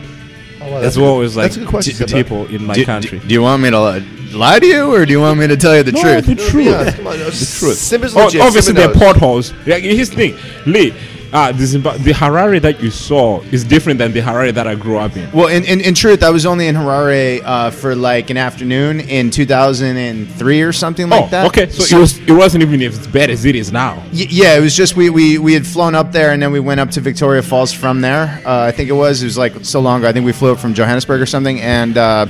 Oh, 0.62 0.70
wow, 0.72 0.78
as 0.78 0.97
a 0.97 1.01
well 1.01 1.16
good- 1.18 1.26
as 1.26 1.37
like 1.37 1.45
that's 1.45 1.57
a 1.57 1.61
good 1.61 1.68
question. 1.68 1.97
the 2.07 2.07
people 2.12 2.47
in 2.47 2.64
my 2.66 2.74
do, 2.74 2.85
country? 2.85 3.18
do- 3.20 3.28
do 3.28 3.35
you 3.35 3.43
want 3.43 3.62
me 3.62 3.70
to 3.70 3.81
li- 3.81 4.07
lie 4.33 4.59
to 4.59 4.66
you, 4.66 4.95
or 4.95 5.05
do 5.07 5.12
you 5.12 5.20
want 5.20 5.39
me 5.39 5.47
to 5.47 5.57
tell 5.57 5.76
you 5.76 5.83
the 5.83 5.93
No, 5.93 6.03
truth? 6.03 6.26
the 6.26 6.35
truth. 6.35 6.66
yeah, 6.66 6.91
come 6.93 7.07
on, 7.07 7.18
no, 7.18 7.24
the 7.24 7.31
truth. 7.31 7.76
Simba's 7.76 8.16
Oh, 8.16 8.24
legit. 8.26 8.41
obviously, 8.41 8.74
Simba 8.74 8.81
there 8.81 8.91
are 8.91 9.12
potholes. 9.12 9.53
Like, 9.66 9.83
here's 9.83 10.11
the 10.11 10.16
thing, 10.16 10.37
Lee. 10.66 10.95
Uh, 11.33 11.53
the, 11.53 11.62
Zimba- 11.62 11.97
the 12.03 12.11
Harare 12.11 12.61
that 12.61 12.83
you 12.83 12.91
saw 12.91 13.41
is 13.53 13.62
different 13.62 14.01
than 14.01 14.12
the 14.12 14.18
Harare 14.20 14.53
that 14.53 14.66
I 14.66 14.74
grew 14.74 14.97
up 14.99 15.16
in. 15.16 15.31
Well, 15.31 15.47
in, 15.47 15.64
in, 15.64 15.81
in 15.81 15.95
truth, 15.95 16.24
I 16.24 16.31
was 16.31 16.45
only 16.45 16.66
in 16.66 16.74
Harare 16.74 17.41
uh, 17.45 17.70
for 17.70 17.95
like 17.95 18.31
an 18.31 18.37
afternoon 18.37 18.99
in 18.99 19.31
2003 19.31 20.62
or 20.62 20.72
something 20.72 21.09
like 21.09 21.24
oh, 21.24 21.28
that. 21.28 21.47
okay. 21.47 21.68
So, 21.70 21.97
it 21.97 22.01
was 22.01 22.18
it 22.18 22.33
wasn't 22.33 22.62
even 22.62 22.83
as 22.83 23.07
bad 23.07 23.31
as 23.31 23.45
it 23.45 23.55
is 23.55 23.70
now. 23.70 23.95
Y- 24.12 24.26
yeah, 24.28 24.57
it 24.57 24.61
was 24.61 24.74
just 24.74 24.97
we, 24.97 25.09
we 25.09 25.39
we 25.39 25.55
had 25.55 25.64
flown 25.64 25.95
up 25.95 26.11
there 26.11 26.33
and 26.33 26.43
then 26.43 26.51
we 26.51 26.59
went 26.59 26.81
up 26.81 26.91
to 26.93 27.01
Victoria 27.01 27.43
Falls 27.43 27.72
from 27.72 28.01
there. 28.01 28.43
Uh, 28.45 28.62
I 28.62 28.72
think 28.72 28.89
it 28.91 28.95
was 28.95 29.22
it 29.22 29.26
was 29.26 29.39
like 29.39 29.53
so 29.64 29.78
long 29.78 30.01
ago. 30.01 30.09
I 30.09 30.12
think 30.12 30.26
we 30.26 30.33
flew 30.33 30.51
up 30.53 30.59
from 30.59 30.74
Johannesburg 30.74 31.20
or 31.20 31.26
something, 31.26 31.61
and 31.61 31.97
uh, 31.97 32.26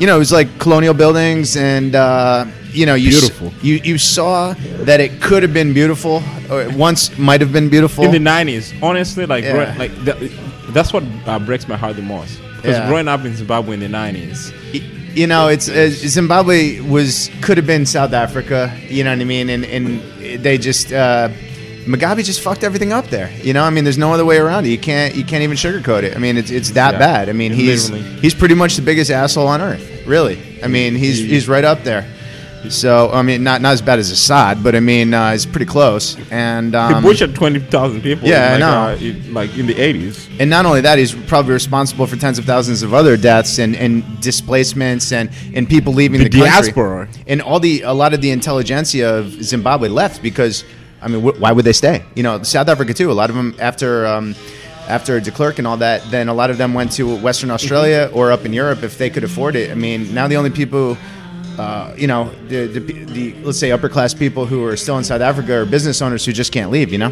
you 0.00 0.06
know 0.06 0.16
it 0.16 0.18
was 0.26 0.32
like 0.32 0.48
colonial 0.58 0.94
buildings 0.94 1.56
and 1.56 1.94
uh, 1.94 2.44
you 2.72 2.86
know 2.86 2.94
you 2.96 3.10
s- 3.10 3.30
you 3.62 3.74
you 3.84 3.96
saw 3.98 4.54
that 4.88 4.98
it 5.00 5.20
could 5.20 5.42
have 5.42 5.52
been 5.52 5.72
beautiful. 5.80 6.22
Or 6.50 6.62
it 6.62 6.72
once 6.74 7.16
might 7.18 7.40
have 7.44 7.52
been 7.52 7.68
beautiful. 7.68 8.02
In 8.04 8.10
the 8.10 8.18
nineties, 8.18 8.72
honestly, 8.82 9.24
like 9.26 9.44
Yeah. 9.44 9.52
growing- 9.54 9.78
like 9.78 9.92
that, 10.06 10.16
that's 10.74 10.92
what 10.92 11.04
uh, 11.26 11.38
breaks 11.38 11.68
my 11.68 11.76
heart 11.76 11.94
the 11.96 12.02
most. 12.02 12.32
Because 12.56 12.76
Yeah. 12.78 12.88
growing 12.88 13.06
up 13.08 13.24
in 13.24 13.36
Zimbabwe 13.36 13.74
in 13.74 13.80
the 13.80 13.88
nineties, 13.88 14.52
you 15.14 15.26
know, 15.32 15.46
it's 15.54 15.68
uh, 15.68 15.90
Zimbabwe 16.16 16.80
was 16.80 17.30
could 17.40 17.56
have 17.60 17.66
been 17.66 17.86
South 17.86 18.12
Africa. 18.12 18.72
You 18.88 19.04
know 19.04 19.10
what 19.14 19.20
I 19.20 19.24
mean? 19.34 19.48
And 19.54 19.64
and 19.76 19.86
they 20.44 20.58
just 20.58 20.92
uh, 20.92 21.28
Mugabe 21.90 22.24
just 22.24 22.40
fucked 22.40 22.62
everything 22.64 22.92
up 22.92 23.06
there. 23.06 23.30
You 23.42 23.52
know, 23.52 23.64
I 23.64 23.70
mean, 23.70 23.84
there's 23.84 23.98
no 23.98 24.12
other 24.12 24.24
way 24.24 24.38
around 24.38 24.66
it. 24.66 24.70
You 24.70 24.78
can't 24.78 25.14
you 25.14 25.24
can't 25.24 25.42
even 25.42 25.56
sugarcoat 25.56 26.02
it. 26.04 26.14
I 26.16 26.18
mean, 26.18 26.36
it's 26.36 26.50
it's 26.50 26.70
that 26.72 26.92
Yeah. 26.94 26.98
bad. 26.98 27.28
I 27.28 27.32
mean, 27.32 27.52
he's 27.52 27.90
Literally. 27.90 28.20
he's 28.20 28.34
pretty 28.34 28.54
much 28.54 28.76
the 28.76 28.82
biggest 28.82 29.10
asshole 29.10 29.46
on 29.48 29.60
earth. 29.60 29.84
Really, 30.06 30.38
I 30.62 30.66
mean, 30.68 30.94
he's 30.94 31.18
He- 31.18 31.26
he's 31.28 31.48
right 31.48 31.64
up 31.64 31.82
there. 31.84 32.04
So 32.68 33.10
I 33.10 33.22
mean, 33.22 33.42
not 33.42 33.62
not 33.62 33.72
as 33.72 33.80
bad 33.80 33.98
as 33.98 34.10
Assad, 34.10 34.62
but 34.62 34.74
I 34.74 34.80
mean, 34.80 35.14
uh, 35.14 35.30
it's 35.30 35.46
pretty 35.46 35.64
close. 35.64 36.14
And 36.30 36.72
he 36.74 36.76
um, 36.76 37.02
butchered 37.02 37.34
twenty 37.34 37.58
thousand 37.58 38.02
people. 38.02 38.28
Yeah, 38.28 38.48
I 38.48 38.50
like, 38.50 38.60
know. 38.60 38.68
Uh, 38.68 38.96
in, 39.08 39.34
like 39.34 39.56
in 39.56 39.66
the 39.66 39.80
eighties. 39.80 40.28
And 40.38 40.50
not 40.50 40.66
only 40.66 40.82
that, 40.82 40.98
he's 40.98 41.14
probably 41.14 41.54
responsible 41.54 42.06
for 42.06 42.16
tens 42.16 42.38
of 42.38 42.44
thousands 42.44 42.82
of 42.82 42.92
other 42.92 43.16
deaths 43.16 43.58
and, 43.58 43.74
and 43.76 44.02
displacements 44.20 45.10
and, 45.12 45.30
and 45.54 45.68
people 45.70 45.94
leaving 45.94 46.18
The 46.18 46.28
the, 46.28 46.38
country. 46.38 46.50
diaspora. 46.50 47.08
And 47.26 47.40
all 47.40 47.60
the 47.60 47.80
a 47.82 47.94
lot 47.94 48.12
of 48.12 48.20
the 48.20 48.30
intelligentsia 48.30 49.08
of 49.08 49.42
Zimbabwe 49.42 49.88
left 49.88 50.22
because, 50.22 50.64
I 51.02 51.08
mean, 51.08 51.22
wh- 51.22 51.40
why 51.40 51.52
would 51.52 51.64
they 51.64 51.72
stay? 51.72 52.04
You 52.14 52.22
know, 52.22 52.42
South 52.42 52.68
Africa 52.68 52.94
too. 52.94 53.10
A 53.10 53.14
lot 53.14 53.30
of 53.30 53.36
them 53.36 53.54
after 53.58 54.06
um, 54.06 54.34
after 54.88 55.20
de 55.20 55.30
Klerk 55.30 55.58
and 55.58 55.66
all 55.66 55.76
that, 55.78 56.02
then 56.10 56.28
a 56.28 56.34
lot 56.34 56.50
of 56.50 56.58
them 56.58 56.74
went 56.74 56.92
to 56.92 57.16
Western 57.16 57.50
Australia 57.50 58.10
or 58.12 58.32
up 58.32 58.44
in 58.44 58.52
Europe 58.52 58.82
if 58.82 58.98
they 58.98 59.08
could 59.08 59.24
afford 59.24 59.56
it. 59.56 59.70
I 59.70 59.74
mean, 59.74 60.12
now 60.14 60.28
the 60.28 60.36
only 60.36 60.50
people. 60.50 60.96
Uh, 61.58 61.92
you 61.94 62.06
know, 62.06 62.30
the, 62.48 62.68
the, 62.68 62.80
the 62.80 63.34
let's 63.42 63.58
say 63.58 63.70
upper 63.70 63.88
class 63.88 64.14
people 64.14 64.46
who 64.46 64.64
are 64.64 64.76
still 64.76 64.96
in 64.96 65.04
South 65.04 65.20
Africa 65.20 65.52
are 65.60 65.66
business 65.66 66.00
owners 66.00 66.24
who 66.24 66.32
just 66.32 66.52
can't 66.52 66.70
leave. 66.70 66.90
You 66.90 66.96
know, 66.98 67.10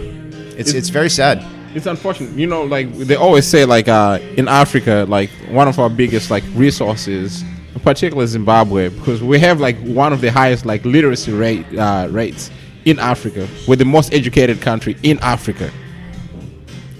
it's 0.56 0.72
it's 0.72 0.88
very 0.88 1.10
sad. 1.10 1.44
It's 1.74 1.84
unfortunate, 1.84 2.32
you 2.32 2.46
know. 2.46 2.62
Like 2.62 2.90
they 2.94 3.16
always 3.16 3.46
say, 3.46 3.66
like 3.66 3.88
uh, 3.88 4.20
in 4.38 4.48
Africa, 4.48 5.04
like 5.06 5.28
one 5.50 5.68
of 5.68 5.78
our 5.78 5.90
biggest 5.90 6.30
like 6.30 6.44
resources, 6.54 7.44
particularly 7.82 8.26
Zimbabwe, 8.26 8.88
because 8.88 9.22
we 9.22 9.38
have 9.40 9.60
like 9.60 9.76
one 9.80 10.14
of 10.14 10.22
the 10.22 10.30
highest 10.32 10.64
like 10.64 10.82
literacy 10.86 11.32
rate 11.32 11.66
uh, 11.76 12.08
rates 12.10 12.50
in 12.88 12.98
Africa. 12.98 13.46
We're 13.66 13.76
the 13.76 13.84
most 13.84 14.14
educated 14.14 14.60
country 14.60 14.96
in 15.02 15.18
Africa. 15.20 15.70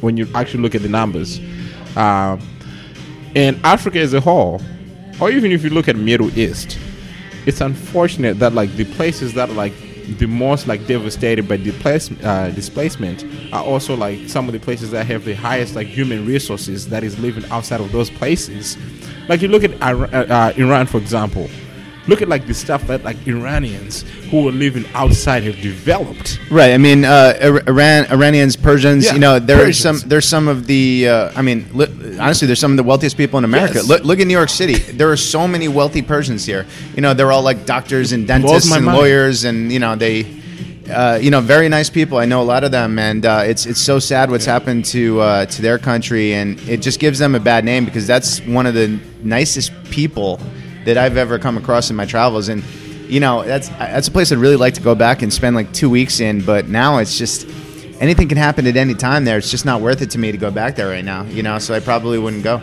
When 0.00 0.16
you 0.16 0.28
actually 0.34 0.62
look 0.62 0.74
at 0.74 0.82
the 0.82 0.88
numbers, 0.88 1.40
um, 1.96 2.40
and 3.34 3.58
Africa 3.64 3.98
as 3.98 4.14
a 4.14 4.20
whole, 4.20 4.60
or 5.20 5.30
even 5.30 5.50
if 5.50 5.64
you 5.64 5.70
look 5.70 5.88
at 5.88 5.96
Middle 5.96 6.36
East, 6.38 6.78
it's 7.46 7.60
unfortunate 7.60 8.38
that 8.38 8.52
like 8.52 8.70
the 8.74 8.84
places 8.84 9.32
that 9.34 9.48
are 9.48 9.54
like 9.54 9.72
the 10.18 10.26
most 10.26 10.66
like 10.66 10.86
devastated 10.86 11.48
by 11.48 11.56
displace, 11.56 12.10
uh, 12.22 12.50
displacement 12.54 13.24
are 13.52 13.64
also 13.64 13.96
like 13.96 14.28
some 14.28 14.46
of 14.46 14.52
the 14.52 14.60
places 14.60 14.90
that 14.90 15.06
have 15.06 15.24
the 15.24 15.34
highest 15.34 15.74
like 15.74 15.86
human 15.86 16.26
resources 16.26 16.88
that 16.88 17.02
is 17.04 17.18
living 17.18 17.44
outside 17.50 17.80
of 17.80 17.90
those 17.92 18.10
places. 18.10 18.76
Like 19.28 19.42
you 19.42 19.48
look 19.48 19.64
at 19.64 19.82
Ira- 19.82 20.08
uh, 20.12 20.32
uh, 20.32 20.52
Iran, 20.56 20.86
for 20.86 20.98
example. 20.98 21.48
Look 22.08 22.22
at 22.22 22.28
like 22.28 22.46
the 22.46 22.54
stuff 22.54 22.86
that 22.86 23.04
like 23.04 23.18
Iranians 23.26 24.02
who 24.30 24.48
are 24.48 24.52
living 24.52 24.86
outside 24.94 25.42
have 25.42 25.60
developed. 25.60 26.40
Right. 26.50 26.72
I 26.72 26.78
mean, 26.78 27.04
uh, 27.04 27.34
Iran, 27.66 28.06
Iranians, 28.06 28.56
Persians. 28.56 29.04
Yeah, 29.04 29.12
you 29.12 29.18
know, 29.18 29.38
there's 29.38 29.78
some. 29.78 29.98
There's 30.06 30.26
some 30.26 30.48
of 30.48 30.66
the. 30.66 31.06
Uh, 31.06 31.32
I 31.36 31.42
mean, 31.42 31.66
li- 31.74 32.18
honestly, 32.18 32.46
there's 32.46 32.60
some 32.60 32.70
of 32.70 32.78
the 32.78 32.82
wealthiest 32.82 33.18
people 33.18 33.38
in 33.38 33.44
America. 33.44 33.74
Yes. 33.74 33.88
Look, 33.88 34.04
look 34.04 34.20
at 34.20 34.26
New 34.26 34.32
York 34.32 34.48
City. 34.48 34.76
There 34.76 35.10
are 35.12 35.18
so 35.18 35.46
many 35.46 35.68
wealthy 35.68 36.00
Persians 36.00 36.46
here. 36.46 36.64
You 36.94 37.02
know, 37.02 37.12
they're 37.12 37.30
all 37.30 37.42
like 37.42 37.66
doctors 37.66 38.12
and 38.12 38.26
dentists 38.26 38.72
and 38.72 38.86
mind. 38.86 38.96
lawyers, 38.96 39.44
and 39.44 39.70
you 39.70 39.78
know 39.78 39.94
they. 39.94 40.38
Uh, 40.88 41.18
you 41.20 41.30
know, 41.30 41.42
very 41.42 41.68
nice 41.68 41.90
people. 41.90 42.16
I 42.16 42.24
know 42.24 42.40
a 42.40 42.48
lot 42.48 42.64
of 42.64 42.70
them, 42.72 42.98
and 42.98 43.26
uh, 43.26 43.42
it's 43.44 43.66
it's 43.66 43.78
so 43.80 43.98
sad 43.98 44.30
what's 44.30 44.46
happened 44.46 44.86
to 44.86 45.20
uh, 45.20 45.44
to 45.44 45.60
their 45.60 45.78
country, 45.78 46.32
and 46.32 46.58
it 46.60 46.80
just 46.80 46.98
gives 46.98 47.18
them 47.18 47.34
a 47.34 47.40
bad 47.40 47.66
name 47.66 47.84
because 47.84 48.06
that's 48.06 48.40
one 48.46 48.64
of 48.64 48.72
the 48.72 48.98
nicest 49.22 49.70
people 49.90 50.40
that 50.84 50.96
I've 50.96 51.16
ever 51.16 51.38
come 51.38 51.56
across 51.56 51.90
in 51.90 51.96
my 51.96 52.06
travels, 52.06 52.48
and 52.48 52.62
you 53.08 53.20
know 53.20 53.42
that's 53.44 53.68
that's 53.70 54.08
a 54.08 54.10
place 54.10 54.32
I'd 54.32 54.38
really 54.38 54.56
like 54.56 54.74
to 54.74 54.82
go 54.82 54.94
back 54.94 55.22
and 55.22 55.32
spend 55.32 55.56
like 55.56 55.72
two 55.72 55.90
weeks 55.90 56.20
in, 56.20 56.44
but 56.44 56.68
now 56.68 56.98
it's 56.98 57.16
just 57.18 57.46
anything 58.00 58.28
can 58.28 58.38
happen 58.38 58.66
at 58.66 58.76
any 58.76 58.94
time 58.94 59.24
there. 59.24 59.38
It's 59.38 59.50
just 59.50 59.64
not 59.64 59.80
worth 59.80 60.02
it 60.02 60.10
to 60.10 60.18
me 60.18 60.30
to 60.32 60.38
go 60.38 60.50
back 60.50 60.76
there 60.76 60.88
right 60.88 61.04
now, 61.04 61.24
you 61.24 61.42
know. 61.42 61.58
So 61.58 61.74
I 61.74 61.80
probably 61.80 62.18
wouldn't 62.18 62.44
go. 62.44 62.60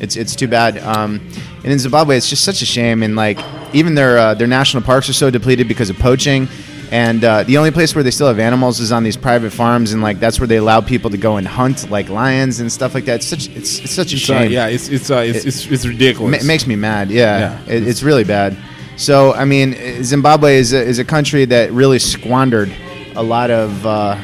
It's 0.00 0.16
it's 0.16 0.34
too 0.36 0.48
bad. 0.48 0.78
Um, 0.78 1.20
and 1.62 1.72
in 1.72 1.78
Zimbabwe, 1.78 2.16
it's 2.16 2.28
just 2.28 2.44
such 2.44 2.62
a 2.62 2.66
shame, 2.66 3.02
and 3.02 3.16
like 3.16 3.38
even 3.74 3.94
their 3.94 4.18
uh, 4.18 4.34
their 4.34 4.46
national 4.48 4.82
parks 4.82 5.08
are 5.08 5.14
so 5.14 5.30
depleted 5.30 5.68
because 5.68 5.90
of 5.90 5.98
poaching. 5.98 6.48
And 6.90 7.24
uh, 7.24 7.42
the 7.42 7.56
only 7.58 7.70
place 7.70 7.94
where 7.94 8.04
they 8.04 8.10
still 8.12 8.28
have 8.28 8.38
animals 8.38 8.78
is 8.78 8.92
on 8.92 9.02
these 9.02 9.16
private 9.16 9.50
farms, 9.52 9.92
and 9.92 10.02
like 10.02 10.20
that's 10.20 10.38
where 10.38 10.46
they 10.46 10.56
allow 10.58 10.80
people 10.80 11.10
to 11.10 11.16
go 11.16 11.36
and 11.38 11.46
hunt 11.48 11.90
like 11.90 12.08
lions 12.08 12.60
and 12.60 12.70
stuff 12.70 12.94
like 12.94 13.04
that. 13.06 13.16
It's 13.16 13.26
such 13.26 13.48
it's, 13.48 13.80
it's 13.80 13.92
such 13.92 14.12
a 14.12 14.18
So, 14.18 14.34
shame. 14.34 14.52
yeah, 14.52 14.66
it's 14.68 14.88
it's 14.88 15.10
uh, 15.10 15.16
it's, 15.16 15.38
It- 15.40 15.46
it's, 15.48 15.66
it's 15.66 15.86
ridiculous. 15.86 16.42
Ma- 16.42 16.46
makes 16.46 16.66
me 16.66 16.76
mad. 16.76 17.10
Yeah, 17.10 17.58
Yeah. 17.66 17.74
It, 17.74 17.86
it's 17.88 18.02
really 18.02 18.24
bad. 18.24 18.56
So 18.96 19.32
I 19.34 19.44
mean, 19.44 19.74
Zimbabwe 20.04 20.56
is 20.58 20.72
a, 20.72 20.80
is 20.80 20.98
a 21.00 21.04
country 21.04 21.44
that 21.46 21.72
really 21.72 21.98
squandered 21.98 22.72
a 23.16 23.22
lot 23.22 23.50
of 23.50 23.84
uh, 23.86 24.16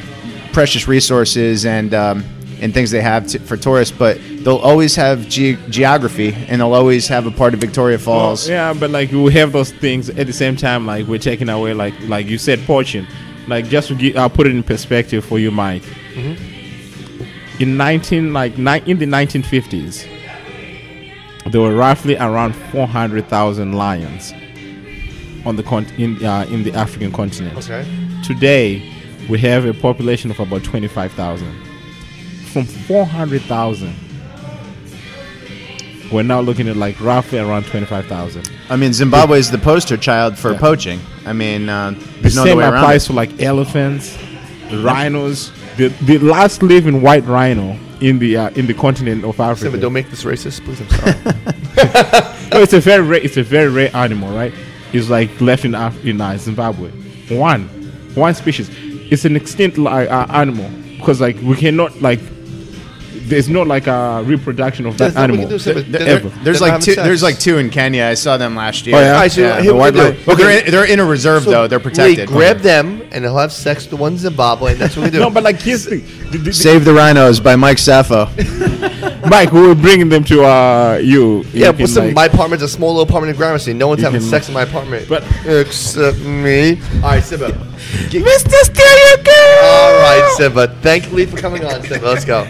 precious 0.53 0.87
resources 0.87 1.65
and 1.65 1.93
um, 1.93 2.23
and 2.61 2.73
things 2.73 2.91
they 2.91 3.01
have 3.01 3.25
to, 3.27 3.39
for 3.39 3.57
tourists, 3.57 3.95
but 3.97 4.19
they'll 4.43 4.57
always 4.57 4.95
have 4.95 5.27
ge- 5.27 5.57
geography 5.69 6.33
and 6.47 6.61
they'll 6.61 6.73
always 6.73 7.07
have 7.07 7.25
a 7.25 7.31
part 7.31 7.53
of 7.55 7.59
Victoria 7.59 7.97
Falls. 7.97 8.47
Well, 8.47 8.73
yeah, 8.73 8.79
but 8.79 8.91
like 8.91 9.11
we 9.11 9.33
have 9.33 9.51
those 9.51 9.71
things 9.71 10.09
at 10.09 10.27
the 10.27 10.33
same 10.33 10.55
time. 10.55 10.85
Like 10.85 11.07
we're 11.07 11.17
taking 11.19 11.49
away, 11.49 11.73
like 11.73 11.93
like 12.07 12.27
you 12.27 12.37
said, 12.37 12.59
poaching. 12.65 13.05
Like 13.47 13.65
just 13.65 13.87
to 13.89 13.95
gi- 13.95 14.15
I'll 14.15 14.29
put 14.29 14.45
it 14.47 14.51
in 14.55 14.63
perspective 14.63 15.25
for 15.25 15.39
you, 15.39 15.49
Mike. 15.51 15.83
In 17.59 17.77
nineteen 17.77 18.33
like 18.33 18.57
ni- 18.57 18.83
in 18.85 18.97
the 18.99 19.05
nineteen 19.05 19.43
fifties, 19.43 20.05
there 21.51 21.61
were 21.61 21.75
roughly 21.75 22.15
around 22.17 22.53
four 22.71 22.87
hundred 22.87 23.27
thousand 23.27 23.73
lions 23.73 24.33
on 25.45 25.55
the 25.55 25.63
con- 25.63 25.85
in 25.97 26.23
uh, 26.25 26.45
in 26.49 26.63
the 26.63 26.73
African 26.73 27.11
continent. 27.11 27.57
Okay. 27.57 27.85
Today, 28.23 28.81
we 29.29 29.37
have 29.39 29.65
a 29.65 29.73
population 29.73 30.31
of 30.31 30.39
about 30.39 30.63
twenty 30.63 30.87
five 30.87 31.11
thousand. 31.13 31.51
From 32.53 32.65
four 32.65 33.05
hundred 33.05 33.41
thousand. 33.43 33.95
We're 36.11 36.23
now 36.23 36.41
looking 36.41 36.67
at 36.67 36.75
like 36.75 36.99
roughly 36.99 37.39
around 37.39 37.65
twenty 37.67 37.85
five 37.85 38.05
thousand. 38.07 38.49
I 38.69 38.75
mean, 38.75 38.91
Zimbabwe 38.91 39.39
is 39.39 39.49
the 39.49 39.57
poster 39.57 39.95
child 39.95 40.37
for 40.37 40.51
Yeah. 40.51 40.59
poaching. 40.59 40.99
I 41.25 41.31
mean, 41.33 41.69
uh, 41.69 41.91
The 41.91 41.97
there's 42.21 42.35
no 42.35 42.43
same 42.43 42.57
way 42.57 42.65
applies 42.65 43.03
it. 43.05 43.07
to 43.07 43.13
like 43.13 43.41
elephants, 43.41 44.17
rhinos. 44.71 45.51
The, 45.77 45.87
the 46.05 46.17
last 46.19 46.61
living 46.61 47.01
white 47.01 47.25
rhino 47.25 47.77
in 48.01 48.19
the 48.19 48.35
uh, 48.35 48.49
in 48.51 48.67
the 48.67 48.73
continent 48.73 49.23
of 49.23 49.39
Africa. 49.39 49.61
Simba, 49.71 49.77
don't 49.77 49.93
make 49.93 50.09
this 50.09 50.25
racist, 50.25 50.65
please. 50.65 50.81
I'm 50.81 50.89
sorry. 50.89 51.13
no, 52.51 52.61
it's 52.61 52.73
a 52.73 52.81
very 52.81 53.01
rare, 53.07 53.21
it's 53.21 53.37
a 53.37 53.43
very 53.43 53.69
rare 53.69 53.95
animal, 53.95 54.35
right? 54.35 54.53
It's 54.91 55.09
like 55.09 55.39
left 55.39 55.63
in 55.63 55.73
Af- 55.73 56.03
in 56.05 56.19
uh, 56.19 56.37
Zimbabwe. 56.37 56.89
One, 57.29 57.69
one 58.15 58.33
species. 58.35 58.69
It's 59.09 59.23
an 59.23 59.37
extinct 59.37 59.77
uh, 59.79 60.25
animal 60.29 60.69
because 60.97 61.21
like 61.21 61.37
we 61.41 61.55
cannot 61.55 62.01
like. 62.01 62.19
There's 63.31 63.49
not 63.49 63.65
like 63.67 63.87
a 63.87 64.21
reproduction 64.25 64.85
of 64.85 64.97
that 64.97 65.13
There's 65.13 65.15
nothing 65.15 65.31
we 65.31 65.43
animal 65.43 65.59
can 65.59 65.83
do, 65.83 65.97
There- 65.97 66.19
There's 66.43 66.61
like 66.61 66.81
two. 66.81 66.93
sex. 66.93 67.03
There's 67.07 67.23
like 67.23 67.39
two 67.39 67.57
in 67.57 67.69
Kenya. 67.69 68.03
I 68.05 68.13
saw 68.13 68.37
them 68.37 68.55
last 68.55 68.85
year. 68.85 68.95
Oh, 68.95 68.99
yeah? 68.99 69.13
All 69.13 69.19
right, 69.21 69.31
so 69.31 69.41
Yeah, 69.41 69.61
the 69.61 69.73
white 69.75 69.93
we 69.93 69.99
do. 69.99 70.05
lion- 70.05 70.17
But 70.25 70.37
they're 70.37 70.59
in, 70.65 70.71
they're 70.71 70.85
in 70.85 70.99
a 70.99 71.05
reserve 71.05 71.43
So, 71.45 71.51
though. 71.51 71.67
They're 71.67 71.79
Lee, 71.79 71.83
protected. 71.83 72.27
grab 72.27 72.59
them 72.59 73.01
and 73.11 73.23
they'll 73.25 73.37
have 73.37 73.51
sex 73.51 73.83
with 73.83 73.89
the 73.91 73.95
one 73.97 74.13
in 74.13 74.17
Zimbabwe, 74.19 74.73
and 74.73 74.79
that's 74.81 74.95
what 74.95 75.05
we 75.05 75.09
do. 75.11 75.19
No, 75.19 75.29
but 75.29 75.43
like 75.43 75.59
here's 75.61 75.85
the, 75.85 75.97
the, 76.31 76.37
the- 76.37 76.53
Save 76.53 76.85
the 76.85 76.93
Rhinos 76.93 77.39
by 77.39 77.55
Mike 77.55 77.77
Safo. 77.77 78.27
Mike, 79.29 79.51
we're 79.51 79.75
bringing 79.75 80.09
them 80.09 80.23
to 80.25 80.43
uh 80.43 80.99
you. 81.01 81.43
yeah, 81.53 81.67
You 81.67 81.73
can, 81.73 81.77
listen, 81.81 82.05
like- 82.07 82.15
my 82.15 82.25
apartment's 82.25 82.63
a 82.63 82.67
small 82.67 82.89
little 82.93 83.03
apartment 83.03 83.31
in 83.31 83.37
Gramercy. 83.37 83.73
No 83.73 83.87
one's 83.87 84.01
having 84.01 84.19
can- 84.21 84.29
sex 84.29 84.47
in 84.49 84.53
my 84.53 84.63
apartment. 84.63 85.07
But- 85.07 85.23
except 85.45 86.19
me. 86.19 86.79
All 86.95 87.01
right, 87.01 87.23
Simba. 87.23 87.49
Mr. 87.51 88.49
Stereo 88.63 89.23
Girl. 89.23 89.63
All 89.63 89.93
right, 90.01 90.33
Simba. 90.37 90.67
Thank 90.81 91.11
Lee 91.11 91.25
for 91.25 91.37
coming 91.37 91.63
on, 91.65 91.81
Simba. 91.83 92.05
Let's 92.07 92.25
go. 92.25 92.47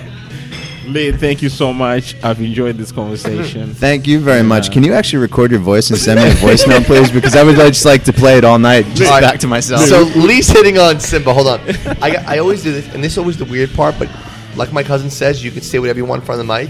Lee, 0.92 1.12
thank 1.12 1.42
you 1.42 1.50
so 1.50 1.72
much. 1.72 2.16
I've 2.24 2.40
enjoyed 2.42 2.78
this 2.78 2.92
conversation. 2.92 3.74
Than't 3.86 4.06
you 4.08 4.20
very 4.20 4.44
much. 4.44 4.72
Can 4.72 4.84
you 4.84 4.94
actually 4.94 5.20
record 5.20 5.52
your 5.52 5.60
voice 5.60 5.90
and 5.90 5.98
send 5.98 6.20
me 6.20 6.30
a 6.30 6.34
voice 6.36 6.68
note, 6.68 6.84
please? 6.84 7.12
Because 7.18 7.36
I 7.36 7.44
would 7.44 7.58
like- 7.58 7.74
just 7.74 7.86
like 7.86 8.04
to 8.06 8.14
play 8.14 8.38
it 8.38 8.44
all 8.44 8.60
night, 8.60 8.86
just 8.88 9.04
All 9.04 9.20
right. 9.20 9.22
back 9.22 9.40
to 9.42 9.48
myself. 9.48 9.82
So 9.86 10.02
Lee's 10.20 10.50
hitting 10.50 10.78
on 10.78 11.00
Simba. 11.00 11.34
Hold 11.34 11.48
on. 11.48 11.60
I, 12.02 12.16
I 12.28 12.38
always 12.40 12.64
do 12.64 12.72
this, 12.72 12.94
and 12.94 13.04
this 13.04 13.14
is 13.14 13.18
always 13.18 13.38
the 13.38 13.46
weird 13.46 13.72
part. 13.74 13.96
But 13.98 14.10
like 14.56 14.74
my 14.74 14.84
cousin 14.84 15.10
says, 15.10 15.44
you 15.44 15.52
can 15.52 15.62
say 15.62 15.80
whatever 15.80 16.00
you 16.00 16.06
want 16.06 16.22
in 16.22 16.26
front 16.26 16.42
of 16.42 16.48
the 16.48 16.54
mic. 16.54 16.70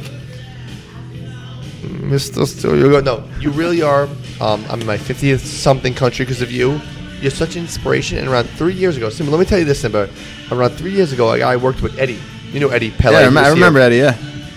Mr. 1.82 2.46
Still, 2.46 2.78
you 2.78 2.90
go. 2.90 3.00
No, 3.00 3.24
you 3.40 3.50
really 3.52 3.82
are. 3.82 4.04
Um, 4.40 4.64
I'm 4.70 4.82
in 4.82 4.88
my 4.88 4.98
50th 4.98 5.40
something 5.40 5.94
country 5.94 6.26
because 6.26 6.42
of 6.42 6.52
you. 6.52 6.80
You're 7.22 7.32
such 7.32 7.56
an 7.56 7.62
inspiration. 7.62 8.18
And 8.18 8.28
around 8.28 8.50
three 8.50 8.74
years 8.74 8.98
ago, 8.98 9.10
Simba, 9.10 9.32
let 9.32 9.40
me 9.40 9.46
tell 9.46 9.60
you 9.60 9.66
this, 9.66 9.82
Simba. 9.82 10.10
Around 10.52 10.72
three 10.72 10.92
years 10.92 11.12
ago, 11.12 11.32
a 11.32 11.40
guy 11.40 11.54
I 11.54 11.56
worked 11.56 11.82
with, 11.82 11.98
Eddie. 11.98 12.20
You 12.52 12.60
know 12.60 12.70
Eddie 12.70 12.92
Pele. 12.92 13.14
yeah, 13.16 13.20
I, 13.22 13.24
rem- 13.26 13.38
I 13.38 13.42
was 13.42 13.48
here. 13.50 13.54
remember 13.56 13.80
Eddie. 13.80 13.98
Yeah. 13.98 14.12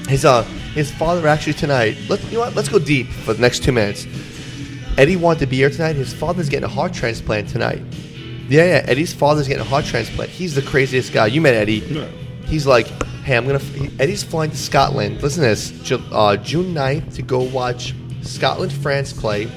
His 0.08 0.24
uh 0.24 0.42
his 0.74 0.90
father 0.90 1.26
actually 1.28 1.54
tonight. 1.54 1.96
Let 2.08 2.22
you 2.24 2.32
know 2.32 2.40
what? 2.40 2.54
Let's 2.54 2.68
go 2.68 2.78
deep 2.78 3.08
for 3.08 3.32
the 3.34 3.40
next 3.40 3.62
two 3.62 3.72
minutes. 3.72 4.06
Eddie 4.98 5.16
wanted 5.16 5.40
to 5.40 5.46
be 5.46 5.56
here 5.56 5.70
tonight. 5.70 5.96
His 5.96 6.12
father's 6.12 6.48
getting 6.48 6.64
a 6.64 6.68
heart 6.68 6.92
transplant 6.92 7.48
tonight. 7.48 7.82
Yeah, 8.48 8.64
yeah. 8.64 8.84
Eddie's 8.86 9.12
father's 9.14 9.48
getting 9.48 9.62
a 9.62 9.68
heart 9.68 9.84
transplant. 9.84 10.30
He's 10.30 10.54
the 10.54 10.62
craziest 10.62 11.12
guy. 11.12 11.26
You 11.28 11.40
met 11.40 11.54
Eddie. 11.54 11.82
Yeah. 11.88 12.06
He's 12.46 12.66
like, 12.66 12.86
hey, 13.24 13.36
I'm 13.36 13.46
gonna. 13.46 13.58
He, 13.58 13.90
Eddie's 13.98 14.22
flying 14.22 14.50
to 14.50 14.56
Scotland. 14.56 15.22
Listen 15.22 15.42
to 15.42 15.48
this. 15.48 15.70
Ju- 15.82 16.02
uh, 16.12 16.36
June 16.36 16.74
9th 16.74 17.14
to 17.16 17.22
go 17.22 17.40
watch 17.42 17.94
Scotland 18.22 18.72
France 18.72 19.12
play. 19.12 19.48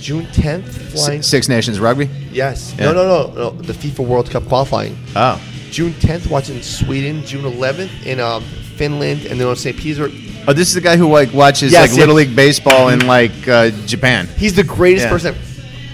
June 0.00 0.26
10th 0.26 0.68
flying. 0.92 1.22
Six 1.22 1.48
Nations 1.48 1.80
Rugby. 1.80 2.10
yes. 2.30 2.74
Yeah. 2.78 2.86
No, 2.86 2.92
no, 2.92 3.06
no, 3.06 3.34
no. 3.34 3.50
The 3.52 3.72
FIFA 3.72 4.06
World 4.06 4.30
Cup 4.30 4.44
qualifying. 4.46 4.98
Oh. 5.16 5.40
June 5.74 5.92
10th 5.94 6.30
watching 6.30 6.62
Sweden. 6.62 7.24
June 7.24 7.42
11th 7.42 8.06
in 8.06 8.20
um, 8.20 8.44
Finland, 8.76 9.26
and 9.26 9.40
then 9.40 9.48
on 9.48 9.56
St. 9.56 9.76
Petersburg. 9.76 10.12
Oh, 10.46 10.52
this 10.52 10.68
is 10.68 10.74
the 10.74 10.80
guy 10.80 10.96
who 10.96 11.08
like 11.08 11.32
watches 11.32 11.72
Yes, 11.72 11.80
like 11.80 11.90
yes. 11.90 11.98
little 11.98 12.14
league 12.14 12.36
baseball 12.36 12.90
in 12.90 13.04
like 13.08 13.48
uh, 13.48 13.70
Japan. 13.84 14.28
He's 14.36 14.54
the 14.54 14.62
greatest 14.62 15.06
Yeah. 15.06 15.10
person. 15.10 15.34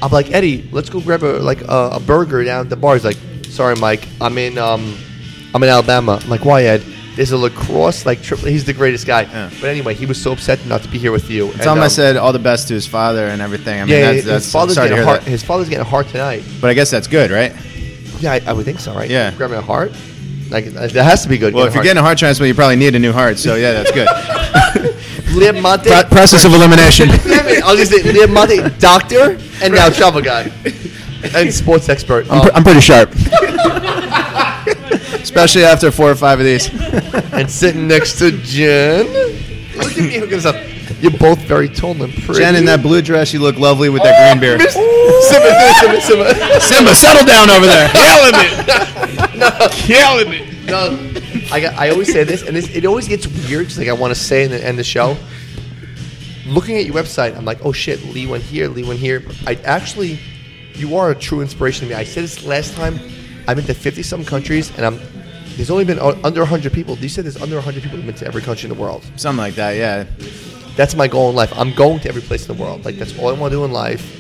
I'm 0.03 0.13
like 0.13 0.33
Eddie. 0.33 0.69
Let's 0.71 0.91
go 0.91 1.01
grab 1.01 1.23
a 1.23 1.39
like 1.39 1.63
a, 1.63 1.91
a 1.95 2.01
burger 2.01 2.45
down 2.45 2.61
at 2.61 2.69
the 2.69 2.77
bar. 2.77 2.95
He's 2.95 3.07
like, 3.07 3.17
sorry, 3.49 3.75
Mike. 3.77 4.07
I'm 4.21 4.37
in 4.37 4.59
um, 4.59 4.99
I'm 5.55 5.63
in 5.63 5.69
Alabama. 5.71 6.21
I'm 6.23 6.29
like, 6.29 6.45
why, 6.45 6.65
Ed? 6.65 6.85
There's 7.17 7.33
a 7.33 7.39
lacrosse 7.39 8.05
like 8.05 8.21
triple. 8.21 8.49
He's 8.49 8.67
the 8.67 8.75
greatest 8.75 9.07
guy. 9.07 9.23
Yeah. 9.23 9.51
But 9.63 9.71
anyway, 9.71 9.95
he 9.95 10.05
was 10.05 10.21
so 10.21 10.33
upset 10.33 10.65
not 10.67 10.83
to 10.83 10.89
be 10.89 10.99
here 10.99 11.13
with 11.13 11.31
you. 11.31 11.53
I 11.59 11.65
um, 11.65 11.89
said 11.89 12.17
all 12.19 12.35
the 12.35 12.39
best 12.39 12.69
to 12.69 12.75
his 12.75 12.87
father 12.87 13.29
and 13.29 13.41
everything. 13.41 13.81
I 13.81 13.85
mean, 13.85 13.95
yeah, 13.95 14.13
that's, 14.13 14.27
that's 14.27 14.45
his 14.45 14.53
father's 14.53 14.75
sorry 14.75 14.91
to 14.91 14.95
getting 14.95 15.05
hear 15.07 15.15
heart. 15.15 15.25
that. 15.25 15.31
His 15.31 15.43
father's 15.43 15.69
getting 15.71 15.87
a 15.87 15.89
heart 15.89 16.09
tonight. 16.09 16.45
But 16.61 16.69
I 16.71 16.75
guess 16.75 16.91
that's 16.91 17.07
good, 17.09 17.31
right? 17.31 17.53
Yeah, 18.21 18.33
I, 18.33 18.41
I 18.47 18.53
would 18.53 18.65
think 18.65 18.81
so, 18.81 18.95
right? 18.95 19.11
Yeah. 19.11 19.35
grabbing 19.35 19.59
a 19.59 19.63
heart. 19.63 19.93
Like 20.51 20.67
uh, 20.67 20.89
that 20.89 21.05
has 21.05 21.23
to 21.23 21.29
be 21.29 21.39
good. 21.39 21.55
Well, 21.55 21.67
if 21.67 21.75
you're 21.75 21.83
getting 21.85 21.99
a 22.01 22.03
heart 22.03 22.19
transplant, 22.19 22.49
you 22.49 22.55
probably 22.55 22.77
need 22.77 22.95
a 22.95 22.99
new 22.99 23.13
heart. 23.13 23.39
So 23.39 23.55
yeah, 23.55 23.73
that's 23.73 23.93
good. 23.93 24.07
Lee 25.37 25.47
Abbamonte, 25.47 25.85
Pro- 25.87 26.09
process 26.11 26.45
of 26.45 26.53
elimination. 26.53 27.09
I'll 27.65 27.77
just 27.77 27.93
say 27.93 28.03
Lee 28.03 28.25
Abbamonte, 28.27 28.79
doctor, 28.81 29.39
and 29.63 29.73
now 29.73 29.89
travel 29.91 30.21
guy, 30.21 30.51
and 31.37 31.53
sports 31.55 31.89
expert. 31.89 32.27
I'm, 32.31 32.43
pr- 32.43 32.53
I'm 32.55 32.65
pretty 32.65 32.81
sharp. 32.81 33.13
Especially 35.23 35.65
after 35.65 35.91
four 35.93 36.11
or 36.11 36.15
five 36.17 36.41
of 36.41 36.45
these. 36.47 36.69
and 37.33 37.49
sitting 37.51 37.87
next 37.87 38.19
to 38.19 38.33
Jen. 38.43 39.07
Look 39.77 39.93
at 39.93 39.99
me 39.99 40.19
hooking 40.19 40.39
us 40.39 40.47
up. 40.47 40.57
You're 41.01 41.13
both 41.13 41.39
very 41.41 41.69
tall 41.69 42.01
and 42.03 42.13
pretty. 42.13 42.41
Jen, 42.41 42.57
in 42.57 42.65
that 42.67 42.83
blue 42.83 43.01
dress, 43.03 43.33
you 43.33 43.41
look 43.41 43.57
lovely 43.57 43.89
with 43.89 44.03
that 44.03 44.31
green 44.31 44.41
beard. 44.41 44.59
Miss- 44.59 44.75
Simba, 44.75 45.49
Simba, 45.81 46.01
Simba, 46.01 46.35
Simba. 46.35 46.61
Simba, 46.61 46.95
settle 46.95 47.27
down 47.27 47.51
over 47.51 47.67
there. 47.67 47.89
Killing 47.93 48.35
it. 48.35 49.73
Killing 49.73 50.33
it. 50.33 50.67
No, 50.67 51.11
I, 51.53 51.61
got, 51.61 51.75
I 51.75 51.91
always 51.91 52.13
say 52.13 52.25
this, 52.25 52.47
and 52.47 52.57
this, 52.57 52.75
it 52.75 52.85
always 52.85 53.09
gets 53.09 53.27
weird 53.27 53.63
because 53.65 53.79
like 53.79 53.89
I 53.89 53.93
want 53.93 54.15
to 54.15 54.21
say 54.21 54.45
in 54.45 54.51
the 54.51 54.59
end 54.59 54.71
of 54.71 54.77
the 54.77 54.85
show. 54.85 55.17
Looking 56.47 56.77
at 56.77 56.85
your 56.85 56.95
website, 56.95 57.37
I'm 57.37 57.45
like, 57.45 57.65
oh 57.65 57.73
shit, 57.73 58.05
Lee 58.07 58.27
went 58.27 58.43
here, 58.43 58.69
Lee 58.69 58.85
went 58.85 58.99
here. 58.99 59.23
I 59.47 59.55
actually, 59.65 60.19
you 60.75 60.97
are 60.97 61.11
a 61.11 61.15
true 61.15 61.41
inspiration 61.43 61.89
to 61.89 61.95
me. 61.95 62.01
I 62.01 62.05
said 62.05 62.25
this 62.25 62.45
last 62.45 62.75
time. 62.75 62.99
I've 63.49 63.57
been 63.57 63.67
to 63.67 63.75
50 63.75 64.03
some 64.03 64.25
countries, 64.25 64.71
and 64.77 64.85
I'm. 64.85 65.01
There's 65.57 65.71
only 65.71 65.85
been 65.85 65.99
uh, 65.99 66.19
under 66.23 66.41
100 66.41 66.73
people. 66.73 66.97
You 66.97 67.09
said 67.09 67.25
there's 67.25 67.41
under 67.41 67.57
100 67.57 67.83
people 67.83 67.97
who've 67.97 68.07
been 68.07 68.15
to 68.17 68.27
every 68.27 68.43
country 68.43 68.71
in 68.71 68.75
the 68.75 68.81
world. 68.81 69.03
Something 69.17 69.39
like 69.39 69.55
that, 69.57 69.73
yeah. 69.73 70.05
That's 70.81 70.95
my 70.95 71.09
goal 71.09 71.29
in 71.29 71.37
life. 71.37 71.53
I'm 71.59 71.75
going 71.75 72.01
to 72.01 72.09
every 72.09 72.23
place 72.23 72.49
in 72.49 72.57
the 72.57 72.63
world. 72.63 72.87
Like 72.87 72.97
that's 72.97 73.19
all 73.19 73.29
I 73.29 73.33
want 73.33 73.53
to 73.53 73.59
do 73.59 73.65
in 73.67 73.71
life. 73.71 74.19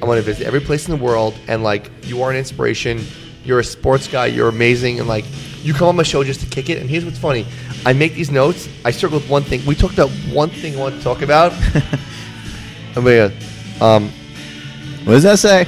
I 0.00 0.06
want 0.06 0.18
to 0.18 0.22
visit 0.22 0.46
every 0.46 0.60
place 0.60 0.86
in 0.86 0.96
the 0.96 1.04
world, 1.04 1.34
and 1.48 1.64
like 1.64 1.90
you 2.04 2.22
are 2.22 2.30
an 2.30 2.36
inspiration. 2.36 3.04
You're 3.44 3.58
a 3.58 3.64
sports 3.64 4.06
guy. 4.06 4.26
You're 4.26 4.48
amazing, 4.48 5.00
and 5.00 5.08
like 5.08 5.24
you 5.64 5.74
come 5.74 5.88
on 5.88 5.96
my 5.96 6.04
show 6.04 6.22
just 6.22 6.38
to 6.42 6.46
kick 6.46 6.70
it. 6.70 6.78
And 6.78 6.88
here's 6.88 7.04
what's 7.04 7.18
funny: 7.18 7.46
I 7.84 7.94
make 7.94 8.14
these 8.14 8.30
notes. 8.30 8.68
I 8.84 8.92
circled 8.92 9.28
one 9.28 9.42
thing. 9.42 9.66
We 9.66 9.74
talked 9.74 9.94
about 9.94 10.10
one 10.30 10.50
thing 10.50 10.76
I 10.76 10.78
want 10.78 10.94
to 10.94 11.02
talk 11.02 11.22
about. 11.22 11.50
oh 12.94 13.00
my 13.00 13.16
god. 13.16 13.32
Um, 13.82 14.12
What 15.02 15.14
does 15.14 15.24
that 15.24 15.40
say? 15.40 15.66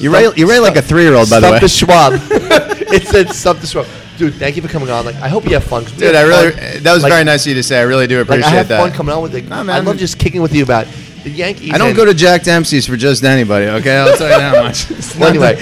You 0.00 0.12
write, 0.12 0.36
you 0.36 0.48
write 0.50 0.62
like 0.62 0.74
a 0.74 0.82
three 0.82 1.04
year 1.04 1.14
old, 1.14 1.30
by 1.30 1.38
the 1.38 1.52
way. 1.52 1.58
Stump 1.58 1.62
the 1.62 1.68
Schwab. 1.68 2.12
it 2.92 3.06
said 3.06 3.30
Stump 3.30 3.60
the 3.60 3.68
Schwab. 3.68 3.86
Dude, 4.18 4.34
thank 4.34 4.56
you 4.56 4.62
for 4.62 4.68
coming 4.68 4.90
on. 4.90 5.04
Like, 5.04 5.14
I 5.16 5.28
hope 5.28 5.44
you 5.44 5.54
have 5.54 5.62
fun. 5.64 5.84
we 5.84 5.90
Dude, 5.92 6.14
I 6.16 6.22
really, 6.22 6.50
fun. 6.50 6.82
that 6.82 6.92
was 6.92 7.02
Like- 7.04 7.12
very 7.12 7.24
nice 7.24 7.42
of 7.42 7.50
you 7.50 7.54
to 7.54 7.62
say. 7.62 7.78
I 7.78 7.82
really 7.82 8.06
do 8.08 8.18
Like, 8.18 8.26
appreciate 8.28 8.52
I 8.52 8.56
have 8.56 8.68
that. 8.68 8.80
fun 8.80 8.90
coming 8.92 9.14
on 9.14 9.22
with 9.22 9.34
it. 9.36 9.48
Nah, 9.48 9.62
man, 9.62 9.76
I 9.76 9.78
love 9.78 9.96
just 9.96 10.18
kicking 10.18 10.42
with 10.42 10.52
you 10.52 10.64
about 10.64 10.86
the 11.22 11.30
Yankees. 11.30 11.70
I 11.72 11.78
don't 11.78 11.94
go 11.94 12.04
to 12.04 12.12
Jack 12.14 12.42
Dempsey's 12.42 12.84
for 12.86 12.96
just 12.96 13.22
anybody, 13.24 13.66
okay? 13.66 13.96
I'll 13.96 14.16
tell 14.16 14.28
you 14.28 14.36
that 14.38 14.64
much. 14.64 14.90
Well, 15.18 15.28
anyway, 15.30 15.56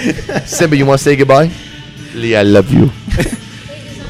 Simba, 0.45 0.75
you 0.75 0.85
want 0.87 0.97
to 0.99 1.03
say 1.03 1.15
goodbye? 1.15 1.51
Lee, 2.15 2.35
I 2.35 2.41
love 2.43 2.71
you. 2.71 2.89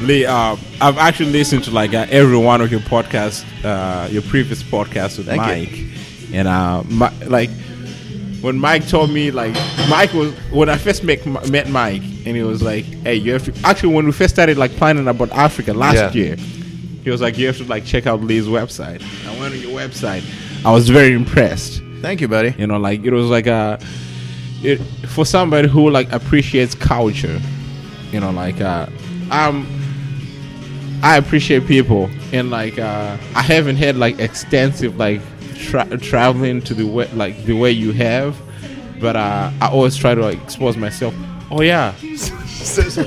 Lee, 0.00 0.24
uh, 0.24 0.56
I've 0.80 0.96
actually 0.98 1.32
listened 1.32 1.64
to 1.64 1.70
like 1.70 1.92
uh, 1.92 2.06
every 2.10 2.36
one 2.38 2.60
of 2.60 2.70
your 2.70 2.80
podcasts, 2.80 3.44
uh, 3.64 4.08
your 4.10 4.22
previous 4.22 4.62
podcast 4.62 5.18
with 5.18 5.26
Thank 5.26 5.40
Mike, 5.42 5.78
and 6.32 6.46
uh, 6.48 6.82
my, 6.88 7.10
like 7.26 7.50
when 8.40 8.58
Mike 8.58 8.86
told 8.88 9.10
me, 9.10 9.30
like 9.30 9.54
Mike 9.88 10.12
was 10.12 10.32
when 10.50 10.68
I 10.68 10.76
first 10.76 11.02
met, 11.04 11.24
met 11.50 11.68
Mike, 11.68 12.02
and 12.02 12.36
he 12.36 12.42
was 12.42 12.62
like, 12.62 12.84
"Hey, 12.84 13.14
you 13.16 13.32
have 13.32 13.44
to." 13.44 13.52
Actually, 13.66 13.94
when 13.94 14.06
we 14.06 14.12
first 14.12 14.34
started 14.34 14.56
like 14.58 14.70
planning 14.72 15.08
about 15.08 15.30
Africa 15.32 15.72
last 15.74 15.94
Yeah. 15.96 16.12
year, 16.12 16.36
he 17.04 17.10
was 17.10 17.20
like, 17.20 17.36
"You 17.38 17.46
have 17.48 17.56
to 17.58 17.64
like 17.64 17.84
check 17.84 18.06
out 18.06 18.22
Lee's 18.22 18.46
website." 18.46 19.02
I 19.26 19.38
went 19.40 19.54
on 19.54 19.60
your 19.60 19.72
website. 19.78 20.22
I 20.64 20.72
was 20.72 20.88
very 20.88 21.12
impressed. 21.12 21.82
Thank 22.00 22.20
you, 22.20 22.28
buddy. 22.28 22.54
You 22.58 22.66
know, 22.66 22.78
like 22.78 23.04
it 23.04 23.12
was 23.12 23.26
like 23.26 23.46
a 23.46 23.78
it 24.62 24.76
for 25.08 25.24
somebody 25.24 25.68
who 25.68 25.90
like 25.90 26.12
appreciates 26.12 26.74
culture. 26.74 27.40
You 28.12 28.20
know, 28.20 28.30
like 28.30 28.60
uh, 28.60 28.86
I'm 29.30 29.66
I 31.02 31.16
appreciate 31.16 31.66
people, 31.66 32.10
and 32.32 32.50
like 32.50 32.78
uh, 32.78 33.16
I 33.34 33.42
haven't 33.42 33.76
had 33.76 33.96
like 33.96 34.18
extensive 34.20 34.96
like 34.96 35.20
tra- 35.58 35.98
traveling 35.98 36.62
to 36.62 36.74
the 36.74 36.86
way 36.86 37.08
like 37.12 37.44
the 37.44 37.54
way 37.54 37.70
you 37.70 37.92
have, 37.92 38.36
but 39.00 39.16
uh, 39.16 39.50
I 39.60 39.68
always 39.68 39.96
try 39.96 40.14
to 40.14 40.20
like 40.22 40.42
expose 40.42 40.76
myself. 40.76 41.14
Oh 41.50 41.62
yeah, 41.62 41.94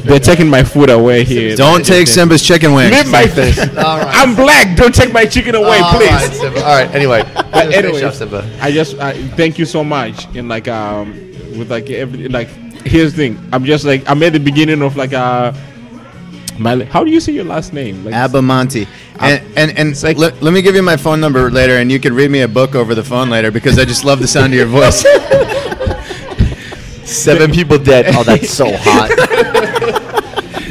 they're 0.05 0.19
taking 0.19 0.49
my 0.49 0.63
food 0.63 0.89
away 0.89 1.23
here. 1.23 1.55
Don't 1.55 1.85
take 1.85 2.07
Simba's 2.07 2.41
chicken 2.41 2.73
wings. 2.73 2.91
Leave 2.91 3.11
my 3.11 3.21
All 3.83 3.97
right. 3.99 4.15
I'm 4.15 4.35
black. 4.35 4.75
Don't 4.75 4.93
take 4.95 5.13
my 5.13 5.25
chicken 5.25 5.55
away, 5.55 5.79
All 5.79 5.97
please. 5.97 6.09
right, 6.09 6.31
Simba. 6.31 6.59
All 6.59 6.65
right. 6.65 6.95
Anyway, 6.95 7.23
But 7.33 7.55
anyway, 7.55 7.75
anyway, 7.99 8.11
Simba. 8.11 8.57
I 8.61 8.71
just 8.71 8.97
I, 8.97 9.13
thank 9.29 9.59
you 9.59 9.65
so 9.65 9.83
much. 9.83 10.25
And 10.35 10.49
like 10.49 10.67
um 10.67 11.11
with 11.57 11.69
like 11.69 11.89
every 11.89 12.27
like 12.29 12.47
here's 12.85 13.13
the 13.13 13.17
thing. 13.29 13.49
I'm 13.53 13.63
just 13.65 13.85
like 13.85 14.09
I'm 14.09 14.21
at 14.23 14.33
the 14.33 14.39
beginning 14.39 14.81
of 14.81 14.97
like 14.97 15.13
uh 15.13 15.53
my 16.59 16.83
how 16.85 17.03
do 17.03 17.11
you 17.11 17.19
say 17.19 17.31
your 17.33 17.43
last 17.45 17.73
name? 17.73 18.03
Like 18.05 18.13
Abbamonte. 18.13 18.87
And 19.19 19.43
and, 19.57 19.77
and 19.77 20.03
like- 20.03 20.17
let, 20.17 20.41
let 20.41 20.53
me 20.53 20.61
give 20.61 20.75
you 20.75 20.81
my 20.83 20.97
phone 20.97 21.19
number 21.19 21.49
later, 21.51 21.77
and 21.77 21.91
you 21.91 21.99
can 21.99 22.13
read 22.13 22.31
me 22.31 22.41
a 22.41 22.47
book 22.47 22.75
over 22.75 22.95
the 22.95 23.03
phone 23.03 23.29
later 23.29 23.51
because 23.51 23.77
I 23.79 23.85
just 23.85 24.03
love 24.05 24.19
the 24.19 24.27
sound 24.27 24.53
of 24.53 24.57
your 24.57 24.67
voice. 24.67 25.01
Seven 27.03 27.51
people 27.51 27.77
dead. 27.77 28.05
Oh, 28.15 28.23
that's 28.23 28.49
so 28.49 28.65
hot. 28.71 29.09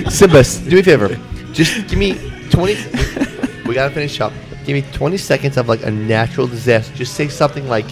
Simba, 0.11 0.43
do 0.43 0.76
me 0.76 0.81
a 0.81 0.83
favor. 0.83 1.20
Just 1.53 1.87
give 1.89 1.99
me 1.99 2.14
20. 2.51 2.74
We 3.66 3.74
gotta 3.74 3.93
finish 3.95 4.20
up. 4.20 4.33
Give 4.64 4.74
me 4.74 4.83
20 4.93 5.16
seconds 5.16 5.57
of 5.57 5.68
like 5.68 5.85
a 5.85 5.91
natural 5.91 6.47
disaster. 6.47 6.95
Just 6.95 7.14
say 7.14 7.28
something 7.28 7.68
like 7.68 7.87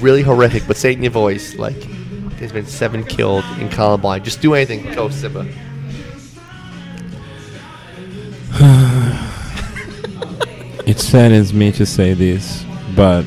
really 0.00 0.22
horrific, 0.22 0.66
but 0.66 0.76
say 0.76 0.92
it 0.92 0.96
in 0.96 1.02
your 1.02 1.12
voice. 1.12 1.56
Like, 1.56 1.76
there's 2.38 2.52
been 2.52 2.66
seven 2.66 3.04
killed 3.04 3.44
in 3.58 3.68
Columbine. 3.68 4.22
Just 4.24 4.40
do 4.40 4.54
anything. 4.54 4.92
Go, 4.94 5.08
Simba. 5.08 5.46
It 10.90 10.98
saddens 10.98 11.52
me 11.54 11.70
to 11.72 11.86
say 11.86 12.14
this, 12.14 12.64
but 12.96 13.24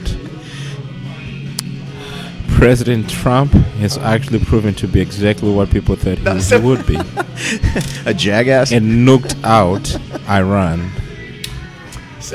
President 2.50 3.10
Trump 3.10 3.54
has 3.80 3.98
actually 3.98 4.40
proven 4.40 4.74
to 4.76 4.88
be 4.88 5.00
exactly 5.00 5.50
what 5.52 5.70
people 5.70 5.96
thought 5.96 6.18
he, 6.18 6.56
he 6.56 6.62
would 6.62 6.86
be, 6.86 6.98
A 8.06 8.14
jackass. 8.14 8.72
and 8.74 9.08
nuked 9.08 9.42
out 9.46 9.96
Iran. 10.30 10.92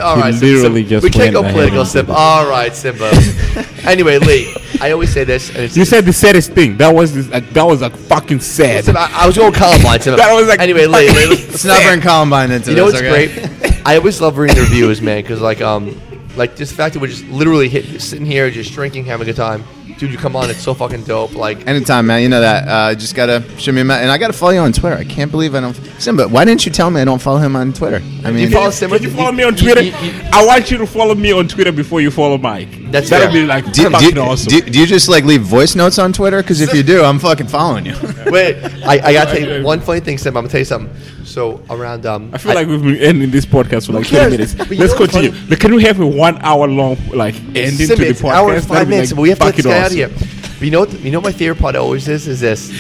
All 0.03 0.17
He 0.17 0.21
right, 0.23 0.35
literally 0.35 0.83
Sim- 0.83 0.89
just 0.91 1.05
we 1.05 1.11
can't 1.11 1.23
went 1.25 1.35
go 1.35 1.41
ahead 1.41 1.55
political, 1.55 1.85
Simba. 1.85 2.13
All 2.13 2.49
right, 2.49 2.75
Simba. 2.75 3.11
anyway, 3.85 4.19
Lee, 4.19 4.55
I 4.81 4.93
always 4.93 5.13
say 5.13 5.25
this, 5.25 5.49
and 5.51 5.59
it's 5.61 5.77
You 5.77 5.85
said 5.87 6.05
the 6.05 6.13
saddest 6.13 6.53
thing. 6.53 6.77
That 6.77 6.95
was 6.95 7.15
this, 7.15 7.29
like, 7.29 7.49
that 7.51 7.65
was 7.65 7.81
like 7.81 7.97
fucking 7.97 8.41
sad. 8.41 8.85
Simba, 8.85 9.01
I, 9.01 9.25
I 9.25 9.27
was 9.27 9.37
going 9.37 9.53
Columbine, 9.53 10.01
Simba. 10.01 10.17
That 10.23 10.33
was 10.35 10.47
like- 10.49 10.61
anyway, 10.61 10.87
Lee. 10.87 11.09
Lee 11.09 11.29
Let's 11.49 11.65
not 11.65 11.83
bring 11.83 12.01
Columbine 12.01 12.51
into 12.51 12.71
you 12.71 12.77
know 12.77 12.91
this. 12.91 13.01
what's 13.03 13.07
okay? 13.07 13.49
great? 13.49 13.58
I 13.89 13.97
always 13.97 14.21
love 14.21 14.37
reading 14.37 14.55
the 14.55 14.65
reviews, 14.65 15.01
man, 15.01 15.23
because 15.23 15.41
like 15.41 15.63
um, 15.63 15.99
like 16.37 16.57
this 16.57 16.71
fact 16.71 16.93
that 16.93 17.01
we're 17.01 17.07
just 17.07 17.25
literally 17.29 17.71
hit, 17.71 18.03
sitting 18.03 18.27
here, 18.27 18.51
just 18.51 18.75
drinking, 18.75 19.07
having 19.07 19.27
a 19.27 19.31
good 19.31 19.37
time. 19.37 19.65
Dude, 19.97 20.13
you 20.13 20.19
come 20.19 20.37
on, 20.37 20.49
it's 20.51 20.63
so 20.63 20.75
fucking 20.75 21.05
dope. 21.05 21.35
Like, 21.35 21.67
Anytime, 21.67 22.07
man. 22.07 22.23
You 22.23 22.29
know 22.29 22.41
that. 22.41 22.69
Uh, 22.69 22.95
just 22.95 23.15
gotta 23.17 23.43
show 23.59 23.73
me 23.73 23.81
a 23.81 23.85
ma- 23.85 23.95
and 23.95 24.11
I 24.11 24.19
gotta 24.19 24.33
follow 24.33 24.53
you 24.53 24.61
on 24.61 24.73
Twitter. 24.73 24.97
I 24.97 25.05
can't 25.05 25.31
believe 25.31 25.55
I 25.55 25.61
don't. 25.61 25.75
Simba, 25.99 26.29
why 26.29 26.45
didn't 26.45 26.65
you 26.67 26.71
tell 26.73 26.91
me 26.91 27.01
I 27.01 27.05
don't 27.05 27.21
follow 27.21 27.39
him 27.39 27.57
on 27.57 27.73
Twitter? 27.73 27.97
I 28.25 28.31
mean, 28.31 28.49
you 28.49 28.51
follow 28.51 28.71
Simba? 28.71 28.99
Did 28.99 29.11
you 29.11 29.17
follow 29.17 29.33
me 29.33 29.43
on 29.45 29.57
Twitter? 29.57 29.83
you- 29.83 29.93
you- 30.03 30.21
I 30.33 30.45
want 30.47 30.71
you 30.71 30.79
to 30.79 30.87
follow 30.87 31.15
me 31.15 31.33
on 31.33 31.49
Twitter 31.49 31.73
before 31.73 32.01
you 32.01 32.11
follow 32.11 32.39
Mike. 32.39 32.91
That's 32.93 33.11
That'll 33.11 33.33
fair. 33.33 33.43
be 33.43 33.47
like 33.47 33.73
do, 33.73 33.91
fucking 33.91 34.11
do, 34.15 34.21
awesome. 34.21 34.49
do, 34.51 34.61
do 34.61 34.79
you 34.79 34.87
just 34.87 35.09
like 35.09 35.25
leave 35.25 35.43
voice 35.43 35.75
notes 35.75 35.99
on 35.99 36.13
Twitter? 36.13 36.43
Because 36.43 36.61
if 36.61 36.73
you 36.75 36.83
do, 36.83 37.03
I'm 37.03 37.19
fucking 37.19 37.49
following 37.49 37.87
you. 37.87 37.95
wait, 38.27 38.57
I, 38.87 39.01
I 39.03 39.13
gotta 39.13 39.39
tell 39.39 39.59
you 39.59 39.65
one 39.65 39.81
funny 39.81 40.01
thing, 40.01 40.17
Simba. 40.19 40.39
I'm 40.39 40.45
gonna 40.45 40.53
tell 40.53 40.61
you 40.61 40.65
something. 40.65 40.95
So 41.25 41.61
around 41.69 42.07
um, 42.07 42.31
I 42.33 42.39
feel 42.39 42.55
like 42.55 42.67
we've 42.69 42.83
been 42.83 42.97
ending 42.97 43.31
this 43.31 43.45
podcast 43.45 43.87
for 43.87 43.93
like 43.93 44.07
Who 44.07 44.17
cares? 44.17 44.55
20 44.55 44.57
minutes. 44.71 44.71
Let's 44.81 44.95
continue. 44.95 45.33
But 45.49 45.61
Can 45.61 45.75
we 45.75 45.83
have 45.83 46.01
a 46.01 46.07
one 46.07 46.39
hour 46.39 46.67
long 46.67 46.97
like 47.13 47.35
ending 47.55 47.73
Simba, 47.87 47.97
to 47.97 48.13
the 48.15 48.21
podcast? 48.25 48.33
hour 48.33 48.55
and 48.55 48.65
five 48.65 48.89
minutes, 48.89 49.11
like, 49.13 49.17
but 49.17 49.23
we 49.23 49.29
have 49.29 49.39
to 49.39 49.53
get 49.81 49.91
this 49.91 49.97
fucking 49.97 50.09
guy 50.09 50.33
out 50.33 50.39
of 50.39 50.41
here. 50.41 50.51
But 50.59 50.63
you 50.65 50.71
know, 50.71 50.81
what, 50.81 51.01
you 51.01 51.11
know, 51.11 51.19
what 51.21 51.25
my 51.33 51.39
favorite 51.39 51.59
part 51.61 51.77
always 51.77 52.09
is 52.09 52.27
is 52.29 52.41
this. 52.41 52.71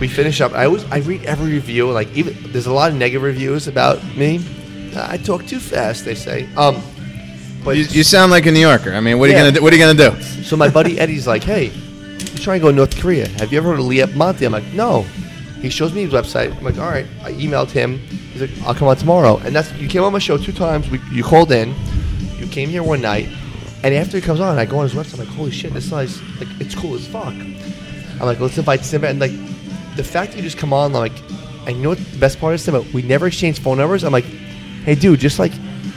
We 0.00 0.08
finish 0.08 0.40
up. 0.40 0.52
I 0.52 0.64
always 0.66 0.84
I 0.90 0.98
read 0.98 1.24
every 1.24 1.52
review. 1.52 1.90
Like 1.90 2.08
even 2.16 2.34
there's 2.52 2.66
a 2.66 2.72
lot 2.72 2.90
of 2.90 2.96
negative 2.96 3.22
reviews 3.22 3.68
about 3.68 4.02
me. 4.16 4.40
I 4.96 5.16
talk 5.18 5.46
too 5.46 5.60
fast. 5.60 6.04
They 6.04 6.14
say. 6.14 6.48
Um, 6.56 6.82
but 7.64 7.76
you, 7.76 7.84
you 7.84 8.02
sound 8.02 8.30
like 8.30 8.46
a 8.46 8.50
New 8.52 8.60
Yorker. 8.60 8.92
I 8.92 9.00
mean, 9.00 9.18
what 9.18 9.28
are 9.28 9.32
Yeah. 9.32 9.38
you 9.38 9.44
gonna 9.44 9.56
do? 9.56 9.62
What 9.62 9.72
are 9.72 9.76
you 9.76 9.82
gonna 9.84 10.10
do? 10.16 10.22
So 10.42 10.56
my 10.56 10.68
buddy 10.68 10.98
Eddie's 11.02 11.26
like, 11.26 11.44
"Hey, 11.44 11.66
you 11.66 12.38
trying 12.38 12.60
to 12.60 12.62
go 12.64 12.70
to 12.70 12.76
North 12.76 13.00
Korea? 13.00 13.28
Have 13.38 13.52
you 13.52 13.58
ever 13.58 13.70
heard 13.70 13.78
of 13.78 13.86
Lee 13.86 13.98
Abbamonte?" 13.98 14.44
I'm 14.44 14.52
like, 14.52 14.66
"No." 14.74 15.04
He 15.62 15.70
shows 15.70 15.94
me 15.94 16.02
his 16.02 16.12
website. 16.12 16.54
I'm 16.56 16.62
like, 16.64 16.76
"All 16.78 16.90
right." 16.90 17.06
I 17.22 17.32
emailed 17.32 17.70
him. 17.70 17.98
He's 18.32 18.42
like, 18.42 18.50
"I'll 18.66 18.74
come 18.74 18.88
on 18.88 18.96
tomorrow." 18.96 19.38
And 19.44 19.54
that's 19.54 19.72
you 19.74 19.88
came 19.88 20.02
on 20.02 20.12
my 20.12 20.18
show 20.18 20.36
two 20.36 20.52
times. 20.52 20.90
We, 20.90 21.00
you 21.10 21.22
called 21.24 21.52
in. 21.52 21.74
You 22.38 22.46
came 22.48 22.68
here 22.68 22.82
one 22.82 23.00
night, 23.00 23.28
and 23.84 23.94
after 23.94 24.16
he 24.16 24.22
comes 24.22 24.40
on, 24.40 24.58
I 24.58 24.64
go 24.64 24.78
on 24.78 24.88
his 24.88 24.94
website. 24.94 25.14
I'm 25.14 25.26
like, 25.26 25.36
"Holy 25.36 25.50
shit, 25.50 25.72
this 25.72 25.90
guy's 25.90 26.20
like, 26.40 26.48
it's 26.60 26.74
cool 26.74 26.94
as 26.94 27.06
fuck." 27.06 27.26
I'm 27.34 28.20
like, 28.20 28.40
"Let's 28.40 28.58
invite 28.58 28.84
Simba." 28.84 29.08
And 29.08 29.20
like, 29.20 29.32
the 29.96 30.02
fact 30.04 30.32
that 30.32 30.38
you 30.38 30.42
just 30.42 30.58
come 30.58 30.72
on, 30.72 30.92
like, 30.92 31.12
you 31.68 31.74
know 31.74 31.90
what 31.90 31.98
the 31.98 32.18
best 32.18 32.40
part 32.40 32.54
is, 32.54 32.62
Simba? 32.62 32.82
We 32.92 33.02
never 33.02 33.26
exchange 33.26 33.60
phone 33.60 33.78
numbers. 33.78 34.02
I'm 34.02 34.12
like, 34.12 34.24
"Hey, 34.84 34.94
dude, 34.94 35.20
just 35.20 35.38
like, 35.38 35.52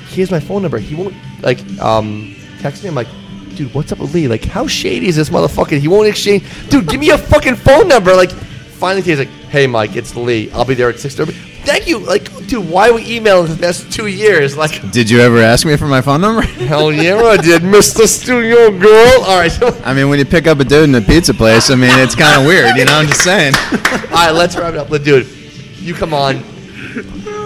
here's 0.09 0.29
my 0.29 0.39
phone 0.39 0.61
number." 0.61 0.77
He 0.77 0.95
won't 0.95 1.15
like 1.41 1.59
um 1.79 2.35
text 2.59 2.83
me. 2.83 2.89
I'm 2.89 2.95
like, 2.95 3.07
dude, 3.55 3.73
what's 3.73 3.91
up 3.91 3.99
with 3.99 4.13
Lee? 4.13 4.27
Like, 4.27 4.45
how 4.45 4.67
shady 4.67 5.07
is 5.07 5.15
this 5.15 5.29
motherfucker? 5.29 5.79
He 5.79 5.87
won't 5.87 6.07
exchange. 6.07 6.43
Dude, 6.69 6.87
give 6.87 6.99
me 6.99 7.09
a 7.09 7.17
fucking 7.17 7.55
phone 7.55 7.87
number. 7.87 8.15
Like, 8.15 8.31
finally, 8.31 9.01
he's 9.01 9.19
like, 9.19 9.27
hey, 9.49 9.65
Mike, 9.67 9.95
it's 9.95 10.15
Lee. 10.15 10.51
I'll 10.51 10.65
be 10.65 10.75
there 10.75 10.89
at 10.89 10.99
six 10.99 11.15
thirty. 11.15 11.33
Thank 11.67 11.85
you. 11.85 11.99
Like, 11.99 12.47
dude, 12.47 12.69
why 12.69 12.87
are 12.87 12.93
we 12.93 13.05
emailing 13.17 13.47
for 13.47 13.53
the 13.53 13.61
past 13.61 13.91
two 13.91 14.07
years? 14.07 14.55
Like, 14.55 14.89
Did 14.91 15.09
you 15.09 15.19
ever 15.19 15.39
ask 15.39 15.65
me 15.65 15.75
for 15.75 15.85
my 15.85 15.99
phone 15.99 16.21
number? 16.21 16.41
hell 16.65 16.93
yeah, 16.93 17.17
I 17.17 17.35
did, 17.35 17.61
Mister 17.61 18.07
Studio 18.07 18.71
Girl. 18.71 19.21
All 19.23 19.37
right, 19.37 19.51
so, 19.51 19.67
all 19.73 19.81
I 19.83 19.93
mean, 19.93 20.07
when 20.07 20.17
you 20.17 20.23
pick 20.23 20.47
up 20.47 20.61
a 20.61 20.63
dude 20.63 20.87
in 20.87 20.95
a 20.95 21.01
pizza 21.01 21.33
place, 21.33 21.69
I 21.69 21.75
mean, 21.75 21.91
it's 21.99 22.15
kind 22.15 22.39
of 22.39 22.47
weird. 22.47 22.77
You 22.77 22.85
know, 22.85 22.93
I'm 22.93 23.07
just 23.07 23.21
saying. 23.21 23.53
right, 24.11 24.31
let's 24.31 24.55
wrap 24.55 24.75
it 24.75 24.79
up. 24.79 24.89
Let 24.89 25.03
dude, 25.03 25.27
you 25.79 25.93
come 25.93 26.13
on. 26.13 26.41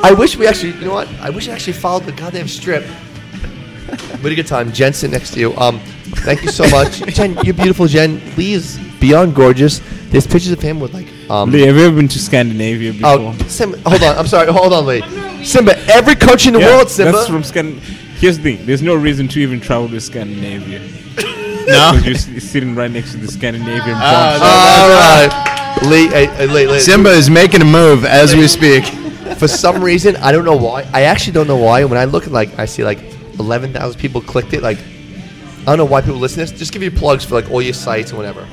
I 0.04 0.12
wish 0.12 0.38
we 0.38 0.46
actually, 0.46 0.74
you 0.74 0.86
know 0.86 0.94
what? 0.94 1.08
I 1.20 1.32
wish 1.32 1.50
I 1.50 1.54
actually 1.54 1.74
followed 1.74 2.04
the 2.04 2.12
goddamn 2.12 2.48
strip. 2.48 2.84
What 2.84 4.32
a 4.32 4.36
good 4.36 4.46
time. 4.46 4.72
Jen 4.72 4.94
sitting 4.94 5.14
next 5.14 5.32
to 5.32 5.40
you. 5.40 5.58
Um, 5.58 5.80
thank 6.18 6.44
you 6.44 6.52
so 6.52 6.70
much, 6.70 7.02
Jen. 7.08 7.36
You're 7.44 7.56
beautiful, 7.56 7.88
Jen. 7.88 8.22
Please, 8.34 8.78
beyond 9.00 9.34
gorgeous. 9.34 9.82
There's 10.10 10.28
pictures 10.28 10.52
of 10.52 10.62
him 10.62 10.80
with 10.80 10.94
like 10.94 11.08
um. 11.32 11.52
Lee, 11.52 11.62
have 11.62 11.76
you 11.76 11.84
ever 11.86 11.96
been 11.96 12.08
to 12.10 12.20
Scandinavia 12.20 12.92
before? 12.94 13.10
Oh, 13.10 13.38
Simba, 13.48 13.78
hold 13.90 14.04
on. 14.04 14.18
I'm 14.18 14.28
sorry. 14.28 14.52
Hold 14.52 14.74
on, 14.74 14.86
Lee. 14.86 15.02
Simba, 15.46 15.78
every 15.90 16.16
country 16.16 16.50
in 16.50 16.54
the 16.56 16.60
Yeah, 16.60 16.76
world, 16.76 16.90
Simba. 16.90 17.12
That's 17.14 17.28
from 17.28 17.44
Scan. 17.44 17.78
Here's 18.20 18.38
the 18.38 18.44
thing: 18.56 18.66
there's 18.66 18.82
no 18.82 18.96
reason 18.96 19.28
to 19.30 19.40
even 19.40 19.60
travel 19.62 19.90
to 19.90 20.00
Scandinavia. 20.02 20.82
No. 21.62 21.92
Because 21.96 22.28
you're 22.28 22.38
s- 22.38 22.44
sitting 22.44 22.76
right 22.76 22.90
next 22.92 23.12
to 23.12 23.18
the 23.18 23.28
Scandinavian 23.28 23.94
bombs. 23.98 24.42
All 24.42 24.90
right. 24.90 25.78
Lee, 25.84 26.08
hey, 26.08 26.26
hey, 26.26 26.48
Lee, 26.48 26.68
Lee. 26.68 26.80
Simba 26.80 27.12
is 27.12 27.30
making 27.30 27.62
a 27.62 27.66
move 27.66 28.04
as 28.04 28.36
we 28.36 28.48
speak. 28.48 28.84
For 29.38 29.48
some 29.48 29.82
reason, 29.82 30.16
I 30.18 30.32
don't 30.32 30.44
know 30.44 30.56
why. 30.58 30.90
I 30.92 31.04
actually 31.04 31.34
don't 31.34 31.48
know 31.48 31.56
why. 31.58 31.84
When 31.86 31.98
I 32.00 32.06
look 32.06 32.26
at 32.26 32.32
like, 32.32 32.58
I 32.60 32.66
see 32.66 32.84
like 32.84 33.00
11,000 33.40 33.98
people 34.00 34.22
clicked 34.22 34.54
it. 34.54 34.62
Like, 34.64 34.80
I 34.80 35.66
don't 35.66 35.78
know 35.78 35.86
why 35.86 36.02
people 36.02 36.18
listen 36.20 36.44
to 36.44 36.50
this. 36.50 36.60
Just 36.60 36.74
give 36.74 36.82
you 36.84 36.92
plugs 36.92 37.24
for 37.24 37.36
like 37.36 37.50
all 37.52 37.62
your 37.62 37.74
sites 37.76 38.10
and 38.10 38.18
whatever. 38.18 38.46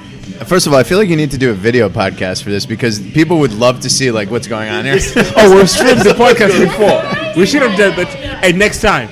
First 0.46 0.66
of 0.66 0.72
all, 0.72 0.78
I 0.78 0.82
feel 0.84 0.98
like 0.98 1.08
you 1.08 1.16
need 1.16 1.32
to 1.32 1.38
do 1.38 1.50
a 1.50 1.54
video 1.54 1.88
podcast 1.88 2.42
for 2.42 2.50
this 2.50 2.64
because 2.64 3.00
people 3.00 3.38
would 3.40 3.52
love 3.52 3.80
to 3.80 3.90
see 3.90 4.10
like 4.10 4.30
what's 4.30 4.46
going 4.46 4.68
on 4.68 4.84
here. 4.84 4.98
oh, 5.36 5.56
we've 5.56 5.68
streamed 5.68 6.00
the 6.00 6.10
podcast 6.10 6.58
before. 6.64 7.34
We 7.38 7.44
should 7.44 7.62
have 7.62 7.76
done 7.76 7.96
that. 7.96 8.08
Hey, 8.44 8.52
next 8.52 8.80
time. 8.80 9.08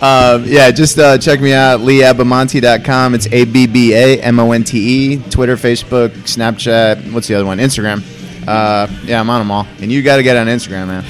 Um, 0.00 0.44
yeah, 0.46 0.70
just 0.70 0.98
uh, 0.98 1.18
check 1.18 1.40
me 1.40 1.52
out, 1.52 1.80
leeabbamonte.com. 1.80 3.14
It's 3.14 3.26
A 3.32 3.44
B 3.44 3.66
B 3.66 3.92
A 3.92 4.20
M 4.22 4.38
O 4.40 4.52
N 4.52 4.64
T 4.64 4.78
E. 5.14 5.16
Twitter, 5.30 5.56
Facebook, 5.56 6.10
Snapchat. 6.10 7.12
What's 7.12 7.28
the 7.28 7.34
other 7.34 7.44
one? 7.44 7.58
Instagram. 7.58 8.02
Uh, 8.48 8.86
yeah, 9.04 9.20
I'm 9.20 9.28
on 9.28 9.40
them 9.40 9.50
all. 9.50 9.66
And 9.80 9.92
you 9.92 10.02
got 10.02 10.16
to 10.16 10.22
get 10.22 10.36
on 10.36 10.46
Instagram, 10.46 10.86
man. 10.86 11.04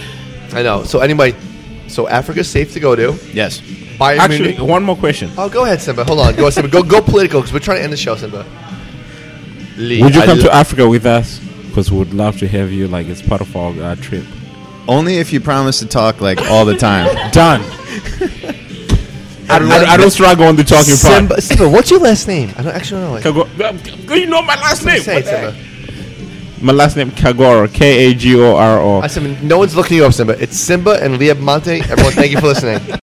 I 0.52 0.62
know. 0.62 0.82
So 0.84 1.00
anyway, 1.00 1.36
so 1.86 2.08
Africa's 2.08 2.48
safe 2.48 2.72
to 2.72 2.80
go 2.80 2.96
to. 2.96 3.16
Yes. 3.32 3.60
Bayern 3.60 4.18
Actually, 4.18 4.52
Munich- 4.52 4.68
one 4.68 4.82
more 4.82 4.96
question. 4.96 5.30
oh, 5.36 5.48
go 5.48 5.64
ahead, 5.64 5.80
Simba. 5.80 6.04
Hold 6.04 6.20
on. 6.20 6.34
Go, 6.34 6.48
Simba. 6.50 6.68
Go, 6.70 6.82
go 6.82 7.00
political 7.02 7.40
because 7.40 7.52
we're 7.52 7.60
trying 7.60 7.78
to 7.78 7.84
end 7.84 7.92
the 7.92 7.96
show, 7.98 8.16
Simba. 8.16 8.44
Lee, 9.80 10.02
Would 10.02 10.14
you 10.14 10.20
I 10.22 10.26
come 10.26 10.38
lo- 10.38 10.44
to 10.44 10.54
Africa 10.54 10.88
with 10.88 11.06
us? 11.06 11.38
Because 11.68 11.90
we 11.90 11.98
would 11.98 12.12
love 12.14 12.38
to 12.38 12.48
have 12.48 12.70
you, 12.72 12.86
like, 12.88 13.06
it's 13.06 13.22
part 13.22 13.40
of 13.40 13.54
our 13.56 13.72
uh, 13.82 13.94
trip. 13.96 14.24
Only 14.88 15.16
if 15.18 15.32
you 15.32 15.40
promise 15.40 15.78
to 15.80 15.86
talk 15.86 16.20
like 16.20 16.38
all 16.50 16.64
the 16.64 16.76
time. 16.76 17.06
Done. 17.32 17.62
I, 19.48 19.58
I, 19.58 19.84
I 19.92 19.96
don't 19.96 20.10
struggle 20.10 20.46
on 20.46 20.56
the 20.56 20.64
talking 20.64 20.96
part. 20.96 21.14
Simba, 21.14 21.40
Simba, 21.40 21.68
what's 21.68 21.90
your 21.90 22.00
last 22.00 22.28
name? 22.28 22.50
I 22.56 22.62
don't 22.62 22.74
actually 22.74 23.00
know 23.02 23.16
it. 23.16 23.22
Kago- 23.24 24.16
you 24.16 24.26
know 24.26 24.42
my 24.42 24.54
last 24.56 24.84
name. 24.84 25.00
Say 25.02 25.18
it, 25.20 25.24
What 25.24 25.24
the 25.24 25.30
heck? 25.30 25.54
Simba. 25.54 26.64
My 26.64 26.72
last 26.72 26.96
name 26.96 27.10
Kagoro. 27.12 27.72
K 27.72 28.10
A 28.10 28.14
G 28.14 28.38
O 28.40 28.54
R 28.56 28.78
O. 28.80 29.00
I 29.00 29.06
Simba. 29.06 29.40
No 29.42 29.58
one's 29.58 29.74
looking 29.74 29.96
you 29.96 30.04
up, 30.04 30.12
Simba. 30.12 30.40
It's 30.40 30.56
Simba 30.58 31.02
and 31.02 31.18
Lee 31.18 31.28
Abbamonte. 31.28 31.80
Everyone, 31.88 32.12
thank 32.12 32.32
you 32.32 32.38
for 32.40 32.48
listening. 32.48 33.00